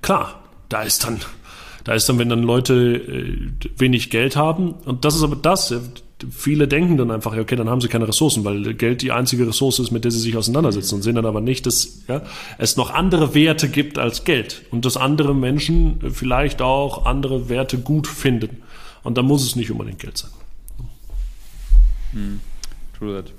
klar, 0.01 0.43
da 0.68 0.82
ist 0.82 1.05
dann, 1.05 1.20
da 1.84 1.95
ist 1.95 2.09
dann, 2.09 2.18
wenn 2.18 2.28
dann 2.28 2.43
Leute 2.43 2.74
äh, 2.74 3.51
wenig 3.76 4.11
Geld 4.11 4.36
haben, 4.36 4.74
und 4.84 5.05
das 5.05 5.16
ist 5.16 5.22
aber 5.22 5.36
das, 5.36 5.74
viele 6.31 6.68
denken 6.68 6.97
dann 6.97 7.11
einfach, 7.11 7.37
okay, 7.37 7.57
dann 7.57 7.68
haben 7.68 7.81
sie 7.81 7.89
keine 7.89 8.09
Ressourcen, 8.09 8.45
weil 8.45 8.75
Geld 8.75 9.03
die 9.03 9.12
einzige 9.12 9.47
Ressource 9.47 9.79
ist, 9.79 9.91
mit 9.91 10.05
der 10.05 10.11
sie 10.11 10.18
sich 10.18 10.37
auseinandersetzen 10.37 10.97
und 10.97 11.03
sehen 11.03 11.14
dann 11.14 11.27
aber 11.27 11.41
nicht, 11.41 11.66
dass 11.66 12.03
ja, 12.09 12.23
es 12.59 12.77
noch 12.77 12.93
andere 12.93 13.35
Werte 13.35 13.68
gibt 13.68 13.99
als 13.99 14.25
Geld 14.25 14.62
und 14.71 14.85
dass 14.85 14.97
andere 14.97 15.35
Menschen 15.35 16.01
vielleicht 16.12 16.62
auch 16.62 17.07
andere 17.07 17.49
Werte 17.49 17.79
gut 17.79 18.07
finden. 18.07 18.62
Und 19.03 19.16
da 19.16 19.23
muss 19.23 19.45
es 19.45 19.57
nicht 19.57 19.71
unbedingt 19.71 19.99
Geld 19.99 20.18
sein. 20.18 20.31
Hm. 22.12 22.41
True 22.99 23.23
that. 23.23 23.33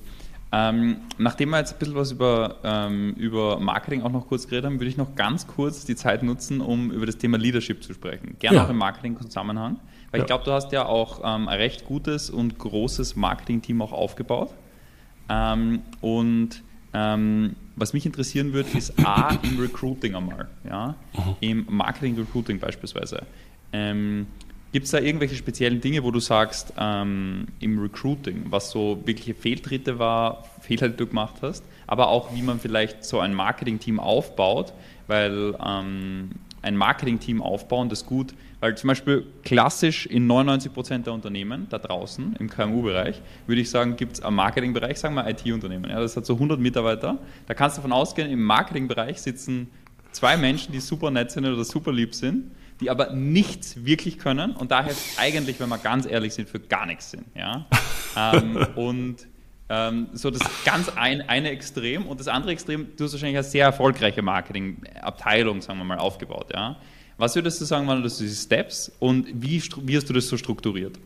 Ähm, 0.54 0.98
nachdem 1.18 1.52
wir 1.52 1.60
jetzt 1.60 1.74
ein 1.74 1.80
bisschen 1.80 1.96
was 1.96 2.12
über, 2.12 2.58
ähm, 2.64 3.14
über 3.14 3.60
Marketing 3.60 4.02
auch 4.02 4.12
noch 4.12 4.28
kurz 4.28 4.48
geredet 4.48 4.66
haben, 4.66 4.80
würde 4.80 4.90
ich 4.90 4.98
noch 4.98 5.16
ganz 5.16 5.48
kurz 5.48 5.86
die 5.86 5.96
Zeit 5.96 6.24
nutzen, 6.24 6.60
um 6.60 6.92
über 6.92 7.06
das 7.06 7.18
Thema 7.18 7.38
Leadership 7.38 7.82
zu 7.84 7.94
sprechen. 7.94 8.36
Gerne 8.40 8.58
ja. 8.58 8.66
auch 8.66 8.70
im 8.70 8.78
Marketing-Zusammenhang. 8.78 9.80
Weil 10.12 10.20
ja. 10.20 10.24
ich 10.24 10.28
glaube, 10.28 10.44
du 10.44 10.52
hast 10.52 10.72
ja 10.72 10.86
auch 10.86 11.20
ähm, 11.24 11.48
ein 11.48 11.58
recht 11.58 11.86
gutes 11.86 12.30
und 12.30 12.58
großes 12.60 13.16
Marketing-Team 13.16 13.82
auch 13.82 13.94
aufgebaut. 13.94 14.54
Ähm, 15.30 15.82
und 16.02 16.62
ähm, 16.94 17.56
was 17.76 17.94
mich 17.94 18.06
interessieren 18.06 18.54
würde, 18.54 18.78
ist 18.78 18.94
A, 19.06 19.38
im 19.44 19.60
Recruiting 19.60 20.16
einmal. 20.16 20.50
Ja? 20.68 20.96
Mhm. 21.14 21.36
Im 21.40 21.66
Marketing-Recruiting 21.70 22.60
beispielsweise. 22.60 23.24
Ähm, 23.72 24.28
Gibt 24.74 24.86
es 24.86 24.92
da 24.92 25.00
irgendwelche 25.00 25.36
speziellen 25.36 25.82
Dinge, 25.82 26.04
wo 26.04 26.12
du 26.12 26.22
sagst, 26.22 26.74
ähm, 26.78 27.48
im 27.60 27.78
Recruiting, 27.80 28.46
was 28.50 28.72
so 28.72 29.02
wirkliche 29.06 29.34
Fehltritte 29.34 30.00
war, 30.00 30.46
Fehler, 30.62 30.88
die 30.90 30.96
du 30.96 31.08
gemacht 31.08 31.36
hast, 31.42 31.64
aber 31.88 32.08
auch 32.08 32.34
wie 32.34 32.42
man 32.42 32.60
vielleicht 32.60 33.04
so 33.04 33.20
ein 33.20 33.34
Marketing-Team 33.34 34.00
aufbaut, 34.00 34.72
weil 35.08 35.56
ähm, 35.66 36.32
ein 36.62 36.78
Marketing-Team 36.78 37.42
aufbauen, 37.42 37.90
das 37.90 38.06
gut, 38.06 38.34
weil 38.62 38.78
zum 38.78 38.88
Beispiel 38.88 39.26
klassisch 39.44 40.06
in 40.06 40.32
99% 40.32 41.04
der 41.04 41.12
Unternehmen 41.12 41.68
da 41.70 41.78
draußen 41.78 42.38
im 42.40 42.50
KMU-Bereich, 42.50 43.22
würde 43.48 43.62
ich 43.62 43.70
sagen, 43.70 43.98
gibt 43.98 44.14
es 44.14 44.22
am 44.22 44.36
Marketing-Bereich, 44.36 44.98
sagen 44.98 45.16
wir 45.16 45.28
IT-Unternehmen, 45.28 45.92
ja, 45.92 46.00
das 46.00 46.16
hat 46.16 46.26
so 46.26 46.36
100 46.36 46.58
Mitarbeiter, 46.60 47.18
da 47.48 47.54
kannst 47.54 47.76
du 47.76 47.82
davon 47.82 47.92
ausgehen, 47.92 48.32
im 48.32 48.42
Marketing-Bereich 48.44 49.22
sitzen 49.22 49.70
zwei 50.14 50.38
Menschen, 50.38 50.72
die 50.72 50.80
super 50.80 51.12
nett 51.12 51.32
sind 51.32 51.46
oder 51.46 51.66
super 51.66 51.92
lieb 51.92 52.16
sind 52.16 52.52
die 52.82 52.90
aber 52.90 53.14
nichts 53.14 53.86
wirklich 53.86 54.18
können 54.18 54.52
und 54.52 54.72
daher 54.72 54.94
eigentlich, 55.18 55.60
wenn 55.60 55.70
wir 55.70 55.78
ganz 55.78 56.08
ehrlich 56.08 56.34
sind, 56.34 56.50
für 56.50 56.60
gar 56.60 56.88
nichts 56.88 57.12
sind. 57.12 57.26
Ja? 57.36 57.68
ähm, 58.18 58.68
und 58.76 59.28
ähm, 59.70 60.10
so 60.14 60.32
das 60.32 60.42
ganz 60.66 60.90
ein, 60.90 61.22
eine 61.30 61.52
Extrem 61.52 62.08
und 62.08 62.20
das 62.20 62.28
andere 62.28 62.52
Extrem, 62.52 62.88
du 62.98 63.06
hast 63.06 63.14
wahrscheinlich 63.14 63.38
eine 63.38 63.44
sehr 63.44 63.66
erfolgreiche 63.66 64.24
Marketingabteilung, 64.24 65.62
sagen 65.62 65.80
wir 65.80 65.86
mal, 65.86 66.00
aufgebaut. 66.00 66.52
Ja? 66.54 66.78
Was 67.22 67.36
würdest 67.36 67.62
du 67.62 67.66
sagen, 67.66 67.86
waren 67.86 68.02
das 68.02 68.18
diese 68.18 68.36
Steps 68.36 68.92
und 68.98 69.28
wie, 69.32 69.62
wie 69.84 69.96
hast 69.96 70.10
du 70.10 70.14
das 70.14 70.28
so 70.28 70.38
strukturiert? 70.38 70.98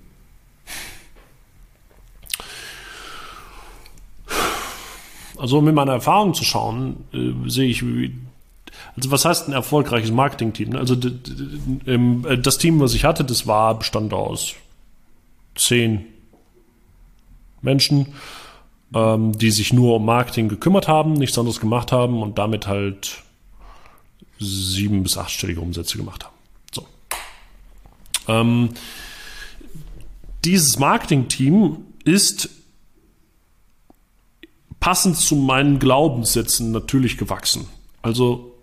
Also 5.38 5.58
um 5.58 5.68
in 5.68 5.76
meiner 5.76 5.92
Erfahrung 5.92 6.34
zu 6.34 6.46
schauen, 6.46 7.04
äh, 7.12 7.50
sehe 7.50 7.68
ich, 7.68 7.86
wie 7.86 8.16
also 8.96 9.12
was 9.12 9.26
heißt 9.26 9.50
ein 9.50 9.52
erfolgreiches 9.52 10.12
Marketing-Team? 10.12 10.70
Ne? 10.70 10.80
Also 10.80 10.96
äh, 10.96 12.38
das 12.38 12.60
Team, 12.60 12.80
was 12.80 12.94
ich 12.94 13.04
hatte, 13.04 13.26
das 13.26 13.46
war 13.46 13.78
bestand 13.78 14.14
aus 14.14 14.56
zehn 15.56 16.06
Menschen, 17.62 18.14
ähm, 18.94 19.38
die 19.38 19.52
sich 19.52 19.74
nur 19.74 19.98
um 19.98 20.06
Marketing 20.06 20.48
gekümmert 20.48 20.88
haben, 20.88 21.12
nichts 21.12 21.38
anderes 21.38 21.60
gemacht 21.60 21.92
haben 21.92 22.24
und 22.24 22.38
damit 22.38 22.68
halt 22.68 23.25
sieben 24.40 25.04
bis 25.04 25.18
achtstellige 25.18 25.62
Umsätze 25.62 25.98
gemacht 25.98 26.26
haben. 26.26 26.36
So. 26.74 26.88
Ähm, 28.28 28.70
dieses 30.44 30.78
Marketing-Team 30.80 31.78
ist 32.04 32.50
passend 34.80 35.18
zu 35.18 35.36
meinen 35.36 35.80
Glaubenssätzen 35.80 36.72
natürlich 36.72 37.18
gewachsen. 37.18 37.68
Also 38.02 38.56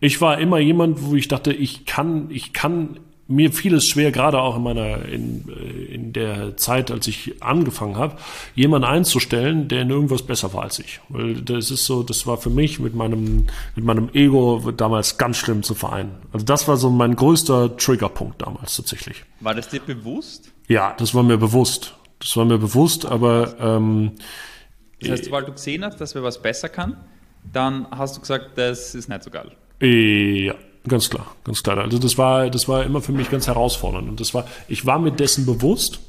ich 0.00 0.20
war 0.20 0.38
immer 0.38 0.58
jemand, 0.58 1.02
wo 1.02 1.14
ich 1.16 1.28
dachte, 1.28 1.52
ich 1.52 1.86
kann, 1.86 2.30
ich 2.30 2.52
kann 2.52 3.00
mir 3.28 3.52
fiel 3.52 3.74
es 3.74 3.86
schwer, 3.86 4.12
gerade 4.12 4.40
auch 4.40 4.56
in 4.56 4.62
meiner 4.62 5.04
in, 5.06 5.44
äh, 5.48 5.94
in 5.94 6.12
der 6.12 6.56
Zeit, 6.56 6.90
als 6.90 7.06
ich 7.06 7.42
angefangen 7.42 7.96
habe, 7.96 8.16
jemanden 8.54 8.86
einzustellen, 8.86 9.68
der 9.68 9.82
in 9.82 9.90
irgendwas 9.90 10.22
besser 10.22 10.52
war 10.54 10.62
als 10.62 10.78
ich. 10.78 11.00
Weil 11.08 11.42
das 11.42 11.70
ist 11.70 11.86
so, 11.86 12.02
das 12.02 12.26
war 12.26 12.36
für 12.36 12.50
mich 12.50 12.78
mit 12.78 12.94
meinem 12.94 13.46
mit 13.74 13.84
meinem 13.84 14.10
Ego 14.12 14.72
damals 14.76 15.18
ganz 15.18 15.38
schlimm 15.38 15.62
zu 15.62 15.74
vereinen. 15.74 16.16
Also 16.32 16.46
das 16.46 16.68
war 16.68 16.76
so 16.76 16.90
mein 16.90 17.16
größter 17.16 17.76
Triggerpunkt 17.76 18.42
damals 18.42 18.76
tatsächlich. 18.76 19.24
War 19.40 19.54
das 19.54 19.68
dir 19.68 19.80
bewusst? 19.80 20.52
Ja, 20.68 20.94
das 20.98 21.14
war 21.14 21.22
mir 21.22 21.38
bewusst. 21.38 21.94
Das 22.20 22.36
war 22.36 22.44
mir 22.44 22.58
bewusst, 22.58 23.04
aber 23.04 23.56
ähm, 23.60 24.12
das 25.00 25.10
heißt, 25.10 25.30
weil 25.30 25.44
du 25.44 25.52
gesehen 25.52 25.84
hast, 25.84 26.00
dass 26.00 26.14
wir 26.14 26.22
was 26.22 26.40
besser 26.40 26.68
kann, 26.68 26.96
dann 27.52 27.86
hast 27.90 28.16
du 28.16 28.20
gesagt, 28.20 28.56
das 28.56 28.94
ist 28.94 29.08
nicht 29.08 29.22
so 29.22 29.30
geil. 29.30 29.52
Ja, 29.80 30.54
Ganz 30.88 31.10
klar, 31.10 31.34
ganz 31.44 31.62
klar. 31.62 31.78
Also 31.78 31.98
das 31.98 32.16
war, 32.16 32.48
das 32.48 32.68
war 32.68 32.84
immer 32.84 33.00
für 33.00 33.12
mich 33.12 33.30
ganz 33.30 33.46
herausfordernd. 33.48 34.08
Und 34.08 34.20
das 34.20 34.34
war, 34.34 34.46
ich 34.68 34.86
war 34.86 34.98
mir 34.98 35.10
dessen 35.10 35.46
bewusst. 35.46 36.00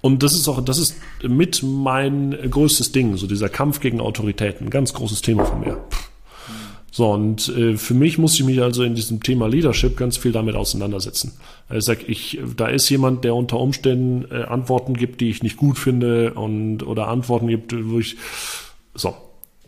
Und 0.00 0.22
das 0.22 0.32
ist 0.32 0.48
auch, 0.48 0.62
das 0.64 0.78
ist 0.78 0.96
mit 1.22 1.62
mein 1.62 2.36
größtes 2.50 2.92
Ding, 2.92 3.16
so 3.16 3.26
dieser 3.26 3.48
Kampf 3.48 3.80
gegen 3.80 4.00
Autoritäten, 4.00 4.68
ganz 4.68 4.92
großes 4.92 5.22
Thema 5.22 5.44
von 5.44 5.60
mir. 5.60 5.78
So, 6.90 7.10
und 7.10 7.48
äh, 7.48 7.76
für 7.78 7.94
mich 7.94 8.18
musste 8.18 8.42
ich 8.42 8.46
mich 8.46 8.60
also 8.60 8.82
in 8.82 8.94
diesem 8.94 9.22
Thema 9.22 9.48
Leadership 9.48 9.96
ganz 9.96 10.18
viel 10.18 10.30
damit 10.30 10.56
auseinandersetzen. 10.56 11.32
Ich 11.72 11.84
sag, 11.84 12.06
ich, 12.08 12.38
da 12.56 12.66
ist 12.66 12.90
jemand, 12.90 13.24
der 13.24 13.34
unter 13.34 13.58
Umständen 13.58 14.26
äh, 14.30 14.42
Antworten 14.42 14.94
gibt, 14.94 15.20
die 15.22 15.30
ich 15.30 15.42
nicht 15.42 15.56
gut 15.56 15.78
finde 15.78 16.34
und 16.34 16.82
oder 16.82 17.08
Antworten 17.08 17.46
gibt, 17.46 17.74
wo 17.88 17.98
ich 17.98 18.16
so, 18.94 19.14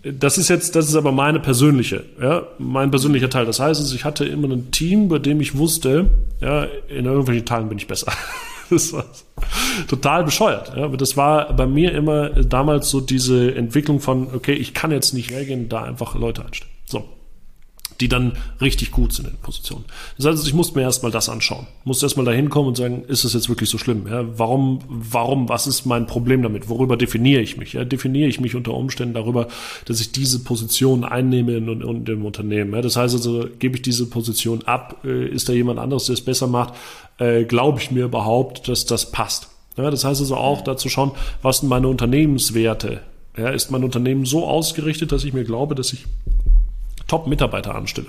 das 0.05 0.39
ist 0.39 0.49
jetzt, 0.49 0.77
das 0.77 0.89
ist 0.89 0.97
aber 0.97 1.13
meine 1.13 1.41
persönliche, 1.41 2.05
ja, 2.21 2.47
mein 2.59 2.91
persönlicher 2.91 3.31
Teil. 3.31 3.47
Das 3.47 3.61
heißt, 3.61 3.95
ich 3.95 4.05
hatte 4.05 4.25
immer 4.25 4.49
ein 4.49 4.71
Team, 4.71 5.09
bei 5.09 5.19
dem 5.19 5.41
ich 5.41 5.57
wusste, 5.57 6.11
ja, 6.41 6.65
in 6.89 7.07
irgendwelchen 7.07 7.47
Teilen 7.47 7.69
bin 7.69 7.79
ich 7.79 7.87
besser. 7.87 8.13
Das 8.71 8.95
war 8.95 9.05
total 9.89 10.25
bescheuert. 10.25 10.73
Ja, 10.75 10.89
das 10.89 11.19
war 11.19 11.53
bei 11.53 11.67
mir 11.67 11.93
immer 11.93 12.31
damals 12.31 12.89
so 12.89 13.03
diese 13.03 13.55
Entwicklung 13.55 14.01
von, 14.01 14.35
okay, 14.35 14.55
ich 14.55 14.73
kann 14.73 14.91
jetzt 14.91 15.13
nicht 15.13 15.31
reagieren, 15.31 15.69
da 15.69 15.83
einfach 15.83 16.15
Leute 16.15 16.47
einstellen. 16.47 16.73
So 16.87 17.05
die 18.01 18.09
dann 18.09 18.33
richtig 18.61 18.91
gut 18.91 19.13
sind 19.13 19.29
in 19.29 19.37
Positionen. 19.37 19.85
Das 20.17 20.27
heißt, 20.27 20.47
ich 20.47 20.55
musste 20.55 20.77
mir 20.77 20.83
erstmal 20.83 21.13
das 21.13 21.29
anschauen. 21.29 21.67
Musste 21.85 22.07
erstmal 22.07 22.27
da 22.27 22.33
hinkommen 22.33 22.69
und 22.69 22.77
sagen, 22.77 23.05
ist 23.07 23.25
das 23.25 23.35
jetzt 23.35 23.49
wirklich 23.49 23.71
so 23.71 23.79
schlimm? 23.79 24.07
Ja, 24.09 24.25
warum, 24.39 24.81
warum, 24.89 25.49
was 25.49 25.67
ist 25.67 25.87
mein 25.87 26.07
Problem 26.07 26.43
damit? 26.43 26.69
Worüber 26.69 26.97
definiere 26.97 27.41
ich 27.41 27.57
mich? 27.57 27.75
Ja, 27.75 27.85
definiere 27.85 28.29
ich 28.29 28.41
mich 28.41 28.55
unter 28.55 28.75
Umständen 28.75 29.15
darüber, 29.15 29.49
dass 29.85 30.01
ich 30.01 30.13
diese 30.13 30.43
Position 30.43 31.05
einnehme 31.05 31.57
in, 31.57 31.69
in, 31.69 32.05
dem 32.05 32.25
Unternehmen? 32.25 32.75
Ja, 32.75 32.83
das 32.83 32.97
heißt 32.97 33.15
also, 33.15 33.47
gebe 33.59 33.77
ich 33.77 33.83
diese 33.83 34.07
Position 34.07 34.63
ab? 34.65 35.05
Äh, 35.05 35.29
ist 35.29 35.49
da 35.49 35.53
jemand 35.53 35.79
anderes, 35.79 36.07
der 36.07 36.15
es 36.15 36.25
besser 36.25 36.47
macht? 36.47 36.75
Äh, 37.19 37.45
Glaube 37.45 37.81
ich 37.81 37.91
mir 37.91 38.05
überhaupt, 38.05 38.69
dass 38.69 38.87
das 38.87 39.11
passt? 39.11 39.49
Ja, 39.77 39.91
das 39.91 40.05
heißt 40.05 40.21
also 40.21 40.37
auch 40.37 40.63
dazu 40.63 40.89
schauen, 40.89 41.13
was 41.43 41.59
sind 41.59 41.69
meine 41.69 41.89
Unternehmenswerte? 41.89 43.01
Ja, 43.37 43.49
ist 43.49 43.71
mein 43.71 43.83
Unternehmen 43.83 44.25
so 44.25 44.47
ausgerichtet, 44.47 45.11
dass 45.11 45.25
ich 45.25 45.33
mir 45.33 45.45
glaube, 45.45 45.75
dass 45.75 45.93
ich 45.93 46.07
Top-Mitarbeiter 47.15 47.77
anstelle. 47.77 48.09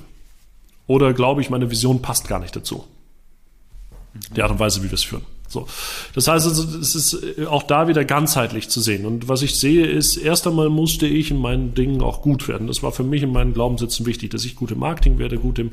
Oder 0.87 1.13
glaube 1.13 1.41
ich, 1.41 1.51
meine 1.51 1.69
Vision 1.69 2.01
passt 2.01 2.27
gar 2.27 2.39
nicht 2.39 2.55
dazu. 2.55 2.85
Die 4.35 4.41
Art 4.41 4.49
und 4.49 4.57
Weise, 4.57 4.81
wie 4.81 4.89
wir 4.89 4.93
es 4.93 5.03
führen. 5.03 5.21
So. 5.47 5.67
Das 6.15 6.27
heißt 6.27 6.47
also, 6.47 6.79
es 6.79 6.95
ist 6.95 7.13
äh, 7.37 7.45
auch 7.45 7.61
da 7.61 7.87
wieder 7.87 8.03
ganzheitlich 8.03 8.67
zu 8.67 8.81
sehen. 8.81 9.05
Und 9.05 9.29
was 9.29 9.43
ich 9.43 9.59
sehe, 9.59 9.85
ist, 9.85 10.17
erst 10.17 10.47
einmal 10.47 10.69
musste 10.69 11.05
ich 11.05 11.29
in 11.29 11.37
meinen 11.37 11.75
Dingen 11.75 12.01
auch 12.01 12.23
gut 12.23 12.47
werden. 12.47 12.65
Das 12.65 12.81
war 12.81 12.91
für 12.91 13.03
mich 13.03 13.21
in 13.21 13.31
meinen 13.31 13.53
Glaubenssätzen 13.53 14.07
wichtig, 14.07 14.31
dass 14.31 14.43
ich 14.43 14.55
gut 14.55 14.71
im 14.71 14.79
Marketing 14.79 15.19
werde, 15.19 15.37
gut 15.37 15.59
im 15.59 15.69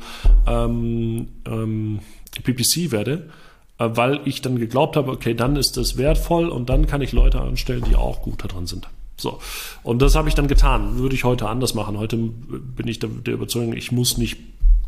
ähm, 0.46 1.28
ähm, 1.46 2.00
PPC 2.42 2.92
werde, 2.92 3.30
äh, 3.78 3.88
weil 3.94 4.20
ich 4.26 4.42
dann 4.42 4.58
geglaubt 4.58 4.96
habe, 4.96 5.10
okay, 5.10 5.32
dann 5.32 5.56
ist 5.56 5.78
das 5.78 5.96
wertvoll 5.96 6.50
und 6.50 6.68
dann 6.68 6.86
kann 6.86 7.00
ich 7.00 7.12
Leute 7.12 7.40
anstellen, 7.40 7.84
die 7.88 7.96
auch 7.96 8.20
gut 8.20 8.44
daran 8.44 8.66
sind. 8.66 8.88
So. 9.16 9.40
Und 9.82 10.02
das 10.02 10.14
habe 10.14 10.28
ich 10.28 10.34
dann 10.34 10.48
getan. 10.48 10.96
Würde 10.96 11.14
ich 11.14 11.24
heute 11.24 11.48
anders 11.48 11.74
machen. 11.74 11.98
Heute 11.98 12.16
bin 12.16 12.88
ich 12.88 12.98
der, 12.98 13.10
der 13.10 13.34
Überzeugung, 13.34 13.72
ich 13.74 13.92
muss 13.92 14.18
nicht 14.18 14.38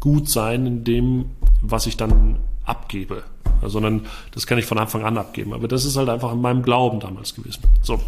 gut 0.00 0.28
sein 0.28 0.66
in 0.66 0.84
dem, 0.84 1.26
was 1.62 1.86
ich 1.86 1.96
dann 1.96 2.38
abgebe, 2.64 3.22
sondern 3.62 4.06
das 4.32 4.46
kann 4.46 4.58
ich 4.58 4.66
von 4.66 4.78
Anfang 4.78 5.04
an 5.04 5.18
abgeben. 5.18 5.52
Aber 5.52 5.68
das 5.68 5.84
ist 5.84 5.96
halt 5.96 6.08
einfach 6.08 6.32
in 6.32 6.40
meinem 6.40 6.62
Glauben 6.62 7.00
damals 7.00 7.34
gewesen. 7.34 7.62
So. 7.82 8.00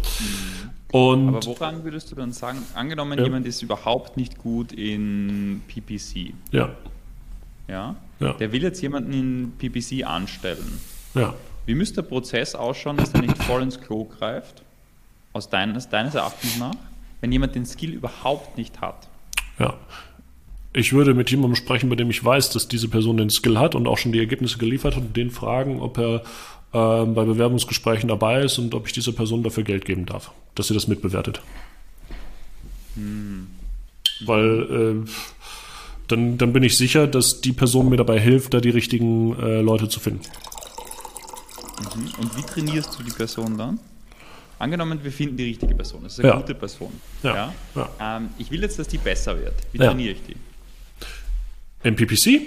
Und 0.91 1.29
Aber 1.29 1.45
woran 1.45 1.83
würdest 1.83 2.11
du 2.11 2.15
dann 2.15 2.31
sagen, 2.31 2.59
angenommen, 2.75 3.17
ja. 3.17 3.25
jemand 3.25 3.45
ist 3.45 3.61
überhaupt 3.61 4.15
nicht 4.15 4.37
gut 4.37 4.71
in 4.71 5.61
PPC. 5.67 6.33
Ja. 6.51 6.69
Ja? 7.67 7.95
ja. 8.19 8.33
Der 8.33 8.51
will 8.51 8.63
jetzt 8.63 8.81
jemanden 8.81 9.13
in 9.13 9.51
PPC 9.57 10.05
anstellen. 10.05 10.79
Ja. 11.13 11.33
Wie 11.65 11.75
müsste 11.75 12.01
der 12.01 12.09
Prozess 12.09 12.55
ausschauen, 12.55 12.95
dass 12.97 13.11
der 13.11 13.21
nicht 13.21 13.43
voll 13.43 13.61
ins 13.61 13.81
Klo 13.81 14.05
greift? 14.05 14.63
Aus 15.37 15.49
deines, 15.49 15.87
deines 15.89 16.15
Erachtens 16.15 16.57
nach, 16.57 16.75
wenn 17.21 17.31
jemand 17.31 17.55
den 17.55 17.65
Skill 17.65 17.91
überhaupt 17.91 18.57
nicht 18.57 18.81
hat? 18.81 19.07
Ja. 19.59 19.75
Ich 20.73 20.93
würde 20.93 21.13
mit 21.13 21.31
jemandem 21.31 21.55
sprechen, 21.55 21.89
bei 21.89 21.95
dem 21.95 22.09
ich 22.09 22.23
weiß, 22.23 22.49
dass 22.49 22.67
diese 22.67 22.87
Person 22.87 23.17
den 23.17 23.29
Skill 23.29 23.57
hat 23.57 23.73
und 23.73 23.87
auch 23.87 23.97
schon 23.97 24.11
die 24.11 24.19
Ergebnisse 24.19 24.57
geliefert 24.57 24.95
hat 24.95 25.03
und 25.03 25.17
den 25.17 25.31
fragen, 25.31 25.79
ob 25.79 25.97
er 25.97 26.15
äh, 26.73 27.05
bei 27.05 27.23
Bewerbungsgesprächen 27.23 28.09
dabei 28.09 28.41
ist 28.41 28.57
und 28.59 28.75
ob 28.75 28.85
ich 28.87 28.93
dieser 28.93 29.13
Person 29.13 29.43
dafür 29.43 29.63
Geld 29.63 29.85
geben 29.85 30.05
darf, 30.05 30.31
dass 30.55 30.67
sie 30.67 30.73
das 30.73 30.87
mitbewertet. 30.87 31.41
Hm. 32.95 33.47
Weil 34.25 35.05
äh, 35.05 35.09
dann, 36.07 36.37
dann 36.37 36.53
bin 36.53 36.63
ich 36.63 36.77
sicher, 36.77 37.07
dass 37.07 37.41
die 37.41 37.53
Person 37.53 37.89
mir 37.89 37.97
dabei 37.97 38.19
hilft, 38.19 38.53
da 38.53 38.59
die 38.59 38.69
richtigen 38.69 39.37
äh, 39.39 39.61
Leute 39.61 39.89
zu 39.89 39.99
finden. 39.99 40.21
Mhm. 41.95 42.11
Und 42.19 42.37
wie 42.37 42.41
trainierst 42.41 42.97
du 42.97 43.03
die 43.03 43.11
Person 43.11 43.57
dann? 43.57 43.79
Angenommen, 44.59 44.99
wir 45.03 45.11
finden 45.11 45.37
die 45.37 45.43
richtige 45.43 45.75
Person, 45.75 46.03
das 46.03 46.13
ist 46.13 46.19
eine 46.19 46.29
ja. 46.29 46.39
gute 46.39 46.55
Person. 46.55 46.91
Ja. 47.21 47.53
ja? 47.75 47.89
Ähm, 47.99 48.29
ich 48.37 48.49
will 48.49 48.61
jetzt, 48.61 48.79
dass 48.79 48.87
die 48.87 48.97
besser 48.97 49.39
wird. 49.39 49.53
Wie 49.71 49.77
trainiere 49.77 50.13
ich 50.13 50.21
die? 50.27 50.35
Im 51.83 51.95
PPC? 51.95 52.41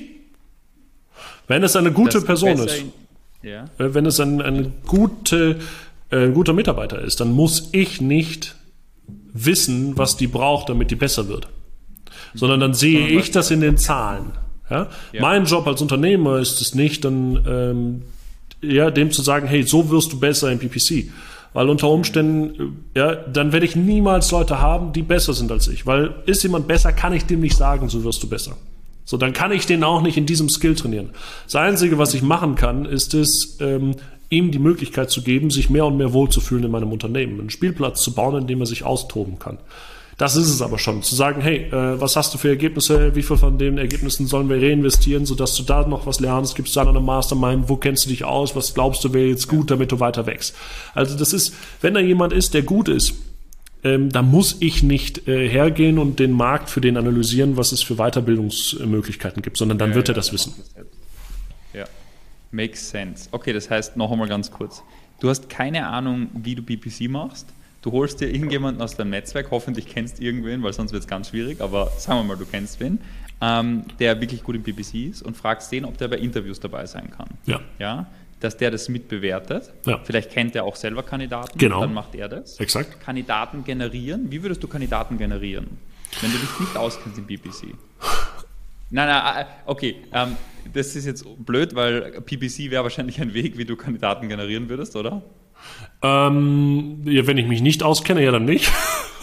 Wenn 1.46 1.62
es 1.62 1.76
eine 1.76 1.92
gute 1.92 2.18
das 2.18 2.24
Person 2.24 2.58
ist, 2.58 2.84
ja. 3.42 3.64
Äh, 3.78 3.94
wenn 3.94 4.06
es 4.06 4.20
ein, 4.20 4.42
eine 4.42 4.72
gute, 4.86 5.60
äh, 6.10 6.24
ein 6.24 6.34
guter 6.34 6.52
Mitarbeiter 6.52 7.00
ist, 7.00 7.20
dann 7.20 7.32
muss 7.32 7.70
ich 7.72 8.00
nicht 8.00 8.56
wissen, 9.32 9.96
was 9.96 10.16
die 10.16 10.26
braucht, 10.26 10.68
damit 10.68 10.90
die 10.90 10.96
besser 10.96 11.28
wird. 11.28 11.48
Sondern 12.34 12.60
dann 12.60 12.74
sehe 12.74 13.00
Sondern 13.00 13.18
ich 13.18 13.30
das 13.30 13.50
in 13.50 13.60
den 13.60 13.78
Zahlen. 13.78 14.32
Ja? 14.68 14.88
ja? 15.12 15.22
Mein 15.22 15.44
Job 15.46 15.66
als 15.66 15.80
Unternehmer 15.80 16.38
ist 16.38 16.60
es 16.60 16.74
nicht, 16.74 17.04
dann 17.04 17.44
ähm, 17.46 18.02
ja, 18.62 18.90
dem 18.90 19.10
zu 19.10 19.22
sagen, 19.22 19.46
hey, 19.46 19.62
so 19.62 19.90
wirst 19.90 20.12
du 20.12 20.20
besser 20.20 20.50
im 20.52 20.58
PPC 20.58 21.10
weil 21.52 21.68
unter 21.68 21.88
Umständen, 21.88 22.84
ja, 22.94 23.14
dann 23.14 23.52
werde 23.52 23.66
ich 23.66 23.76
niemals 23.76 24.30
Leute 24.30 24.60
haben, 24.60 24.92
die 24.92 25.02
besser 25.02 25.34
sind 25.34 25.50
als 25.50 25.68
ich. 25.68 25.86
Weil 25.86 26.14
ist 26.26 26.42
jemand 26.42 26.68
besser, 26.68 26.92
kann 26.92 27.12
ich 27.12 27.26
dem 27.26 27.40
nicht 27.40 27.56
sagen, 27.56 27.88
so 27.88 28.04
wirst 28.04 28.22
du 28.22 28.28
besser. 28.28 28.56
So, 29.04 29.16
dann 29.16 29.32
kann 29.32 29.50
ich 29.50 29.66
den 29.66 29.82
auch 29.82 30.02
nicht 30.02 30.16
in 30.16 30.26
diesem 30.26 30.48
Skill 30.48 30.76
trainieren. 30.76 31.10
Das 31.44 31.56
Einzige, 31.56 31.98
was 31.98 32.14
ich 32.14 32.22
machen 32.22 32.54
kann, 32.54 32.84
ist 32.84 33.14
es, 33.14 33.58
ähm, 33.60 33.96
ihm 34.28 34.52
die 34.52 34.60
Möglichkeit 34.60 35.10
zu 35.10 35.22
geben, 35.22 35.50
sich 35.50 35.68
mehr 35.68 35.84
und 35.86 35.96
mehr 35.96 36.12
wohlzufühlen 36.12 36.64
in 36.64 36.70
meinem 36.70 36.92
Unternehmen. 36.92 37.40
Einen 37.40 37.50
Spielplatz 37.50 38.02
zu 38.02 38.14
bauen, 38.14 38.42
in 38.42 38.46
dem 38.46 38.60
er 38.60 38.66
sich 38.66 38.84
austoben 38.84 39.40
kann. 39.40 39.58
Das 40.20 40.36
ist 40.36 40.50
es 40.50 40.60
aber 40.60 40.78
schon. 40.78 41.02
Zu 41.02 41.14
sagen, 41.14 41.40
hey, 41.40 41.70
äh, 41.72 41.98
was 41.98 42.14
hast 42.14 42.34
du 42.34 42.36
für 42.36 42.50
Ergebnisse? 42.50 43.16
Wie 43.16 43.22
viel 43.22 43.38
von 43.38 43.56
den 43.56 43.78
Ergebnissen 43.78 44.26
sollen 44.26 44.50
wir 44.50 44.60
reinvestieren, 44.60 45.24
sodass 45.24 45.54
du 45.54 45.62
da 45.62 45.86
noch 45.88 46.04
was 46.04 46.20
lernst? 46.20 46.56
Gibt 46.56 46.68
es 46.68 46.74
da 46.74 46.84
noch 46.84 46.90
eine 46.90 47.00
Mastermind? 47.00 47.70
Wo 47.70 47.76
kennst 47.76 48.04
du 48.04 48.10
dich 48.10 48.22
aus? 48.22 48.54
Was 48.54 48.74
glaubst 48.74 49.02
du 49.02 49.14
wäre 49.14 49.28
jetzt 49.28 49.48
gut, 49.48 49.70
damit 49.70 49.92
du 49.92 49.98
weiter 49.98 50.26
wächst? 50.26 50.54
Also 50.92 51.16
das 51.16 51.32
ist, 51.32 51.54
wenn 51.80 51.94
da 51.94 52.00
jemand 52.00 52.34
ist, 52.34 52.52
der 52.52 52.60
gut 52.60 52.90
ist, 52.90 53.14
ähm, 53.82 54.10
da 54.10 54.20
muss 54.20 54.58
ich 54.60 54.82
nicht 54.82 55.26
äh, 55.26 55.48
hergehen 55.48 55.98
und 55.98 56.18
den 56.18 56.32
Markt 56.32 56.68
für 56.68 56.82
den 56.82 56.98
analysieren, 56.98 57.56
was 57.56 57.72
es 57.72 57.82
für 57.82 57.94
Weiterbildungsmöglichkeiten 57.94 59.40
gibt, 59.40 59.56
sondern 59.56 59.78
dann 59.78 59.88
ja, 59.88 59.96
wird 59.96 60.10
er 60.10 60.14
das 60.14 60.34
wissen. 60.34 60.52
Ja, 61.72 61.86
makes 62.50 62.90
sense. 62.90 63.26
Okay, 63.32 63.54
das 63.54 63.70
heißt 63.70 63.96
noch 63.96 64.12
einmal 64.12 64.28
ganz 64.28 64.50
kurz. 64.50 64.82
Du 65.18 65.30
hast 65.30 65.48
keine 65.48 65.86
Ahnung, 65.86 66.28
wie 66.34 66.54
du 66.54 66.62
PPC 66.62 67.08
machst 67.08 67.46
Du 67.82 67.92
holst 67.92 68.20
dir 68.20 68.28
irgendjemanden 68.28 68.82
aus 68.82 68.94
deinem 68.94 69.10
Netzwerk, 69.10 69.50
hoffentlich 69.50 69.86
kennst 69.86 70.18
du 70.18 70.22
irgendwen, 70.22 70.62
weil 70.62 70.72
sonst 70.72 70.92
wird 70.92 71.02
es 71.02 71.08
ganz 71.08 71.30
schwierig, 71.30 71.60
aber 71.62 71.90
sagen 71.96 72.20
wir 72.20 72.24
mal, 72.24 72.36
du 72.36 72.44
kennst 72.44 72.78
wen, 72.78 73.00
ähm, 73.40 73.84
der 73.98 74.20
wirklich 74.20 74.42
gut 74.42 74.54
im 74.54 74.62
BBC 74.62 75.08
ist 75.10 75.22
und 75.22 75.34
fragst 75.36 75.72
den, 75.72 75.86
ob 75.86 75.96
der 75.96 76.08
bei 76.08 76.18
Interviews 76.18 76.60
dabei 76.60 76.84
sein 76.84 77.10
kann. 77.10 77.28
Ja. 77.46 77.60
ja? 77.78 78.06
Dass 78.40 78.56
der 78.58 78.70
das 78.70 78.90
mitbewertet. 78.90 79.72
Ja. 79.86 79.98
Vielleicht 80.04 80.30
kennt 80.30 80.54
er 80.56 80.64
auch 80.64 80.76
selber 80.76 81.02
Kandidaten. 81.02 81.58
Genau. 81.58 81.80
Dann 81.80 81.94
macht 81.94 82.14
er 82.14 82.28
das. 82.28 82.60
Exakt. 82.60 83.00
Kandidaten 83.00 83.64
generieren. 83.64 84.30
Wie 84.30 84.42
würdest 84.42 84.62
du 84.62 84.68
Kandidaten 84.68 85.16
generieren, 85.16 85.78
wenn 86.20 86.30
du 86.30 86.36
dich 86.36 86.60
nicht 86.60 86.76
auskennst 86.76 87.18
im 87.18 87.26
BBC? 87.26 87.74
Nein, 88.92 89.08
nein, 89.08 89.46
okay. 89.64 89.96
Ähm, 90.12 90.36
das 90.72 90.94
ist 90.96 91.06
jetzt 91.06 91.24
blöd, 91.38 91.74
weil 91.74 92.20
PPC 92.20 92.70
wäre 92.70 92.82
wahrscheinlich 92.82 93.20
ein 93.20 93.32
Weg, 93.32 93.56
wie 93.56 93.64
du 93.64 93.76
Kandidaten 93.76 94.28
generieren 94.28 94.68
würdest, 94.68 94.96
oder? 94.96 95.22
Ähm, 96.02 97.02
ja, 97.04 97.26
wenn 97.26 97.36
ich 97.36 97.46
mich 97.46 97.60
nicht 97.60 97.82
auskenne, 97.82 98.24
ja 98.24 98.32
dann 98.32 98.44
nicht. 98.44 98.70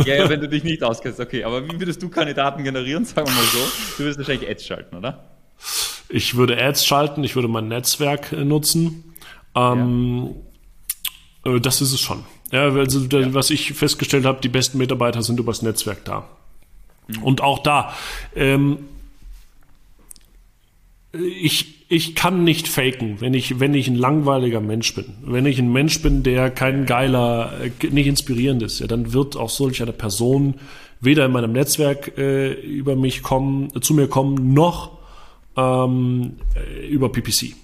Ja, 0.06 0.16
ja, 0.16 0.30
wenn 0.30 0.42
du 0.42 0.48
dich 0.48 0.64
nicht 0.64 0.84
auskennst, 0.84 1.20
okay. 1.20 1.44
Aber 1.44 1.66
wie 1.66 1.80
würdest 1.80 2.04
du 2.04 2.10
Kandidaten 2.10 2.64
generieren, 2.64 3.04
sagen 3.04 3.28
wir 3.28 3.34
mal 3.34 3.44
so? 3.44 3.58
Du 3.98 4.04
würdest 4.04 4.20
wahrscheinlich 4.20 4.48
Ads 4.48 4.66
schalten, 4.66 4.96
oder? 4.96 5.24
Ich 6.10 6.36
würde 6.36 6.62
Ads 6.62 6.86
schalten, 6.86 7.24
ich 7.24 7.36
würde 7.36 7.48
mein 7.48 7.68
Netzwerk 7.68 8.32
äh, 8.32 8.44
nutzen. 8.44 9.16
Ähm, 9.56 10.36
ja. 11.46 11.56
äh, 11.56 11.60
das 11.60 11.82
ist 11.82 11.94
es 11.94 12.00
schon. 12.00 12.26
Ja, 12.52 12.70
also, 12.70 13.00
ja. 13.06 13.34
was 13.34 13.50
ich 13.50 13.74
festgestellt 13.74 14.26
habe, 14.26 14.40
die 14.42 14.50
besten 14.50 14.78
Mitarbeiter 14.78 15.22
sind 15.24 15.40
übers 15.40 15.62
Netzwerk 15.64 16.06
da. 16.06 16.28
Mhm. 17.08 17.24
Und 17.24 17.42
auch 17.42 17.60
da, 17.60 17.94
ähm, 18.36 18.80
ich, 21.14 21.86
ich 21.90 22.16
kann 22.16 22.44
nicht 22.44 22.68
faken, 22.68 23.18
wenn 23.20 23.34
ich, 23.34 23.60
wenn 23.60 23.74
ich 23.74 23.88
ein 23.88 23.96
langweiliger 23.96 24.60
Mensch 24.60 24.94
bin. 24.94 25.06
Wenn 25.24 25.46
ich 25.46 25.60
ein 25.60 25.72
Mensch 25.72 26.02
bin, 26.02 26.24
der 26.24 26.50
kein 26.52 26.86
geiler, 26.86 27.54
äh, 27.62 27.88
nicht 27.88 28.08
inspirierend 28.08 28.64
ist, 28.64 28.80
ja, 28.80 28.88
dann 28.88 29.14
wird 29.14 29.38
auch 29.38 29.50
solch 29.50 29.82
eine 29.82 29.94
Person 29.94 30.56
weder 31.00 31.26
in 31.26 31.32
meinem 31.32 31.54
Netzwerk 31.54 32.18
äh, 32.18 32.52
über 32.54 32.96
mich 32.96 33.24
kommen, 33.24 33.82
zu 33.82 33.94
mir 33.94 34.08
kommen, 34.08 34.54
noch 34.54 34.98
ähm, 35.56 36.38
äh, 36.56 36.88
über 36.88 37.10
PPC. 37.12 37.56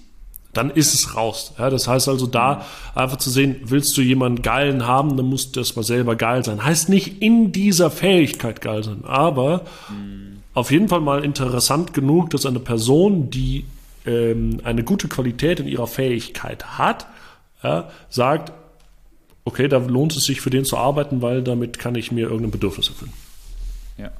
Dann 0.52 0.70
ist 0.70 0.94
es 0.94 1.16
raus. 1.16 1.52
Ja, 1.58 1.68
das 1.68 1.88
heißt 1.88 2.08
also 2.08 2.26
da 2.28 2.64
einfach 2.94 3.16
zu 3.16 3.28
sehen, 3.28 3.56
willst 3.64 3.96
du 3.98 4.02
jemanden 4.02 4.40
geilen 4.40 4.86
haben, 4.86 5.16
dann 5.16 5.26
musst 5.26 5.56
du 5.56 5.60
erstmal 5.60 5.84
selber 5.84 6.14
geil 6.14 6.44
sein. 6.44 6.64
Heißt 6.64 6.88
nicht 6.88 7.20
in 7.20 7.50
dieser 7.50 7.90
Fähigkeit 7.90 8.60
geil 8.60 8.84
sein, 8.84 9.04
aber 9.04 9.64
mhm 9.90 10.23
auf 10.54 10.70
jeden 10.70 10.88
Fall 10.88 11.00
mal 11.00 11.24
interessant 11.24 11.92
genug, 11.92 12.30
dass 12.30 12.46
eine 12.46 12.60
Person, 12.60 13.30
die 13.30 13.64
ähm, 14.06 14.60
eine 14.64 14.84
gute 14.84 15.08
Qualität 15.08 15.60
in 15.60 15.66
ihrer 15.66 15.86
Fähigkeit 15.86 16.78
hat, 16.78 17.06
ja, 17.62 17.90
sagt, 18.08 18.52
okay, 19.44 19.68
da 19.68 19.78
lohnt 19.78 20.16
es 20.16 20.24
sich 20.24 20.40
für 20.40 20.50
den 20.50 20.64
zu 20.64 20.76
arbeiten, 20.76 21.22
weil 21.22 21.42
damit 21.42 21.78
kann 21.78 21.94
ich 21.94 22.12
mir 22.12 22.28
irgendein 22.28 22.50
Bedürfnis 22.50 22.88
erfüllen. 22.88 23.12
Ja. 23.98 24.10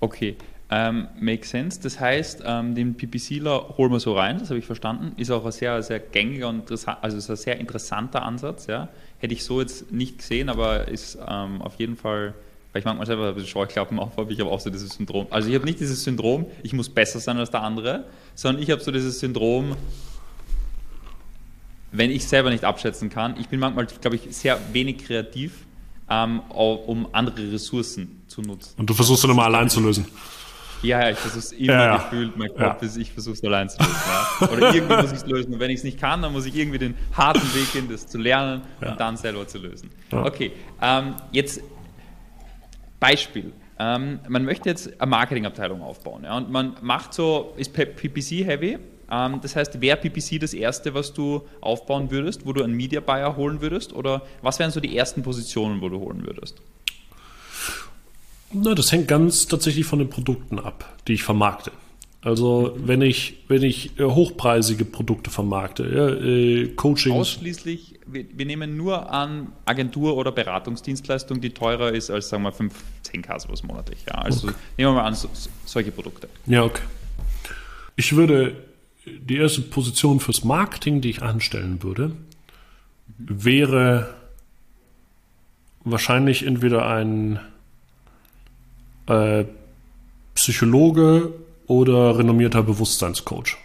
Okay. 0.00 0.36
Ähm, 0.70 1.08
makes 1.18 1.50
sense. 1.50 1.80
Das 1.80 1.98
heißt, 1.98 2.42
ähm, 2.44 2.74
den 2.74 2.94
PPCler 2.94 3.76
holen 3.78 3.90
wir 3.90 4.00
so 4.00 4.12
rein, 4.14 4.38
das 4.38 4.50
habe 4.50 4.58
ich 4.58 4.66
verstanden. 4.66 5.12
Ist 5.16 5.30
auch 5.30 5.44
ein 5.44 5.52
sehr, 5.52 5.82
sehr 5.82 5.98
gängiger 5.98 6.48
und 6.48 6.70
also 6.70 7.16
ist 7.16 7.30
ein 7.30 7.36
sehr 7.36 7.58
interessanter 7.58 8.22
Ansatz. 8.22 8.66
Ja. 8.66 8.88
Hätte 9.18 9.32
ich 9.32 9.44
so 9.44 9.60
jetzt 9.60 9.90
nicht 9.90 10.18
gesehen, 10.18 10.50
aber 10.50 10.88
ist 10.88 11.18
ähm, 11.26 11.62
auf 11.62 11.76
jeden 11.76 11.96
Fall 11.96 12.34
weil 12.72 12.80
ich 12.80 12.84
manchmal 12.84 13.06
selber 13.06 13.28
ein 13.28 13.34
bisschen 13.34 13.48
Scheuklappen 13.48 13.98
auf 13.98 14.16
habe, 14.16 14.32
ich 14.32 14.40
habe 14.40 14.50
auch 14.50 14.60
so 14.60 14.70
dieses 14.70 14.90
Syndrom. 14.90 15.26
Also 15.30 15.48
ich 15.48 15.54
habe 15.54 15.64
nicht 15.64 15.80
dieses 15.80 16.04
Syndrom, 16.04 16.46
ich 16.62 16.72
muss 16.72 16.88
besser 16.88 17.18
sein 17.18 17.38
als 17.38 17.50
der 17.50 17.62
andere, 17.62 18.04
sondern 18.34 18.62
ich 18.62 18.70
habe 18.70 18.82
so 18.82 18.90
dieses 18.90 19.18
Syndrom, 19.20 19.76
wenn 21.92 22.10
ich 22.10 22.26
selber 22.26 22.50
nicht 22.50 22.64
abschätzen 22.64 23.08
kann, 23.08 23.36
ich 23.40 23.48
bin 23.48 23.60
manchmal, 23.60 23.86
glaube 23.86 24.16
ich, 24.16 24.36
sehr 24.36 24.58
wenig 24.72 24.98
kreativ, 24.98 25.52
ähm, 26.10 26.40
um 26.50 27.08
andere 27.12 27.52
Ressourcen 27.52 28.22
zu 28.26 28.42
nutzen. 28.42 28.74
Und 28.76 28.90
du 28.90 28.94
versuchst 28.94 29.24
es 29.24 29.30
immer 29.30 29.44
allein 29.44 29.70
zu 29.70 29.80
lösen. 29.80 30.06
Ja, 30.82 31.00
ja, 31.00 31.10
ich 31.10 31.18
versuche 31.18 31.40
es 31.40 31.52
immer 31.52 31.72
ja. 31.72 31.96
gefühlt, 31.96 32.36
mein 32.36 32.50
Kopf 32.50 32.60
ja. 32.60 32.86
ist, 32.86 32.96
ich 32.96 33.10
versuche 33.10 33.34
es 33.34 33.42
allein 33.42 33.68
zu 33.68 33.78
lösen. 33.78 33.96
Ja. 34.06 34.48
Oder 34.48 34.74
irgendwie 34.74 34.94
muss 34.94 35.12
ich 35.12 35.18
es 35.18 35.26
lösen. 35.26 35.54
Und 35.54 35.60
wenn 35.60 35.70
ich 35.70 35.78
es 35.78 35.84
nicht 35.84 35.98
kann, 35.98 36.22
dann 36.22 36.32
muss 36.32 36.46
ich 36.46 36.54
irgendwie 36.54 36.78
den 36.78 36.94
harten 37.16 37.42
Weg 37.54 37.72
gehen, 37.72 37.88
das 37.90 38.06
zu 38.06 38.18
lernen 38.18 38.62
und 38.80 39.00
dann 39.00 39.16
selber 39.16 39.48
zu 39.48 39.58
lösen. 39.58 39.90
Okay, 40.12 40.52
ähm, 40.80 41.14
jetzt 41.32 41.60
Beispiel. 43.00 43.52
Ähm, 43.78 44.20
man 44.28 44.44
möchte 44.44 44.68
jetzt 44.68 45.00
eine 45.00 45.10
Marketingabteilung 45.10 45.82
aufbauen 45.82 46.24
ja, 46.24 46.36
und 46.36 46.50
man 46.50 46.76
macht 46.82 47.14
so, 47.14 47.54
ist 47.56 47.72
PPC 47.72 48.44
heavy. 48.44 48.78
Ähm, 49.10 49.40
das 49.40 49.56
heißt, 49.56 49.80
wäre 49.80 49.96
PPC 49.96 50.40
das 50.40 50.52
erste, 50.52 50.94
was 50.94 51.12
du 51.12 51.42
aufbauen 51.60 52.10
würdest, 52.10 52.44
wo 52.44 52.52
du 52.52 52.62
einen 52.62 52.74
Media 52.74 53.00
Buyer 53.00 53.36
holen 53.36 53.60
würdest? 53.60 53.92
Oder 53.92 54.22
was 54.42 54.58
wären 54.58 54.70
so 54.70 54.80
die 54.80 54.96
ersten 54.96 55.22
Positionen, 55.22 55.80
wo 55.80 55.88
du 55.88 56.00
holen 56.00 56.26
würdest? 56.26 56.60
Na, 58.52 58.74
das 58.74 58.92
hängt 58.92 59.08
ganz 59.08 59.46
tatsächlich 59.46 59.86
von 59.86 59.98
den 59.98 60.10
Produkten 60.10 60.58
ab, 60.58 60.96
die 61.06 61.14
ich 61.14 61.22
vermarkte. 61.22 61.70
Also 62.28 62.74
wenn 62.76 63.00
ich, 63.00 63.38
wenn 63.48 63.62
ich 63.62 63.98
äh, 63.98 64.04
hochpreisige 64.04 64.84
Produkte 64.84 65.30
vermarkte, 65.30 65.84
ja, 65.84 66.08
äh, 66.08 66.68
Coachings. 66.76 67.16
Ausschließlich, 67.16 68.00
wir, 68.06 68.26
wir, 68.34 68.44
nehmen 68.44 68.76
nur 68.76 69.10
an 69.10 69.52
Agentur- 69.64 70.14
oder 70.14 70.30
Beratungsdienstleistung, 70.30 71.40
die 71.40 71.50
teurer 71.54 71.90
ist 71.90 72.10
als, 72.10 72.28
sagen 72.28 72.42
wir, 72.42 72.52
5, 72.52 72.74
10k 73.02 73.40
sowas 73.40 73.62
monatlich. 73.62 74.00
Ja. 74.06 74.16
Also 74.16 74.48
okay. 74.48 74.56
nehmen 74.76 74.90
wir 74.90 75.00
mal 75.00 75.06
an, 75.06 75.14
so, 75.14 75.30
solche 75.64 75.90
Produkte. 75.90 76.28
Ja, 76.44 76.64
okay. 76.64 76.82
Ich 77.96 78.14
würde 78.14 78.56
die 79.06 79.38
erste 79.38 79.62
Position 79.62 80.20
fürs 80.20 80.44
Marketing, 80.44 81.00
die 81.00 81.08
ich 81.08 81.22
anstellen 81.22 81.82
würde, 81.82 82.08
mhm. 82.08 82.14
wäre 83.16 84.14
wahrscheinlich 85.82 86.44
entweder 86.44 86.86
ein 86.86 87.40
äh, 89.06 89.46
Psychologe 90.34 91.32
oder 91.68 92.18
renommierter 92.18 92.62
Bewusstseinscoach? 92.62 93.56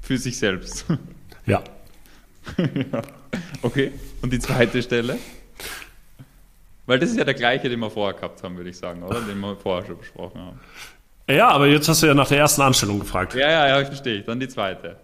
Für 0.00 0.16
sich 0.16 0.38
selbst. 0.38 0.86
Ja. 1.46 1.64
ja. 2.58 3.02
Okay. 3.62 3.92
Und 4.20 4.32
die 4.32 4.38
zweite 4.38 4.82
Stelle? 4.82 5.18
Weil 6.86 6.98
das 6.98 7.10
ist 7.10 7.16
ja 7.16 7.24
der 7.24 7.34
gleiche, 7.34 7.68
den 7.68 7.80
wir 7.80 7.90
vorher 7.90 8.14
gehabt 8.14 8.42
haben, 8.42 8.56
würde 8.58 8.68
ich 8.68 8.76
sagen, 8.76 9.02
oder? 9.02 9.20
Den 9.22 9.40
wir 9.40 9.56
vorher 9.56 9.86
schon 9.86 9.98
besprochen 9.98 10.38
haben. 10.38 10.60
Ja, 11.28 11.48
aber 11.48 11.66
jetzt 11.66 11.88
hast 11.88 12.02
du 12.02 12.06
ja 12.06 12.14
nach 12.14 12.28
der 12.28 12.38
ersten 12.38 12.60
Anstellung 12.60 13.00
gefragt. 13.00 13.34
Ja, 13.34 13.50
ja, 13.50 13.78
ja, 13.80 13.84
verstehe 13.84 14.18
ich. 14.18 14.26
Dann 14.26 14.38
die 14.38 14.48
zweite. 14.48 14.96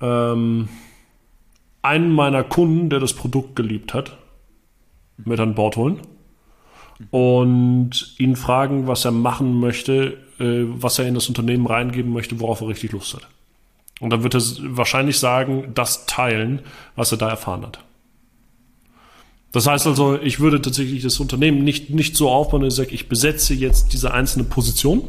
Ähm, 0.00 0.70
einen 1.82 2.10
meiner 2.10 2.42
Kunden, 2.42 2.88
der 2.88 2.98
das 2.98 3.12
Produkt 3.12 3.54
geliebt 3.54 3.92
hat, 3.92 4.16
mit 5.18 5.38
an 5.38 5.54
Bord 5.54 5.76
holen 5.76 6.00
und 7.10 8.14
ihn 8.18 8.36
fragen, 8.36 8.86
was 8.86 9.04
er 9.04 9.12
machen 9.12 9.60
möchte, 9.60 10.18
äh, 10.38 10.64
was 10.66 10.98
er 10.98 11.06
in 11.06 11.14
das 11.14 11.28
Unternehmen 11.28 11.66
reingeben 11.66 12.12
möchte, 12.12 12.40
worauf 12.40 12.60
er 12.60 12.68
richtig 12.68 12.92
Lust 12.92 13.14
hat. 13.14 13.26
Und 14.00 14.10
dann 14.10 14.22
wird 14.22 14.34
er 14.34 14.42
wahrscheinlich 14.76 15.18
sagen, 15.18 15.72
das 15.74 16.06
teilen, 16.06 16.60
was 16.94 17.12
er 17.12 17.18
da 17.18 17.28
erfahren 17.28 17.62
hat. 17.62 17.80
Das 19.52 19.66
heißt 19.66 19.86
also, 19.86 20.20
ich 20.20 20.38
würde 20.38 20.60
tatsächlich 20.60 21.02
das 21.02 21.18
Unternehmen 21.18 21.64
nicht, 21.64 21.88
nicht 21.88 22.14
so 22.14 22.28
aufbauen, 22.28 22.62
dass 22.62 22.74
ich 22.74 22.76
sage, 22.76 22.94
ich 22.94 23.08
besetze 23.08 23.54
jetzt 23.54 23.94
diese 23.94 24.12
einzelne 24.12 24.44
Position, 24.44 25.02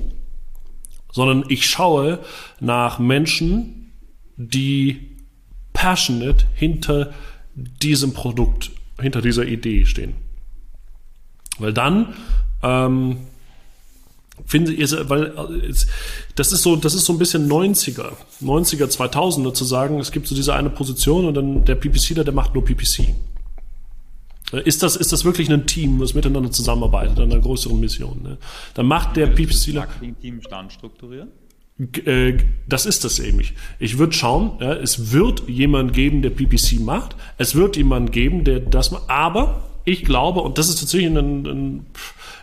sondern 1.12 1.44
ich 1.50 1.66
schaue 1.66 2.20
nach 2.62 3.00
Menschen, 3.00 3.92
die 4.38 5.18
passionate 5.74 6.46
hinter 6.54 7.14
diesem 7.56 8.14
Produkt, 8.14 8.72
hinter 9.02 9.22
dieser 9.22 9.46
Idee 9.46 9.86
stehen. 9.86 10.14
Weil 11.60 11.74
dann 11.74 12.14
ähm, 12.64 13.18
finde 14.46 14.74
ich, 14.74 14.92
weil 15.10 15.26
äh, 15.26 15.74
das 16.36 16.52
ist 16.52 16.64
so, 16.64 16.76
das 16.76 16.94
ist 16.94 17.06
so 17.06 17.14
ein 17.14 17.20
bisschen 17.20 17.50
90er, 17.50 18.12
90er, 18.42 18.86
2000er 18.86 19.54
zu 19.54 19.66
sagen, 19.66 20.00
es 20.00 20.12
gibt 20.12 20.28
so 20.28 20.36
diese 20.36 20.54
eine 20.54 20.70
Position 20.70 21.26
und 21.26 21.34
dann 21.34 21.66
der 21.66 21.76
PPCler, 21.76 22.24
der 22.24 22.34
macht 22.34 22.54
nur 22.54 22.64
PPC. 22.64 23.16
Äh, 24.54 24.62
ist 24.64 24.84
das, 24.84 24.96
ist 24.96 25.12
das 25.12 25.26
wirklich 25.26 25.52
ein 25.52 25.66
Team, 25.68 26.00
das 26.00 26.14
miteinander 26.14 26.52
zusammenarbeitet 26.52 27.20
an 27.20 27.32
einer 27.32 27.42
größeren 27.42 27.80
Mission? 27.80 28.22
Ne? 28.24 28.38
Dann 28.74 28.86
macht 28.86 29.16
der 29.18 29.28
PPCler. 29.28 29.82
Marketing-Team 29.82 30.42
Stand 30.42 30.74
strukturieren? 30.74 31.30
Äh, 32.06 32.38
das 32.68 32.86
ist 32.86 33.04
das 33.04 33.20
eben. 33.20 33.42
Ich 33.80 33.98
würde 33.98 34.14
schauen, 34.14 34.54
ja, 34.60 34.74
es 34.74 35.12
wird 35.12 35.48
jemand 35.48 35.94
geben, 35.94 36.22
der 36.22 36.32
PPC 36.32 36.80
macht. 36.80 37.16
Es 37.38 37.54
wird 37.56 37.78
jemand 37.78 38.12
geben, 38.12 38.44
der 38.44 38.62
das 38.62 38.92
macht. 38.92 39.10
Aber 39.10 39.67
ich 39.88 40.04
glaube, 40.04 40.42
und 40.42 40.58
das 40.58 40.68
ist 40.68 40.80
tatsächlich 40.80 41.10
ein, 41.10 41.46
ein, 41.46 41.86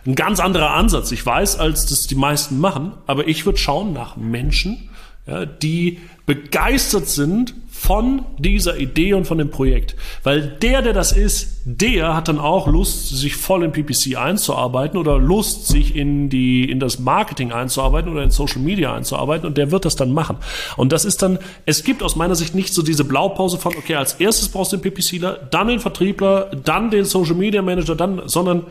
ein 0.05 0.15
ganz 0.15 0.39
anderer 0.39 0.71
Ansatz, 0.71 1.11
ich 1.11 1.23
weiß, 1.23 1.59
als 1.59 1.85
das 1.85 2.07
die 2.07 2.15
meisten 2.15 2.59
machen, 2.59 2.93
aber 3.05 3.27
ich 3.27 3.45
würde 3.45 3.59
schauen 3.59 3.93
nach 3.93 4.17
Menschen, 4.17 4.89
ja, 5.27 5.45
die 5.45 5.99
begeistert 6.25 7.07
sind 7.07 7.53
von 7.85 8.25
dieser 8.39 8.79
Idee 8.79 9.13
und 9.13 9.25
von 9.25 9.37
dem 9.37 9.51
Projekt. 9.51 9.95
Weil 10.23 10.41
der, 10.41 10.81
der 10.81 10.93
das 10.93 11.11
ist, 11.11 11.61
der 11.65 12.15
hat 12.15 12.27
dann 12.27 12.39
auch 12.39 12.65
Lust, 12.65 13.09
sich 13.09 13.35
voll 13.35 13.63
in 13.63 13.71
PPC 13.71 14.17
einzuarbeiten 14.17 14.97
oder 14.97 15.19
Lust, 15.19 15.67
sich 15.67 15.95
in 15.95 16.29
die, 16.29 16.67
in 16.67 16.79
das 16.79 16.97
Marketing 16.97 17.51
einzuarbeiten 17.51 18.11
oder 18.11 18.23
in 18.23 18.31
Social 18.31 18.59
Media 18.59 18.95
einzuarbeiten 18.95 19.45
und 19.45 19.59
der 19.59 19.69
wird 19.69 19.85
das 19.85 19.95
dann 19.95 20.13
machen. 20.13 20.37
Und 20.77 20.93
das 20.93 21.05
ist 21.05 21.21
dann, 21.21 21.37
es 21.67 21.83
gibt 21.83 22.01
aus 22.01 22.15
meiner 22.15 22.33
Sicht 22.33 22.55
nicht 22.55 22.73
so 22.73 22.81
diese 22.81 23.03
Blaupause 23.03 23.59
von, 23.59 23.75
okay, 23.77 23.93
als 23.93 24.15
erstes 24.15 24.49
brauchst 24.49 24.73
du 24.73 24.77
den 24.77 24.91
PPCler, 24.91 25.47
dann 25.51 25.67
den 25.67 25.79
Vertriebler, 25.79 26.49
dann 26.63 26.89
den 26.89 27.05
Social 27.05 27.35
Media 27.35 27.61
Manager, 27.61 27.93
dann, 27.93 28.23
sondern, 28.25 28.63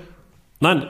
nein, 0.58 0.88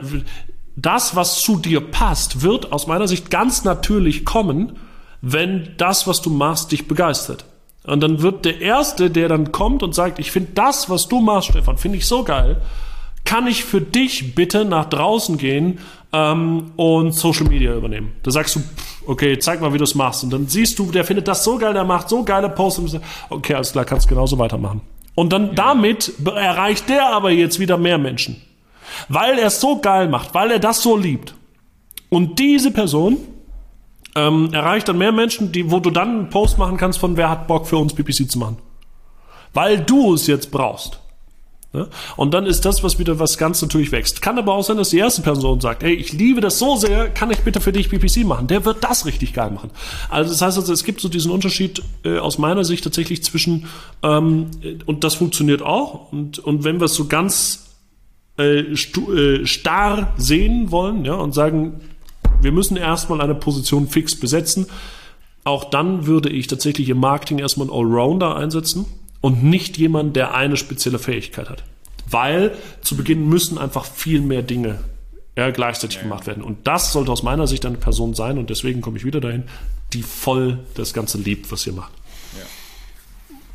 das, 0.75 1.15
was 1.15 1.41
zu 1.41 1.57
dir 1.57 1.79
passt, 1.79 2.41
wird 2.41 2.71
aus 2.71 2.87
meiner 2.87 3.07
Sicht 3.07 3.29
ganz 3.29 3.65
natürlich 3.65 4.25
kommen, 4.25 4.77
wenn 5.21 5.75
das, 5.77 6.07
was 6.07 6.23
du 6.23 6.31
machst, 6.31 6.71
dich 6.71 6.87
begeistert. 6.87 7.45
Und 7.85 8.01
dann 8.01 8.21
wird 8.21 8.45
der 8.45 8.61
Erste, 8.61 9.09
der 9.09 9.27
dann 9.27 9.51
kommt 9.51 9.83
und 9.83 9.93
sagt, 9.93 10.19
ich 10.19 10.31
finde 10.31 10.51
das, 10.55 10.89
was 10.89 11.07
du 11.07 11.21
machst, 11.21 11.49
Stefan, 11.49 11.77
finde 11.77 11.97
ich 11.97 12.07
so 12.07 12.23
geil, 12.23 12.61
kann 13.25 13.47
ich 13.47 13.63
für 13.63 13.81
dich 13.81 14.35
bitte 14.35 14.65
nach 14.65 14.85
draußen 14.85 15.37
gehen 15.37 15.79
ähm, 16.13 16.71
und 16.75 17.11
Social 17.13 17.47
Media 17.47 17.75
übernehmen? 17.75 18.13
Da 18.23 18.31
sagst 18.31 18.55
du, 18.55 18.61
okay, 19.07 19.37
zeig 19.39 19.61
mal, 19.61 19.73
wie 19.73 19.77
du 19.77 19.83
es 19.83 19.95
machst. 19.95 20.23
Und 20.23 20.31
dann 20.31 20.47
siehst 20.47 20.79
du, 20.79 20.91
der 20.91 21.03
findet 21.03 21.27
das 21.27 21.43
so 21.43 21.57
geil, 21.57 21.73
der 21.73 21.83
macht 21.83 22.09
so 22.09 22.23
geile 22.23 22.49
Posts. 22.49 22.79
Und 22.79 23.01
okay, 23.29 23.55
alles 23.55 23.71
klar, 23.71 23.85
kannst 23.85 24.07
genauso 24.07 24.37
weitermachen. 24.37 24.81
Und 25.15 25.31
dann 25.33 25.55
damit 25.55 26.13
erreicht 26.25 26.89
der 26.89 27.07
aber 27.07 27.31
jetzt 27.31 27.59
wieder 27.59 27.77
mehr 27.77 27.97
Menschen. 27.97 28.41
Weil 29.09 29.39
er 29.39 29.47
es 29.47 29.59
so 29.59 29.79
geil 29.79 30.07
macht, 30.07 30.33
weil 30.33 30.51
er 30.51 30.59
das 30.59 30.81
so 30.81 30.95
liebt. 30.95 31.33
Und 32.09 32.39
diese 32.39 32.71
Person 32.71 33.17
ähm, 34.15 34.53
erreicht 34.53 34.87
dann 34.87 34.97
mehr 34.97 35.11
Menschen, 35.11 35.51
die, 35.51 35.69
wo 35.69 35.79
du 35.79 35.91
dann 35.91 36.09
einen 36.09 36.29
Post 36.29 36.57
machen 36.57 36.77
kannst 36.77 36.99
von 36.99 37.17
wer 37.17 37.29
hat 37.29 37.47
Bock 37.47 37.67
für 37.67 37.77
uns 37.77 37.93
PPC 37.93 38.29
zu 38.31 38.39
machen. 38.39 38.57
Weil 39.53 39.79
du 39.79 40.13
es 40.13 40.27
jetzt 40.27 40.51
brauchst. 40.51 40.99
Ja? 41.75 41.87
Und 42.15 42.33
dann 42.33 42.45
ist 42.45 42.65
das, 42.65 42.83
was 42.83 42.97
wieder 42.99 43.19
was 43.19 43.37
ganz 43.37 43.61
natürlich 43.61 43.91
wächst. 43.91 44.21
Kann 44.21 44.37
aber 44.37 44.53
auch 44.53 44.63
sein, 44.63 44.77
dass 44.77 44.89
die 44.89 44.97
erste 44.97 45.21
Person 45.21 45.59
sagt, 45.59 45.83
hey, 45.83 45.93
ich 45.93 46.13
liebe 46.13 46.41
das 46.41 46.57
so 46.57 46.77
sehr, 46.77 47.09
kann 47.09 47.29
ich 47.31 47.39
bitte 47.39 47.59
für 47.59 47.71
dich 47.71 47.89
PPC 47.89 48.25
machen? 48.25 48.47
Der 48.47 48.65
wird 48.65 48.83
das 48.83 49.05
richtig 49.05 49.33
geil 49.33 49.51
machen. 49.51 49.71
Also 50.09 50.31
das 50.31 50.41
heißt 50.41 50.57
also, 50.57 50.71
es 50.71 50.83
gibt 50.83 51.01
so 51.01 51.09
diesen 51.09 51.31
Unterschied 51.31 51.83
äh, 52.03 52.17
aus 52.17 52.37
meiner 52.37 52.63
Sicht 52.63 52.83
tatsächlich 52.83 53.23
zwischen, 53.23 53.67
ähm, 54.01 54.51
und 54.85 55.03
das 55.03 55.15
funktioniert 55.15 55.61
auch, 55.61 56.11
und, 56.11 56.39
und 56.39 56.63
wenn 56.63 56.79
wir 56.79 56.85
es 56.85 56.95
so 56.95 57.07
ganz 57.07 57.75
äh, 58.37 58.59
äh, 58.59 59.45
starr 59.45 60.13
sehen 60.17 60.71
wollen 60.71 61.05
ja, 61.05 61.15
und 61.15 61.33
sagen, 61.33 61.81
wir 62.45 62.51
müssen 62.51 62.77
erstmal 62.77 63.21
eine 63.21 63.33
Position 63.33 63.87
fix 63.87 64.15
besetzen. 64.15 64.67
Auch 65.43 65.65
dann 65.65 66.05
würde 66.05 66.29
ich 66.29 66.45
tatsächlich 66.45 66.87
im 66.89 66.99
Marketing 66.99 67.39
erstmal 67.39 67.67
einen 67.67 67.75
Allrounder 67.75 68.35
einsetzen 68.35 68.85
und 69.19 69.43
nicht 69.43 69.77
jemand, 69.77 70.15
der 70.15 70.35
eine 70.35 70.55
spezielle 70.55 70.99
Fähigkeit 70.99 71.49
hat. 71.49 71.63
Weil 72.07 72.55
zu 72.81 72.95
Beginn 72.95 73.27
müssen 73.27 73.57
einfach 73.57 73.83
viel 73.83 74.21
mehr 74.21 74.43
Dinge 74.43 74.79
ja, 75.35 75.49
gleichzeitig 75.49 75.97
ja, 75.97 76.03
gemacht 76.03 76.27
werden. 76.27 76.43
Und 76.43 76.67
das 76.67 76.93
sollte 76.93 77.11
aus 77.11 77.23
meiner 77.23 77.47
Sicht 77.47 77.65
eine 77.65 77.77
Person 77.77 78.13
sein, 78.13 78.37
und 78.37 78.51
deswegen 78.51 78.81
komme 78.81 78.97
ich 78.97 79.05
wieder 79.05 79.19
dahin, 79.19 79.45
die 79.93 80.03
voll 80.03 80.59
das 80.75 80.93
Ganze 80.93 81.17
liebt, 81.17 81.51
was 81.51 81.65
ihr 81.65 81.73
macht. 81.73 81.93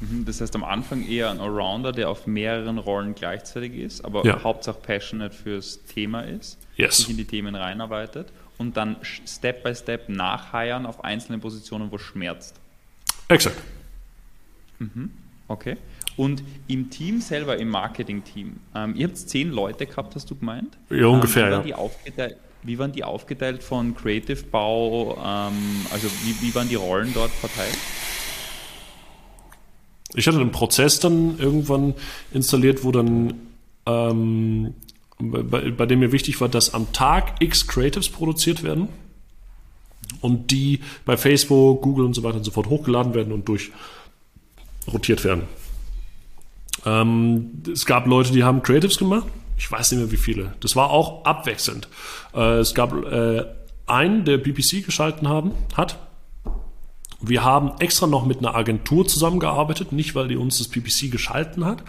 Mhm, 0.00 0.24
das 0.24 0.40
heißt 0.40 0.54
am 0.56 0.64
Anfang 0.64 1.06
eher 1.06 1.30
ein 1.30 1.38
Allrounder, 1.38 1.92
der 1.92 2.08
auf 2.08 2.26
mehreren 2.26 2.78
Rollen 2.78 3.14
gleichzeitig 3.14 3.74
ist, 3.74 4.04
aber 4.04 4.24
ja. 4.26 4.42
Hauptsache 4.42 4.78
passionate 4.80 5.34
fürs 5.34 5.84
Thema 5.84 6.22
ist, 6.22 6.58
yes. 6.76 6.96
sich 6.96 7.10
in 7.10 7.16
die 7.16 7.26
Themen 7.26 7.54
reinarbeitet 7.54 8.32
und 8.60 8.76
dann 8.76 8.96
Step 9.26 9.64
by 9.64 9.74
Step 9.74 10.10
nachheiern 10.10 10.84
auf 10.84 11.02
einzelnen 11.02 11.40
Positionen, 11.40 11.90
wo 11.90 11.96
es 11.96 12.02
schmerzt. 12.02 12.56
Exakt. 13.28 13.56
Mhm. 14.78 15.10
Okay. 15.48 15.78
Und 16.18 16.42
im 16.68 16.90
Team 16.90 17.22
selber, 17.22 17.56
im 17.56 17.70
Marketing-Team, 17.70 18.56
ähm, 18.74 18.94
ihr 18.96 19.08
habt 19.08 19.16
zehn 19.16 19.50
Leute 19.50 19.86
gehabt, 19.86 20.14
hast 20.14 20.30
du 20.30 20.36
gemeint? 20.36 20.76
Ja, 20.90 21.06
ungefähr, 21.06 21.50
ähm, 21.50 21.64
wie, 21.64 21.72
waren 21.72 21.90
ja. 22.16 22.28
wie 22.62 22.78
waren 22.78 22.92
die 22.92 23.02
aufgeteilt 23.02 23.62
von 23.62 23.94
Creative-Bau? 23.96 25.16
Ähm, 25.16 25.86
also 25.90 26.08
wie, 26.24 26.46
wie 26.46 26.54
waren 26.54 26.68
die 26.68 26.74
Rollen 26.74 27.14
dort 27.14 27.30
verteilt? 27.30 27.78
Ich 30.14 30.26
hatte 30.28 30.38
einen 30.38 30.52
Prozess 30.52 31.00
dann 31.00 31.38
irgendwann 31.38 31.94
installiert, 32.30 32.84
wo 32.84 32.92
dann 32.92 33.40
ähm, 33.86 34.74
bei, 35.20 35.70
bei 35.70 35.86
dem 35.86 36.00
mir 36.00 36.12
wichtig 36.12 36.40
war, 36.40 36.48
dass 36.48 36.74
am 36.74 36.92
Tag 36.92 37.40
X 37.40 37.66
Creatives 37.66 38.08
produziert 38.08 38.62
werden 38.62 38.88
und 40.20 40.50
die 40.50 40.80
bei 41.04 41.16
Facebook, 41.16 41.82
Google 41.82 42.06
und 42.06 42.14
so 42.14 42.22
weiter 42.22 42.38
und 42.38 42.44
so 42.44 42.50
fort 42.50 42.68
hochgeladen 42.68 43.14
werden 43.14 43.32
und 43.32 43.48
durch 43.48 43.70
rotiert 44.90 45.24
werden. 45.24 45.42
Ähm, 46.84 47.62
es 47.70 47.86
gab 47.86 48.06
Leute, 48.06 48.32
die 48.32 48.44
haben 48.44 48.62
Creatives 48.62 48.98
gemacht. 48.98 49.26
Ich 49.58 49.70
weiß 49.70 49.92
nicht 49.92 50.00
mehr 50.00 50.10
wie 50.10 50.16
viele. 50.16 50.54
Das 50.60 50.74
war 50.76 50.90
auch 50.90 51.24
abwechselnd. 51.24 51.88
Äh, 52.34 52.58
es 52.58 52.74
gab 52.74 52.94
äh, 53.04 53.44
einen, 53.86 54.24
der 54.24 54.38
BBC 54.38 54.84
geschalten 54.84 55.28
haben, 55.28 55.52
hat. 55.74 55.98
Wir 57.20 57.44
haben 57.44 57.72
extra 57.80 58.06
noch 58.06 58.24
mit 58.24 58.38
einer 58.38 58.54
Agentur 58.54 59.06
zusammengearbeitet, 59.06 59.92
nicht 59.92 60.14
weil 60.14 60.28
die 60.28 60.36
uns 60.36 60.56
das 60.56 60.68
PPC 60.68 61.10
geschalten 61.10 61.66
hat, 61.66 61.84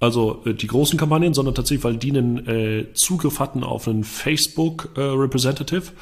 also 0.00 0.42
äh, 0.44 0.54
die 0.54 0.66
großen 0.66 0.98
Kampagnen, 0.98 1.34
sondern 1.34 1.54
tatsächlich, 1.54 1.84
weil 1.84 1.96
die 1.96 2.10
einen 2.10 2.46
äh, 2.46 2.92
Zugriff 2.94 3.40
hatten 3.40 3.64
auf 3.64 3.88
einen 3.88 4.04
Facebook 4.04 4.90
äh, 4.96 5.00
Representative. 5.00 5.92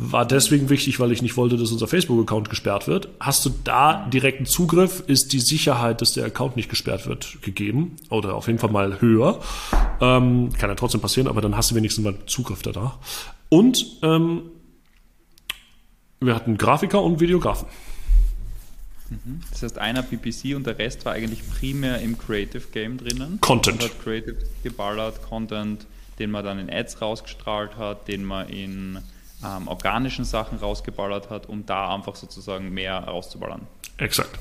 War 0.00 0.24
deswegen 0.24 0.70
wichtig, 0.70 1.00
weil 1.00 1.10
ich 1.10 1.22
nicht 1.22 1.36
wollte, 1.36 1.56
dass 1.56 1.72
unser 1.72 1.88
Facebook-Account 1.88 2.48
gesperrt 2.48 2.86
wird. 2.86 3.08
Hast 3.18 3.44
du 3.44 3.50
da 3.64 4.06
direkten 4.06 4.46
Zugriff, 4.46 5.02
ist 5.08 5.32
die 5.32 5.40
Sicherheit, 5.40 6.00
dass 6.00 6.12
der 6.12 6.24
Account 6.24 6.54
nicht 6.54 6.70
gesperrt 6.70 7.08
wird, 7.08 7.42
gegeben. 7.42 7.96
Oder 8.08 8.34
auf 8.34 8.46
jeden 8.46 8.60
Fall 8.60 8.70
mal 8.70 9.00
höher. 9.00 9.40
Ähm, 10.00 10.50
kann 10.56 10.70
ja 10.70 10.76
trotzdem 10.76 11.00
passieren, 11.00 11.26
aber 11.26 11.40
dann 11.40 11.56
hast 11.56 11.72
du 11.72 11.74
wenigstens 11.74 12.04
mal 12.04 12.14
Zugriff 12.26 12.62
danach. 12.62 12.98
Und 13.48 13.98
ähm, 14.02 14.42
wir 16.20 16.36
hatten 16.36 16.58
Grafiker 16.58 17.02
und 17.02 17.18
Videografen. 17.18 17.66
Mhm. 19.10 19.40
Das 19.50 19.62
heißt, 19.62 19.78
einer 19.78 20.02
PPC 20.02 20.54
und 20.54 20.66
der 20.66 20.78
Rest 20.78 21.04
war 21.04 21.14
eigentlich 21.14 21.48
primär 21.48 22.00
im 22.00 22.18
Creative 22.18 22.64
Game 22.72 22.98
drinnen. 22.98 23.40
Content. 23.40 23.82
Und 23.82 23.90
hat 23.90 24.02
Creative 24.02 24.36
geballert, 24.62 25.22
Content, 25.22 25.86
den 26.18 26.30
man 26.30 26.44
dann 26.44 26.58
in 26.58 26.70
Ads 26.70 27.00
rausgestrahlt 27.00 27.76
hat, 27.76 28.08
den 28.08 28.24
man 28.24 28.48
in 28.48 28.98
ähm, 29.44 29.68
organischen 29.68 30.24
Sachen 30.24 30.58
rausgeballert 30.58 31.30
hat, 31.30 31.48
um 31.48 31.64
da 31.64 31.94
einfach 31.94 32.16
sozusagen 32.16 32.70
mehr 32.70 32.98
rauszuballern. 32.98 33.66
Exakt. 33.98 34.38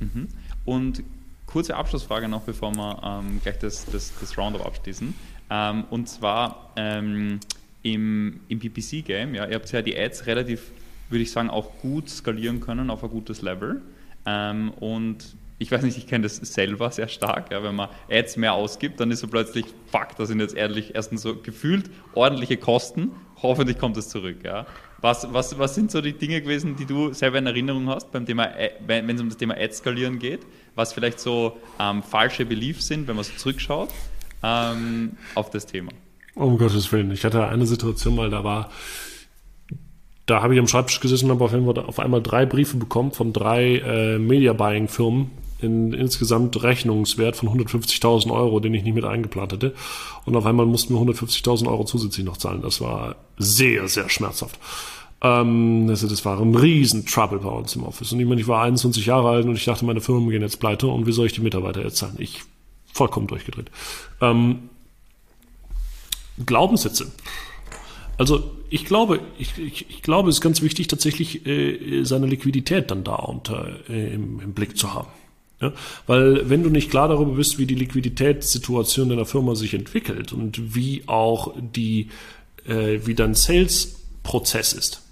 Mhm. 0.00 0.28
Und 0.64 1.02
kurze 1.46 1.76
Abschlussfrage 1.76 2.28
noch, 2.28 2.42
bevor 2.42 2.74
wir 2.74 3.00
ähm, 3.02 3.40
gleich 3.42 3.58
das, 3.58 3.86
das, 3.86 4.12
das 4.20 4.36
Roundup 4.36 4.64
abschließen. 4.66 5.14
Ähm, 5.50 5.84
und 5.90 6.08
zwar 6.08 6.72
ähm, 6.76 7.40
im, 7.82 8.40
im 8.48 8.58
PPC-Game, 8.58 9.34
ja, 9.34 9.46
ihr 9.46 9.54
habt 9.54 9.70
ja 9.72 9.82
die 9.82 9.96
Ads 9.96 10.26
relativ 10.26 10.70
würde 11.10 11.22
ich 11.22 11.30
sagen, 11.30 11.50
auch 11.50 11.78
gut 11.80 12.08
skalieren 12.08 12.60
können 12.60 12.90
auf 12.90 13.02
ein 13.04 13.10
gutes 13.10 13.42
Level. 13.42 13.82
Ähm, 14.26 14.70
und 14.80 15.36
ich 15.58 15.70
weiß 15.70 15.82
nicht, 15.82 15.96
ich 15.96 16.06
kenne 16.06 16.24
das 16.24 16.36
selber 16.36 16.90
sehr 16.90 17.08
stark. 17.08 17.50
Ja, 17.52 17.62
wenn 17.62 17.74
man 17.74 17.88
Ads 18.10 18.36
mehr 18.36 18.54
ausgibt, 18.54 18.98
dann 19.00 19.10
ist 19.10 19.20
so 19.20 19.28
plötzlich, 19.28 19.66
fuck, 19.90 20.16
das 20.16 20.28
sind 20.28 20.40
jetzt 20.40 20.56
ehrlich 20.56 20.94
erstens 20.94 21.22
so 21.22 21.36
gefühlt 21.36 21.90
ordentliche 22.14 22.56
Kosten. 22.56 23.12
Hoffentlich 23.40 23.78
kommt 23.78 23.96
es 23.96 24.08
zurück. 24.08 24.38
Ja. 24.44 24.66
Was, 25.00 25.32
was, 25.32 25.58
was 25.58 25.74
sind 25.74 25.90
so 25.90 26.00
die 26.00 26.14
Dinge 26.14 26.40
gewesen, 26.40 26.76
die 26.76 26.86
du 26.86 27.12
selber 27.12 27.38
in 27.38 27.46
Erinnerung 27.46 27.88
hast, 27.88 28.10
beim 28.10 28.26
Thema, 28.26 28.50
wenn 28.86 29.08
es 29.10 29.20
um 29.20 29.28
das 29.28 29.36
Thema 29.36 29.54
Ads 29.56 29.78
skalieren 29.78 30.18
geht? 30.18 30.40
Was 30.74 30.92
vielleicht 30.92 31.20
so 31.20 31.58
ähm, 31.78 32.02
falsche 32.02 32.46
Beliefs 32.46 32.86
sind, 32.88 33.06
wenn 33.06 33.14
man 33.14 33.24
so 33.24 33.32
zurückschaut 33.36 33.90
ähm, 34.42 35.12
auf 35.34 35.50
das 35.50 35.66
Thema? 35.66 35.92
Um 36.34 36.58
Gottes 36.58 36.90
Willen. 36.90 37.12
Ich 37.12 37.24
hatte 37.24 37.46
eine 37.46 37.66
Situation 37.66 38.16
mal, 38.16 38.28
da 38.28 38.42
war 38.42 38.70
da 40.26 40.42
habe 40.42 40.54
ich 40.54 40.60
am 40.60 40.68
Schreibtisch 40.68 41.00
gesessen 41.00 41.30
und 41.30 41.40
habe 41.40 41.86
auf 41.86 41.98
einmal 41.98 42.22
drei 42.22 42.46
Briefe 42.46 42.76
bekommen 42.76 43.12
von 43.12 43.32
drei 43.32 43.76
äh, 43.76 44.18
Media-Buying-Firmen 44.18 45.30
in 45.60 45.92
insgesamt 45.92 46.62
Rechnungswert 46.62 47.36
von 47.36 47.48
150.000 47.48 48.30
Euro, 48.32 48.60
den 48.60 48.74
ich 48.74 48.84
nicht 48.84 48.94
mit 48.94 49.04
eingeplant 49.04 49.52
hatte. 49.52 49.74
Und 50.24 50.36
auf 50.36 50.46
einmal 50.46 50.66
mussten 50.66 50.94
wir 50.94 51.00
150.000 51.00 51.66
Euro 51.68 51.84
zusätzlich 51.84 52.24
noch 52.24 52.36
zahlen. 52.36 52.62
Das 52.62 52.80
war 52.80 53.16
sehr, 53.38 53.88
sehr 53.88 54.08
schmerzhaft. 54.08 54.58
Ähm, 55.22 55.86
das 55.86 56.24
war 56.24 56.40
ein 56.40 56.54
riesen 56.54 57.06
Trouble 57.06 57.38
bei 57.38 57.48
uns 57.48 57.74
im 57.76 57.84
Office. 57.84 58.12
Und 58.12 58.20
ich 58.20 58.26
meine, 58.26 58.40
ich 58.40 58.48
war 58.48 58.62
21 58.62 59.06
Jahre 59.06 59.30
alt 59.30 59.46
und 59.46 59.56
ich 59.56 59.64
dachte, 59.64 59.84
meine 59.84 60.00
Firmen 60.00 60.28
gehen 60.30 60.42
jetzt 60.42 60.60
pleite 60.60 60.86
und 60.86 61.06
wie 61.06 61.12
soll 61.12 61.26
ich 61.26 61.32
die 61.32 61.40
Mitarbeiter 61.40 61.82
jetzt 61.82 61.96
zahlen? 61.96 62.16
Ich 62.18 62.42
vollkommen 62.92 63.26
durchgedreht. 63.26 63.70
Ähm, 64.20 64.70
Glaubenssätze. 66.44 67.10
Also 68.18 68.52
ich 68.74 68.86
glaube, 68.86 69.20
ich, 69.38 69.56
ich, 69.56 69.86
ich, 69.88 70.02
glaube, 70.02 70.28
es 70.28 70.36
ist 70.36 70.40
ganz 70.40 70.60
wichtig, 70.60 70.88
tatsächlich 70.88 71.46
äh, 71.46 72.02
seine 72.02 72.26
Liquidität 72.26 72.90
dann 72.90 73.04
da 73.04 73.14
unter 73.14 73.68
äh, 73.88 74.12
im, 74.12 74.40
im, 74.40 74.52
Blick 74.52 74.76
zu 74.76 74.92
haben. 74.92 75.06
Ja? 75.60 75.72
Weil 76.08 76.50
wenn 76.50 76.64
du 76.64 76.70
nicht 76.70 76.90
klar 76.90 77.06
darüber 77.06 77.36
bist, 77.36 77.56
wie 77.56 77.66
die 77.66 77.76
Liquiditätssituation 77.76 79.10
deiner 79.10 79.26
Firma 79.26 79.54
sich 79.54 79.74
entwickelt 79.74 80.32
und 80.32 80.74
wie 80.74 81.04
auch 81.06 81.54
die, 81.56 82.08
äh, 82.66 82.98
wie 83.04 83.14
dein 83.14 83.34
Sales-Prozess 83.34 84.72
ist, 84.72 85.02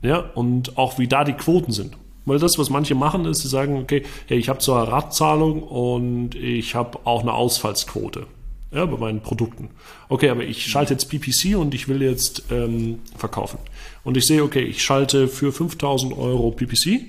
ja, 0.00 0.20
und 0.34 0.78
auch 0.78 0.98
wie 0.98 1.06
da 1.06 1.24
die 1.24 1.34
Quoten 1.34 1.72
sind. 1.72 1.98
Weil 2.24 2.38
das, 2.38 2.58
was 2.58 2.70
manche 2.70 2.94
machen, 2.94 3.26
ist, 3.26 3.40
sie 3.40 3.48
sagen, 3.48 3.76
okay, 3.76 4.02
hey, 4.28 4.38
ich 4.38 4.48
habe 4.48 4.60
zwar 4.60 4.88
Radzahlung 4.88 5.62
und 5.62 6.34
ich 6.36 6.74
habe 6.74 7.00
auch 7.04 7.20
eine 7.20 7.34
Ausfallsquote 7.34 8.26
ja, 8.72 8.86
bei 8.86 8.96
meinen 8.96 9.20
Produkten. 9.20 9.70
Okay, 10.08 10.28
aber 10.28 10.44
ich 10.44 10.66
schalte 10.66 10.94
jetzt 10.94 11.10
PPC 11.10 11.56
und 11.56 11.74
ich 11.74 11.88
will 11.88 12.02
jetzt 12.02 12.44
ähm, 12.50 13.00
verkaufen. 13.16 13.58
Und 14.04 14.16
ich 14.16 14.26
sehe, 14.26 14.42
okay, 14.42 14.62
ich 14.62 14.82
schalte 14.82 15.28
für 15.28 15.52
5000 15.52 16.16
Euro 16.16 16.50
PPC 16.52 17.02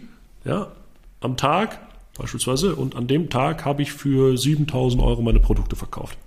ja, 0.44 0.72
am 1.20 1.38
Tag 1.38 1.80
beispielsweise 2.18 2.76
und 2.76 2.96
an 2.96 3.08
dem 3.08 3.30
Tag 3.30 3.66
habe 3.66 3.82
ich 3.82 3.94
für 3.94 4.38
7000 4.38 5.02
Euro 5.02 5.22
meine 5.22 5.40
Produkte 5.40 5.76
verkauft. 5.76 6.18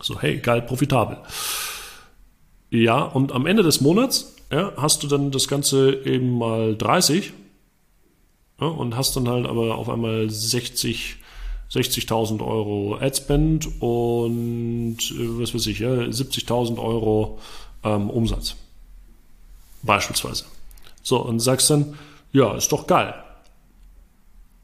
So, 0.00 0.20
hey, 0.20 0.38
geil, 0.38 0.62
profitabel. 0.62 1.18
Ja, 2.70 3.02
und 3.02 3.32
am 3.32 3.46
Ende 3.46 3.62
des 3.62 3.80
Monats 3.80 4.36
ja, 4.50 4.72
hast 4.76 5.02
du 5.02 5.06
dann 5.08 5.30
das 5.30 5.48
Ganze 5.48 5.92
eben 6.04 6.38
mal 6.38 6.76
30 6.76 7.32
ja, 8.60 8.66
und 8.66 8.96
hast 8.96 9.16
dann 9.16 9.28
halt 9.28 9.46
aber 9.46 9.76
auf 9.76 9.88
einmal 9.88 10.28
60 10.28 11.16
60.000 11.72 12.44
Euro 12.44 12.98
Adspend 13.00 13.68
und 13.80 14.98
äh, 14.98 15.40
was 15.40 15.54
weiß 15.54 15.66
ich, 15.66 15.78
ja, 15.78 15.90
70.000 15.90 16.78
Euro 16.78 17.38
ähm, 17.84 18.10
Umsatz. 18.10 18.56
Beispielsweise. 19.82 20.44
So, 21.02 21.20
und 21.24 21.40
sagst 21.40 21.70
dann, 21.70 21.94
ja, 22.32 22.54
ist 22.56 22.72
doch 22.72 22.86
geil. 22.86 23.14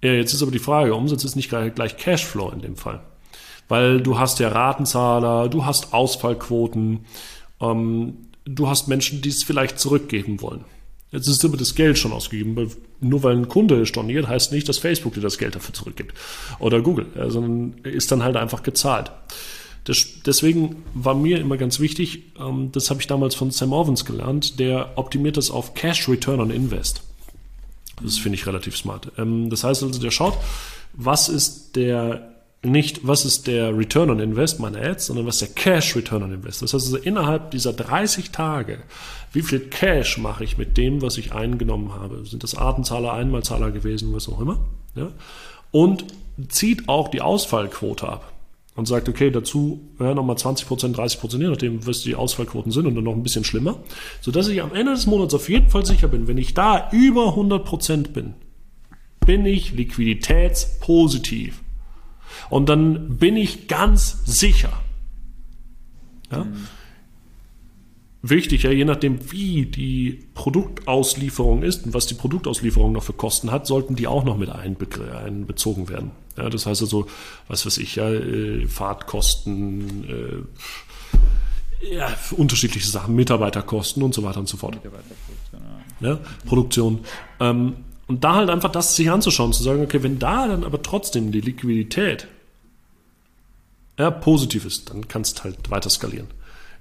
Ja, 0.03 0.13
jetzt 0.13 0.35
ist 0.35 0.43
aber 0.43 0.51
die 0.51 0.59
Frage, 0.59 0.95
Umsatz 0.95 1.25
ist 1.25 1.37
nicht 1.37 1.49
gleich 1.49 1.97
Cashflow 1.97 2.51
in 2.51 2.61
dem 2.61 2.77
Fall. 2.77 3.01
Weil 3.69 4.01
du 4.01 4.19
hast 4.19 4.39
ja 4.39 4.49
Ratenzahler, 4.49 5.49
du 5.49 5.65
hast 5.65 5.93
Ausfallquoten, 5.95 7.07
ähm, 7.61 8.29
du 8.45 8.69
hast 8.69 8.89
Menschen, 8.89 9.23
die 9.23 9.31
es 9.31 9.43
vielleicht 9.43 9.79
zurückgeben 9.79 10.41
wollen. 10.41 10.65
Jetzt 11.17 11.29
ist 11.29 11.43
immer 11.45 11.57
das 11.57 11.75
Geld 11.75 11.99
schon 11.99 12.13
ausgegeben. 12.13 12.71
Nur 13.01 13.23
weil 13.23 13.37
ein 13.37 13.49
Kunde 13.49 13.87
storniert, 13.87 14.29
heißt 14.29 14.53
nicht, 14.53 14.69
dass 14.69 14.77
Facebook 14.77 15.15
dir 15.15 15.23
das 15.23 15.39
Geld 15.39 15.55
dafür 15.55 15.73
zurückgibt. 15.73 16.15
Oder 16.59 16.83
Google, 16.83 17.07
sondern 17.29 17.75
ist 17.85 18.13
dann 18.13 18.23
halt 18.23 18.37
einfach 18.37 18.63
gezahlt. 18.63 19.11
Das, 19.85 20.05
deswegen 20.27 20.83
war 20.95 21.15
mir 21.15 21.39
immer 21.39 21.57
ganz 21.57 21.81
wichtig, 21.81 22.25
ähm, 22.39 22.71
das 22.73 22.91
habe 22.91 23.01
ich 23.01 23.07
damals 23.07 23.35
von 23.35 23.51
Sam 23.53 23.73
Ovens 23.73 24.05
gelernt, 24.05 24.59
der 24.59 24.93
optimiert 24.97 25.37
das 25.37 25.51
auf 25.51 25.75
Cash 25.75 26.09
Return 26.09 26.41
on 26.41 26.51
Invest. 26.51 27.03
Das 28.03 28.19
finde 28.19 28.37
ich 28.37 28.47
relativ 28.47 28.77
smart. 28.77 29.13
Ähm, 29.17 29.49
das 29.49 29.65
heißt 29.65 29.85
also, 29.85 30.01
der 30.01 30.11
schaut, 30.11 30.37
was 30.93 31.29
ist 31.29 31.77
der 31.77 32.33
nicht, 32.63 33.07
was 33.07 33.25
ist 33.25 33.47
der 33.47 33.77
Return 33.77 34.11
on 34.11 34.19
Invest 34.19 34.59
meiner 34.59 34.81
Ads, 34.83 35.07
sondern 35.07 35.25
was 35.27 35.41
ist 35.41 35.43
der 35.43 35.55
Cash 35.55 35.95
Return 35.95 36.25
on 36.25 36.33
Invest. 36.33 36.63
Das 36.63 36.75
heißt 36.75 36.87
also, 36.87 36.97
innerhalb 36.97 37.53
dieser 37.53 37.73
30 37.73 38.31
Tage, 38.31 38.79
wie 39.37 39.43
viel 39.43 39.61
Cash 39.61 40.17
mache 40.17 40.45
ich 40.45 40.57
mit 40.57 40.79
dem, 40.79 41.03
was 41.03 41.19
ich 41.19 41.35
eingenommen 41.35 41.93
habe? 41.93 42.25
Sind 42.25 42.43
das 42.43 42.55
Artenzahler, 42.55 43.13
Einmalzahler 43.13 43.71
gewesen, 43.71 44.15
was 44.15 44.31
auch 44.31 44.41
immer? 44.41 44.61
Ja? 44.95 45.11
Und 45.73 46.07
zieht 46.49 46.89
auch 46.89 47.09
die 47.09 47.21
Ausfallquote 47.21 48.09
ab 48.09 48.33
und 48.77 48.89
sagt, 48.89 49.11
okay, 49.11 49.31
dazu 49.31 49.81
ja, 50.01 50.15
nochmal 50.15 50.39
20 50.39 50.67
Prozent, 50.67 50.97
30 50.97 51.21
Prozent, 51.21 51.43
je 51.43 51.51
nachdem, 51.51 51.87
was 51.87 52.01
die 52.01 52.15
Ausfallquoten 52.15 52.73
sind 52.73 52.87
und 52.87 52.95
dann 52.95 53.05
noch 53.05 53.13
ein 53.13 53.23
bisschen 53.23 53.45
schlimmer, 53.45 53.77
sodass 54.23 54.49
ich 54.49 54.63
am 54.63 54.75
Ende 54.75 54.93
des 54.93 55.05
Monats 55.05 55.35
auf 55.35 55.51
jeden 55.51 55.69
Fall 55.69 55.85
sicher 55.85 56.09
bin, 56.09 56.29
wenn 56.29 56.39
ich 56.39 56.55
da 56.55 56.89
über 56.93 57.29
100 57.29 57.63
Prozent 57.63 58.15
bin, 58.15 58.33
bin 59.27 59.45
ich 59.45 59.73
liquiditätspositiv. 59.73 61.63
Und 62.49 62.71
dann 62.71 63.19
bin 63.19 63.37
ich 63.37 63.69
ganz 63.69 64.25
sicher. 64.25 64.73
Ja? 66.31 66.45
Mhm. 66.45 66.69
Wichtig, 68.29 68.65
ja, 68.65 68.71
je 68.71 68.85
nachdem, 68.85 69.31
wie 69.31 69.67
die 69.67 70.27
Produktauslieferung 70.35 71.63
ist 71.63 71.87
und 71.87 71.95
was 71.95 72.07
die 72.07 72.15
Produktauslieferung 72.15 72.91
noch 72.93 73.05
für 73.05 73.13
Kosten 73.13 73.53
hat, 73.53 73.67
sollten 73.67 73.95
die 73.95 74.09
auch 74.09 74.25
noch 74.25 74.37
mit 74.37 74.51
einbezogen 74.51 75.89
werden. 75.89 76.11
Ja, 76.37 76.51
das 76.51 76.67
heißt 76.67 76.83
also, 76.83 77.07
was 77.47 77.67
weiß 77.67 77.79
ich, 77.79 77.97
ja, 77.97 78.11
äh, 78.11 78.67
Fahrtkosten, 78.67 80.49
äh, 81.83 81.95
ja, 81.95 82.13
unterschiedliche 82.33 82.89
Sachen, 82.89 83.15
Mitarbeiterkosten 83.15 84.03
und 84.03 84.13
so 84.13 84.25
weiter 84.25 84.41
und 84.41 84.49
so 84.49 84.57
fort. 84.57 84.79
Ja, 86.01 86.19
Produktion. 86.47 87.01
Ähm, 87.39 87.77
und 88.09 88.25
da 88.25 88.35
halt 88.35 88.51
einfach 88.51 88.73
das 88.73 88.97
sich 88.97 89.09
anzuschauen, 89.09 89.53
zu 89.53 89.63
sagen, 89.63 89.83
okay, 89.83 90.03
wenn 90.03 90.19
da 90.19 90.49
dann 90.49 90.65
aber 90.65 90.83
trotzdem 90.83 91.31
die 91.31 91.41
Liquidität 91.41 92.27
ja, 93.99 94.11
positiv 94.11 94.65
ist, 94.65 94.91
dann 94.91 95.07
kannst 95.07 95.45
halt 95.45 95.71
weiter 95.71 95.91
skalieren. 95.91 96.29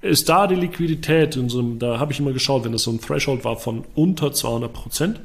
Ist 0.05 0.29
da 0.29 0.45
die 0.45 0.55
Liquidität, 0.55 1.35
in 1.35 1.49
so 1.49 1.57
einem, 1.57 1.79
da 1.79 1.99
habe 1.99 2.11
ich 2.11 2.19
immer 2.19 2.31
geschaut, 2.31 2.63
wenn 2.63 2.71
das 2.71 2.83
so 2.83 2.91
ein 2.91 3.01
Threshold 3.01 3.43
war 3.43 3.57
von 3.57 3.85
unter 3.95 4.31
200 4.31 4.71
Prozent, 4.71 5.19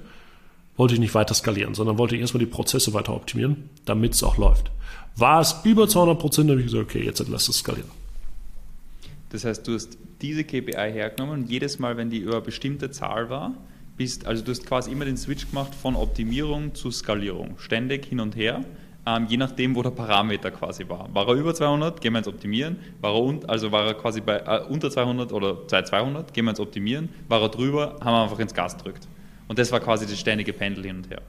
wollte 0.77 0.94
ich 0.94 1.01
nicht 1.01 1.15
weiter 1.15 1.35
skalieren, 1.35 1.74
sondern 1.74 1.98
wollte 1.98 2.15
ich 2.15 2.23
erstmal 2.23 2.39
die 2.39 2.47
Prozesse 2.47 2.94
weiter 2.94 3.15
optimieren, 3.15 3.69
damit 3.85 4.15
es 4.15 4.23
auch 4.23 4.39
läuft. 4.39 4.70
War 5.16 5.43
es 5.43 5.57
über 5.65 5.86
200 5.86 6.19
Prozent, 6.19 6.48
habe 6.48 6.61
ich 6.61 6.66
gesagt, 6.66 6.85
okay, 6.85 7.05
jetzt 7.05 7.23
lass 7.28 7.48
es 7.48 7.59
skalieren. 7.59 7.90
Das 9.28 9.44
heißt, 9.44 9.69
du 9.69 9.74
hast 9.74 9.98
diese 10.23 10.44
KPI 10.44 10.73
hergenommen 10.73 11.43
und 11.43 11.51
jedes 11.51 11.78
Mal, 11.78 11.98
wenn 11.98 12.09
die 12.09 12.19
über 12.19 12.36
eine 12.36 12.40
bestimmte 12.40 12.90
Zahl 12.90 13.28
war, 13.28 13.52
bist, 13.98 14.27
also 14.27 14.43
du 14.43 14.51
hast 14.51 14.65
quasi 14.65 14.90
immer 14.90 15.05
den 15.05 15.19
Switch 15.19 15.47
gemacht 15.47 15.74
von 15.74 15.94
Optimierung 15.94 16.74
zu 16.74 16.90
Skalierung, 16.90 17.59
ständig 17.59 18.07
hin 18.07 18.19
und 18.19 18.35
her, 18.35 18.65
ähm, 19.06 19.27
je 19.28 19.36
nachdem, 19.36 19.74
wo 19.74 19.82
der 19.82 19.90
Parameter 19.90 20.51
quasi 20.51 20.89
war. 20.89 21.09
War 21.12 21.28
er 21.28 21.35
über 21.35 21.55
200, 21.55 22.01
gehen 22.01 22.12
wir 22.12 22.18
ins 22.18 22.28
Optimieren, 22.28 22.78
war 23.01 23.14
er 23.14 23.22
un, 23.22 23.44
also 23.47 23.72
war 23.72 23.86
er 23.86 23.94
quasi 23.94 24.20
bei 24.20 24.39
äh, 24.39 24.64
unter 24.68 24.90
200 24.90 25.32
oder 25.32 25.66
200, 25.66 26.32
gehen 26.32 26.44
wir 26.44 26.51
ins 26.51 26.60
Optimieren, 26.60 27.09
war 27.28 27.40
er 27.43 27.48
drüber, 27.48 27.97
haben 28.01 28.12
wir 28.12 28.22
einfach 28.22 28.39
ins 28.39 28.55
Gas 28.55 28.77
gedrückt. 28.77 29.09
Und 29.51 29.59
das 29.59 29.72
war 29.72 29.81
quasi 29.81 30.06
das 30.06 30.16
ständige 30.16 30.52
Pendel 30.52 30.85
hin 30.85 30.98
und 30.98 31.10
her. 31.10 31.22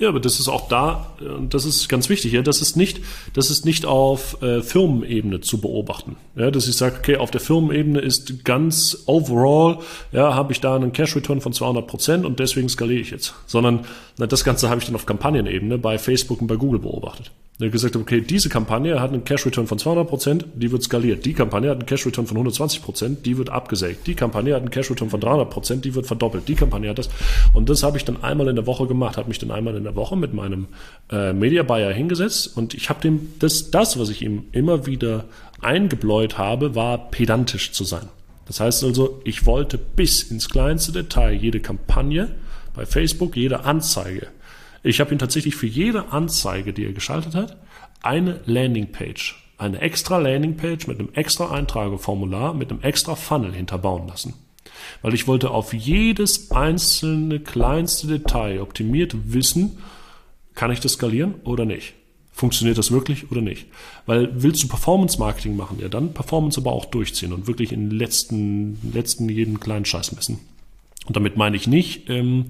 Ja, 0.00 0.08
aber 0.08 0.18
das 0.18 0.40
ist 0.40 0.48
auch 0.48 0.66
da, 0.66 1.14
und 1.20 1.54
das 1.54 1.64
ist 1.64 1.88
ganz 1.88 2.08
wichtig, 2.08 2.32
ja, 2.32 2.42
das 2.42 2.60
ist 2.60 2.76
nicht, 2.76 2.98
das 3.32 3.48
ist 3.48 3.64
nicht 3.64 3.86
auf 3.86 4.42
äh, 4.42 4.60
Firmenebene 4.60 5.40
zu 5.40 5.60
beobachten. 5.60 6.16
Ja, 6.34 6.50
dass 6.50 6.66
ich 6.66 6.76
sage, 6.76 6.96
okay, 6.98 7.16
auf 7.18 7.30
der 7.30 7.40
Firmenebene 7.40 8.00
ist 8.00 8.44
ganz 8.44 9.04
overall, 9.06 9.78
ja, 10.10 10.34
habe 10.34 10.52
ich 10.52 10.60
da 10.60 10.74
einen 10.74 10.92
Cash 10.92 11.14
Return 11.14 11.40
von 11.40 11.52
200 11.52 11.86
Prozent 11.86 12.26
und 12.26 12.40
deswegen 12.40 12.68
skaliere 12.68 13.02
ich 13.02 13.12
jetzt. 13.12 13.34
Sondern 13.46 13.86
na, 14.18 14.26
das 14.26 14.42
Ganze 14.42 14.68
habe 14.68 14.80
ich 14.80 14.86
dann 14.86 14.96
auf 14.96 15.06
Kampagnenebene 15.06 15.78
bei 15.78 15.96
Facebook 15.96 16.40
und 16.40 16.48
bei 16.48 16.56
Google 16.56 16.80
beobachtet. 16.80 17.30
Der 17.60 17.68
gesagt 17.68 17.94
okay, 17.94 18.22
diese 18.22 18.48
Kampagne 18.48 18.98
hat 19.00 19.12
einen 19.12 19.22
Cash 19.22 19.44
Return 19.44 19.66
von 19.66 19.78
200 19.78 20.08
Prozent, 20.08 20.46
die 20.54 20.72
wird 20.72 20.82
skaliert. 20.82 21.26
Die 21.26 21.34
Kampagne 21.34 21.68
hat 21.68 21.76
einen 21.76 21.86
Cash 21.86 22.06
Return 22.06 22.26
von 22.26 22.38
120 22.38 22.82
Prozent, 22.82 23.26
die 23.26 23.36
wird 23.36 23.50
abgesägt. 23.50 24.06
Die 24.06 24.14
Kampagne 24.14 24.54
hat 24.54 24.62
einen 24.62 24.70
Cash 24.70 24.90
Return 24.90 25.10
von 25.10 25.20
300 25.20 25.50
Prozent, 25.50 25.84
die 25.84 25.94
wird 25.94 26.06
verdoppelt. 26.06 26.48
Die 26.48 26.54
Kampagne 26.54 26.88
hat 26.88 26.98
das. 26.98 27.10
Und 27.52 27.68
das 27.68 27.82
habe 27.82 27.98
ich 27.98 28.06
dann 28.06 28.22
einmal 28.24 28.48
in 28.48 28.56
der 28.56 28.66
Woche 28.66 28.86
gemacht, 28.86 29.18
habe 29.18 29.28
mich 29.28 29.38
dann 29.38 29.50
einmal 29.50 29.76
in 29.76 29.84
der 29.84 29.94
Woche 29.94 30.16
mit 30.16 30.32
meinem 30.32 30.68
äh, 31.10 31.34
Media 31.34 31.62
Buyer 31.62 31.92
hingesetzt 31.92 32.56
und 32.56 32.72
ich 32.72 32.88
habe 32.88 33.02
dem 33.02 33.34
das, 33.40 33.70
das, 33.70 33.98
was 33.98 34.08
ich 34.08 34.22
ihm 34.22 34.44
immer 34.52 34.86
wieder 34.86 35.26
eingebläut 35.60 36.38
habe, 36.38 36.74
war 36.74 37.10
pedantisch 37.10 37.72
zu 37.72 37.84
sein. 37.84 38.08
Das 38.46 38.60
heißt 38.60 38.84
also, 38.84 39.20
ich 39.24 39.44
wollte 39.44 39.76
bis 39.76 40.22
ins 40.22 40.48
kleinste 40.48 40.92
Detail 40.92 41.34
jede 41.34 41.60
Kampagne 41.60 42.30
bei 42.74 42.86
Facebook, 42.86 43.36
jede 43.36 43.64
Anzeige 43.64 44.28
ich 44.82 45.00
habe 45.00 45.12
ihn 45.12 45.18
tatsächlich 45.18 45.56
für 45.56 45.66
jede 45.66 46.12
Anzeige, 46.12 46.72
die 46.72 46.84
er 46.84 46.92
geschaltet 46.92 47.34
hat, 47.34 47.56
eine 48.02 48.40
Landingpage, 48.46 49.52
eine 49.58 49.80
extra 49.80 50.18
Landingpage 50.18 50.86
mit 50.86 50.98
einem 50.98 51.10
extra 51.12 51.50
Eintrageformular, 51.50 52.54
mit 52.54 52.70
einem 52.70 52.82
extra 52.82 53.14
Funnel 53.14 53.52
hinterbauen 53.52 54.08
lassen. 54.08 54.34
Weil 55.02 55.14
ich 55.14 55.26
wollte 55.26 55.50
auf 55.50 55.72
jedes 55.72 56.50
einzelne 56.50 57.40
kleinste 57.40 58.06
Detail 58.06 58.60
optimiert 58.60 59.14
wissen, 59.32 59.78
kann 60.54 60.70
ich 60.70 60.80
das 60.80 60.92
skalieren 60.92 61.34
oder 61.44 61.64
nicht? 61.64 61.94
Funktioniert 62.32 62.78
das 62.78 62.90
wirklich 62.90 63.30
oder 63.30 63.42
nicht? 63.42 63.66
Weil 64.06 64.30
willst 64.42 64.62
du 64.62 64.68
Performance 64.68 65.18
Marketing 65.18 65.56
machen, 65.56 65.78
ja 65.80 65.88
dann 65.88 66.14
Performance 66.14 66.58
aber 66.58 66.72
auch 66.72 66.86
durchziehen 66.86 67.32
und 67.32 67.46
wirklich 67.46 67.72
in 67.72 67.90
den 67.90 67.98
letzten, 67.98 68.78
letzten 68.94 69.28
jeden 69.28 69.60
kleinen 69.60 69.84
Scheiß 69.84 70.12
messen. 70.12 70.40
Und 71.06 71.16
damit 71.16 71.36
meine 71.36 71.56
ich 71.56 71.66
nicht, 71.66 72.08
ähm, 72.08 72.46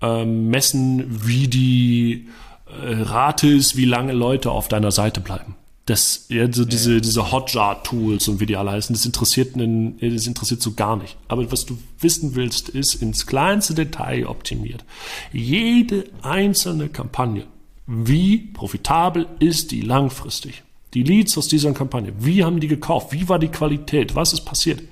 ähm, 0.00 0.48
messen, 0.48 1.04
wie 1.26 1.48
die 1.48 2.28
äh, 2.66 3.02
Rate 3.02 3.48
ist, 3.48 3.76
wie 3.76 3.84
lange 3.84 4.12
Leute 4.12 4.50
auf 4.50 4.68
deiner 4.68 4.90
Seite 4.90 5.20
bleiben. 5.20 5.56
Das, 5.86 6.26
ja, 6.28 6.52
so 6.52 6.64
diese, 6.64 6.94
ja. 6.94 7.00
diese 7.00 7.30
Hotjar-Tools 7.30 8.26
und 8.26 8.40
wie 8.40 8.46
die 8.46 8.56
alle 8.56 8.72
heißen, 8.72 8.92
das 8.92 9.06
interessiert, 9.06 9.54
einen, 9.54 9.98
das 10.00 10.26
interessiert 10.26 10.60
so 10.60 10.72
gar 10.72 10.96
nicht. 10.96 11.16
Aber 11.28 11.50
was 11.52 11.64
du 11.64 11.78
wissen 12.00 12.34
willst, 12.34 12.68
ist 12.68 12.96
ins 12.96 13.26
kleinste 13.26 13.74
Detail 13.74 14.26
optimiert. 14.26 14.84
Jede 15.32 16.06
einzelne 16.22 16.88
Kampagne. 16.88 17.44
Wie 17.86 18.38
profitabel 18.38 19.26
ist 19.38 19.70
die 19.70 19.80
langfristig? 19.80 20.64
Die 20.92 21.04
Leads 21.04 21.38
aus 21.38 21.46
dieser 21.46 21.72
Kampagne. 21.72 22.12
Wie 22.18 22.42
haben 22.42 22.58
die 22.58 22.68
gekauft? 22.68 23.12
Wie 23.12 23.28
war 23.28 23.38
die 23.38 23.48
Qualität? 23.48 24.16
Was 24.16 24.32
ist 24.32 24.44
passiert? 24.44 24.82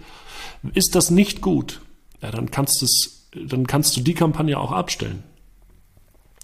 Ist 0.74 0.94
das 0.94 1.10
nicht 1.10 1.40
gut? 1.40 1.80
Ja, 2.22 2.30
dann 2.30 2.52
kannst 2.52 2.80
du 2.80 2.84
es 2.84 3.23
dann 3.34 3.66
kannst 3.66 3.96
du 3.96 4.00
die 4.00 4.14
Kampagne 4.14 4.58
auch 4.58 4.72
abstellen. 4.72 5.22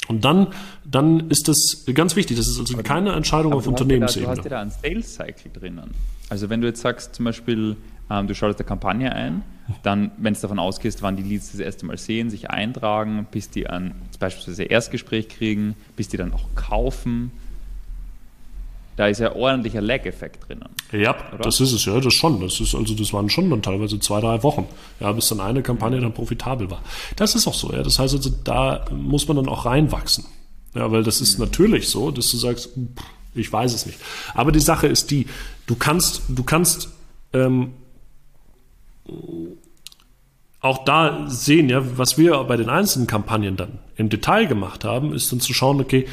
Und 0.08 0.24
dann, 0.24 0.48
dann 0.84 1.30
ist 1.30 1.46
das 1.46 1.84
ganz 1.94 2.16
wichtig. 2.16 2.36
Das 2.36 2.48
ist 2.48 2.58
also 2.58 2.76
keine 2.78 3.12
Entscheidung 3.12 3.52
auf 3.52 3.66
Unternehmensebene. 3.66 4.26
Du 4.26 4.38
hast 4.38 4.44
ja 4.44 4.50
da 4.50 4.60
einen 4.60 4.72
Sales 4.72 5.14
Cycle 5.14 5.52
drinnen. 5.52 5.90
Also 6.28 6.50
wenn 6.50 6.60
du 6.60 6.66
jetzt 6.66 6.80
sagst, 6.80 7.14
zum 7.14 7.26
Beispiel, 7.26 7.76
ähm, 8.10 8.26
du 8.26 8.34
schaltest 8.34 8.60
eine 8.60 8.66
Kampagne 8.66 9.12
ein, 9.14 9.42
dann, 9.84 10.10
wenn 10.18 10.32
es 10.32 10.40
davon 10.40 10.58
ausgehst, 10.58 11.02
wann 11.02 11.16
die 11.16 11.22
Leads 11.22 11.52
das 11.52 11.60
erste 11.60 11.86
Mal 11.86 11.96
sehen, 11.96 12.28
sich 12.28 12.50
eintragen, 12.50 13.28
bis 13.30 13.50
die 13.50 13.68
ein 13.68 13.94
beispielsweise 14.18 14.64
Erstgespräch 14.64 15.28
kriegen, 15.28 15.76
bis 15.94 16.08
die 16.08 16.16
dann 16.16 16.32
auch 16.32 16.48
kaufen, 16.56 17.30
da 19.00 19.06
ist 19.06 19.18
ja 19.18 19.34
ordentlicher 19.34 19.80
Lag-Effekt 19.80 20.46
drinnen. 20.46 20.68
Ja, 20.92 21.16
oder? 21.32 21.44
das 21.44 21.58
ist 21.58 21.72
es 21.72 21.86
ja, 21.86 21.98
das 21.98 22.12
schon. 22.12 22.38
Das 22.38 22.60
ist 22.60 22.74
also, 22.74 22.92
das 22.92 23.14
waren 23.14 23.30
schon 23.30 23.48
dann 23.48 23.62
teilweise 23.62 23.98
zwei, 23.98 24.20
drei 24.20 24.42
Wochen, 24.42 24.66
ja, 25.00 25.10
bis 25.12 25.30
dann 25.30 25.40
eine 25.40 25.62
Kampagne 25.62 25.98
dann 26.02 26.12
profitabel 26.12 26.70
war. 26.70 26.82
Das 27.16 27.34
ist 27.34 27.46
auch 27.46 27.54
so, 27.54 27.72
ja. 27.72 27.82
Das 27.82 27.98
heißt 27.98 28.14
also, 28.14 28.28
da 28.44 28.84
muss 28.90 29.26
man 29.26 29.38
dann 29.38 29.48
auch 29.48 29.64
reinwachsen. 29.64 30.26
Ja, 30.74 30.92
weil 30.92 31.02
das 31.02 31.22
ist 31.22 31.38
mhm. 31.38 31.46
natürlich 31.46 31.88
so, 31.88 32.10
dass 32.10 32.30
du 32.30 32.36
sagst, 32.36 32.72
ich 33.34 33.50
weiß 33.50 33.72
es 33.72 33.86
nicht. 33.86 33.98
Aber 34.34 34.52
die 34.52 34.60
Sache 34.60 34.86
ist 34.86 35.10
die, 35.10 35.26
du 35.66 35.76
kannst, 35.76 36.24
du 36.28 36.42
kannst 36.42 36.90
ähm, 37.32 37.72
auch 40.60 40.84
da 40.84 41.24
sehen, 41.26 41.70
ja, 41.70 41.82
was 41.96 42.18
wir 42.18 42.44
bei 42.44 42.58
den 42.58 42.68
einzelnen 42.68 43.06
Kampagnen 43.06 43.56
dann 43.56 43.78
im 43.96 44.10
Detail 44.10 44.44
gemacht 44.44 44.84
haben, 44.84 45.14
ist 45.14 45.32
dann 45.32 45.40
zu 45.40 45.54
schauen, 45.54 45.80
okay, 45.80 46.06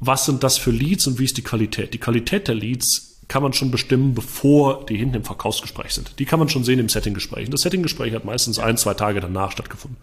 was 0.00 0.26
sind 0.26 0.42
das 0.42 0.58
für 0.58 0.70
Leads 0.70 1.06
und 1.06 1.18
wie 1.18 1.24
ist 1.24 1.36
die 1.36 1.42
Qualität. 1.42 1.94
Die 1.94 1.98
Qualität 1.98 2.48
der 2.48 2.54
Leads 2.54 3.14
kann 3.28 3.42
man 3.42 3.52
schon 3.52 3.70
bestimmen, 3.70 4.14
bevor 4.14 4.84
die 4.86 4.96
hinten 4.96 5.16
im 5.16 5.24
Verkaufsgespräch 5.24 5.92
sind. 5.92 6.18
Die 6.18 6.24
kann 6.24 6.38
man 6.38 6.48
schon 6.48 6.64
sehen 6.64 6.78
im 6.78 6.88
Settinggespräch. 6.88 7.48
Das 7.48 7.62
Settinggespräch 7.62 8.14
hat 8.14 8.24
meistens 8.24 8.58
ein, 8.58 8.76
zwei 8.76 8.94
Tage 8.94 9.20
danach 9.20 9.52
stattgefunden. 9.52 9.98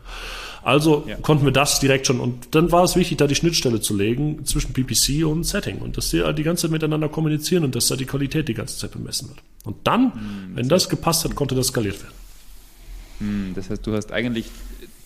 Also 0.63 1.05
ja. 1.07 1.15
konnten 1.15 1.45
wir 1.45 1.51
das 1.51 1.79
direkt 1.79 2.07
schon. 2.07 2.19
Und 2.19 2.53
dann 2.55 2.71
war 2.71 2.83
es 2.83 2.95
wichtig, 2.95 3.17
da 3.17 3.27
die 3.27 3.35
Schnittstelle 3.35 3.81
zu 3.81 3.95
legen 3.95 4.45
zwischen 4.45 4.73
PPC 4.73 5.25
und 5.25 5.43
Setting 5.43 5.79
und 5.79 5.97
dass 5.97 6.09
sie 6.09 6.23
die 6.33 6.43
ganze 6.43 6.63
Zeit 6.63 6.71
miteinander 6.71 7.09
kommunizieren 7.09 7.63
und 7.63 7.75
dass 7.75 7.87
da 7.87 7.95
die 7.95 8.05
Qualität 8.05 8.47
die 8.47 8.53
ganze 8.53 8.77
Zeit 8.77 8.91
bemessen 8.91 9.29
wird. 9.29 9.39
Und 9.63 9.77
dann, 9.85 10.05
mhm, 10.05 10.55
wenn 10.55 10.69
das 10.69 10.89
gepasst 10.89 11.23
hat, 11.23 11.35
konnte 11.35 11.55
das 11.55 11.67
skaliert 11.67 12.01
werden. 12.01 12.13
Mhm, 13.19 13.53
das 13.55 13.69
heißt, 13.69 13.85
du 13.85 13.93
hast 13.93 14.11
eigentlich 14.11 14.45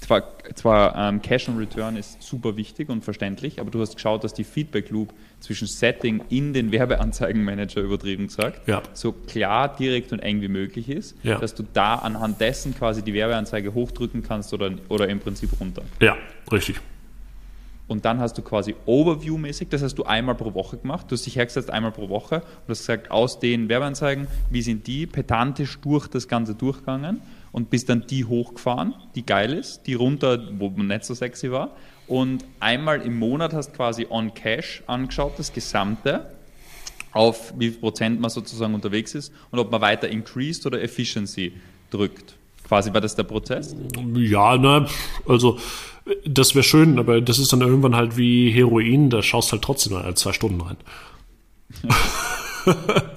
zwar, 0.06 0.24
zwar 0.54 0.96
ähm, 0.96 1.22
Cash 1.22 1.50
on 1.50 1.58
Return 1.58 1.96
ist 1.96 2.22
super 2.22 2.56
wichtig 2.58 2.90
und 2.90 3.04
verständlich, 3.04 3.60
aber 3.60 3.72
du 3.72 3.82
hast 3.82 3.96
geschaut, 3.96 4.24
dass 4.24 4.34
die 4.34 4.44
Feedback 4.44 4.90
Loop 4.92 5.14
zwischen 5.40 5.68
Setting 5.68 6.22
in 6.30 6.54
den 6.54 6.72
Werbeanzeigenmanager 6.72 7.82
übertrieben 7.82 8.28
gesagt, 8.28 8.68
ja. 8.68 8.84
so 8.94 9.12
klar, 9.12 9.76
direkt 9.76 10.12
und 10.12 10.20
eng 10.20 10.42
wie 10.42 10.48
möglich 10.48 10.90
ist, 10.90 11.16
ja. 11.24 11.40
dass 11.40 11.56
du 11.56 11.64
da 11.74 11.96
anhand 11.96 12.40
dessen 12.40 12.76
quasi 12.76 13.02
die 13.02 13.14
Werbeanzeige 13.14 13.74
hochdrücken 13.74 14.22
kannst 14.22 14.54
oder, 14.54 14.72
oder 14.90 15.10
im 15.10 15.20
Prinzip 15.20 15.60
runter. 15.60 15.82
Ja, 16.00 16.16
richtig. 16.52 16.80
Und 17.88 18.06
dann 18.06 18.20
hast 18.20 18.38
du 18.38 18.42
quasi 18.42 18.76
Overview-mäßig, 18.86 19.70
das 19.70 19.84
hast 19.84 19.96
du 19.96 20.04
einmal 20.06 20.36
pro 20.36 20.54
Woche 20.56 20.78
gemacht. 20.78 21.06
Du 21.10 21.14
hast 21.14 21.26
dich 21.26 21.36
hergesetzt 21.36 21.70
einmal 21.70 21.92
pro 21.92 22.10
Woche 22.10 22.38
und 22.38 22.70
hast 22.70 22.80
gesagt, 22.80 23.12
aus 23.12 23.40
den 23.40 23.70
Werbeanzeigen, 23.70 24.28
wie 24.50 24.64
sind 24.64 24.88
die 24.88 25.06
pedantisch 25.06 25.78
durch 25.82 26.08
das 26.08 26.28
Ganze 26.28 26.56
durchgegangen 26.56 27.22
und 27.56 27.70
bist 27.70 27.88
dann 27.88 28.06
die 28.06 28.26
hochgefahren, 28.26 28.94
die 29.16 29.26
geil 29.26 29.54
ist, 29.54 29.84
die 29.84 29.94
runter, 29.94 30.46
wo 30.60 30.70
man 30.70 30.88
nicht 30.88 31.06
so 31.06 31.14
sexy 31.14 31.52
war 31.52 31.72
und 32.06 32.44
einmal 32.60 33.00
im 33.00 33.18
Monat 33.18 33.54
hast 33.54 33.74
quasi 33.74 34.08
on 34.10 34.34
Cash 34.34 34.84
angeschaut, 34.88 35.36
das 35.38 35.54
Gesamte, 35.54 36.32
auf 37.14 37.54
wie 37.58 37.70
viel 37.70 37.80
Prozent 37.80 38.20
man 38.20 38.30
sozusagen 38.30 38.74
unterwegs 38.74 39.16
ist 39.16 39.32
und 39.52 39.60
ob 39.60 39.72
man 39.72 39.80
weiter 39.80 40.10
Increased 40.10 40.66
oder 40.66 40.82
Efficiency 40.82 41.54
drückt. 41.92 42.36
Quasi 42.68 42.94
war 42.94 43.00
das 43.00 43.16
der 43.16 43.24
Prozess? 43.24 43.74
Ja, 44.16 44.58
ne, 44.58 44.88
also 45.26 45.58
das 46.26 46.56
wäre 46.56 46.64
schön, 46.64 47.00
aber 47.00 47.22
das 47.22 47.40
ist 47.40 47.54
dann 47.54 47.62
irgendwann 47.62 47.96
halt 47.96 48.18
wie 48.18 48.52
Heroin, 48.52 49.10
da 49.10 49.24
schaust 49.24 49.54
halt 49.54 49.62
trotzdem 49.62 49.94
mal 49.94 50.14
zwei 50.16 50.34
Stunden 50.34 50.60
rein. 50.60 50.76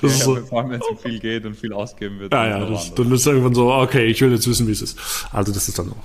das 0.00 0.12
ja, 0.12 0.18
ist 0.18 0.24
so, 0.24 0.36
vor 0.36 0.60
allem, 0.60 0.70
wenn 0.70 0.80
es 0.80 0.86
um 0.88 0.98
viel 0.98 1.18
geht 1.18 1.44
und 1.44 1.54
viel 1.54 1.72
ausgeben 1.72 2.18
wird. 2.20 2.32
Ja, 2.32 2.46
ja, 2.46 2.64
das, 2.66 2.94
dann 2.94 3.10
ist 3.12 3.26
irgendwann 3.26 3.54
so, 3.54 3.72
okay, 3.72 4.06
ich 4.06 4.20
will 4.20 4.32
jetzt 4.32 4.48
wissen, 4.48 4.66
wie 4.66 4.72
es 4.72 4.82
ist. 4.82 4.98
Also 5.32 5.52
das 5.52 5.68
ist 5.68 5.78
dann 5.78 5.86
so. 5.86 5.96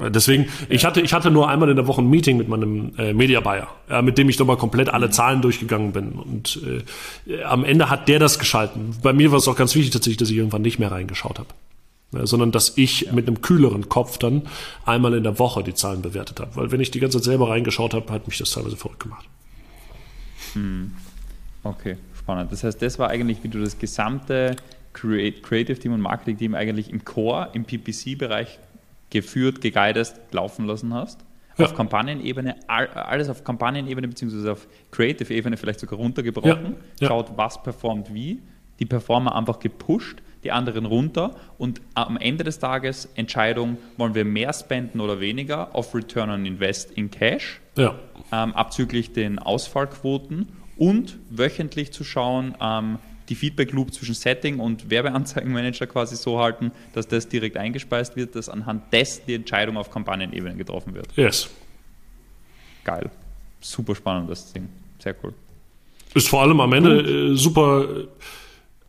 Deswegen, 0.00 0.44
ja. 0.44 0.50
ich 0.68 0.84
hatte, 0.84 1.00
ich 1.00 1.12
hatte 1.12 1.30
nur 1.30 1.48
einmal 1.48 1.68
in 1.70 1.76
der 1.76 1.88
Woche 1.88 2.00
ein 2.00 2.08
Meeting 2.08 2.36
mit 2.36 2.48
meinem 2.48 2.92
äh, 2.98 3.12
Media 3.12 3.40
Buyer, 3.40 3.66
ja, 3.90 4.00
mit 4.00 4.16
dem 4.16 4.28
ich 4.28 4.38
nochmal 4.38 4.56
komplett 4.56 4.88
alle 4.90 5.08
mhm. 5.08 5.12
Zahlen 5.12 5.42
durchgegangen 5.42 5.92
bin. 5.92 6.12
Und 6.12 6.60
äh, 7.26 7.42
am 7.42 7.64
Ende 7.64 7.90
hat 7.90 8.08
der 8.08 8.20
das 8.20 8.38
geschalten. 8.38 8.94
Bei 9.02 9.12
mir 9.12 9.32
war 9.32 9.38
es 9.38 9.48
auch 9.48 9.56
ganz 9.56 9.74
wichtig 9.74 9.92
tatsächlich, 9.92 10.18
dass 10.18 10.30
ich 10.30 10.36
irgendwann 10.36 10.62
nicht 10.62 10.78
mehr 10.78 10.92
reingeschaut 10.92 11.40
habe. 11.40 11.48
Ja, 12.12 12.26
sondern 12.26 12.52
dass 12.52 12.78
ich 12.78 13.02
ja. 13.02 13.12
mit 13.12 13.26
einem 13.26 13.42
kühleren 13.42 13.88
Kopf 13.88 14.18
dann 14.18 14.42
einmal 14.86 15.14
in 15.14 15.24
der 15.24 15.38
Woche 15.38 15.64
die 15.64 15.74
Zahlen 15.74 16.00
bewertet 16.00 16.38
habe. 16.40 16.54
Weil 16.54 16.70
wenn 16.70 16.80
ich 16.80 16.92
die 16.92 17.00
ganze 17.00 17.18
Zeit 17.18 17.24
selber 17.24 17.50
reingeschaut 17.50 17.92
habe, 17.92 18.10
hat 18.12 18.28
mich 18.28 18.38
das 18.38 18.50
teilweise 18.52 18.76
verrückt 18.76 19.00
gemacht. 19.00 19.26
Hm. 20.54 20.92
Okay, 21.62 21.96
spannend. 22.16 22.52
Das 22.52 22.64
heißt, 22.64 22.80
das 22.80 22.98
war 22.98 23.08
eigentlich, 23.10 23.42
wie 23.42 23.48
du 23.48 23.60
das 23.60 23.78
gesamte 23.78 24.56
Creative 24.92 25.78
Team 25.78 25.92
und 25.92 26.00
Marketing 26.00 26.38
Team 26.38 26.54
eigentlich 26.54 26.90
im 26.90 27.04
Core, 27.04 27.50
im 27.52 27.64
PPC-Bereich 27.64 28.58
geführt, 29.10 29.60
geguidest 29.60 30.20
laufen 30.32 30.66
lassen 30.66 30.92
hast. 30.94 31.24
Ja. 31.56 31.66
Auf 31.66 31.74
Kampagnenebene, 31.74 32.56
alles 32.68 33.28
auf 33.28 33.42
Kampagnenebene 33.42 34.08
beziehungsweise 34.08 34.52
auf 34.52 34.68
Creative-Ebene 34.92 35.56
vielleicht 35.56 35.80
sogar 35.80 35.98
runtergebrochen. 35.98 36.50
Ja. 36.50 36.72
Ja. 37.00 37.08
Schaut, 37.08 37.36
was 37.36 37.62
performt 37.62 38.14
wie. 38.14 38.40
Die 38.78 38.86
Performer 38.86 39.34
einfach 39.34 39.58
gepusht, 39.58 40.22
die 40.44 40.52
anderen 40.52 40.86
runter 40.86 41.34
und 41.58 41.80
am 41.94 42.16
Ende 42.16 42.44
des 42.44 42.60
Tages 42.60 43.08
Entscheidung, 43.16 43.76
wollen 43.96 44.14
wir 44.14 44.24
mehr 44.24 44.52
spenden 44.52 45.00
oder 45.00 45.18
weniger 45.18 45.74
auf 45.74 45.92
Return 45.96 46.30
on 46.30 46.46
Invest 46.46 46.92
in 46.92 47.10
Cash, 47.10 47.60
ähm, 48.30 48.52
abzüglich 48.54 49.12
den 49.12 49.40
Ausfallquoten 49.40 50.46
und 50.78 51.18
wöchentlich 51.30 51.92
zu 51.92 52.04
schauen, 52.04 52.54
ähm, 52.60 52.98
die 53.28 53.34
Feedback 53.34 53.72
Loop 53.72 53.92
zwischen 53.92 54.14
Setting 54.14 54.58
und 54.58 54.90
Werbeanzeigenmanager 54.90 55.86
quasi 55.86 56.16
so 56.16 56.38
halten, 56.38 56.72
dass 56.94 57.06
das 57.08 57.28
direkt 57.28 57.56
eingespeist 57.56 58.16
wird, 58.16 58.34
dass 58.34 58.48
anhand 58.48 58.92
dessen 58.92 59.22
die 59.26 59.34
Entscheidung 59.34 59.76
auf 59.76 59.90
Kampagnenebene 59.90 60.56
getroffen 60.56 60.94
wird. 60.94 61.08
Yes. 61.16 61.48
Geil. 62.84 63.10
Super 63.60 63.94
spannend, 63.94 64.30
das 64.30 64.52
Ding. 64.52 64.68
Sehr 64.98 65.14
cool. 65.22 65.34
Ist 66.14 66.28
vor 66.28 66.42
allem 66.42 66.60
am 66.60 66.72
Ende 66.72 67.32
äh, 67.32 67.36
super 67.36 67.86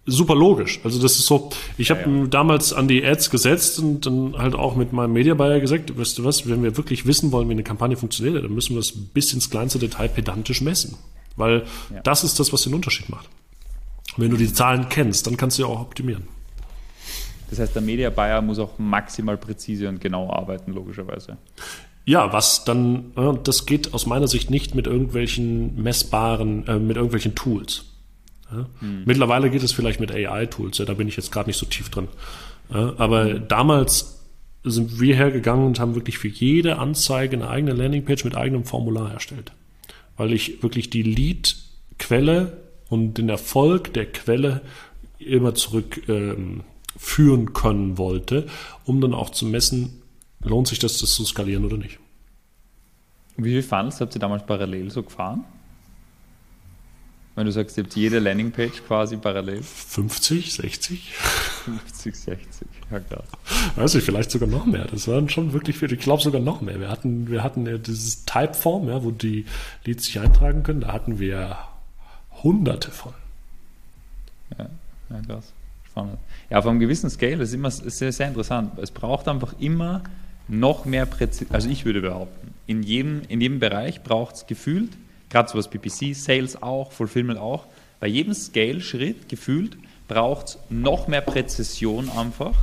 super 0.09 0.35
logisch. 0.35 0.79
Also 0.83 1.01
das 1.01 1.13
ist 1.13 1.25
so, 1.25 1.49
ich 1.77 1.91
habe 1.91 2.01
ja, 2.01 2.07
ja. 2.07 2.25
damals 2.27 2.73
an 2.73 2.87
die 2.87 3.03
Ads 3.03 3.29
gesetzt 3.29 3.79
und 3.79 4.05
dann 4.05 4.35
halt 4.37 4.55
auch 4.55 4.75
mit 4.75 4.91
meinem 4.93 5.13
Media 5.13 5.33
Buyer 5.33 5.59
gesagt, 5.59 5.97
weißt 5.97 6.17
du 6.17 6.23
was, 6.23 6.49
wenn 6.49 6.63
wir 6.63 6.77
wirklich 6.77 7.05
wissen 7.05 7.31
wollen, 7.31 7.47
wie 7.47 7.53
eine 7.53 7.63
Kampagne 7.63 7.95
funktioniert, 7.95 8.43
dann 8.43 8.53
müssen 8.53 8.73
wir 8.73 8.79
das 8.79 8.91
bis 8.91 9.33
ins 9.33 9.49
kleinste 9.49 9.79
Detail 9.79 10.09
pedantisch 10.09 10.61
messen. 10.61 10.97
Weil 11.39 11.63
ja. 11.93 12.01
das 12.03 12.23
ist 12.23 12.39
das, 12.39 12.53
was 12.53 12.63
den 12.63 12.73
Unterschied 12.73 13.09
macht. 13.09 13.29
Wenn 14.17 14.29
du 14.29 14.37
die 14.37 14.51
Zahlen 14.51 14.89
kennst, 14.89 15.25
dann 15.27 15.37
kannst 15.37 15.57
du 15.57 15.63
ja 15.63 15.67
auch 15.69 15.81
optimieren. 15.81 16.27
Das 17.49 17.59
heißt, 17.59 17.73
der 17.73 17.81
Media 17.81 18.09
Buyer 18.09 18.41
muss 18.41 18.59
auch 18.59 18.77
maximal 18.77 19.37
präzise 19.37 19.89
und 19.89 20.01
genau 20.01 20.31
arbeiten, 20.31 20.73
logischerweise. 20.73 21.37
Ja, 22.05 22.31
was 22.33 22.63
dann, 22.63 23.11
das 23.43 23.65
geht 23.65 23.93
aus 23.93 24.05
meiner 24.05 24.27
Sicht 24.27 24.49
nicht 24.49 24.75
mit 24.75 24.87
irgendwelchen 24.87 25.81
messbaren, 25.81 26.67
äh, 26.67 26.79
mit 26.79 26.95
irgendwelchen 26.95 27.35
Tools. 27.35 27.85
Ja? 28.51 28.65
Hm. 28.79 29.03
Mittlerweile 29.05 29.49
geht 29.49 29.63
es 29.63 29.71
vielleicht 29.71 29.99
mit 29.99 30.11
AI-Tools, 30.11 30.77
ja, 30.79 30.85
da 30.85 30.93
bin 30.93 31.07
ich 31.07 31.15
jetzt 31.15 31.31
gerade 31.31 31.49
nicht 31.49 31.57
so 31.57 31.65
tief 31.65 31.89
drin. 31.89 32.07
Ja, 32.73 32.93
aber 32.97 33.25
hm. 33.25 33.47
damals 33.47 34.19
sind 34.63 34.99
wir 34.99 35.15
hergegangen 35.15 35.65
und 35.65 35.79
haben 35.79 35.95
wirklich 35.95 36.17
für 36.17 36.27
jede 36.27 36.77
Anzeige 36.77 37.35
eine 37.37 37.49
eigene 37.49 37.73
Landingpage 37.73 38.25
mit 38.25 38.35
eigenem 38.35 38.65
Formular 38.65 39.13
erstellt. 39.13 39.51
Weil 40.19 40.33
ich 40.33 40.61
wirklich 40.61 40.89
die 40.89 41.01
Lead-Quelle 41.01 42.57
und 42.89 43.13
den 43.13 43.29
Erfolg 43.29 43.93
der 43.93 44.05
Quelle 44.05 44.59
immer 45.17 45.55
zurückführen 45.55 46.63
ähm, 47.17 47.53
können 47.53 47.97
wollte, 47.97 48.45
um 48.83 48.99
dann 48.99 49.13
auch 49.13 49.29
zu 49.29 49.45
messen, 49.45 50.01
lohnt 50.41 50.67
sich 50.67 50.79
das, 50.79 50.97
das 50.97 51.13
zu 51.13 51.23
skalieren 51.23 51.63
oder 51.63 51.77
nicht. 51.77 51.99
Wie 53.37 53.51
viele 53.51 53.63
Funnels 53.63 54.01
habt 54.01 54.13
ihr 54.13 54.19
damals 54.19 54.45
parallel 54.45 54.91
so 54.91 55.03
gefahren? 55.03 55.45
Wenn 57.39 57.45
du 57.45 57.53
sagst, 57.53 57.77
ihr 57.77 57.85
habt 57.85 57.95
jede 57.95 58.19
Landingpage 58.19 58.83
quasi 58.85 59.15
parallel? 59.15 59.63
50, 59.63 60.55
60? 60.55 61.13
50, 61.13 62.13
60, 62.13 62.67
ja 62.91 62.99
klar. 62.99 63.23
Weiß 63.77 63.95
ich, 63.95 64.03
vielleicht 64.03 64.29
sogar 64.29 64.49
noch 64.49 64.65
mehr. 64.65 64.83
Das 64.91 65.07
waren 65.07 65.29
schon 65.29 65.53
wirklich 65.53 65.77
viele, 65.77 65.95
ich 65.95 66.01
glaube 66.01 66.21
sogar 66.21 66.41
noch 66.41 66.59
mehr. 66.59 66.81
Wir 66.81 66.89
hatten, 66.89 67.31
wir 67.31 67.41
hatten 67.41 67.65
ja 67.65 67.77
dieses 67.77 68.25
Typeform, 68.25 68.89
ja, 68.89 69.05
wo 69.05 69.11
die 69.11 69.45
Leads 69.85 70.03
sich 70.03 70.19
eintragen 70.19 70.63
können, 70.63 70.81
da 70.81 70.91
hatten 70.91 71.19
wir 71.19 71.55
hunderte 72.43 72.91
von. 72.91 73.13
Ja, 74.57 74.69
ja 75.09 75.21
krass. 75.25 75.53
Spannend. 75.89 76.17
Ja, 76.49 76.57
auf 76.57 76.67
einem 76.67 76.81
gewissen 76.81 77.09
Scale 77.09 77.37
das 77.37 77.47
ist 77.47 77.55
immer 77.55 77.71
sehr, 77.71 78.11
sehr 78.11 78.27
interessant. 78.27 78.77
Es 78.79 78.91
braucht 78.91 79.29
einfach 79.29 79.53
immer 79.59 80.03
noch 80.49 80.83
mehr 80.83 81.05
Präzision. 81.05 81.55
Also 81.55 81.69
ich 81.69 81.85
würde 81.85 82.01
behaupten, 82.01 82.53
in 82.67 82.83
jedem, 82.83 83.21
in 83.29 83.39
jedem 83.39 83.61
Bereich 83.61 84.03
braucht 84.03 84.35
es 84.35 84.45
gefühlt, 84.45 84.91
gerade 85.30 85.49
sowas 85.49 85.69
PPC, 85.69 86.15
Sales 86.15 86.61
auch, 86.61 86.91
Fulfillment 86.91 87.39
auch, 87.39 87.65
bei 87.99 88.07
jedem 88.07 88.34
Scale-Schritt 88.34 89.30
gefühlt 89.30 89.77
braucht 90.07 90.47
es 90.47 90.57
noch 90.69 91.07
mehr 91.07 91.22
Präzision 91.22 92.10
einfach, 92.10 92.56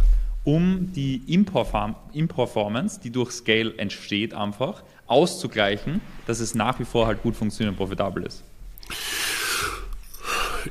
um 0.44 0.92
die 0.92 1.22
Imperformance, 1.26 3.00
die 3.00 3.10
durch 3.10 3.32
Scale 3.32 3.76
entsteht, 3.78 4.34
einfach 4.34 4.82
auszugleichen, 5.06 6.00
dass 6.26 6.40
es 6.40 6.54
nach 6.54 6.78
wie 6.78 6.84
vor 6.84 7.06
halt 7.06 7.22
gut 7.22 7.36
funktioniert 7.36 7.72
und 7.72 7.76
profitabel 7.76 8.24
ist. 8.24 8.42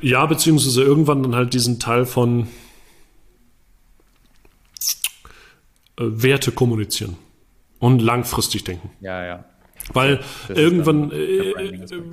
Ja, 0.02 0.26
beziehungsweise 0.26 0.82
irgendwann 0.82 1.22
dann 1.22 1.34
halt 1.34 1.54
diesen 1.54 1.78
Teil 1.78 2.04
von 2.04 2.48
äh, 5.98 6.02
Werte 6.02 6.52
kommunizieren 6.52 7.16
und 7.78 8.00
langfristig 8.02 8.64
denken. 8.64 8.90
Ja, 9.00 9.24
ja. 9.24 9.44
Weil 9.92 10.20
irgendwann, 10.48 11.12
äh, 11.12 11.52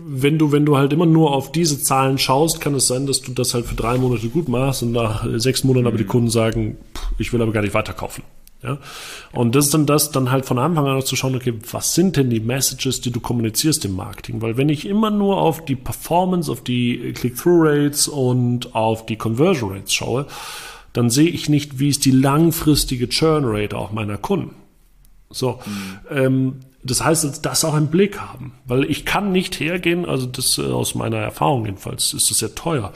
wenn 0.06 0.38
du, 0.38 0.52
wenn 0.52 0.66
du 0.66 0.78
halt 0.78 0.94
immer 0.94 1.08
nur 1.08 1.34
auf 1.34 1.52
diese 1.52 1.82
Zahlen 1.82 2.18
schaust, 2.18 2.62
kann 2.62 2.76
es 2.76 2.88
sein, 2.88 3.08
dass 3.08 3.22
du 3.22 3.32
das 3.34 3.54
halt 3.54 3.66
für 3.66 3.76
drei 3.76 3.98
Monate 3.98 4.30
gut 4.30 4.48
machst 4.48 4.84
und 4.84 4.92
nach 4.92 5.26
sechs 5.38 5.64
Monaten 5.64 5.82
mhm. 5.82 5.88
aber 5.88 5.98
die 5.98 6.04
mhm. 6.04 6.10
Kunden 6.10 6.30
sagen, 6.30 6.78
ich 7.18 7.34
will 7.34 7.42
aber 7.42 7.52
gar 7.52 7.62
nicht 7.62 7.74
weiterkaufen. 7.74 8.24
Ja? 8.64 8.78
Und 9.34 9.56
das 9.56 9.66
ist 9.66 9.74
dann 9.74 9.86
das, 9.86 10.12
dann 10.12 10.32
halt 10.32 10.46
von 10.46 10.58
Anfang 10.58 10.88
an 10.88 11.02
zu 11.02 11.16
schauen, 11.16 11.36
okay, 11.36 11.54
was 11.72 11.94
sind 11.94 12.16
denn 12.16 12.30
die 12.30 12.40
Messages, 12.40 13.02
die 13.02 13.12
du 13.12 13.20
kommunizierst 13.20 13.86
im 13.86 13.96
Marketing? 13.96 14.42
Weil 14.42 14.58
wenn 14.58 14.70
ich 14.70 14.88
immer 14.88 15.12
nur 15.12 15.38
auf 15.38 15.66
die 15.66 15.76
Performance, 15.76 16.52
auf 16.52 16.64
die 16.64 17.14
Click-Through-Rates 17.14 18.08
und 18.08 18.74
auf 18.76 19.06
die 19.06 19.18
Conversion 19.18 19.72
Rates 19.72 19.94
schaue, 19.94 20.28
dann 20.94 21.10
sehe 21.10 21.30
ich 21.30 21.50
nicht, 21.50 21.80
wie 21.80 21.90
ist 21.90 22.06
die 22.06 22.12
langfristige 22.12 23.10
Churn 23.10 23.44
Rate 23.46 23.78
auch 23.78 23.92
meiner 23.92 24.18
Kunden. 24.18 24.56
So, 25.30 25.60
mhm. 25.66 26.16
ähm, 26.16 26.56
das 26.84 27.04
heißt, 27.04 27.46
das 27.46 27.66
auch 27.66 27.76
im 27.76 27.88
Blick 27.88 28.20
haben, 28.20 28.54
weil 28.66 28.84
ich 28.86 29.06
kann 29.06 29.32
nicht 29.32 29.60
hergehen, 29.60 30.06
also 30.06 30.26
das 30.26 30.58
äh, 30.58 30.64
aus 30.64 30.96
meiner 30.96 31.18
Erfahrung 31.18 31.66
jedenfalls 31.66 32.14
ist 32.14 32.30
das 32.30 32.40
sehr 32.40 32.56
teuer 32.56 32.92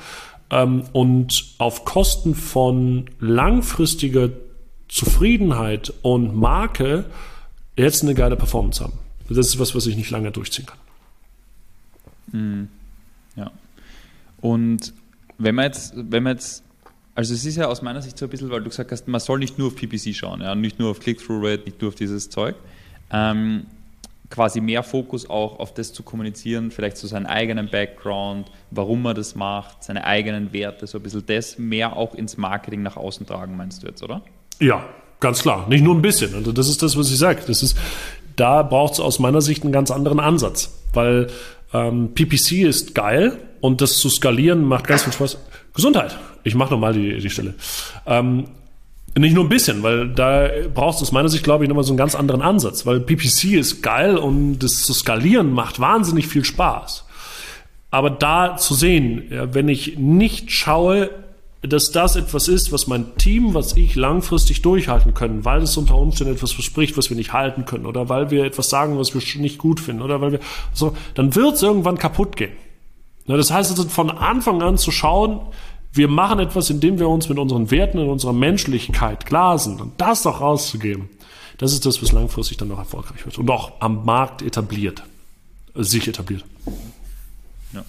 ähm, 0.49 0.83
und 0.93 1.55
auf 1.57 1.85
Kosten 1.85 2.35
von 2.35 3.09
langfristiger 3.19 4.29
Zufriedenheit 4.87 5.93
und 6.01 6.35
Marke 6.35 7.05
jetzt 7.75 8.03
eine 8.03 8.13
geile 8.13 8.35
Performance 8.35 8.83
haben. 8.83 8.93
Das 9.29 9.37
ist 9.37 9.59
was, 9.59 9.75
was 9.75 9.85
ich 9.87 9.95
nicht 9.95 10.09
lange 10.09 10.31
durchziehen 10.31 10.65
kann. 10.65 10.77
Mhm. 12.31 12.67
Ja. 13.35 13.51
Und 14.39 14.93
wenn 15.37 15.55
man 15.55 15.65
jetzt, 15.65 15.93
wenn 15.95 16.23
man 16.23 16.33
jetzt, 16.33 16.63
also 17.15 17.33
es 17.33 17.45
ist 17.45 17.55
ja 17.57 17.67
aus 17.67 17.81
meiner 17.81 18.01
Sicht 18.01 18.17
so 18.17 18.25
ein 18.25 18.29
bisschen, 18.29 18.49
weil 18.49 18.61
du 18.61 18.69
gesagt 18.69 18.91
hast, 18.91 19.07
man 19.07 19.19
soll 19.19 19.39
nicht 19.39 19.57
nur 19.57 19.67
auf 19.67 19.75
PPC 19.75 20.15
schauen, 20.15 20.41
ja, 20.41 20.55
nicht 20.55 20.79
nur 20.79 20.91
auf 20.91 20.99
Click-Through-Rate, 20.99 21.63
nicht 21.65 21.81
nur 21.81 21.89
auf 21.89 21.95
dieses 21.95 22.29
Zeug. 22.29 22.55
Ähm, 23.11 23.65
quasi 24.29 24.59
mehr 24.61 24.83
Fokus 24.83 25.29
auch 25.29 25.59
auf 25.59 25.73
das 25.73 25.93
zu 25.93 26.03
kommunizieren, 26.03 26.71
vielleicht 26.71 26.97
zu 26.97 27.07
so 27.07 27.11
seinem 27.11 27.27
eigenen 27.27 27.69
Background, 27.69 28.51
warum 28.71 29.01
man 29.01 29.15
das 29.15 29.35
macht, 29.35 29.83
seine 29.83 30.03
eigenen 30.03 30.51
Werte, 30.53 30.85
so 30.87 30.97
ein 30.97 31.03
bisschen 31.03 31.25
das 31.25 31.57
mehr 31.57 31.95
auch 31.95 32.13
ins 32.13 32.37
Marketing 32.37 32.81
nach 32.81 32.97
außen 32.97 33.25
tragen, 33.25 33.55
meinst 33.55 33.83
du 33.83 33.87
jetzt, 33.87 34.03
oder? 34.03 34.21
Ja, 34.59 34.85
ganz 35.19 35.41
klar. 35.41 35.67
Nicht 35.69 35.83
nur 35.83 35.95
ein 35.95 36.01
bisschen. 36.01 36.33
Also 36.35 36.51
das 36.51 36.67
ist 36.67 36.83
das, 36.83 36.97
was 36.97 37.09
ich 37.09 37.17
sage. 37.17 37.41
Das 37.47 37.63
ist, 37.63 37.77
da 38.35 38.63
braucht 38.63 38.93
es 38.93 38.99
aus 38.99 39.19
meiner 39.19 39.41
Sicht 39.41 39.63
einen 39.63 39.71
ganz 39.71 39.91
anderen 39.91 40.19
Ansatz, 40.19 40.77
weil 40.93 41.27
ähm, 41.73 42.13
PPC 42.13 42.63
ist 42.63 42.95
geil 42.95 43.37
und 43.61 43.81
das 43.81 43.97
zu 43.97 44.09
skalieren 44.09 44.63
macht 44.63 44.87
ganz 44.87 45.03
viel 45.03 45.13
Spaß. 45.13 45.37
Gesundheit. 45.73 46.17
Ich 46.43 46.55
mache 46.55 46.71
nochmal 46.71 46.93
die, 46.93 47.17
die 47.19 47.29
Stelle. 47.29 47.53
Ähm, 48.05 48.45
nicht 49.19 49.33
nur 49.33 49.45
ein 49.45 49.49
bisschen, 49.49 49.83
weil 49.83 50.09
da 50.09 50.49
brauchst 50.73 50.99
du 50.99 51.03
aus 51.03 51.11
meiner 51.11 51.29
Sicht, 51.29 51.43
glaube 51.43 51.63
ich, 51.63 51.69
nochmal 51.69 51.83
so 51.83 51.91
einen 51.91 51.97
ganz 51.97 52.15
anderen 52.15 52.41
Ansatz, 52.41 52.85
weil 52.85 52.99
PPC 52.99 53.53
ist 53.53 53.81
geil 53.81 54.17
und 54.17 54.59
das 54.59 54.83
zu 54.83 54.93
skalieren 54.93 55.51
macht 55.51 55.79
wahnsinnig 55.79 56.27
viel 56.27 56.43
Spaß. 56.43 57.05
Aber 57.89 58.09
da 58.09 58.57
zu 58.57 58.73
sehen, 58.73 59.23
ja, 59.31 59.53
wenn 59.53 59.69
ich 59.69 59.97
nicht 59.97 60.51
schaue, 60.51 61.09
dass 61.61 61.91
das 61.91 62.15
etwas 62.15 62.47
ist, 62.47 62.71
was 62.71 62.87
mein 62.87 63.15
Team, 63.17 63.53
was 63.53 63.75
ich 63.75 63.95
langfristig 63.95 64.61
durchhalten 64.61 65.13
können, 65.13 65.43
weil 65.45 65.63
es 65.63 65.75
unter 65.77 65.95
Umständen 65.95 66.33
etwas 66.33 66.51
verspricht, 66.51 66.97
was 66.97 67.09
wir 67.09 67.17
nicht 67.17 67.33
halten 67.33 67.65
können, 67.65 67.85
oder 67.85 68.09
weil 68.09 68.29
wir 68.29 68.45
etwas 68.45 68.69
sagen, 68.69 68.97
was 68.99 69.13
wir 69.13 69.41
nicht 69.41 69.57
gut 69.57 69.79
finden, 69.79 70.01
oder 70.01 70.21
weil 70.21 70.33
wir 70.33 70.39
so, 70.73 70.95
dann 71.15 71.33
wird 71.35 71.55
es 71.55 71.63
irgendwann 71.63 71.97
kaputt 71.97 72.35
gehen. 72.35 72.51
Das 73.25 73.51
heißt 73.51 73.71
also 73.71 73.89
von 73.89 74.09
Anfang 74.09 74.61
an 74.61 74.77
zu 74.77 74.91
schauen, 74.91 75.41
wir 75.97 76.07
machen 76.07 76.39
etwas, 76.39 76.69
indem 76.69 76.99
wir 76.99 77.09
uns 77.09 77.27
mit 77.27 77.37
unseren 77.39 77.71
Werten 77.71 77.99
und 77.99 78.09
unserer 78.09 78.33
Menschlichkeit 78.33 79.25
klar 79.25 79.57
sind 79.57 79.81
und 79.81 79.99
das 79.99 80.25
auch 80.25 80.41
rauszugeben. 80.41 81.09
Das 81.57 81.73
ist 81.73 81.85
das, 81.85 82.01
was 82.01 82.11
langfristig 82.11 82.57
dann 82.57 82.67
noch 82.67 82.77
erfolgreich 82.77 83.25
wird 83.25 83.37
und 83.37 83.49
auch 83.49 83.81
am 83.81 84.05
Markt 84.05 84.43
etabliert, 84.43 85.03
sich 85.73 86.07
etabliert. 86.07 86.45
Ja. 87.73 87.83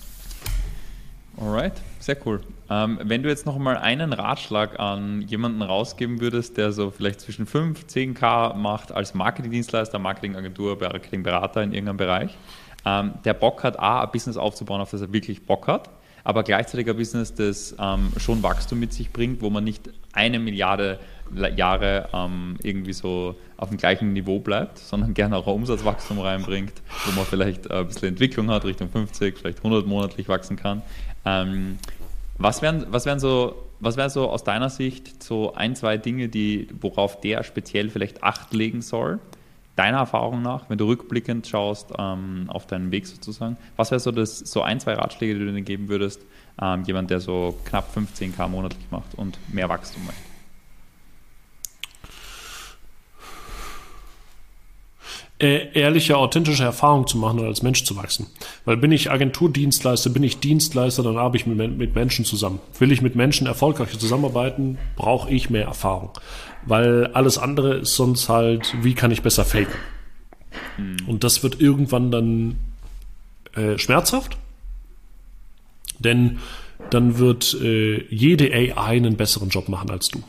Alright, 1.39 1.75
sehr 2.01 2.17
cool. 2.27 2.41
Ähm, 2.71 2.99
wenn 3.03 3.23
du 3.23 3.29
jetzt 3.29 3.47
noch 3.47 3.59
mal 3.59 3.77
einen 3.77 4.13
Ratschlag 4.13 4.81
an 4.81 5.23
jemanden 5.23 5.63
rausgeben 5.63 6.21
würdest, 6.21 6.57
der 6.57 6.73
so 6.73 6.91
vielleicht 6.91 7.21
zwischen 7.21 7.47
5, 7.47 7.85
10k 7.85 8.55
macht 8.55 8.93
als 8.93 9.15
Marketingdienstleister, 9.15 9.99
Marketingagentur, 9.99 10.79
Marketingberater 10.81 11.63
in 11.63 11.73
irgendeinem 11.73 11.99
Bereich, 11.99 12.37
ähm, 12.85 13.15
der 13.25 13.35
Bock 13.35 13.65
hat, 13.65 13.79
A, 13.79 14.03
ein 14.03 14.11
Business 14.11 14.37
aufzubauen, 14.37 14.81
auf 14.81 14.91
das 14.91 15.03
er 15.03 15.13
wirklich 15.13 15.45
Bock 15.45 15.67
hat 15.67 15.91
aber 16.29 16.43
gleichzeitig 16.43 16.91
ein 16.91 16.97
Business, 16.99 17.33
das 17.33 17.75
ähm, 17.79 18.13
schon 18.19 18.43
Wachstum 18.43 18.79
mit 18.79 18.93
sich 18.93 19.11
bringt, 19.11 19.41
wo 19.41 19.49
man 19.49 19.65
nicht 19.65 19.89
eine 20.13 20.39
Milliarde 20.39 20.99
Jahre 21.57 22.11
ähm, 22.13 22.59
irgendwie 22.63 22.93
so 22.93 23.35
auf 23.57 23.71
dem 23.71 23.79
gleichen 23.79 24.13
Niveau 24.13 24.39
bleibt, 24.39 24.77
sondern 24.77 25.15
gerne 25.15 25.39
auch 25.39 25.47
ein 25.47 25.55
Umsatzwachstum 25.55 26.19
reinbringt, 26.19 26.75
wo 27.07 27.13
man 27.13 27.25
vielleicht 27.25 27.71
ein 27.71 27.87
bisschen 27.87 28.09
Entwicklung 28.09 28.51
hat, 28.51 28.67
Richtung 28.67 28.91
50, 28.91 29.39
vielleicht 29.39 29.59
100 29.61 29.87
monatlich 29.87 30.29
wachsen 30.29 30.57
kann. 30.57 30.83
Ähm, 31.25 31.79
was 32.37 32.61
wären, 32.61 32.85
was 32.91 33.07
wären 33.07 33.21
so 33.21 33.65
was 33.81 33.97
wäre 33.97 34.11
so 34.11 34.29
aus 34.29 34.45
deiner 34.45 34.69
Sicht 34.69 35.23
so 35.23 35.55
ein, 35.55 35.77
zwei 35.77 35.97
Dinge, 35.97 36.29
die, 36.29 36.69
worauf 36.79 37.23
der 37.23 37.43
speziell 37.43 37.89
vielleicht 37.89 38.23
Acht 38.23 38.53
legen 38.53 38.83
soll, 38.83 39.19
deiner 39.79 39.99
Erfahrung 39.99 40.43
nach, 40.43 40.69
wenn 40.69 40.77
du 40.77 40.87
rückblickend 40.87 41.47
schaust 41.47 41.93
ähm, 41.97 42.47
auf 42.49 42.67
deinen 42.67 42.91
Weg 42.91 43.07
sozusagen, 43.07 43.57
was 43.77 43.93
wäre 43.93 44.01
so 44.01 44.13
so 44.25 44.63
ein, 44.63 44.81
zwei 44.81 44.95
Ratschläge, 44.95 45.35
die 45.39 45.45
du 45.45 45.53
dir 45.53 45.63
geben 45.63 45.89
würdest, 45.89 46.21
ähm, 46.61 46.83
jemand, 46.85 47.11
der 47.11 47.21
so 47.21 47.57
knapp 47.65 47.97
15k 47.97 48.49
monatlich 48.49 48.87
macht 48.91 49.15
und 49.17 49.39
mehr 49.53 49.69
Wachstum 49.69 50.05
möchte? 50.05 50.29
Äh, 55.41 55.73
ehrliche, 55.79 56.17
authentische 56.17 56.65
Erfahrung 56.65 57.07
zu 57.07 57.17
machen 57.17 57.39
und 57.39 57.47
als 57.47 57.63
Mensch 57.63 57.85
zu 57.85 57.95
wachsen. 57.95 58.27
Weil 58.65 58.77
bin 58.77 58.91
ich 58.91 59.13
Agenturdienstleister, 59.13 60.11
bin 60.11 60.25
ich 60.25 60.41
Dienstleister, 60.41 61.05
dann 61.05 61.17
arbeite 61.17 61.37
ich 61.37 61.47
mit, 61.47 61.79
mit 61.79 61.95
Menschen 61.95 62.25
zusammen. 62.25 62.59
Will 62.81 62.91
ich 62.91 63.03
mit 63.03 63.15
Menschen 63.15 63.47
erfolgreich 63.47 63.97
zusammenarbeiten, 63.97 64.79
brauche 64.97 65.31
ich 65.31 65.49
mehr 65.49 65.67
Erfahrung. 65.67 66.11
Weil 66.69 67.07
alles 67.09 67.39
andere 67.39 67.79
ist 67.79 67.97
sonst 67.97 68.29
halt, 68.29 68.75
wie 68.83 68.95
kann 68.95 69.11
ich 69.11 69.23
besser 69.23 69.45
faken? 69.45 69.73
Mhm. 70.77 70.97
Und 71.07 71.25
das 71.25 71.43
wird 71.43 71.61
irgendwann 71.61 72.11
dann 72.11 72.57
äh, 73.55 73.79
schmerzhaft, 73.79 74.37
denn 75.99 76.39
dann 76.91 77.19
wird 77.19 77.55
äh, 77.55 78.05
jede 78.15 78.53
AI 78.53 78.97
einen 78.97 79.17
besseren 79.17 79.49
Job 79.49 79.69
machen 79.69 79.91
als 79.91 80.09
du. 80.09 80.23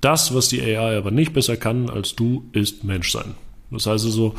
Das, 0.00 0.34
was 0.34 0.48
die 0.48 0.60
AI 0.60 0.98
aber 0.98 1.12
nicht 1.12 1.32
besser 1.32 1.56
kann 1.56 1.88
als 1.88 2.16
du, 2.16 2.44
ist 2.52 2.84
Menschsein. 2.84 3.34
Das 3.70 3.86
heißt 3.86 4.04
also, 4.04 4.34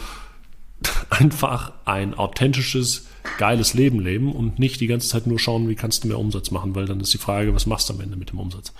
einfach 1.09 1.71
ein 1.85 2.13
authentisches, 2.15 3.07
geiles 3.37 3.73
Leben 3.73 3.99
leben 3.99 4.31
und 4.33 4.59
nicht 4.59 4.81
die 4.81 4.87
ganze 4.87 5.07
Zeit 5.07 5.25
nur 5.25 5.39
schauen, 5.39 5.69
wie 5.69 5.75
kannst 5.75 6.03
du 6.03 6.09
mehr 6.09 6.19
Umsatz 6.19 6.51
machen, 6.51 6.75
weil 6.75 6.85
dann 6.85 6.99
ist 6.99 7.13
die 7.13 7.17
Frage, 7.17 7.55
was 7.55 7.65
machst 7.65 7.89
du 7.89 7.93
am 7.93 8.01
Ende 8.01 8.17
mit 8.17 8.31
dem 8.31 8.39
Umsatz? 8.39 8.73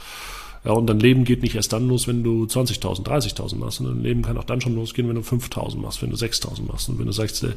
Ja, 0.68 0.73
und 0.73 0.88
dein 0.88 0.99
Leben 0.99 1.23
geht 1.23 1.44
nicht 1.44 1.56
erst 1.56 1.72
dann 1.72 1.88
los, 1.88 2.10
wenn 2.10 2.26
du 2.26 2.44
20.000, 2.44 3.06
30.000 3.06 3.56
machst, 3.56 3.77
sondern 3.77 3.95
dein 3.95 4.03
Leben 4.03 4.22
kann 4.22 4.38
auch 4.38 4.44
dann 4.44 4.60
schon 4.60 4.76
losgehen, 4.76 5.07
wenn 5.07 5.15
du 5.15 5.22
5.000 5.22 5.77
machst, 5.77 6.02
wenn 6.02 6.10
du 6.10 6.18
6.000 6.18 6.64
machst. 6.68 6.89
Und 6.89 6.99
wenn 6.99 7.06
du 7.06 7.14
sagst, 7.14 7.41
äh, 7.45 7.53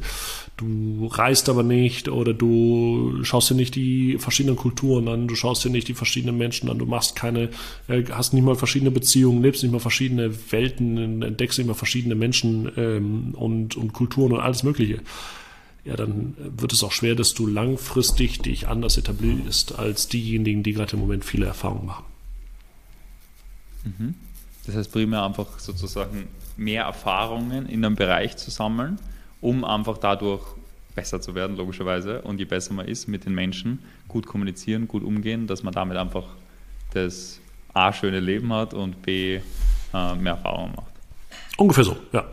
du 0.55 1.07
reist 1.07 1.49
aber 1.49 1.61
nicht 1.61 2.07
oder 2.07 2.33
du 2.33 3.21
schaust 3.23 3.49
dir 3.49 3.55
nicht 3.55 3.75
die 3.75 4.17
verschiedenen 4.17 4.55
Kulturen 4.55 5.09
an, 5.09 5.27
du 5.27 5.35
schaust 5.35 5.65
dir 5.65 5.69
nicht 5.69 5.89
die 5.89 5.93
verschiedenen 5.93 6.37
Menschen 6.37 6.69
an, 6.69 6.79
du 6.79 6.85
machst 6.85 7.17
keine, 7.17 7.49
äh, 7.89 8.01
hast 8.11 8.33
nicht 8.33 8.45
mal 8.45 8.55
verschiedene 8.55 8.91
Beziehungen, 8.91 9.41
lebst 9.41 9.61
nicht 9.61 9.73
mal 9.73 9.79
verschiedene 9.79 10.31
Welten, 10.49 11.21
entdeckst 11.21 11.57
nicht 11.57 11.67
mal 11.67 11.73
verschiedene 11.73 12.15
Menschen 12.15 12.71
ähm, 12.77 13.35
und, 13.35 13.75
und 13.75 13.91
Kulturen 13.91 14.31
und 14.31 14.39
alles 14.39 14.63
Mögliche 14.63 14.99
ja, 15.83 15.95
dann 15.95 16.35
wird 16.37 16.73
es 16.73 16.83
auch 16.83 16.91
schwer, 16.91 17.15
dass 17.15 17.33
du 17.33 17.47
langfristig 17.47 18.39
dich 18.43 18.67
anders 18.67 18.97
etablierst 18.97 19.79
als 19.79 20.07
diejenigen, 20.07 20.61
die 20.61 20.73
gerade 20.73 20.93
im 20.93 20.99
Moment 20.99 21.25
viele 21.25 21.47
Erfahrungen 21.47 21.87
machen. 21.87 22.05
Mhm. 23.83 24.15
Das 24.65 24.75
heißt, 24.75 24.91
primär 24.91 25.23
einfach 25.23 25.59
sozusagen 25.59 26.27
mehr 26.57 26.83
Erfahrungen 26.83 27.67
in 27.67 27.83
einem 27.83 27.95
Bereich 27.95 28.37
zu 28.37 28.51
sammeln, 28.51 28.99
um 29.39 29.63
einfach 29.63 29.97
dadurch 29.97 30.43
besser 30.93 31.21
zu 31.21 31.33
werden, 31.35 31.57
logischerweise. 31.57 32.21
Und 32.21 32.39
je 32.39 32.45
besser 32.45 32.73
man 32.73 32.87
ist 32.87 33.07
mit 33.07 33.25
den 33.25 33.33
Menschen, 33.33 33.79
gut 34.07 34.25
kommunizieren, 34.27 34.87
gut 34.87 35.03
umgehen, 35.03 35.47
dass 35.47 35.63
man 35.63 35.73
damit 35.73 35.97
einfach 35.97 36.25
das 36.93 37.39
A, 37.73 37.93
schöne 37.93 38.19
Leben 38.19 38.51
hat 38.53 38.73
und 38.73 39.01
B, 39.01 39.39
äh, 39.93 40.15
mehr 40.15 40.33
Erfahrungen 40.33 40.75
macht. 40.75 40.91
Ungefähr 41.57 41.83
so, 41.83 41.97
ja. 42.11 42.25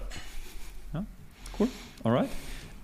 ja 0.93 1.05
cool, 1.59 1.69
alright. 2.05 2.29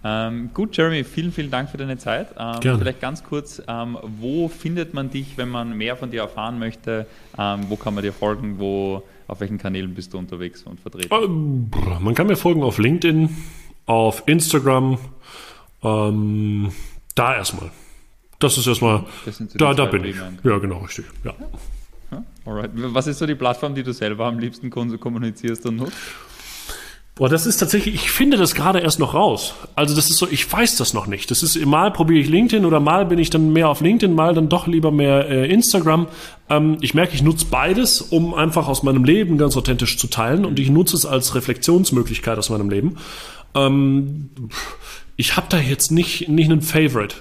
Ähm, 0.06 0.50
gut, 0.52 0.76
Jeremy, 0.76 1.02
vielen, 1.02 1.32
vielen 1.32 1.50
Dank 1.50 1.70
für 1.70 1.78
deine 1.78 1.96
Zeit. 1.96 2.28
Ähm, 2.38 2.60
Gerne. 2.60 2.78
Vielleicht 2.78 3.00
ganz 3.00 3.24
kurz, 3.24 3.62
ähm, 3.66 3.96
wo 4.20 4.48
findet 4.48 4.92
man 4.92 5.08
dich, 5.10 5.38
wenn 5.38 5.48
man 5.48 5.76
mehr 5.76 5.96
von 5.96 6.10
dir 6.10 6.20
erfahren 6.20 6.58
möchte? 6.58 7.06
Ähm, 7.38 7.60
wo 7.68 7.76
kann 7.76 7.94
man 7.94 8.04
dir 8.04 8.12
folgen? 8.12 8.58
Wo, 8.58 9.02
auf 9.28 9.40
welchen 9.40 9.56
Kanälen 9.56 9.94
bist 9.94 10.12
du 10.12 10.18
unterwegs 10.18 10.62
und 10.64 10.78
vertreten? 10.78 11.08
Ähm, 11.10 11.70
man 12.00 12.14
kann 12.14 12.26
mir 12.26 12.36
folgen 12.36 12.62
auf 12.62 12.76
LinkedIn, 12.76 13.30
auf 13.86 14.24
Instagram, 14.26 14.98
ähm, 15.82 16.70
da 17.14 17.36
erstmal. 17.36 17.70
Das 18.40 18.58
ist 18.58 18.66
erstmal, 18.66 19.04
da, 19.54 19.72
da 19.72 19.86
bin 19.86 20.04
ich. 20.04 20.16
Ja, 20.42 20.58
genau, 20.58 20.78
richtig. 20.80 21.06
Ja. 21.24 21.34
Alright. 22.44 22.70
Was 22.74 23.06
ist 23.06 23.18
so 23.18 23.26
die 23.26 23.34
Plattform, 23.34 23.74
die 23.74 23.82
du 23.82 23.92
selber 23.92 24.26
am 24.26 24.38
liebsten 24.38 24.68
kommunizierst 24.68 25.64
und 25.64 25.76
nutzt? 25.76 25.96
Boah, 27.16 27.28
das 27.28 27.46
ist 27.46 27.58
tatsächlich, 27.58 27.94
ich 27.94 28.10
finde 28.10 28.36
das 28.36 28.56
gerade 28.56 28.80
erst 28.80 28.98
noch 28.98 29.14
raus. 29.14 29.54
Also 29.76 29.94
das 29.94 30.10
ist 30.10 30.16
so, 30.16 30.26
ich 30.28 30.52
weiß 30.52 30.74
das 30.76 30.94
noch 30.94 31.06
nicht. 31.06 31.30
Das 31.30 31.44
ist, 31.44 31.64
mal 31.64 31.92
probiere 31.92 32.20
ich 32.20 32.28
LinkedIn 32.28 32.64
oder 32.64 32.80
mal 32.80 33.06
bin 33.06 33.20
ich 33.20 33.30
dann 33.30 33.52
mehr 33.52 33.68
auf 33.68 33.80
LinkedIn, 33.80 34.12
mal 34.12 34.34
dann 34.34 34.48
doch 34.48 34.66
lieber 34.66 34.90
mehr 34.90 35.28
äh, 35.28 35.48
Instagram. 35.48 36.08
Ähm, 36.50 36.76
ich 36.80 36.92
merke, 36.92 37.14
ich 37.14 37.22
nutze 37.22 37.46
beides, 37.48 38.00
um 38.02 38.34
einfach 38.34 38.66
aus 38.66 38.82
meinem 38.82 39.04
Leben 39.04 39.38
ganz 39.38 39.56
authentisch 39.56 39.96
zu 39.96 40.08
teilen 40.08 40.44
und 40.44 40.58
ich 40.58 40.70
nutze 40.70 40.96
es 40.96 41.06
als 41.06 41.36
Reflexionsmöglichkeit 41.36 42.36
aus 42.36 42.50
meinem 42.50 42.68
Leben. 42.68 42.96
Ähm, 43.54 44.30
ich 45.14 45.36
habe 45.36 45.46
da 45.48 45.58
jetzt 45.58 45.92
nicht, 45.92 46.28
nicht 46.28 46.50
einen 46.50 46.62
Favorite. 46.62 47.14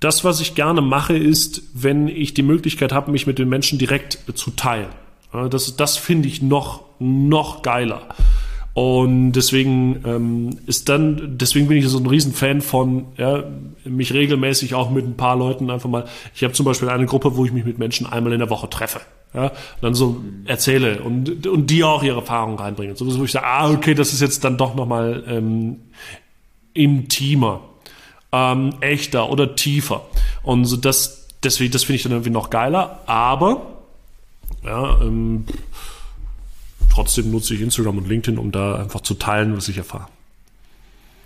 Das, 0.00 0.22
was 0.22 0.42
ich 0.42 0.54
gerne 0.54 0.82
mache, 0.82 1.16
ist, 1.16 1.62
wenn 1.72 2.08
ich 2.08 2.34
die 2.34 2.42
Möglichkeit 2.42 2.92
habe, 2.92 3.10
mich 3.10 3.26
mit 3.26 3.38
den 3.38 3.48
Menschen 3.48 3.78
direkt 3.78 4.18
zu 4.34 4.50
teilen. 4.50 4.88
Das, 5.48 5.76
das 5.76 5.96
finde 5.96 6.28
ich 6.28 6.42
noch, 6.42 6.84
noch 6.98 7.62
geiler. 7.62 8.02
Und 8.72 9.32
deswegen 9.32 10.02
ähm, 10.06 10.58
ist 10.66 10.88
dann, 10.88 11.36
deswegen 11.38 11.66
bin 11.66 11.76
ich 11.76 11.88
so 11.88 11.98
ein 11.98 12.06
Riesenfan 12.06 12.60
von, 12.60 13.06
ja, 13.16 13.42
mich 13.84 14.14
regelmäßig 14.14 14.74
auch 14.74 14.90
mit 14.90 15.04
ein 15.04 15.16
paar 15.16 15.36
Leuten 15.36 15.70
einfach 15.70 15.88
mal. 15.88 16.04
Ich 16.34 16.44
habe 16.44 16.52
zum 16.52 16.66
Beispiel 16.66 16.88
eine 16.88 17.06
Gruppe, 17.06 17.36
wo 17.36 17.44
ich 17.44 17.52
mich 17.52 17.64
mit 17.64 17.78
Menschen 17.78 18.06
einmal 18.06 18.32
in 18.32 18.38
der 18.38 18.50
Woche 18.50 18.70
treffe. 18.70 19.00
Ja, 19.32 19.52
dann 19.80 19.94
so 19.94 20.20
erzähle 20.44 21.02
und, 21.02 21.46
und 21.46 21.70
die 21.70 21.84
auch 21.84 22.02
ihre 22.02 22.18
Erfahrungen 22.18 22.58
reinbringen. 22.58 22.96
So, 22.96 23.06
wo 23.16 23.24
ich 23.24 23.30
sage, 23.30 23.46
ah, 23.46 23.70
okay, 23.70 23.94
das 23.94 24.12
ist 24.12 24.20
jetzt 24.20 24.42
dann 24.42 24.56
doch 24.56 24.74
nochmal 24.74 25.22
ähm, 25.28 25.76
intimer, 26.74 27.60
ähm, 28.32 28.74
echter 28.80 29.30
oder 29.30 29.54
tiefer. 29.54 30.02
Und 30.42 30.64
so 30.64 30.76
das, 30.76 31.28
deswegen, 31.44 31.72
das 31.72 31.84
finde 31.84 31.96
ich 31.96 32.02
dann 32.02 32.12
irgendwie 32.12 32.30
noch 32.30 32.50
geiler. 32.50 33.00
Aber 33.06 33.66
ja, 34.64 35.00
ähm, 35.00 35.44
trotzdem 36.90 37.30
nutze 37.30 37.54
ich 37.54 37.60
Instagram 37.60 37.98
und 37.98 38.08
LinkedIn, 38.08 38.38
um 38.38 38.52
da 38.52 38.76
einfach 38.76 39.00
zu 39.00 39.14
teilen, 39.14 39.56
was 39.56 39.68
ich 39.68 39.78
erfahre. 39.78 40.08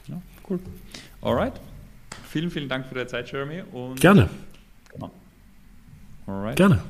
Ja, 0.07 0.21
cool. 0.49 0.61
Alright. 1.23 1.55
Vielen, 2.29 2.51
vielen 2.51 2.69
Dank 2.69 2.87
für 2.87 2.95
deine 2.95 3.07
Zeit, 3.07 3.31
Jeremy. 3.31 3.63
Und 3.73 4.01
Gerne. 4.01 4.29
Genau. 4.93 5.11
Alright. 6.27 6.57
Gerne. 6.57 6.83